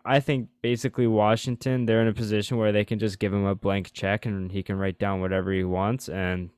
I 0.04 0.20
think 0.20 0.48
basically 0.62 1.06
Washington, 1.06 1.86
they're 1.86 2.02
in 2.02 2.08
a 2.08 2.14
position 2.14 2.56
where 2.56 2.72
they 2.72 2.84
can 2.84 2.98
just 2.98 3.18
give 3.18 3.32
him 3.32 3.44
a 3.44 3.54
blank 3.54 3.92
check 3.92 4.26
and 4.26 4.50
he 4.50 4.62
can 4.62 4.76
write 4.76 4.98
down 4.98 5.20
whatever 5.20 5.52
he 5.52 5.64
wants, 5.64 6.08
and 6.08 6.50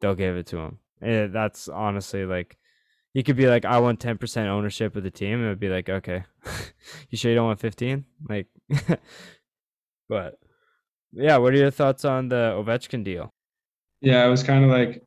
they'll 0.00 0.14
give 0.14 0.36
it 0.36 0.46
to 0.48 0.58
him. 0.58 0.78
And 1.00 1.34
that's 1.34 1.68
honestly 1.68 2.24
like, 2.24 2.56
you 3.14 3.22
could 3.22 3.36
be 3.36 3.46
like, 3.46 3.64
I 3.64 3.78
want 3.78 4.00
ten 4.00 4.18
percent 4.18 4.48
ownership 4.48 4.96
of 4.96 5.02
the 5.02 5.10
team, 5.10 5.38
and 5.38 5.46
it'd 5.46 5.60
be 5.60 5.68
like, 5.68 5.88
okay, 5.88 6.24
you 7.10 7.16
sure 7.16 7.30
you 7.30 7.36
don't 7.36 7.46
want 7.46 7.60
fifteen? 7.60 8.04
Like, 8.28 8.48
but 10.08 10.38
yeah, 11.12 11.38
what 11.38 11.54
are 11.54 11.58
your 11.58 11.70
thoughts 11.70 12.04
on 12.04 12.28
the 12.28 12.54
Ovechkin 12.56 13.04
deal? 13.04 13.30
Yeah, 14.02 14.26
it 14.26 14.28
was 14.30 14.42
kind 14.42 14.64
of 14.64 14.70
like 14.70 15.02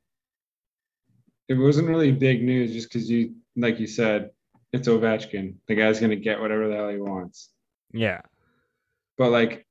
it 1.49 1.55
wasn't 1.55 1.89
really 1.89 2.11
big 2.11 2.43
news 2.43 2.71
just 2.71 2.89
because 2.89 3.09
you, 3.09 3.33
like 3.55 3.79
you 3.79 3.87
said, 3.87 4.29
it's 4.71 4.87
Ovechkin. 4.87 5.55
The 5.67 5.75
guy's 5.75 5.99
gonna 5.99 6.15
get 6.15 6.39
whatever 6.39 6.67
the 6.67 6.75
hell 6.75 6.89
he 6.89 6.97
wants. 6.97 7.49
Yeah, 7.91 8.21
But 9.17 9.31
like, 9.31 9.65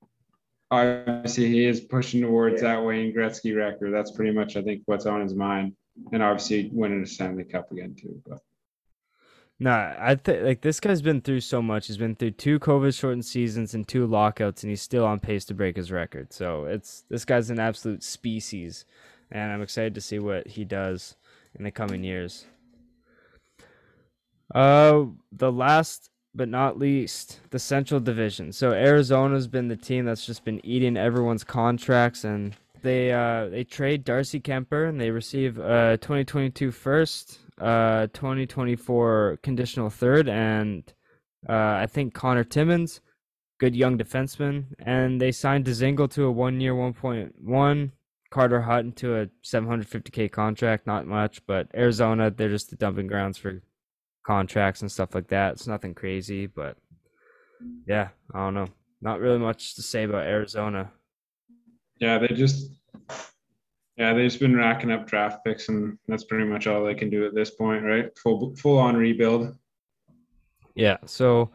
obviously, 0.72 1.46
he 1.46 1.64
is 1.64 1.80
pushing 1.80 2.20
towards 2.20 2.60
that 2.62 2.84
Wayne 2.84 3.14
Gretzky 3.14 3.56
record. 3.56 3.94
That's 3.94 4.10
pretty 4.10 4.32
much, 4.32 4.56
I 4.56 4.62
think, 4.62 4.82
what's 4.86 5.06
on 5.06 5.20
his 5.22 5.34
mind. 5.34 5.74
And 6.12 6.20
obviously, 6.20 6.68
winning 6.72 7.02
a 7.02 7.06
Stanley 7.06 7.44
Cup 7.44 7.70
again 7.70 7.94
too. 7.94 8.20
But 8.26 8.40
no, 9.60 9.70
I 9.70 10.16
think 10.16 10.42
like 10.42 10.60
this 10.62 10.80
guy's 10.80 11.00
been 11.00 11.20
through 11.20 11.40
so 11.40 11.62
much. 11.62 11.86
He's 11.86 11.96
been 11.96 12.16
through 12.16 12.32
two 12.32 12.58
COVID 12.58 12.98
shortened 12.98 13.24
seasons 13.24 13.74
and 13.74 13.86
two 13.86 14.04
lockouts, 14.06 14.64
and 14.64 14.70
he's 14.70 14.82
still 14.82 15.04
on 15.04 15.20
pace 15.20 15.44
to 15.46 15.54
break 15.54 15.76
his 15.76 15.92
record. 15.92 16.32
So 16.32 16.64
it's 16.64 17.04
this 17.08 17.24
guy's 17.24 17.50
an 17.50 17.60
absolute 17.60 18.02
species, 18.02 18.84
and 19.30 19.52
I'm 19.52 19.62
excited 19.62 19.94
to 19.94 20.00
see 20.00 20.18
what 20.18 20.48
he 20.48 20.64
does 20.64 21.14
in 21.58 21.64
the 21.64 21.70
coming 21.70 22.04
years. 22.04 22.46
Uh, 24.54 25.04
the 25.30 25.52
last 25.52 26.10
but 26.34 26.48
not 26.48 26.78
least, 26.78 27.40
the 27.50 27.58
Central 27.58 28.00
Division. 28.00 28.52
So 28.52 28.72
Arizona's 28.72 29.48
been 29.48 29.68
the 29.68 29.76
team 29.76 30.04
that's 30.04 30.24
just 30.24 30.44
been 30.44 30.64
eating 30.64 30.96
everyone's 30.96 31.44
contracts, 31.44 32.24
and 32.24 32.56
they 32.82 33.12
uh 33.12 33.48
they 33.48 33.64
trade 33.64 34.04
Darcy 34.04 34.40
Kuemper 34.40 34.88
and 34.88 35.00
they 35.00 35.10
receive 35.10 35.58
a 35.58 35.98
2022 36.00 36.70
first, 36.70 37.40
uh 37.60 38.06
2024 38.12 39.40
conditional 39.42 39.90
third, 39.90 40.28
and 40.28 40.92
uh 41.48 41.82
I 41.82 41.86
think 41.86 42.14
Conor 42.14 42.44
Timmins, 42.44 43.00
good 43.58 43.74
young 43.74 43.98
defenseman, 43.98 44.66
and 44.78 45.20
they 45.20 45.32
signed 45.32 45.64
Dzingel 45.66 46.10
to 46.12 46.24
a 46.24 46.30
one 46.30 46.60
year 46.60 46.74
1.1. 46.74 47.90
Carter 48.30 48.60
Hutton 48.60 48.92
to 48.92 49.16
a 49.16 49.26
750k 49.44 50.30
contract, 50.30 50.86
not 50.86 51.06
much, 51.06 51.44
but 51.46 51.68
Arizona, 51.74 52.30
they're 52.30 52.48
just 52.50 52.70
the 52.70 52.76
dumping 52.76 53.06
grounds 53.06 53.38
for 53.38 53.62
contracts 54.26 54.82
and 54.82 54.92
stuff 54.92 55.14
like 55.14 55.28
that. 55.28 55.52
It's 55.52 55.66
nothing 55.66 55.94
crazy, 55.94 56.46
but 56.46 56.76
yeah, 57.86 58.08
I 58.34 58.38
don't 58.40 58.54
know. 58.54 58.68
Not 59.00 59.20
really 59.20 59.38
much 59.38 59.74
to 59.76 59.82
say 59.82 60.04
about 60.04 60.26
Arizona. 60.26 60.90
yeah, 62.00 62.18
they 62.18 62.28
just, 62.28 62.70
yeah, 63.96 64.12
they've 64.12 64.28
just 64.28 64.40
been 64.40 64.56
racking 64.56 64.90
up 64.90 65.06
draft 65.06 65.44
picks, 65.44 65.68
and 65.68 65.98
that's 66.06 66.24
pretty 66.24 66.44
much 66.44 66.66
all 66.66 66.84
they 66.84 66.94
can 66.94 67.08
do 67.10 67.24
at 67.26 67.34
this 67.34 67.50
point, 67.50 67.84
right? 67.84 68.16
Full 68.18 68.54
full 68.56 68.78
on 68.78 68.96
rebuild. 68.96 69.56
Yeah, 70.74 70.98
so 71.06 71.50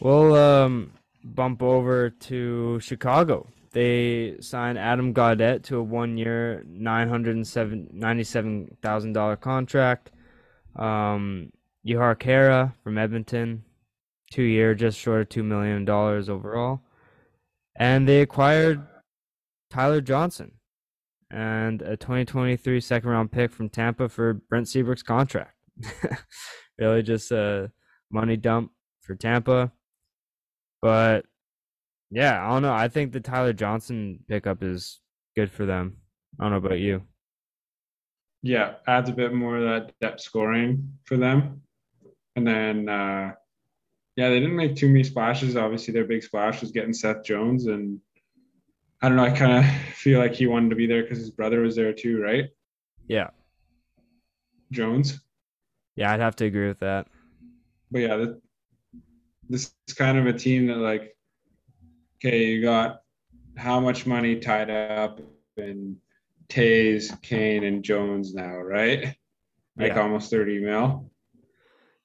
we'll 0.00 0.34
um 0.36 0.92
bump 1.24 1.62
over 1.62 2.10
to 2.10 2.78
Chicago. 2.80 3.48
They 3.74 4.36
signed 4.40 4.78
Adam 4.78 5.12
Gaudette 5.12 5.64
to 5.64 5.78
a 5.78 5.82
one-year, 5.82 6.64
nine 6.64 7.08
hundred 7.08 7.34
and 7.34 7.46
seven 7.46 7.88
ninety-seven 7.92 8.76
thousand 8.80 9.14
dollar 9.14 9.34
contract. 9.34 10.12
Um, 10.76 11.50
Jujhar 11.84 12.14
Khaira 12.14 12.72
from 12.84 12.98
Edmonton, 12.98 13.64
two-year, 14.30 14.76
just 14.76 14.96
short 14.96 15.22
of 15.22 15.28
two 15.28 15.42
million 15.42 15.84
dollars 15.84 16.28
overall, 16.28 16.82
and 17.74 18.08
they 18.08 18.20
acquired 18.20 18.80
Tyler 19.70 20.00
Johnson 20.00 20.52
and 21.32 21.82
a 21.82 21.96
2023 21.96 22.80
second-round 22.80 23.32
pick 23.32 23.50
from 23.52 23.68
Tampa 23.68 24.08
for 24.08 24.34
Brent 24.34 24.68
Seabrook's 24.68 25.02
contract. 25.02 25.56
really, 26.78 27.02
just 27.02 27.32
a 27.32 27.72
money 28.08 28.36
dump 28.36 28.70
for 29.00 29.16
Tampa. 29.16 29.72
But 30.80 31.26
yeah, 32.14 32.46
I 32.46 32.50
don't 32.50 32.62
know. 32.62 32.72
I 32.72 32.86
think 32.86 33.12
the 33.12 33.18
Tyler 33.18 33.52
Johnson 33.52 34.20
pickup 34.28 34.62
is 34.62 35.00
good 35.34 35.50
for 35.50 35.66
them. 35.66 35.96
I 36.38 36.44
don't 36.44 36.52
know 36.52 36.58
about 36.58 36.78
you. 36.78 37.02
Yeah, 38.40 38.74
adds 38.86 39.10
a 39.10 39.12
bit 39.12 39.34
more 39.34 39.56
of 39.56 39.64
that 39.64 39.98
depth 40.00 40.20
scoring 40.20 40.92
for 41.04 41.16
them. 41.16 41.62
And 42.36 42.46
then, 42.46 42.88
uh, 42.88 43.32
yeah, 44.16 44.28
they 44.28 44.38
didn't 44.38 44.54
make 44.54 44.76
too 44.76 44.86
many 44.86 45.02
splashes. 45.02 45.56
Obviously, 45.56 45.92
their 45.92 46.04
big 46.04 46.22
splash 46.22 46.60
was 46.60 46.70
getting 46.70 46.92
Seth 46.92 47.24
Jones, 47.24 47.66
and 47.66 47.98
I 49.02 49.08
don't 49.08 49.16
know. 49.16 49.24
I 49.24 49.30
kind 49.30 49.64
of 49.64 49.64
feel 49.96 50.20
like 50.20 50.34
he 50.34 50.46
wanted 50.46 50.70
to 50.70 50.76
be 50.76 50.86
there 50.86 51.02
because 51.02 51.18
his 51.18 51.32
brother 51.32 51.62
was 51.62 51.74
there 51.74 51.92
too, 51.92 52.20
right? 52.20 52.44
Yeah. 53.08 53.30
Jones. 54.70 55.20
Yeah, 55.96 56.12
I'd 56.12 56.20
have 56.20 56.36
to 56.36 56.44
agree 56.44 56.68
with 56.68 56.78
that. 56.78 57.08
But 57.90 57.98
yeah, 58.02 58.16
this, 58.16 58.36
this 59.48 59.74
is 59.88 59.94
kind 59.94 60.16
of 60.16 60.26
a 60.26 60.32
team 60.32 60.68
that 60.68 60.76
like, 60.76 61.16
okay, 62.24 62.44
you 62.46 62.62
got 62.62 63.02
how 63.56 63.80
much 63.80 64.06
money 64.06 64.36
tied 64.36 64.70
up 64.70 65.20
in 65.56 65.96
Toews, 66.48 67.20
Kane, 67.22 67.64
and 67.64 67.82
Jones 67.82 68.34
now, 68.34 68.56
right? 68.56 69.16
Like 69.76 69.92
Yeah. 69.92 70.02
almost 70.02 70.30
30 70.30 70.60
mil, 70.60 71.10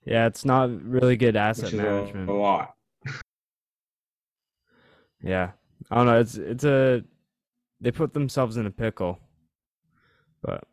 Yeah, 0.05 0.25
it's 0.25 0.43
not 0.45 0.69
really 0.83 1.15
good 1.17 1.35
asset 1.35 1.67
is 1.67 1.73
a, 1.73 1.77
management. 1.77 2.29
a 2.29 2.33
lot. 2.33 2.73
Yeah. 5.21 5.51
I 5.91 5.95
don't 5.95 6.05
know. 6.05 6.19
It's 6.19 6.35
it's 6.35 6.63
a 6.63 7.03
they 7.81 7.91
put 7.91 8.13
themselves 8.13 8.57
in 8.57 8.65
a 8.65 8.71
pickle. 8.71 9.19
But 10.41 10.63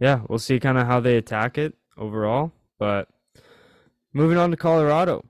yeah, 0.00 0.22
we'll 0.28 0.38
see 0.38 0.58
kind 0.58 0.78
of 0.78 0.86
how 0.86 1.00
they 1.00 1.16
attack 1.16 1.58
it 1.58 1.74
overall. 1.96 2.52
But 2.78 3.08
moving 4.12 4.38
on 4.38 4.50
to 4.50 4.56
Colorado, 4.56 5.24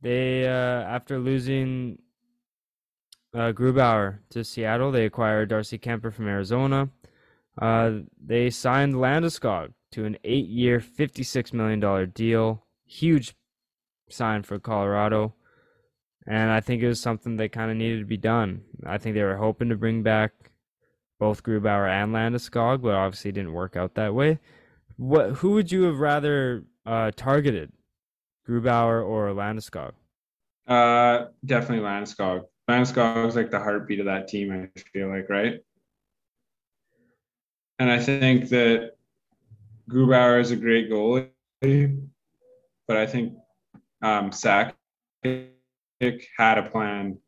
they 0.00 0.46
uh, 0.46 0.82
after 0.82 1.18
losing 1.18 1.98
uh, 3.34 3.52
Grubauer 3.52 4.18
to 4.30 4.44
Seattle, 4.44 4.90
they 4.90 5.04
acquired 5.04 5.50
Darcy 5.50 5.78
Kuemper 5.78 6.12
from 6.12 6.28
Arizona. 6.28 6.88
Uh, 7.60 8.00
they 8.24 8.50
signed 8.50 8.94
Landeskog 8.94 9.72
to 9.92 10.04
an 10.04 10.16
eight-year, 10.24 10.80
fifty-six 10.80 11.52
million 11.52 11.80
dollar 11.80 12.06
deal. 12.06 12.64
Huge 12.86 13.34
sign 14.08 14.42
for 14.42 14.58
Colorado 14.58 15.34
and 16.28 16.50
I 16.50 16.60
think 16.60 16.82
it 16.82 16.88
was 16.88 17.00
something 17.00 17.36
that 17.36 17.52
kind 17.52 17.70
of 17.70 17.76
needed 17.78 18.00
to 18.00 18.04
be 18.04 18.18
done. 18.18 18.60
I 18.86 18.98
think 18.98 19.14
they 19.14 19.22
were 19.22 19.38
hoping 19.38 19.70
to 19.70 19.76
bring 19.76 20.02
back 20.02 20.32
both 21.18 21.42
Grubauer 21.42 21.88
and 21.88 22.14
Landeskog, 22.14 22.82
but 22.82 22.94
obviously 22.94 23.32
didn't 23.32 23.54
work 23.54 23.76
out 23.76 23.94
that 23.94 24.14
way. 24.14 24.38
What? 24.98 25.30
Who 25.36 25.52
would 25.52 25.72
you 25.72 25.84
have 25.84 25.98
rather 25.98 26.64
uh, 26.84 27.12
targeted? 27.16 27.72
Grubauer 28.48 29.06
or 29.06 29.28
Landeskog? 29.28 29.92
Uh, 30.66 31.26
definitely 31.44 31.84
Landeskog. 31.84 32.44
Landeskog 32.68 33.26
is 33.26 33.36
like 33.36 33.50
the 33.50 33.58
heartbeat 33.58 34.00
of 34.00 34.06
that 34.06 34.28
team. 34.28 34.52
I 34.52 34.80
feel 34.92 35.08
like, 35.08 35.28
right? 35.28 35.60
And 37.78 37.90
I 37.90 37.98
think 37.98 38.48
that 38.48 38.92
Grubauer 39.88 40.40
is 40.40 40.50
a 40.50 40.56
great 40.56 40.90
goalie, 40.90 41.30
but 42.86 42.96
I 42.96 43.06
think 43.06 43.34
um, 44.02 44.30
Sakic 44.30 44.74
had 46.36 46.58
a 46.58 46.68
plan 46.70 47.18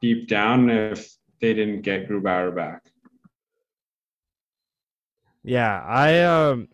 deep 0.00 0.28
down 0.28 0.68
if 0.68 1.14
they 1.40 1.54
didn't 1.54 1.82
get 1.82 2.08
Grubauer 2.08 2.54
back. 2.54 2.82
Yeah, 5.44 5.82
I 5.84 6.20
um, 6.20 6.68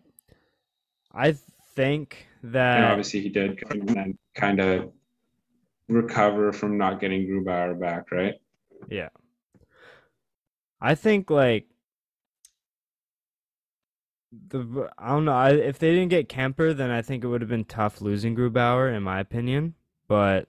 I 1.11 1.33
think 1.75 2.28
that 2.43 2.77
and 2.77 2.85
obviously 2.85 3.21
he 3.21 3.29
did 3.29 3.61
and 3.69 3.89
then 3.89 4.17
kind 4.35 4.59
of 4.59 4.91
recover 5.89 6.53
from 6.53 6.77
not 6.77 7.01
getting 7.01 7.27
Grubauer 7.27 7.79
back, 7.79 8.11
right? 8.11 8.35
Yeah. 8.87 9.09
I 10.79 10.95
think 10.95 11.29
like 11.29 11.65
the 14.31 14.89
I 14.97 15.09
don't 15.09 15.25
know. 15.25 15.33
I, 15.33 15.51
if 15.51 15.79
they 15.79 15.91
didn't 15.91 16.09
get 16.09 16.29
Kuemper, 16.29 16.75
then 16.75 16.91
I 16.91 17.01
think 17.01 17.23
it 17.23 17.27
would 17.27 17.41
have 17.41 17.49
been 17.49 17.65
tough 17.65 17.99
losing 17.99 18.35
Grubauer, 18.35 18.95
in 18.95 19.03
my 19.03 19.19
opinion. 19.19 19.73
But 20.07 20.47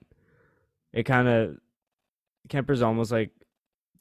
it 0.93 1.03
kind 1.03 1.27
of 1.27 1.57
Kuemper's 2.47 2.81
almost 2.81 3.11
like 3.11 3.31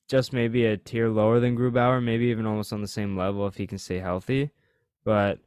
just 0.09 0.33
maybe 0.33 0.67
a 0.67 0.77
tier 0.77 1.09
lower 1.09 1.41
than 1.41 1.57
Grubauer, 1.57 2.03
maybe 2.03 2.27
even 2.27 2.47
almost 2.47 2.73
on 2.73 2.83
the 2.83 2.89
same 2.89 3.17
level 3.17 3.47
if 3.47 3.57
he 3.57 3.67
can 3.67 3.79
stay 3.79 3.99
healthy. 3.99 4.51
But 5.05 5.39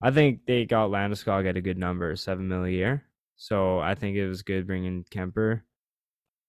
I 0.00 0.10
think 0.10 0.46
they 0.46 0.64
got 0.64 0.90
Landeskog 0.90 1.48
at 1.48 1.56
a 1.56 1.60
good 1.60 1.78
number, 1.78 2.14
seven 2.16 2.48
mil 2.48 2.64
a 2.64 2.68
year. 2.70 3.04
So 3.36 3.78
I 3.78 3.94
think 3.94 4.16
it 4.16 4.28
was 4.28 4.42
good 4.42 4.66
bringing 4.66 5.04
Kuemper, 5.10 5.62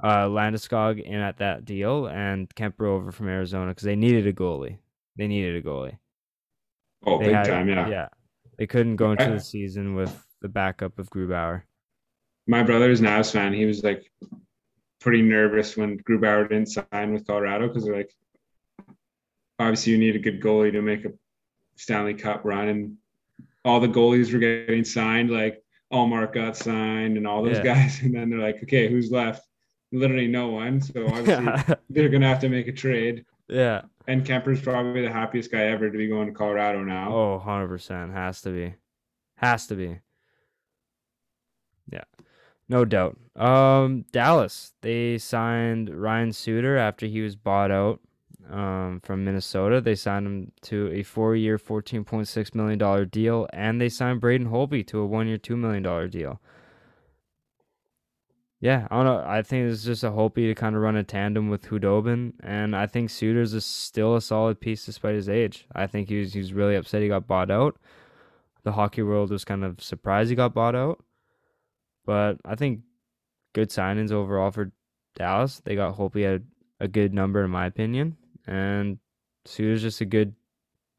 uh, 0.04 0.26
Landeskog 0.28 1.04
in 1.04 1.16
at 1.20 1.38
that 1.38 1.66
deal, 1.66 2.08
and 2.08 2.50
Kuemper 2.56 2.88
over 2.88 3.12
from 3.12 3.28
Arizona 3.28 3.72
because 3.72 3.84
they 3.84 3.96
needed 3.96 4.28
a 4.28 4.34
goalie. 4.34 4.78
They 5.16 5.28
needed 5.28 5.56
a 5.56 5.68
goalie. 5.68 5.98
Oh, 7.06 7.20
They 7.20 7.26
big 7.28 7.36
had- 7.36 7.46
time, 7.48 7.70
yeah. 7.70 7.88
Yeah, 7.90 8.08
they 8.58 8.68
couldn't 8.68 8.96
go 8.98 9.12
into 9.12 9.30
the 9.30 9.40
season 9.40 9.96
with 9.96 10.26
the 10.42 10.50
backup 10.50 11.00
of 11.00 11.10
Grubauer. 11.10 11.64
My 12.48 12.64
brother 12.64 12.90
is 12.90 13.00
an 13.00 13.06
Avs 13.06 13.32
fan. 13.32 13.54
He 13.54 13.66
was 13.66 13.84
like 13.84 14.12
pretty 15.00 15.22
nervous 15.22 15.78
when 15.78 16.00
Grubauer 16.00 16.50
didn't 16.50 16.68
sign 16.70 17.14
with 17.14 17.26
Colorado 17.28 17.68
because 17.68 17.86
they're 17.86 17.96
like, 17.96 18.12
obviously 19.60 19.92
you 19.94 19.98
need 20.00 20.16
a 20.16 20.20
good 20.20 20.42
goalie 20.42 20.72
to 20.72 20.82
make 20.82 21.06
a 21.06 21.14
Stanley 21.76 22.14
Cup 22.16 22.44
run, 22.44 22.68
and 22.68 22.98
all 23.66 23.80
the 23.80 23.88
goalies 23.88 24.32
were 24.34 24.40
getting 24.40 24.84
signed. 24.86 25.30
Like 25.32 25.62
Ullmark 25.92 26.34
got 26.34 26.56
signed, 26.58 27.18
and 27.18 27.26
all 27.28 27.44
those 27.44 27.58
Yeah. 27.58 27.64
guys, 27.64 28.00
and 28.04 28.14
then 28.16 28.30
they're 28.30 28.40
like, 28.40 28.62
okay, 28.64 28.90
who's 28.90 29.12
left? 29.12 29.46
Literally 29.92 30.28
no 30.28 30.50
one. 30.50 30.82
So 30.82 31.06
obviously 31.08 31.76
they're 31.90 32.10
gonna 32.10 32.28
have 32.28 32.40
to 32.42 32.50
make 32.50 32.68
a 32.68 32.72
trade. 32.74 33.26
yeah. 33.48 33.82
And 34.08 34.26
Kuemper's 34.26 34.62
probably 34.62 35.04
the 35.04 35.12
happiest 35.12 35.52
guy 35.52 35.66
ever 35.66 35.88
to 35.92 35.96
be 35.98 36.08
going 36.08 36.26
to 36.28 36.34
Colorado 36.34 36.84
now. 36.84 37.14
Oh, 37.14 37.44
100% 37.46 38.12
has 38.12 38.42
to 38.42 38.50
be. 38.50 38.74
Has 39.36 39.68
to 39.68 39.76
be. 39.76 40.00
Yeah. 41.92 42.04
No 42.68 42.86
doubt. 42.86 43.18
Um 43.36 44.06
Dallas, 44.12 44.74
they 44.82 45.18
signed 45.18 45.90
Ryan 45.90 46.34
Suter 46.34 46.76
after 46.78 47.06
he 47.06 47.22
was 47.22 47.36
bought 47.36 47.72
out 47.72 48.00
um 48.50 49.00
from 49.04 49.24
Minnesota. 49.24 49.82
They 49.82 49.96
signed 49.96 50.26
him 50.26 50.52
to 50.64 50.88
a 50.88 51.04
4-year, 51.04 51.58
14.6 51.58 52.56
million 52.56 52.80
dollar 52.80 53.06
deal 53.06 53.48
and 53.54 53.80
they 53.80 53.90
signed 53.90 54.22
Braden 54.22 54.50
Holtby 54.50 54.86
to 54.88 55.02
a 55.02 55.08
1-year, 55.08 55.38
2 55.38 55.56
million 55.58 55.84
dollar 55.84 56.08
deal. 56.08 56.40
Yeah, 58.62 58.88
I 58.92 58.96
don't 58.98 59.06
know. 59.06 59.24
I 59.26 59.42
think 59.42 59.72
it's 59.72 59.86
just 59.86 60.04
a 60.04 60.12
Holtby 60.12 60.48
to 60.48 60.56
kind 60.56 60.76
of 60.76 60.82
run 60.82 60.98
a 60.98 61.04
tandem 61.04 61.50
with 61.50 61.62
Khudobin, 61.62 62.34
and 62.42 62.76
I 62.76 62.88
think 62.88 63.10
Suter's 63.10 63.54
is 63.54 63.64
still 63.64 64.18
a 64.18 64.22
solid 64.22 64.60
piece 64.60 64.86
despite 64.86 65.16
his 65.16 65.30
age. 65.30 65.66
I 65.74 65.88
think 65.88 66.10
he 66.10 66.20
was 66.20 66.34
he 66.34 66.40
was 66.40 66.52
really 66.54 66.76
upset 66.76 67.02
he 67.02 67.08
got 67.08 67.26
bought 67.26 67.50
out. 67.50 67.78
The 68.64 68.74
hockey 68.74 69.02
world 69.02 69.32
was 69.32 69.46
kind 69.46 69.64
of 69.64 69.82
surprised 69.82 70.30
he 70.30 70.36
got 70.36 70.54
bought 70.54 70.76
out, 70.76 71.02
but 72.06 72.38
I 72.44 72.56
think 72.56 72.82
good 73.54 73.70
signings 73.70 74.12
overall 74.12 74.52
for 74.52 74.74
Dallas. 75.16 75.62
They 75.64 75.76
got 75.76 75.98
Holtby 75.98 76.36
at 76.36 76.42
a 76.82 76.90
good 76.90 77.14
number 77.14 77.44
in 77.46 77.52
my 77.52 77.66
opinion, 77.66 78.18
and 78.50 78.98
Suter's 79.46 79.82
just 79.84 80.02
a 80.02 80.06
good, 80.06 80.34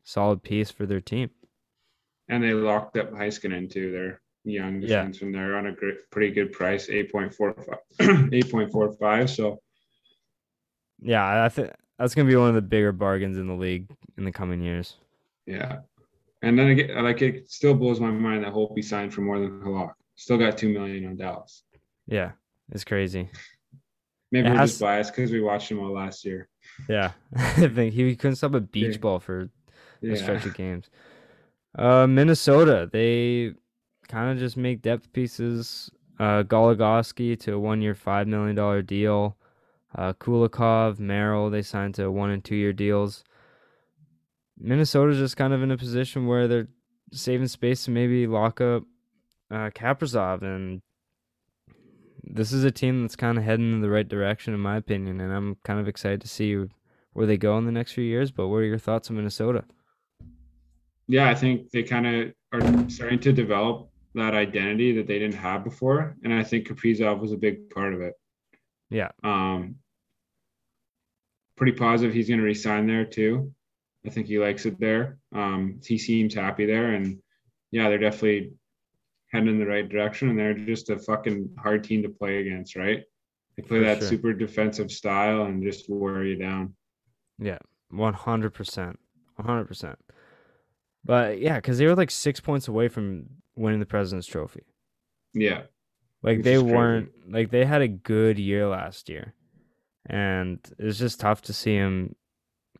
solid 0.05 0.43
piece 0.43 0.71
for 0.71 0.87
their 0.87 1.01
team. 1.01 1.31
And 2.29 2.43
they 2.45 2.53
locked 2.55 2.97
up 2.97 3.11
Heiskanen 3.11 3.69
too. 3.71 3.91
They're 3.91 4.21
young 4.45 4.81
Yeah. 4.83 5.05
defenseman. 5.05 5.33
They're 5.33 5.57
on 5.57 5.67
a 5.67 5.73
great, 5.75 5.97
pretty 6.11 6.33
good 6.33 6.53
price, 6.53 6.87
8.45, 6.89 7.77
8.45. 8.01 9.29
So 9.29 9.61
Yeah, 11.01 11.45
I 11.45 11.49
think 11.49 11.73
that's 11.99 12.15
gonna 12.15 12.29
be 12.29 12.37
one 12.37 12.49
of 12.51 12.55
the 12.55 12.63
bigger 12.63 12.93
bargains 12.93 13.37
in 13.37 13.47
the 13.49 13.55
league 13.55 13.91
in 14.17 14.25
the 14.25 14.33
coming 14.33 14.63
years. 14.63 14.97
yeah. 15.47 15.81
And 16.43 16.59
then 16.59 16.69
again, 16.69 17.05
like 17.05 17.21
it 17.21 17.51
still 17.51 17.75
blows 17.75 18.01
my 18.01 18.11
mind 18.11 18.45
that 18.45 18.55
Holtby 18.55 18.83
signed 18.83 19.13
for 19.13 19.21
more 19.21 19.39
than 19.39 19.61
Halak. 19.61 19.93
Still 20.15 20.39
got 20.39 20.57
two 20.57 20.71
million 20.71 21.05
on 21.07 21.17
Dallas. 21.17 21.65
Yeah, 22.07 22.33
it's 22.73 22.85
crazy. 22.85 23.29
Maybe 24.33 24.47
It 24.47 24.53
we're 24.53 24.57
has- 24.57 24.71
just 24.71 24.81
biased 24.81 25.15
because 25.15 25.33
we 25.33 25.41
watched 25.43 25.71
him 25.71 25.81
all 25.81 25.93
last 25.93 26.25
year. 26.25 26.49
Yeah, 26.89 27.13
I 27.37 27.69
think 27.75 27.95
he 27.95 28.15
couldn't 28.17 28.37
stop 28.37 28.55
a 28.55 28.61
beach 28.61 28.95
Yeah. 28.95 28.99
ball 29.01 29.19
for 29.21 29.49
a 30.03 30.17
stretch 30.17 30.47
of 30.47 30.55
games. 30.55 30.91
Uh, 31.77 32.07
Minnesota, 32.07 32.89
they 32.93 33.53
kind 34.09 34.33
of 34.33 34.39
just 34.39 34.57
make 34.57 34.83
depth 34.83 35.13
pieces. 35.13 35.91
Uh, 36.19 36.43
Goligoski 36.43 37.39
to 37.41 37.55
a 37.55 37.59
one-year, 37.59 37.95
five 37.95 38.27
million 38.29 38.55
dollar 38.57 38.83
deal. 38.83 39.37
Uh, 39.97 40.13
Kulikov, 40.13 40.99
Merrill, 40.99 41.49
they 41.51 41.63
signed 41.63 41.95
to 41.97 42.11
one 42.11 42.31
and 42.31 42.45
two-year 42.45 42.73
deals. 42.73 43.25
Minnesota's 44.59 45.19
just 45.19 45.37
kind 45.37 45.53
of 45.53 45.63
in 45.63 45.71
a 45.71 45.77
position 45.79 46.27
where 46.27 46.47
they're 46.47 46.69
saving 47.13 47.49
space 47.49 47.85
to 47.85 47.91
maybe 47.91 48.27
lock 48.27 48.61
up 48.61 48.85
uh, 49.51 49.71
Kaprizov, 49.71 50.43
and 50.43 50.83
this 52.25 52.53
is 52.53 52.65
a 52.65 52.71
team 52.71 53.03
that's 53.03 53.17
kind 53.17 53.39
of 53.39 53.45
heading 53.45 53.73
in 53.73 53.81
the 53.81 53.91
right 53.91 54.09
direction, 54.09 54.55
in 54.55 54.61
my 54.61 54.77
opinion. 54.77 55.21
And 55.21 55.33
I'm 55.33 55.57
kind 55.65 55.81
of 55.81 55.89
excited 55.89 56.21
to 56.23 56.29
see 56.29 56.67
where 57.13 57.27
they 57.27 57.37
go 57.37 57.59
in 57.59 57.67
the 57.67 57.73
next 57.73 57.93
few 57.93 58.05
years. 58.05 58.31
But 58.31 58.49
what 58.49 58.59
are 58.59 58.65
your 58.65 58.79
thoughts 58.79 59.11
on 59.11 59.17
Minnesota? 59.17 59.65
yeah, 61.11 61.29
I 61.29 61.35
think 61.35 61.73
they 61.73 61.83
kind 61.83 62.07
of 62.07 62.33
are 62.53 62.89
starting 62.89 63.19
to 63.21 63.33
develop 63.33 63.91
that 64.15 64.33
identity 64.33 64.93
that 64.93 65.09
they 65.09 65.19
didn't 65.19 65.35
have 65.35 65.65
before, 65.65 66.17
and 66.23 66.33
I 66.33 66.45
think 66.45 66.69
Kaprizov 66.69 67.19
was 67.19 67.33
a 67.33 67.37
big 67.37 67.69
part 67.71 67.95
of 67.95 68.01
it. 68.01 68.15
Yeah. 68.91 69.09
Um, 69.25 69.77
pretty 71.57 71.73
positive 71.73 72.15
he's 72.15 72.29
going 72.29 72.39
to 72.39 72.47
resign 72.47 72.87
there 72.87 73.05
too. 73.05 73.53
I 74.07 74.11
think 74.11 74.29
he 74.29 74.39
likes 74.39 74.67
it 74.67 74.79
there. 74.79 75.19
Um, 75.35 75.81
he 75.85 75.99
seems 75.99 76.33
happy 76.33 76.65
there, 76.65 76.93
and 76.95 77.19
yeah, 77.73 77.89
they're 77.89 77.99
definitely 77.99 78.53
heading 79.33 79.49
in 79.49 79.59
the 79.59 79.67
right 79.67 79.89
direction. 79.89 80.31
And 80.31 80.39
they're 80.39 80.55
just 80.55 80.91
a 80.91 80.99
fucking 80.99 81.51
hard 81.59 81.85
team 81.85 82.03
to 82.03 82.09
play 82.09 82.39
against, 82.39 82.77
right? 82.77 83.03
They 83.57 83.63
play 83.63 83.79
For 83.79 83.85
that 83.85 83.99
sure. 83.99 84.09
super 84.09 84.33
defensive 84.33 84.91
style 84.91 85.43
and 85.45 85.63
just 85.63 85.87
wear 85.89 86.25
you 86.25 86.37
down. 86.37 86.75
Yeah, 87.39 87.59
one 87.91 88.15
hundred 88.15 88.51
percent, 88.55 88.99
one 89.37 89.47
hundred 89.47 89.67
percent. 89.67 89.99
But 91.05 91.41
yeah, 91.41 91.57
because 91.57 91.79
they 91.79 91.87
were 91.87 91.95
like 91.97 92.11
six 92.11 92.41
points 92.41 92.69
away 92.69 92.89
from 92.89 93.27
winning 93.57 93.81
the 93.81 93.87
President's 93.87 94.27
Trophy. 94.27 94.65
Yeah, 95.33 95.63
Like 96.23 96.43
they 96.43 96.59
weren't 96.59 97.11
like 97.31 97.51
they 97.51 97.65
had 97.65 97.83
a 97.83 97.89
good 97.89 98.39
year 98.39 98.67
last 98.69 99.09
year, 99.09 99.35
and 100.07 100.59
it's 100.79 100.99
just 100.99 101.21
tough 101.21 101.41
to 101.43 101.53
see 101.53 101.79
them 101.79 102.15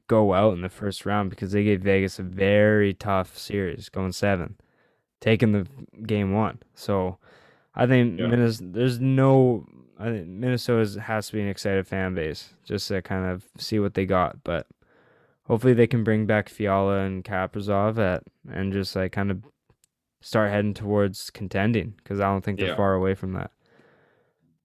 go 0.09 0.35
out 0.35 0.53
in 0.55 0.61
the 0.61 0.69
first 0.69 1.07
round 1.07 1.31
because 1.31 1.53
they 1.53 1.63
gave 1.65 1.81
Vegas 1.83 2.19
a 2.19 2.23
very 2.25 2.93
tough 2.93 3.39
series, 3.39 3.89
going 3.89 4.13
seven, 4.13 4.57
taking 5.21 5.53
the 5.53 5.67
game 6.07 6.33
one. 6.33 6.59
So 6.75 7.19
I 7.75 7.87
think 7.87 8.19
Yeah. 8.19 8.27
Minnes- 8.29 8.61
there's 8.73 9.01
no. 9.01 9.67
I 9.99 10.05
think 10.05 10.29
Minnesota 10.29 10.99
has 11.03 11.27
to 11.27 11.35
be 11.35 11.43
an 11.43 11.49
excited 11.49 11.87
fan 11.87 12.15
base 12.15 12.55
just 12.65 12.89
to 12.89 13.03
kind 13.03 13.27
of 13.31 13.45
see 13.59 13.79
what 13.79 13.93
they 13.95 14.07
got, 14.07 14.43
but 14.45 14.67
hopefully 15.45 15.75
they 15.75 15.87
can 15.87 16.03
bring 16.05 16.25
back 16.25 16.49
Fiala 16.49 17.01
and 17.01 17.23
Kaprizov 17.23 17.99
at 17.99 18.23
and 18.51 18.73
just 18.73 18.97
like 18.97 19.13
kind 19.13 19.31
of 19.31 19.45
start 20.23 20.51
heading 20.51 20.73
towards 20.75 21.29
contending 21.31 21.95
because 21.99 22.19
I 22.19 22.25
don't 22.33 22.43
think 22.43 22.59
they're 22.59 22.69
Yeah. 22.71 22.77
far 22.77 22.95
away 22.95 23.15
from 23.15 23.33
that. 23.35 23.51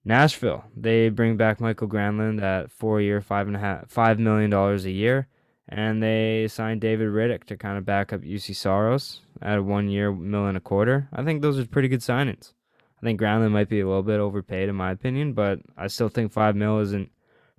Nashville, 0.04 0.66
they 0.76 1.10
bring 1.10 1.36
back 1.36 1.60
Mikael 1.60 1.88
Granlund 1.88 2.42
at 2.42 2.72
four 2.72 3.02
year, 3.02 3.22
five 3.22 3.48
and 3.48 3.56
a 3.56 3.60
half, 3.60 3.90
five 3.90 4.20
million 4.20 4.52
dollars 4.52 4.86
a 4.86 4.92
year, 4.92 5.28
and 5.68 6.02
they 6.02 6.48
signed 6.48 6.82
David 6.82 7.10
Rittich 7.10 7.46
to 7.46 7.58
kind 7.58 7.78
of 7.78 7.86
back 7.86 8.14
up 8.14 8.22
Juuse 8.22 8.56
Saros 8.56 9.22
at 9.42 9.58
a 9.58 9.64
one 9.64 9.90
year 9.90 10.12
mill 10.12 10.46
and 10.48 10.58
a 10.58 10.62
quarter. 10.62 11.08
I 11.12 11.24
think 11.24 11.42
those 11.42 11.60
are 11.60 11.66
pretty 11.66 11.88
good 11.88 12.02
signings. 12.02 12.54
I 13.02 13.06
think 13.06 13.20
Granlund 13.20 13.52
might 13.52 13.70
be 13.70 13.82
a 13.82 13.88
little 13.88 14.04
bit 14.04 14.20
overpaid 14.20 14.70
in 14.70 14.76
my 14.76 14.92
opinion, 14.92 15.34
but 15.34 15.60
I 15.78 15.88
still 15.88 16.10
think 16.10 16.32
five 16.32 16.56
mil 16.56 16.80
isn't 16.80 17.12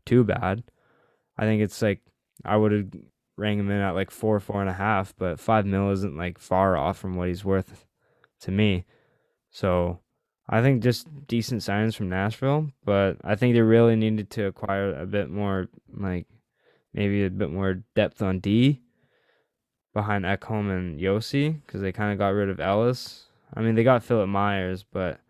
too 0.04 0.24
bad. 0.24 0.62
I 1.36 1.44
think 1.44 1.62
it's 1.62 1.82
like 1.82 2.00
I 2.44 2.56
would 2.56 2.72
have 2.72 2.86
rang 3.36 3.58
him 3.58 3.70
in 3.70 3.80
at 3.80 3.94
like 3.94 4.10
four, 4.10 4.40
four 4.40 4.60
and 4.60 4.70
a 4.70 4.74
half, 4.74 5.14
but 5.18 5.38
five 5.40 5.66
mil 5.66 5.90
isn't 5.90 6.16
like 6.16 6.38
far 6.38 6.76
off 6.76 6.98
from 6.98 7.16
what 7.16 7.28
he's 7.28 7.44
worth 7.44 7.84
to 8.40 8.50
me. 8.50 8.84
So 9.50 10.00
I 10.48 10.62
think 10.62 10.82
just 10.82 11.08
decent 11.26 11.62
signings 11.62 11.96
from 11.96 12.08
Nashville, 12.08 12.70
but 12.84 13.16
I 13.24 13.34
think 13.34 13.54
they 13.54 13.60
really 13.60 13.96
needed 13.96 14.30
to 14.30 14.46
acquire 14.46 14.94
a 14.94 15.06
bit 15.06 15.28
more, 15.28 15.68
like 15.92 16.26
maybe 16.96 17.24
a 17.24 17.30
bit 17.30 17.50
more 17.50 17.82
depth 17.94 18.22
on 18.22 18.40
D 18.40 18.80
behind 19.94 20.24
Ekholm 20.24 20.70
and 20.76 20.98
Josi 20.98 21.60
because 21.64 21.80
they 21.80 21.92
kind 21.92 22.12
of 22.12 22.18
got 22.18 22.28
rid 22.28 22.48
of 22.48 22.58
Ellis. 22.58 23.26
I 23.54 23.60
mean, 23.60 23.74
they 23.74 23.84
got 23.84 24.02
Philippe 24.02 24.30
Myers, 24.30 24.84
but 24.90 25.20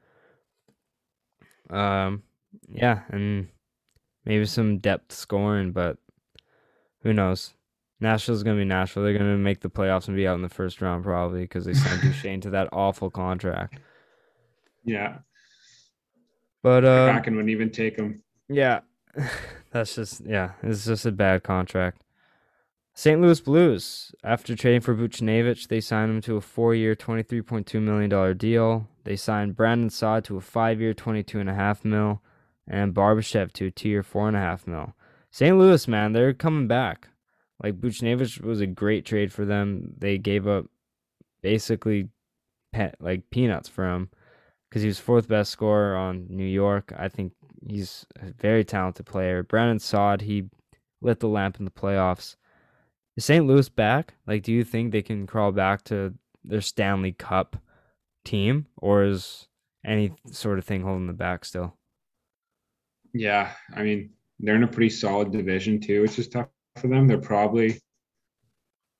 um, 1.69 2.23
yeah, 2.69 3.01
and 3.11 3.49
maybe 4.25 4.47
some 4.47 4.79
depth 4.79 5.13
scoring, 5.13 5.73
but 5.73 5.99
who 7.03 7.13
knows? 7.13 7.53
Nashville's 8.01 8.43
gonna 8.43 8.59
be 8.59 8.65
Nashville. 8.65 9.03
They're 9.03 9.17
gonna 9.17 9.37
make 9.37 9.61
the 9.61 9.71
playoffs 9.71 10.09
and 10.09 10.17
be 10.17 10.27
out 10.27 10.37
in 10.37 10.43
the 10.43 10.49
first 10.49 10.81
round 10.81 11.03
probably 11.03 11.43
because 11.43 11.65
they 11.65 11.75
signed 11.75 12.03
Duchene 12.03 12.41
to 12.43 12.51
that 12.51 12.69
awful 12.73 13.11
contract. 13.11 13.79
Yeah. 14.85 15.19
But 16.63 16.85
uh, 16.85 17.13
Kraken 17.13 17.37
wouldn't 17.37 17.51
even 17.51 17.71
take 17.71 17.97
him. 17.97 18.23
yeah, 18.49 18.81
that's 19.77 19.95
just 19.95 20.23
yeah, 20.27 20.53
it's 20.63 20.85
just 20.85 21.07
a 21.07 21.13
bad 21.13 21.43
contract. 21.43 22.03
St. 22.95 23.21
Louis 23.21 23.41
Blues, 23.43 24.13
after 24.25 24.57
trading 24.57 24.81
for 24.81 24.95
Buchnevich, 24.95 25.69
they 25.69 25.83
signed 25.83 26.11
him 26.11 26.23
to 26.23 26.37
a 26.37 26.41
four-year, 26.41 26.95
twenty-three 26.95 27.43
point 27.43 27.67
two 27.67 27.81
million 27.81 28.09
dollar 28.11 28.35
deal. 28.35 28.89
They 29.05 29.17
signed 29.17 29.55
Brandon 29.55 29.91
Saad 29.91 30.25
to 30.25 30.37
a 30.37 30.41
five-year, 30.41 30.95
twenty-two 30.95 31.39
and 31.39 31.51
a 31.51 31.55
half 31.55 31.85
mil, 31.85 32.23
and 32.67 32.95
Barbashev 32.95 33.53
to 33.53 33.67
a 33.67 33.71
two-year, 33.71 34.03
four 34.03 34.29
and 34.29 34.37
a 34.37 34.41
half 34.41 34.67
mil. 34.67 34.95
St. 35.31 35.57
Louis, 35.59 35.87
man, 35.87 36.13
they're 36.13 36.33
coming 36.33 36.67
back. 36.67 37.09
Like 37.63 37.81
Buchnevich 37.81 38.41
was 38.41 38.61
a 38.61 38.67
great 38.67 39.05
trade 39.05 39.33
for 39.33 39.45
them. 39.45 39.93
They 39.99 40.17
gave 40.17 40.47
up 40.49 40.67
basically 41.43 42.09
pe- 42.73 42.93
like 43.01 43.31
peanuts 43.31 43.69
for 43.69 43.87
him 43.87 44.09
because 44.69 44.83
he 44.83 44.89
was 44.89 44.99
fourth 44.99 45.29
best 45.29 45.51
scorer 45.51 45.97
on 45.97 46.27
New 46.31 46.45
York. 46.47 46.93
I 46.97 47.09
think 47.09 47.33
he's 47.67 48.07
a 48.21 48.33
very 48.33 48.65
talented 48.65 49.07
player. 49.07 49.43
Brandon 49.43 49.79
Saad, 49.79 50.23
he 50.23 50.49
lit 51.01 51.21
the 51.21 51.29
lamp 51.29 51.59
in 51.59 51.65
the 51.65 51.71
playoffs. 51.71 52.37
Is 53.17 53.25
St. 53.25 53.47
Louis 53.47 53.69
back? 53.69 54.15
Like, 54.27 54.43
do 54.43 54.53
you 54.53 54.65
think 54.65 54.93
they 54.93 55.03
can 55.03 55.27
crawl 55.27 55.53
back 55.53 55.83
to 55.85 56.15
their 56.45 56.61
Stanley 56.61 57.13
Cup 57.13 57.57
team, 58.25 58.67
or 58.77 59.05
is 59.05 59.49
any 59.85 60.13
sort 60.31 60.59
of 60.59 60.65
thing 60.65 60.83
holding 60.83 61.07
them 61.07 61.17
back 61.17 61.45
still? 61.45 61.77
Yeah. 63.15 63.53
I 63.75 63.83
mean, 63.83 64.11
they're 64.39 64.57
in 64.57 64.65
a 64.65 64.69
pretty 64.69 64.91
solid 64.91 65.33
division 65.33 65.81
too, 65.81 66.03
which 66.03 66.19
is 66.19 66.29
tough 66.29 66.49
for 66.77 66.89
them. 66.89 67.07
They're 67.07 67.19
probably 67.19 67.81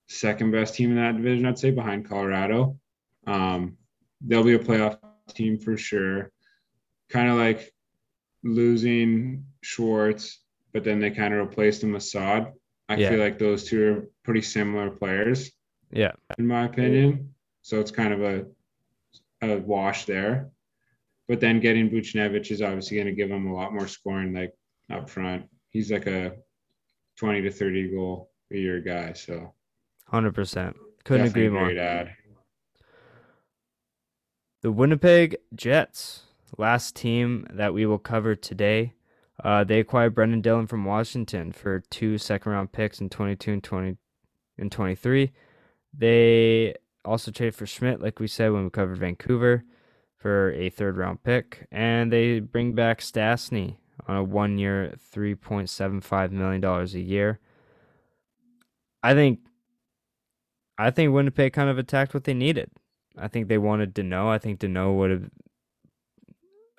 second 0.09 0.53
best 0.53 0.75
team 0.75 0.91
in 0.91 0.97
that 0.97 1.17
division, 1.17 1.47
I'd 1.47 1.59
say, 1.59 1.71
behind 1.71 2.09
Colorado. 2.09 2.79
Um, 3.27 3.77
they'll 4.21 4.45
be 4.45 4.55
a 4.55 4.59
playoff 4.59 4.99
team 5.35 5.59
for 5.59 5.77
sure. 5.77 6.31
Kind 7.11 7.29
of 7.29 7.37
like 7.37 7.73
losing 8.47 9.45
Schwartz, 9.63 10.41
but 10.73 10.85
then 10.85 11.01
they 11.01 11.11
kind 11.11 11.35
of 11.35 11.41
replaced 11.47 11.83
him 11.83 11.93
with 11.93 12.03
Saad. 12.03 12.53
I 12.89 12.97
Yeah. 12.97 13.11
feel 13.11 13.21
like 13.21 13.39
those 13.39 13.65
two 13.65 13.85
are 13.93 14.11
pretty 14.23 14.43
similar 14.43 14.91
players, 14.91 15.51
Yeah, 15.91 16.13
in 16.39 16.47
my 16.47 16.65
opinion. 16.65 17.35
So 17.63 17.81
it's 17.81 17.91
kind 17.91 18.13
of 18.13 18.23
a 18.23 18.47
a 19.43 19.59
wash 19.59 20.07
there. 20.07 20.51
But 21.29 21.41
then 21.41 21.61
getting 21.61 21.91
Buchnevich 21.91 22.51
is 22.51 22.63
obviously 22.63 22.97
going 22.97 23.09
to 23.09 23.13
give 23.13 23.31
him 23.31 23.47
a 23.49 23.55
lot 23.55 23.73
more 23.75 23.89
scoring, 23.89 24.33
like 24.33 24.53
up 24.91 25.11
front. 25.11 25.51
He's 25.71 25.91
like 25.91 26.07
a 26.07 26.37
twenty 27.17 27.43
to 27.43 27.51
thirty 27.51 27.91
goal 27.91 28.31
a 28.53 28.57
year 28.57 28.81
guy. 28.81 29.13
So 29.13 29.55
hundred 30.07 30.35
percent. 30.35 30.77
Couldn't 31.05 31.27
agree 31.27 31.49
more. 31.49 31.73
The 34.63 34.73
Winnipeg 34.73 35.37
Jets, 35.55 36.23
last 36.59 36.95
team 36.97 37.47
that 37.53 37.75
we 37.75 37.87
will 37.87 37.99
cover 37.99 38.35
today. 38.35 38.95
Uh, 39.43 39.65
they 39.65 39.81
acquired 39.81 40.15
Brendan 40.15 40.41
Dillon 40.41 40.67
from 40.67 40.85
Washington 40.85 41.53
for 41.53 41.81
two 41.91 42.19
second 42.19 42.53
round 42.53 42.73
picks 42.73 43.01
in 43.01 43.11
22 43.11 43.53
and 43.53 43.63
20 43.63 43.97
and 44.59 44.73
23. 44.73 45.33
They 45.93 46.75
also 47.05 47.31
traded 47.31 47.55
for 47.55 47.67
Schmidt, 47.67 48.01
like 48.01 48.19
we 48.19 48.27
said 48.27 48.53
when 48.53 48.65
we 48.65 48.71
covered 48.71 48.99
Vancouver, 48.99 49.65
for 50.17 50.53
a 50.53 50.71
third 50.71 50.97
round 50.97 51.23
pick. 51.23 51.67
And 51.71 52.13
they 52.13 52.41
bring 52.41 52.75
back 52.75 53.01
Stastny 53.01 53.77
on 54.07 54.17
a 54.17 54.25
one 54.25 54.59
year, 54.59 54.95
$3.75 55.15 56.31
million 56.31 56.65
a 56.65 56.85
year. 56.99 57.41
I 59.03 59.15
think 59.15 59.41
I 60.79 60.91
think 60.91 61.13
Winnipeg 61.13 61.53
kind 61.53 61.71
of 61.71 61.79
attacked 61.79 62.13
what 62.13 62.25
they 62.25 62.35
needed. 62.35 62.71
I 63.17 63.29
think 63.29 63.49
they 63.49 63.59
wanted 63.59 63.95
Danault. 63.95 64.29
I 64.29 64.39
think 64.39 64.61
Danault 64.61 64.97
would 64.99 65.11
have, 65.11 65.31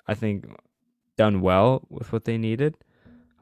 I 0.08 0.14
think, 0.14 0.46
done 1.16 1.40
well 1.42 1.86
with 1.90 2.12
what 2.12 2.24
they 2.24 2.38
needed. 2.38 2.76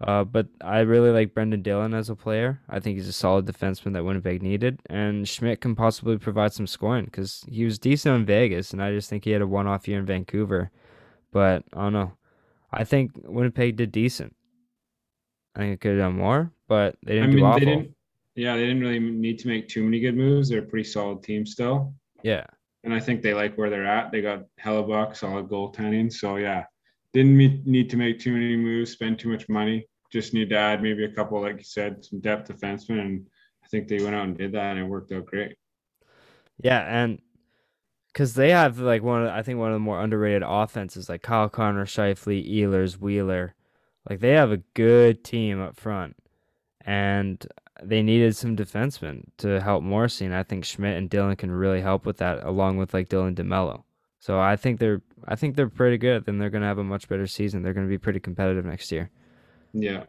Uh, 0.01 0.25
but 0.25 0.47
I 0.61 0.81
really 0.81 1.11
like 1.11 1.33
Brendan 1.33 1.63
Dillon 1.63 1.95
as 1.95 2.11
a 2.11 2.15
player. 2.15 2.61
I 2.69 2.81
think 2.81 2.99
he's 2.99 3.09
a 3.09 3.15
solid 3.15 3.47
defenseman 3.47 3.95
that 3.95 4.05
Winnipeg 4.05 4.43
needed, 4.43 4.81
and 4.91 5.27
Schmidt 5.27 5.63
can 5.63 5.75
possibly 5.75 6.19
provide 6.19 6.53
some 6.53 6.67
scoring 6.67 7.07
because 7.07 7.45
he 7.49 7.65
was 7.65 7.79
decent 7.79 8.15
in 8.15 8.27
Vegas, 8.27 8.73
and 8.73 8.83
I 8.83 8.93
just 8.93 9.09
think 9.09 9.25
he 9.25 9.31
had 9.31 9.41
a 9.41 9.47
one-off 9.47 9.89
year 9.89 9.99
in 9.99 10.05
Vancouver. 10.05 10.71
But 11.33 11.65
I 11.73 11.85
don't 11.85 11.95
know. 11.95 12.13
I 12.71 12.85
think 12.85 13.13
Winnipeg 13.25 13.77
did 13.77 13.91
decent. 13.91 14.37
I 15.55 15.61
think 15.61 15.75
it 15.75 15.81
could 15.81 15.93
have 15.93 16.01
done 16.01 16.19
more, 16.19 16.53
but 16.69 16.97
they 17.03 17.15
didn't 17.15 17.31
I 17.31 17.33
mean, 17.33 17.39
do 17.39 17.45
awful. 17.45 17.61
they 17.61 17.67
didn't. 17.67 17.95
Yeah, 18.35 18.55
they 18.57 18.67
didn't 18.67 18.81
really 18.81 18.99
need 18.99 19.39
to 19.39 19.49
make 19.49 19.67
too 19.67 19.83
many 19.83 19.99
good 19.99 20.15
moves. 20.15 20.51
They're 20.51 20.59
a 20.59 20.63
pretty 20.67 20.85
solid 20.85 21.23
team 21.23 21.47
still, 21.47 21.95
Yeah, 22.23 22.45
and 22.87 22.95
I 22.95 23.01
think 23.01 23.21
they 23.21 23.35
like 23.35 23.59
where 23.59 23.69
they're 23.69 23.85
at. 23.85 24.13
They 24.13 24.23
got 24.23 24.45
Hellebuyck, 24.65 25.17
solid 25.17 25.49
goaltending. 25.49 26.11
So 26.11 26.37
yeah, 26.37 26.65
didn't 27.13 27.37
me- 27.37 27.61
need 27.67 27.91
to 27.91 27.97
make 27.97 28.21
too 28.21 28.33
many 28.33 28.57
moves, 28.57 28.93
spend 28.93 29.19
too 29.19 29.29
much 29.29 29.49
money. 29.49 29.89
Just 30.13 30.33
need 30.33 30.51
to 30.51 30.57
add 30.57 30.83
maybe 30.83 31.05
a 31.05 31.11
couple, 31.11 31.43
like 31.43 31.59
you 31.59 31.65
said, 31.65 32.05
some 32.05 32.21
depth 32.21 32.49
defensemen, 32.49 33.01
and 33.01 33.27
I 33.65 33.67
think 33.67 33.89
they 33.89 34.01
went 34.01 34.15
out 34.15 34.27
and 34.27 34.39
did 34.39 34.53
that, 34.53 34.77
and 34.77 34.79
it 34.79 34.85
worked 34.85 35.11
out 35.11 35.27
great. 35.27 35.57
Yeah, 36.63 36.79
and 36.79 37.21
because 38.13 38.35
they 38.35 38.51
have 38.51 38.79
like 38.79 39.03
one 39.03 39.25
of 39.25 39.31
I 39.31 39.43
think 39.43 39.59
one 39.59 39.73
of 39.73 39.75
the 39.75 39.81
more 39.81 40.01
underrated 40.01 40.45
offenses, 40.47 41.09
like 41.09 41.23
Kyle 41.23 41.49
Connor, 41.49 41.87
Scheifele, 41.87 42.49
Ehlers, 42.49 42.99
Wheeler, 42.99 43.57
like 44.09 44.21
they 44.21 44.31
have 44.35 44.53
a 44.53 44.63
good 44.75 45.25
team 45.25 45.61
up 45.61 45.77
front, 45.77 46.17
and 46.83 47.45
they 47.83 48.03
needed 48.03 48.37
some 48.37 48.57
defensemen 48.57 49.25
to 49.39 49.61
help 49.61 49.83
Morrissey, 49.83 50.25
and 50.25 50.35
I 50.35 50.43
think 50.43 50.65
Schmidt 50.65 50.97
and 50.97 51.11
Dillon 51.11 51.37
can 51.37 51.51
really 51.51 51.81
help 51.81 52.07
with 52.07 52.19
that, 52.19 52.43
along 52.45 52.79
with 52.79 52.95
like 52.95 53.09
Dylan 53.09 53.35
DeMelo. 53.35 53.83
So 54.19 54.41
I 54.41 54.57
think 54.57 54.81
they're 54.81 55.03
I 55.27 55.37
think 55.37 55.57
they're 55.57 55.69
pretty 55.69 55.99
good. 55.99 56.25
Then 56.25 56.39
they're 56.39 56.51
gonna 56.51 56.67
have 56.67 56.79
a 56.79 56.85
much 56.85 57.09
better 57.09 57.27
season. 57.27 57.63
They're 57.63 57.75
gonna 57.75 57.87
be 57.87 57.99
pretty 57.99 58.21
competitive 58.21 58.65
next 58.65 58.91
year. 58.91 59.11
Yeah. 59.73 60.05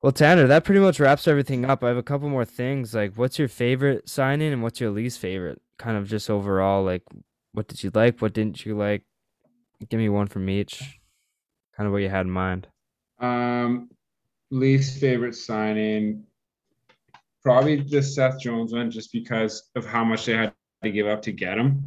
Well, 0.00 0.12
Tanner, 0.12 0.46
that 0.46 0.64
pretty 0.64 0.80
much 0.80 1.00
wraps 1.00 1.26
everything 1.26 1.64
up. 1.64 1.82
I 1.82 1.88
have 1.88 1.96
a 1.96 2.04
couple 2.04 2.28
more 2.28 2.44
things. 2.44 2.94
Like, 2.94 3.14
what's 3.16 3.36
your 3.38 3.48
favorite 3.48 4.08
signing 4.08 4.52
and 4.52 4.62
what's 4.62 4.80
your 4.80 4.90
least 4.90 5.18
favorite? 5.18 5.60
Kind 5.76 5.96
of 5.96 6.06
just 6.06 6.30
overall, 6.30 6.84
like, 6.84 7.02
what 7.52 7.66
did 7.66 7.82
you 7.82 7.90
like? 7.92 8.20
What 8.20 8.32
didn't 8.32 8.64
you 8.64 8.76
like? 8.76 9.02
Give 9.88 9.98
me 9.98 10.08
one 10.08 10.28
from 10.28 10.48
each. 10.48 11.00
Kind 11.76 11.88
of 11.88 11.92
what 11.92 12.02
you 12.02 12.08
had 12.08 12.26
in 12.26 12.30
mind. 12.30 12.68
Um, 13.18 13.90
least 14.52 15.00
favorite 15.00 15.34
signing, 15.34 16.24
probably 17.48 17.76
the 17.76 18.02
Seth 18.02 18.38
Jones 18.38 18.74
one, 18.74 18.90
just 18.90 19.10
because 19.10 19.70
of 19.74 19.86
how 19.86 20.04
much 20.04 20.26
they 20.26 20.34
had 20.34 20.52
to 20.82 20.90
give 20.90 21.06
up 21.06 21.22
to 21.22 21.32
get 21.32 21.56
him. 21.56 21.82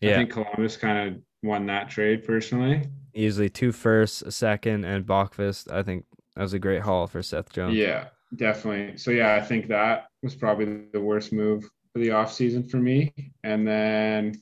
Yeah. 0.00 0.12
I 0.12 0.14
think 0.16 0.30
Columbus 0.30 0.78
kind 0.78 1.08
of 1.08 1.22
won 1.42 1.66
that 1.66 1.90
trade 1.90 2.24
personally. 2.24 2.88
easily 3.14 3.48
two 3.48 3.72
firsts, 3.72 4.22
a 4.22 4.32
second, 4.32 4.84
and 4.84 5.06
Boqvist. 5.06 5.70
I 5.70 5.82
think 5.82 6.04
that 6.34 6.42
was 6.42 6.52
a 6.52 6.58
great 6.58 6.82
haul 6.82 7.06
for 7.06 7.22
Seth 7.22 7.52
Jones. 7.52 7.76
Yeah, 7.76 8.08
definitely. 8.34 8.96
So 8.96 9.10
yeah, 9.10 9.34
I 9.34 9.40
think 9.40 9.68
that 9.68 10.06
was 10.22 10.34
probably 10.34 10.86
the 10.92 11.00
worst 11.00 11.32
move 11.32 11.64
for 11.92 11.98
the 11.98 12.08
offseason 12.08 12.70
for 12.70 12.78
me. 12.78 13.12
And 13.42 13.66
then 13.66 14.34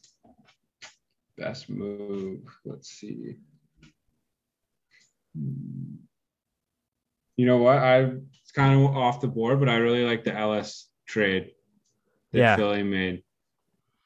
best 1.36 1.68
move, 1.68 2.40
let's 2.64 2.88
see. 2.88 3.36
Hmm. 5.36 5.96
You 7.36 7.46
know 7.46 7.58
what? 7.58 7.78
I 7.78 8.12
it's 8.52 8.56
kind 8.58 8.78
of 8.84 8.96
off 8.96 9.20
the 9.20 9.28
board, 9.28 9.60
but 9.60 9.68
I 9.68 9.76
really 9.76 10.04
like 10.04 10.24
the 10.24 10.36
Ellis 10.36 10.88
trade 11.06 11.52
that 12.32 12.38
Yeah. 12.38 12.56
Philly 12.56 12.82
made. 12.82 13.22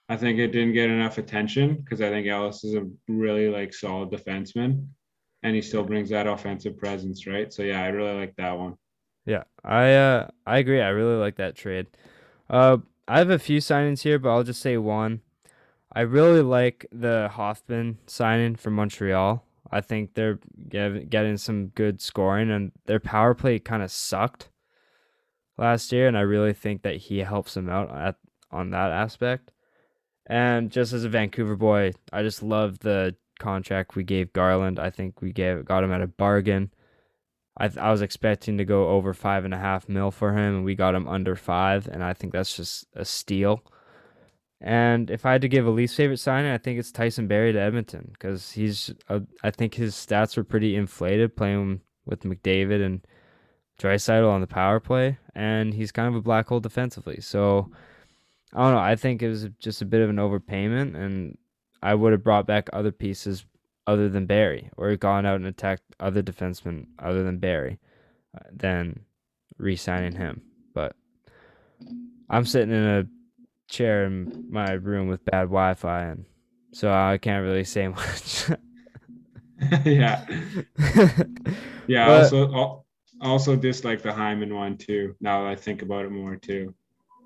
I 0.09 0.17
think 0.17 0.39
it 0.39 0.49
didn't 0.49 0.75
get 0.75 0.89
enough 0.89 1.19
attention 1.19 1.75
because 1.77 2.01
I 2.01 2.11
think 2.11 2.29
Ellis 2.29 2.63
is 2.65 2.75
a 2.75 2.89
really 3.09 3.49
like 3.49 3.75
solid 3.75 4.11
defenseman 4.11 4.87
and 5.43 5.55
he 5.55 5.63
still 5.63 5.83
brings 5.85 6.11
that 6.11 6.29
offensive 6.29 6.77
presence, 6.79 7.27
right? 7.27 7.53
So 7.53 7.63
yeah, 7.63 7.83
I 7.83 7.89
really 7.89 8.19
like 8.19 8.37
that 8.37 8.57
one. 8.57 8.77
Yeah, 9.25 9.45
I 9.65 9.95
uh 9.95 10.29
I 10.47 10.59
agree. 10.59 10.81
I 10.81 10.89
really 10.89 11.17
like 11.17 11.37
that 11.37 11.57
trade. 11.57 11.89
Uh, 12.49 12.79
I 13.09 13.19
have 13.19 13.31
a 13.31 13.39
few 13.39 13.61
signings 13.61 14.03
here, 14.03 14.19
but 14.19 14.31
I'll 14.31 14.45
just 14.45 14.63
say 14.63 14.77
one. 14.77 15.23
I 15.95 16.03
really 16.03 16.43
like 16.43 16.87
the 16.93 17.31
Hoffman 17.33 17.99
signing 18.07 18.57
from 18.57 18.75
Montreal. 18.75 19.46
I 19.71 19.81
think 19.81 20.15
they're 20.15 20.39
getting 20.69 21.37
some 21.37 21.69
good 21.69 22.01
scoring, 22.01 22.51
and 22.51 22.73
their 22.87 23.01
power 23.01 23.35
play 23.35 23.59
kind 23.59 23.83
of 23.83 23.91
sucked 23.91 24.51
last 25.59 25.93
year, 25.93 26.09
and 26.09 26.17
I 26.17 26.23
really 26.23 26.53
think 26.53 26.83
that 26.83 26.97
he 26.97 27.19
helps 27.19 27.55
them 27.55 27.69
out 27.69 27.91
at 27.91 28.17
on 28.51 28.71
that 28.71 28.93
aspect. 28.93 29.53
And 30.27 30.71
just 30.71 30.93
as 30.93 31.05
a 31.05 31.09
Vancouver 31.09 31.57
boy, 31.57 31.93
I 32.13 32.23
just 32.23 32.43
love 32.43 32.81
the 32.81 33.17
contract 33.39 33.97
we 33.97 34.05
gave 34.05 34.33
Garland. 34.33 34.79
I 34.79 34.91
think 34.91 35.21
we 35.21 35.33
gave 35.33 35.65
got 35.65 35.85
him 35.85 35.93
at 35.93 36.03
a 36.03 36.07
bargain. 36.07 36.73
I 37.59 37.71
I 37.81 37.91
was 37.91 38.03
expecting 38.03 38.59
to 38.59 38.65
go 38.65 38.89
over 38.89 39.15
five 39.15 39.45
and 39.45 39.55
a 39.55 39.59
half 39.59 39.89
mil 39.89 40.11
for 40.11 40.33
him, 40.33 40.57
and 40.57 40.65
we 40.65 40.75
got 40.75 40.95
him 40.95 41.09
under 41.09 41.37
five, 41.37 41.89
and 41.89 42.03
I 42.03 42.13
think 42.13 42.33
that's 42.33 42.57
just 42.57 42.87
a 42.95 43.05
steal. 43.05 43.63
And 44.61 45.11
if 45.11 45.27
I 45.27 45.33
had 45.33 45.43
to 45.43 45.49
give 45.49 45.67
a 45.67 45.71
least 45.71 45.97
favorite 45.97 46.19
signing, 46.19 46.51
I 46.51 46.59
think 46.59 46.79
it's 46.79 46.91
Tyson 46.91 47.27
Barrie 47.27 47.53
to 47.53 47.61
Edmonton 47.61 48.09
because 48.13 48.51
he's. 48.53 48.91
A, 49.09 49.23
I 49.45 49.51
think 49.51 49.75
his 49.75 49.95
stats 49.95 50.37
were 50.37 50.45
pretty 50.45 50.77
inflated 50.77 51.37
playing 51.37 51.83
with 52.07 52.23
McDavid 52.23 52.85
and 52.85 53.07
Draisaitl 53.79 54.31
on 54.31 54.41
the 54.41 54.47
power 54.47 54.81
play, 54.81 55.19
and 55.35 55.75
he's 55.75 55.93
kind 55.93 56.09
of 56.09 56.15
a 56.15 56.23
black 56.23 56.49
hole 56.49 56.61
defensively. 56.61 57.21
So 57.21 57.71
I 58.55 58.63
don't 58.63 58.73
know. 58.73 58.81
I 58.81 58.97
think 58.97 59.23
it 59.23 59.29
was 59.29 59.47
just 59.59 59.83
a 59.83 59.87
bit 59.87 60.01
of 60.01 60.09
an 60.09 60.17
overpayment, 60.17 60.97
and 60.97 61.37
I 61.83 61.95
would 61.95 62.13
have 62.13 62.25
brought 62.25 62.47
back 62.47 62.71
other 62.73 62.93
pieces 62.93 63.45
other 63.87 64.09
than 64.09 64.27
Barrie, 64.27 64.71
or 64.79 64.97
gone 64.97 65.27
out 65.27 65.37
and 65.37 65.47
attacked 65.47 65.83
other 66.01 66.23
defensemen 66.23 66.87
other 66.99 67.23
than 67.23 67.39
Barrie, 67.39 67.79
uh, 68.35 68.49
than 68.51 69.01
re-signing 69.59 70.17
him. 70.17 70.43
But 70.73 70.97
I'm 72.31 72.47
sitting 72.47 72.75
in 72.75 72.83
a 72.83 73.07
chair 73.69 74.05
in 74.05 74.47
my 74.51 74.73
room 74.73 75.09
with 75.09 75.25
bad 75.25 75.43
Wi-Fi, 75.45 76.03
and 76.05 76.25
so 76.73 76.93
I 76.93 77.19
can't 77.19 77.43
really 77.45 77.65
say 77.65 77.89
much. 78.01 78.47
yeah. 79.85 80.25
Yeah. 81.89 82.07
But- 82.09 82.33
also, 82.35 82.85
also 83.21 83.55
dislike 83.57 84.03
the 84.03 84.13
Hyman 84.13 84.53
one 84.55 84.77
too. 84.77 85.15
Now 85.21 85.45
that 85.45 85.51
I 85.51 85.55
think 85.55 85.83
about 85.83 86.05
it 86.05 86.11
more 86.11 86.35
too. 86.37 86.75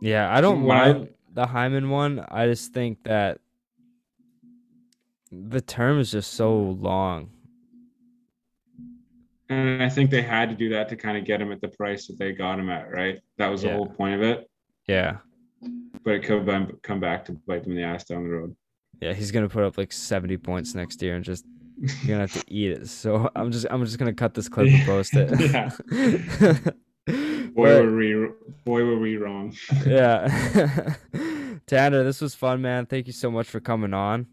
yeah, 0.03 0.31
I 0.35 0.41
don't 0.43 0.67
mind 0.67 1.09
the 1.33 1.47
Hyman 1.47 1.89
one. 1.89 2.25
I 2.29 2.47
just 2.47 2.75
think 2.75 3.03
that 3.05 3.39
the 5.33 5.61
term 5.63 5.99
is 5.99 6.11
just 6.11 6.35
so 6.35 6.53
long. 6.79 7.31
And 9.49 9.83
I 9.83 9.89
think 9.89 10.11
they 10.11 10.23
had 10.23 10.49
to 10.51 10.55
do 10.55 10.69
that 10.71 10.89
to 10.91 10.97
kind 10.97 11.17
of 11.19 11.25
get 11.25 11.41
him 11.41 11.51
at 11.53 11.61
the 11.61 11.69
price 11.69 12.07
that 12.07 12.19
they 12.19 12.33
got 12.33 12.59
him 12.59 12.69
at, 12.71 12.91
right? 12.91 13.19
That 13.39 13.49
was 13.49 13.63
the 13.63 13.69
Yeah. 13.69 13.75
whole 13.77 13.87
point 13.89 14.15
of 14.17 14.23
it. 14.23 14.49
Yeah. 14.87 15.19
But 16.05 16.15
it 16.15 16.25
could 16.25 16.47
come 16.83 17.01
back 17.01 17.25
to 17.27 17.33
bite 17.33 17.63
them 17.65 17.73
in 17.73 17.79
the 17.79 17.85
ass 17.85 18.05
down 18.05 18.25
the 18.25 18.31
road. 18.31 18.57
Yeah, 19.01 19.13
he's 19.13 19.31
gonna 19.31 19.49
put 19.49 19.65
up 19.65 19.77
like 19.79 19.93
seventy 19.93 20.37
points 20.37 20.75
next 20.75 21.01
year 21.03 21.15
and 21.17 21.25
just 21.25 21.45
you're 21.79 21.91
gonna 22.07 22.21
have 22.21 22.33
to 22.33 22.45
eat 22.53 22.73
it. 22.73 22.89
So 22.89 23.31
I'm 23.35 23.51
just 23.51 23.67
I'm 23.71 23.85
just 23.85 23.99
gonna 23.99 24.13
cut 24.13 24.35
this 24.35 24.49
clip 24.49 24.69
and 24.69 24.85
post 24.87 25.13
it. 25.15 25.31
Yeah. 25.51 26.59
Boy, 27.07 27.65
But- 27.65 27.85
were 27.85 27.97
we 27.97 28.29
boy 28.65 28.85
were 28.85 28.99
we 28.99 29.17
wrong. 29.17 29.55
yeah. 29.85 30.95
Tanner, 31.67 32.05
this 32.05 32.21
was 32.21 32.35
fun, 32.35 32.61
man. 32.63 32.87
Thank 32.87 33.07
you 33.07 33.13
so 33.13 33.31
much 33.31 33.49
for 33.49 33.61
coming 33.61 33.95
on. 33.95 34.27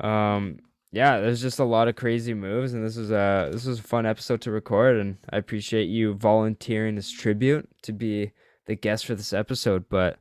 Um 0.00 0.58
yeah, 0.92 1.20
there's 1.20 1.42
just 1.42 1.58
a 1.58 1.64
lot 1.64 1.88
of 1.88 1.96
crazy 1.96 2.32
moves 2.32 2.72
and 2.72 2.84
this 2.84 2.96
was 2.96 3.10
a 3.10 3.50
this 3.52 3.66
was 3.66 3.80
a 3.80 3.82
fun 3.82 4.06
episode 4.06 4.40
to 4.42 4.50
record 4.50 4.96
and 4.96 5.18
I 5.30 5.36
appreciate 5.36 5.86
you 5.88 6.14
volunteering 6.14 6.94
this 6.94 7.10
tribute 7.10 7.68
to 7.82 7.92
be 7.92 8.32
the 8.66 8.76
guest 8.76 9.04
for 9.06 9.14
this 9.14 9.32
episode, 9.32 9.84
but 9.88 10.18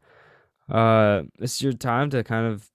uh 0.70 1.24
it's 1.40 1.62
your 1.62 1.74
time 1.74 2.10
to 2.10 2.24
kind 2.24 2.48
of 2.52 2.70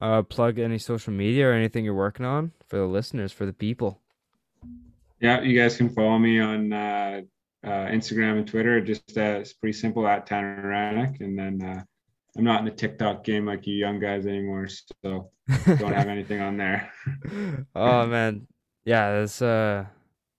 uh 0.00 0.22
plug 0.22 0.58
any 0.58 0.78
social 0.78 1.12
media 1.12 1.48
or 1.48 1.52
anything 1.52 1.84
you're 1.84 1.94
working 1.94 2.26
on 2.26 2.52
for 2.66 2.76
the 2.78 2.86
listeners, 2.86 3.32
for 3.32 3.46
the 3.46 3.52
people. 3.52 4.00
Yeah, 5.20 5.40
you 5.40 5.58
guys 5.58 5.76
can 5.76 5.88
follow 5.88 6.18
me 6.18 6.40
on 6.40 6.72
uh, 6.72 7.22
uh, 7.64 7.68
Instagram 7.68 8.38
and 8.38 8.46
Twitter. 8.46 8.80
Just 8.82 9.16
uh, 9.16 9.38
it's 9.40 9.54
pretty 9.54 9.72
simple 9.72 10.06
at 10.06 10.26
Tanner 10.26 10.62
Rennich. 10.62 11.20
And 11.20 11.38
then 11.38 11.62
uh, 11.62 11.82
I'm 12.36 12.44
not 12.44 12.58
in 12.58 12.66
the 12.66 12.70
TikTok 12.70 13.24
game 13.24 13.46
like 13.46 13.66
you 13.66 13.74
young 13.74 13.98
guys 13.98 14.26
anymore, 14.26 14.68
so 14.68 15.30
don't 15.48 15.94
have 15.94 16.08
anything 16.08 16.40
on 16.40 16.58
there. 16.58 16.92
oh 17.74 18.06
man 18.08 18.46
yeah 18.86 19.20
it's 19.20 19.42
uh 19.42 19.84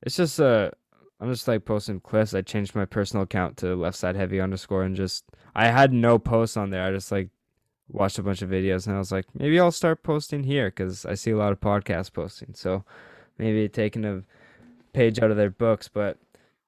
it's 0.01 0.15
just 0.15 0.39
uh 0.39 0.71
i'm 1.19 1.31
just 1.31 1.47
like 1.47 1.65
posting 1.65 1.99
clips 1.99 2.33
i 2.33 2.41
changed 2.41 2.73
my 2.73 2.85
personal 2.85 3.23
account 3.23 3.57
to 3.57 3.75
left 3.75 3.97
side 3.97 4.15
heavy 4.15 4.39
underscore 4.39 4.83
and 4.83 4.95
just 4.95 5.25
i 5.57 5.67
had 5.67 5.91
no 5.91 6.17
posts 6.17 6.55
on 6.55 6.69
there 6.69 6.83
i 6.83 6.91
just 6.91 7.11
like 7.11 7.29
watched 7.89 8.19
a 8.19 8.23
bunch 8.23 8.41
of 8.41 8.49
videos 8.49 8.87
and 8.87 8.95
i 8.95 8.99
was 8.99 9.11
like 9.11 9.25
maybe 9.33 9.59
i'll 9.59 9.71
start 9.71 10.03
posting 10.03 10.43
here 10.43 10.69
because 10.69 11.05
i 11.05 11.13
see 11.13 11.31
a 11.31 11.37
lot 11.37 11.51
of 11.51 11.59
podcast 11.59 12.13
posting 12.13 12.53
so 12.53 12.83
maybe 13.37 13.67
taking 13.67 14.05
a 14.05 14.23
page 14.93 15.19
out 15.19 15.31
of 15.31 15.37
their 15.37 15.49
books 15.49 15.87
but 15.87 16.17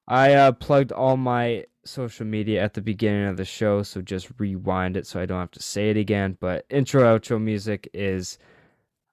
i 0.08 0.34
uh 0.34 0.52
plugged 0.52 0.92
all 0.92 1.16
my 1.16 1.64
social 1.86 2.26
media 2.26 2.62
at 2.62 2.74
the 2.74 2.82
beginning 2.82 3.28
of 3.28 3.38
the 3.38 3.46
show 3.46 3.82
so 3.82 4.02
just 4.02 4.30
rewind 4.38 4.98
it 4.98 5.08
so 5.08 5.20
i 5.20 5.26
don't 5.26 5.40
have 5.40 5.52
to 5.52 5.62
say 5.62 5.90
it 5.90 5.98
again 5.98 6.38
but 6.40 6.66
intro 6.70 7.04
outro 7.04 7.42
music 7.42 7.90
is 7.94 8.38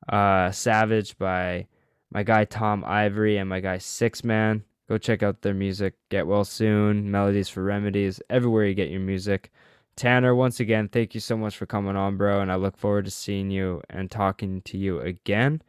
uh 0.09 0.51
Savage 0.51 1.17
by 1.19 1.67
my 2.11 2.23
guy 2.23 2.45
Tom 2.45 2.85
Ivory 2.87 3.37
and 3.39 3.49
my 3.49 3.61
guy 3.61 3.79
Six 3.79 4.25
Man. 4.25 4.65
Go 4.89 4.99
check 4.99 5.23
out 5.23 5.43
their 5.43 5.55
music. 5.55 5.95
Get 6.11 6.27
well 6.27 6.45
soon. 6.45 7.11
Melodies 7.11 7.49
for 7.49 7.63
remedies. 7.63 8.21
Everywhere 8.31 8.67
you 8.67 8.75
get 8.75 8.91
your 8.91 9.01
music. 9.01 9.53
Tanner, 9.97 10.35
once 10.35 10.61
again, 10.61 10.89
thank 10.89 11.15
you 11.15 11.21
so 11.21 11.39
much 11.39 11.57
for 11.57 11.65
coming 11.65 11.97
on, 11.97 12.19
bro, 12.19 12.43
and 12.43 12.53
I 12.53 12.57
look 12.57 12.77
forward 12.77 13.07
to 13.07 13.11
seeing 13.11 13.51
you 13.51 13.81
and 13.89 14.11
talking 14.11 14.61
to 14.63 14.77
you 14.77 15.01
again. 15.01 15.63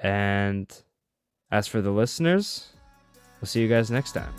And 0.00 0.72
as 1.50 1.68
for 1.68 1.82
the 1.82 1.90
listeners, 1.90 2.68
we'll 3.38 3.48
see 3.48 3.60
you 3.60 3.68
guys 3.68 3.90
next 3.90 4.12
time. 4.12 4.32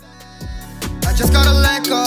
I 1.06 1.14
just 1.14 1.32
gotta 1.32 1.54
let 1.54 1.86
go. 1.86 2.02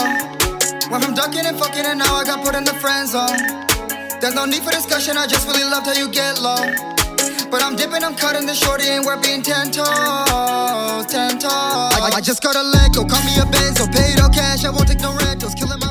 Went 0.90 1.04
from 1.04 1.14
ducking 1.14 1.46
and 1.46 1.58
fucking, 1.58 1.86
and 1.86 1.98
now 2.00 2.14
I 2.14 2.24
got 2.24 2.44
put 2.44 2.54
in 2.54 2.64
the 2.64 2.74
friend 2.74 3.08
zone. 3.08 4.20
There's 4.20 4.34
no 4.34 4.44
need 4.44 4.62
for 4.62 4.70
discussion, 4.70 5.16
I 5.16 5.26
just 5.26 5.48
really 5.48 5.64
loved 5.64 5.86
how 5.86 5.94
you 5.94 6.12
get 6.12 6.38
low. 6.42 6.60
But 7.50 7.62
I'm 7.64 7.76
dipping, 7.76 8.04
I'm 8.04 8.14
cutting 8.14 8.44
the 8.44 8.52
shorty, 8.52 8.88
and 8.88 9.06
we're 9.06 9.16
being 9.22 9.40
ten 9.40 9.72
toes, 9.72 11.06
ten 11.08 11.40
toes. 11.40 11.48
I, 11.96 12.12
I 12.16 12.20
just 12.20 12.42
gotta 12.42 12.60
let 12.60 12.92
go, 12.92 13.06
call 13.08 13.24
me 13.24 13.32
a 13.40 13.48
benzo, 13.48 13.88
paid 13.88 14.20
all 14.20 14.28
cash, 14.28 14.66
I 14.66 14.70
won't 14.70 14.86
take 14.86 15.00
no 15.00 15.16
rentals, 15.16 15.54
killing 15.54 15.80
my 15.80 15.87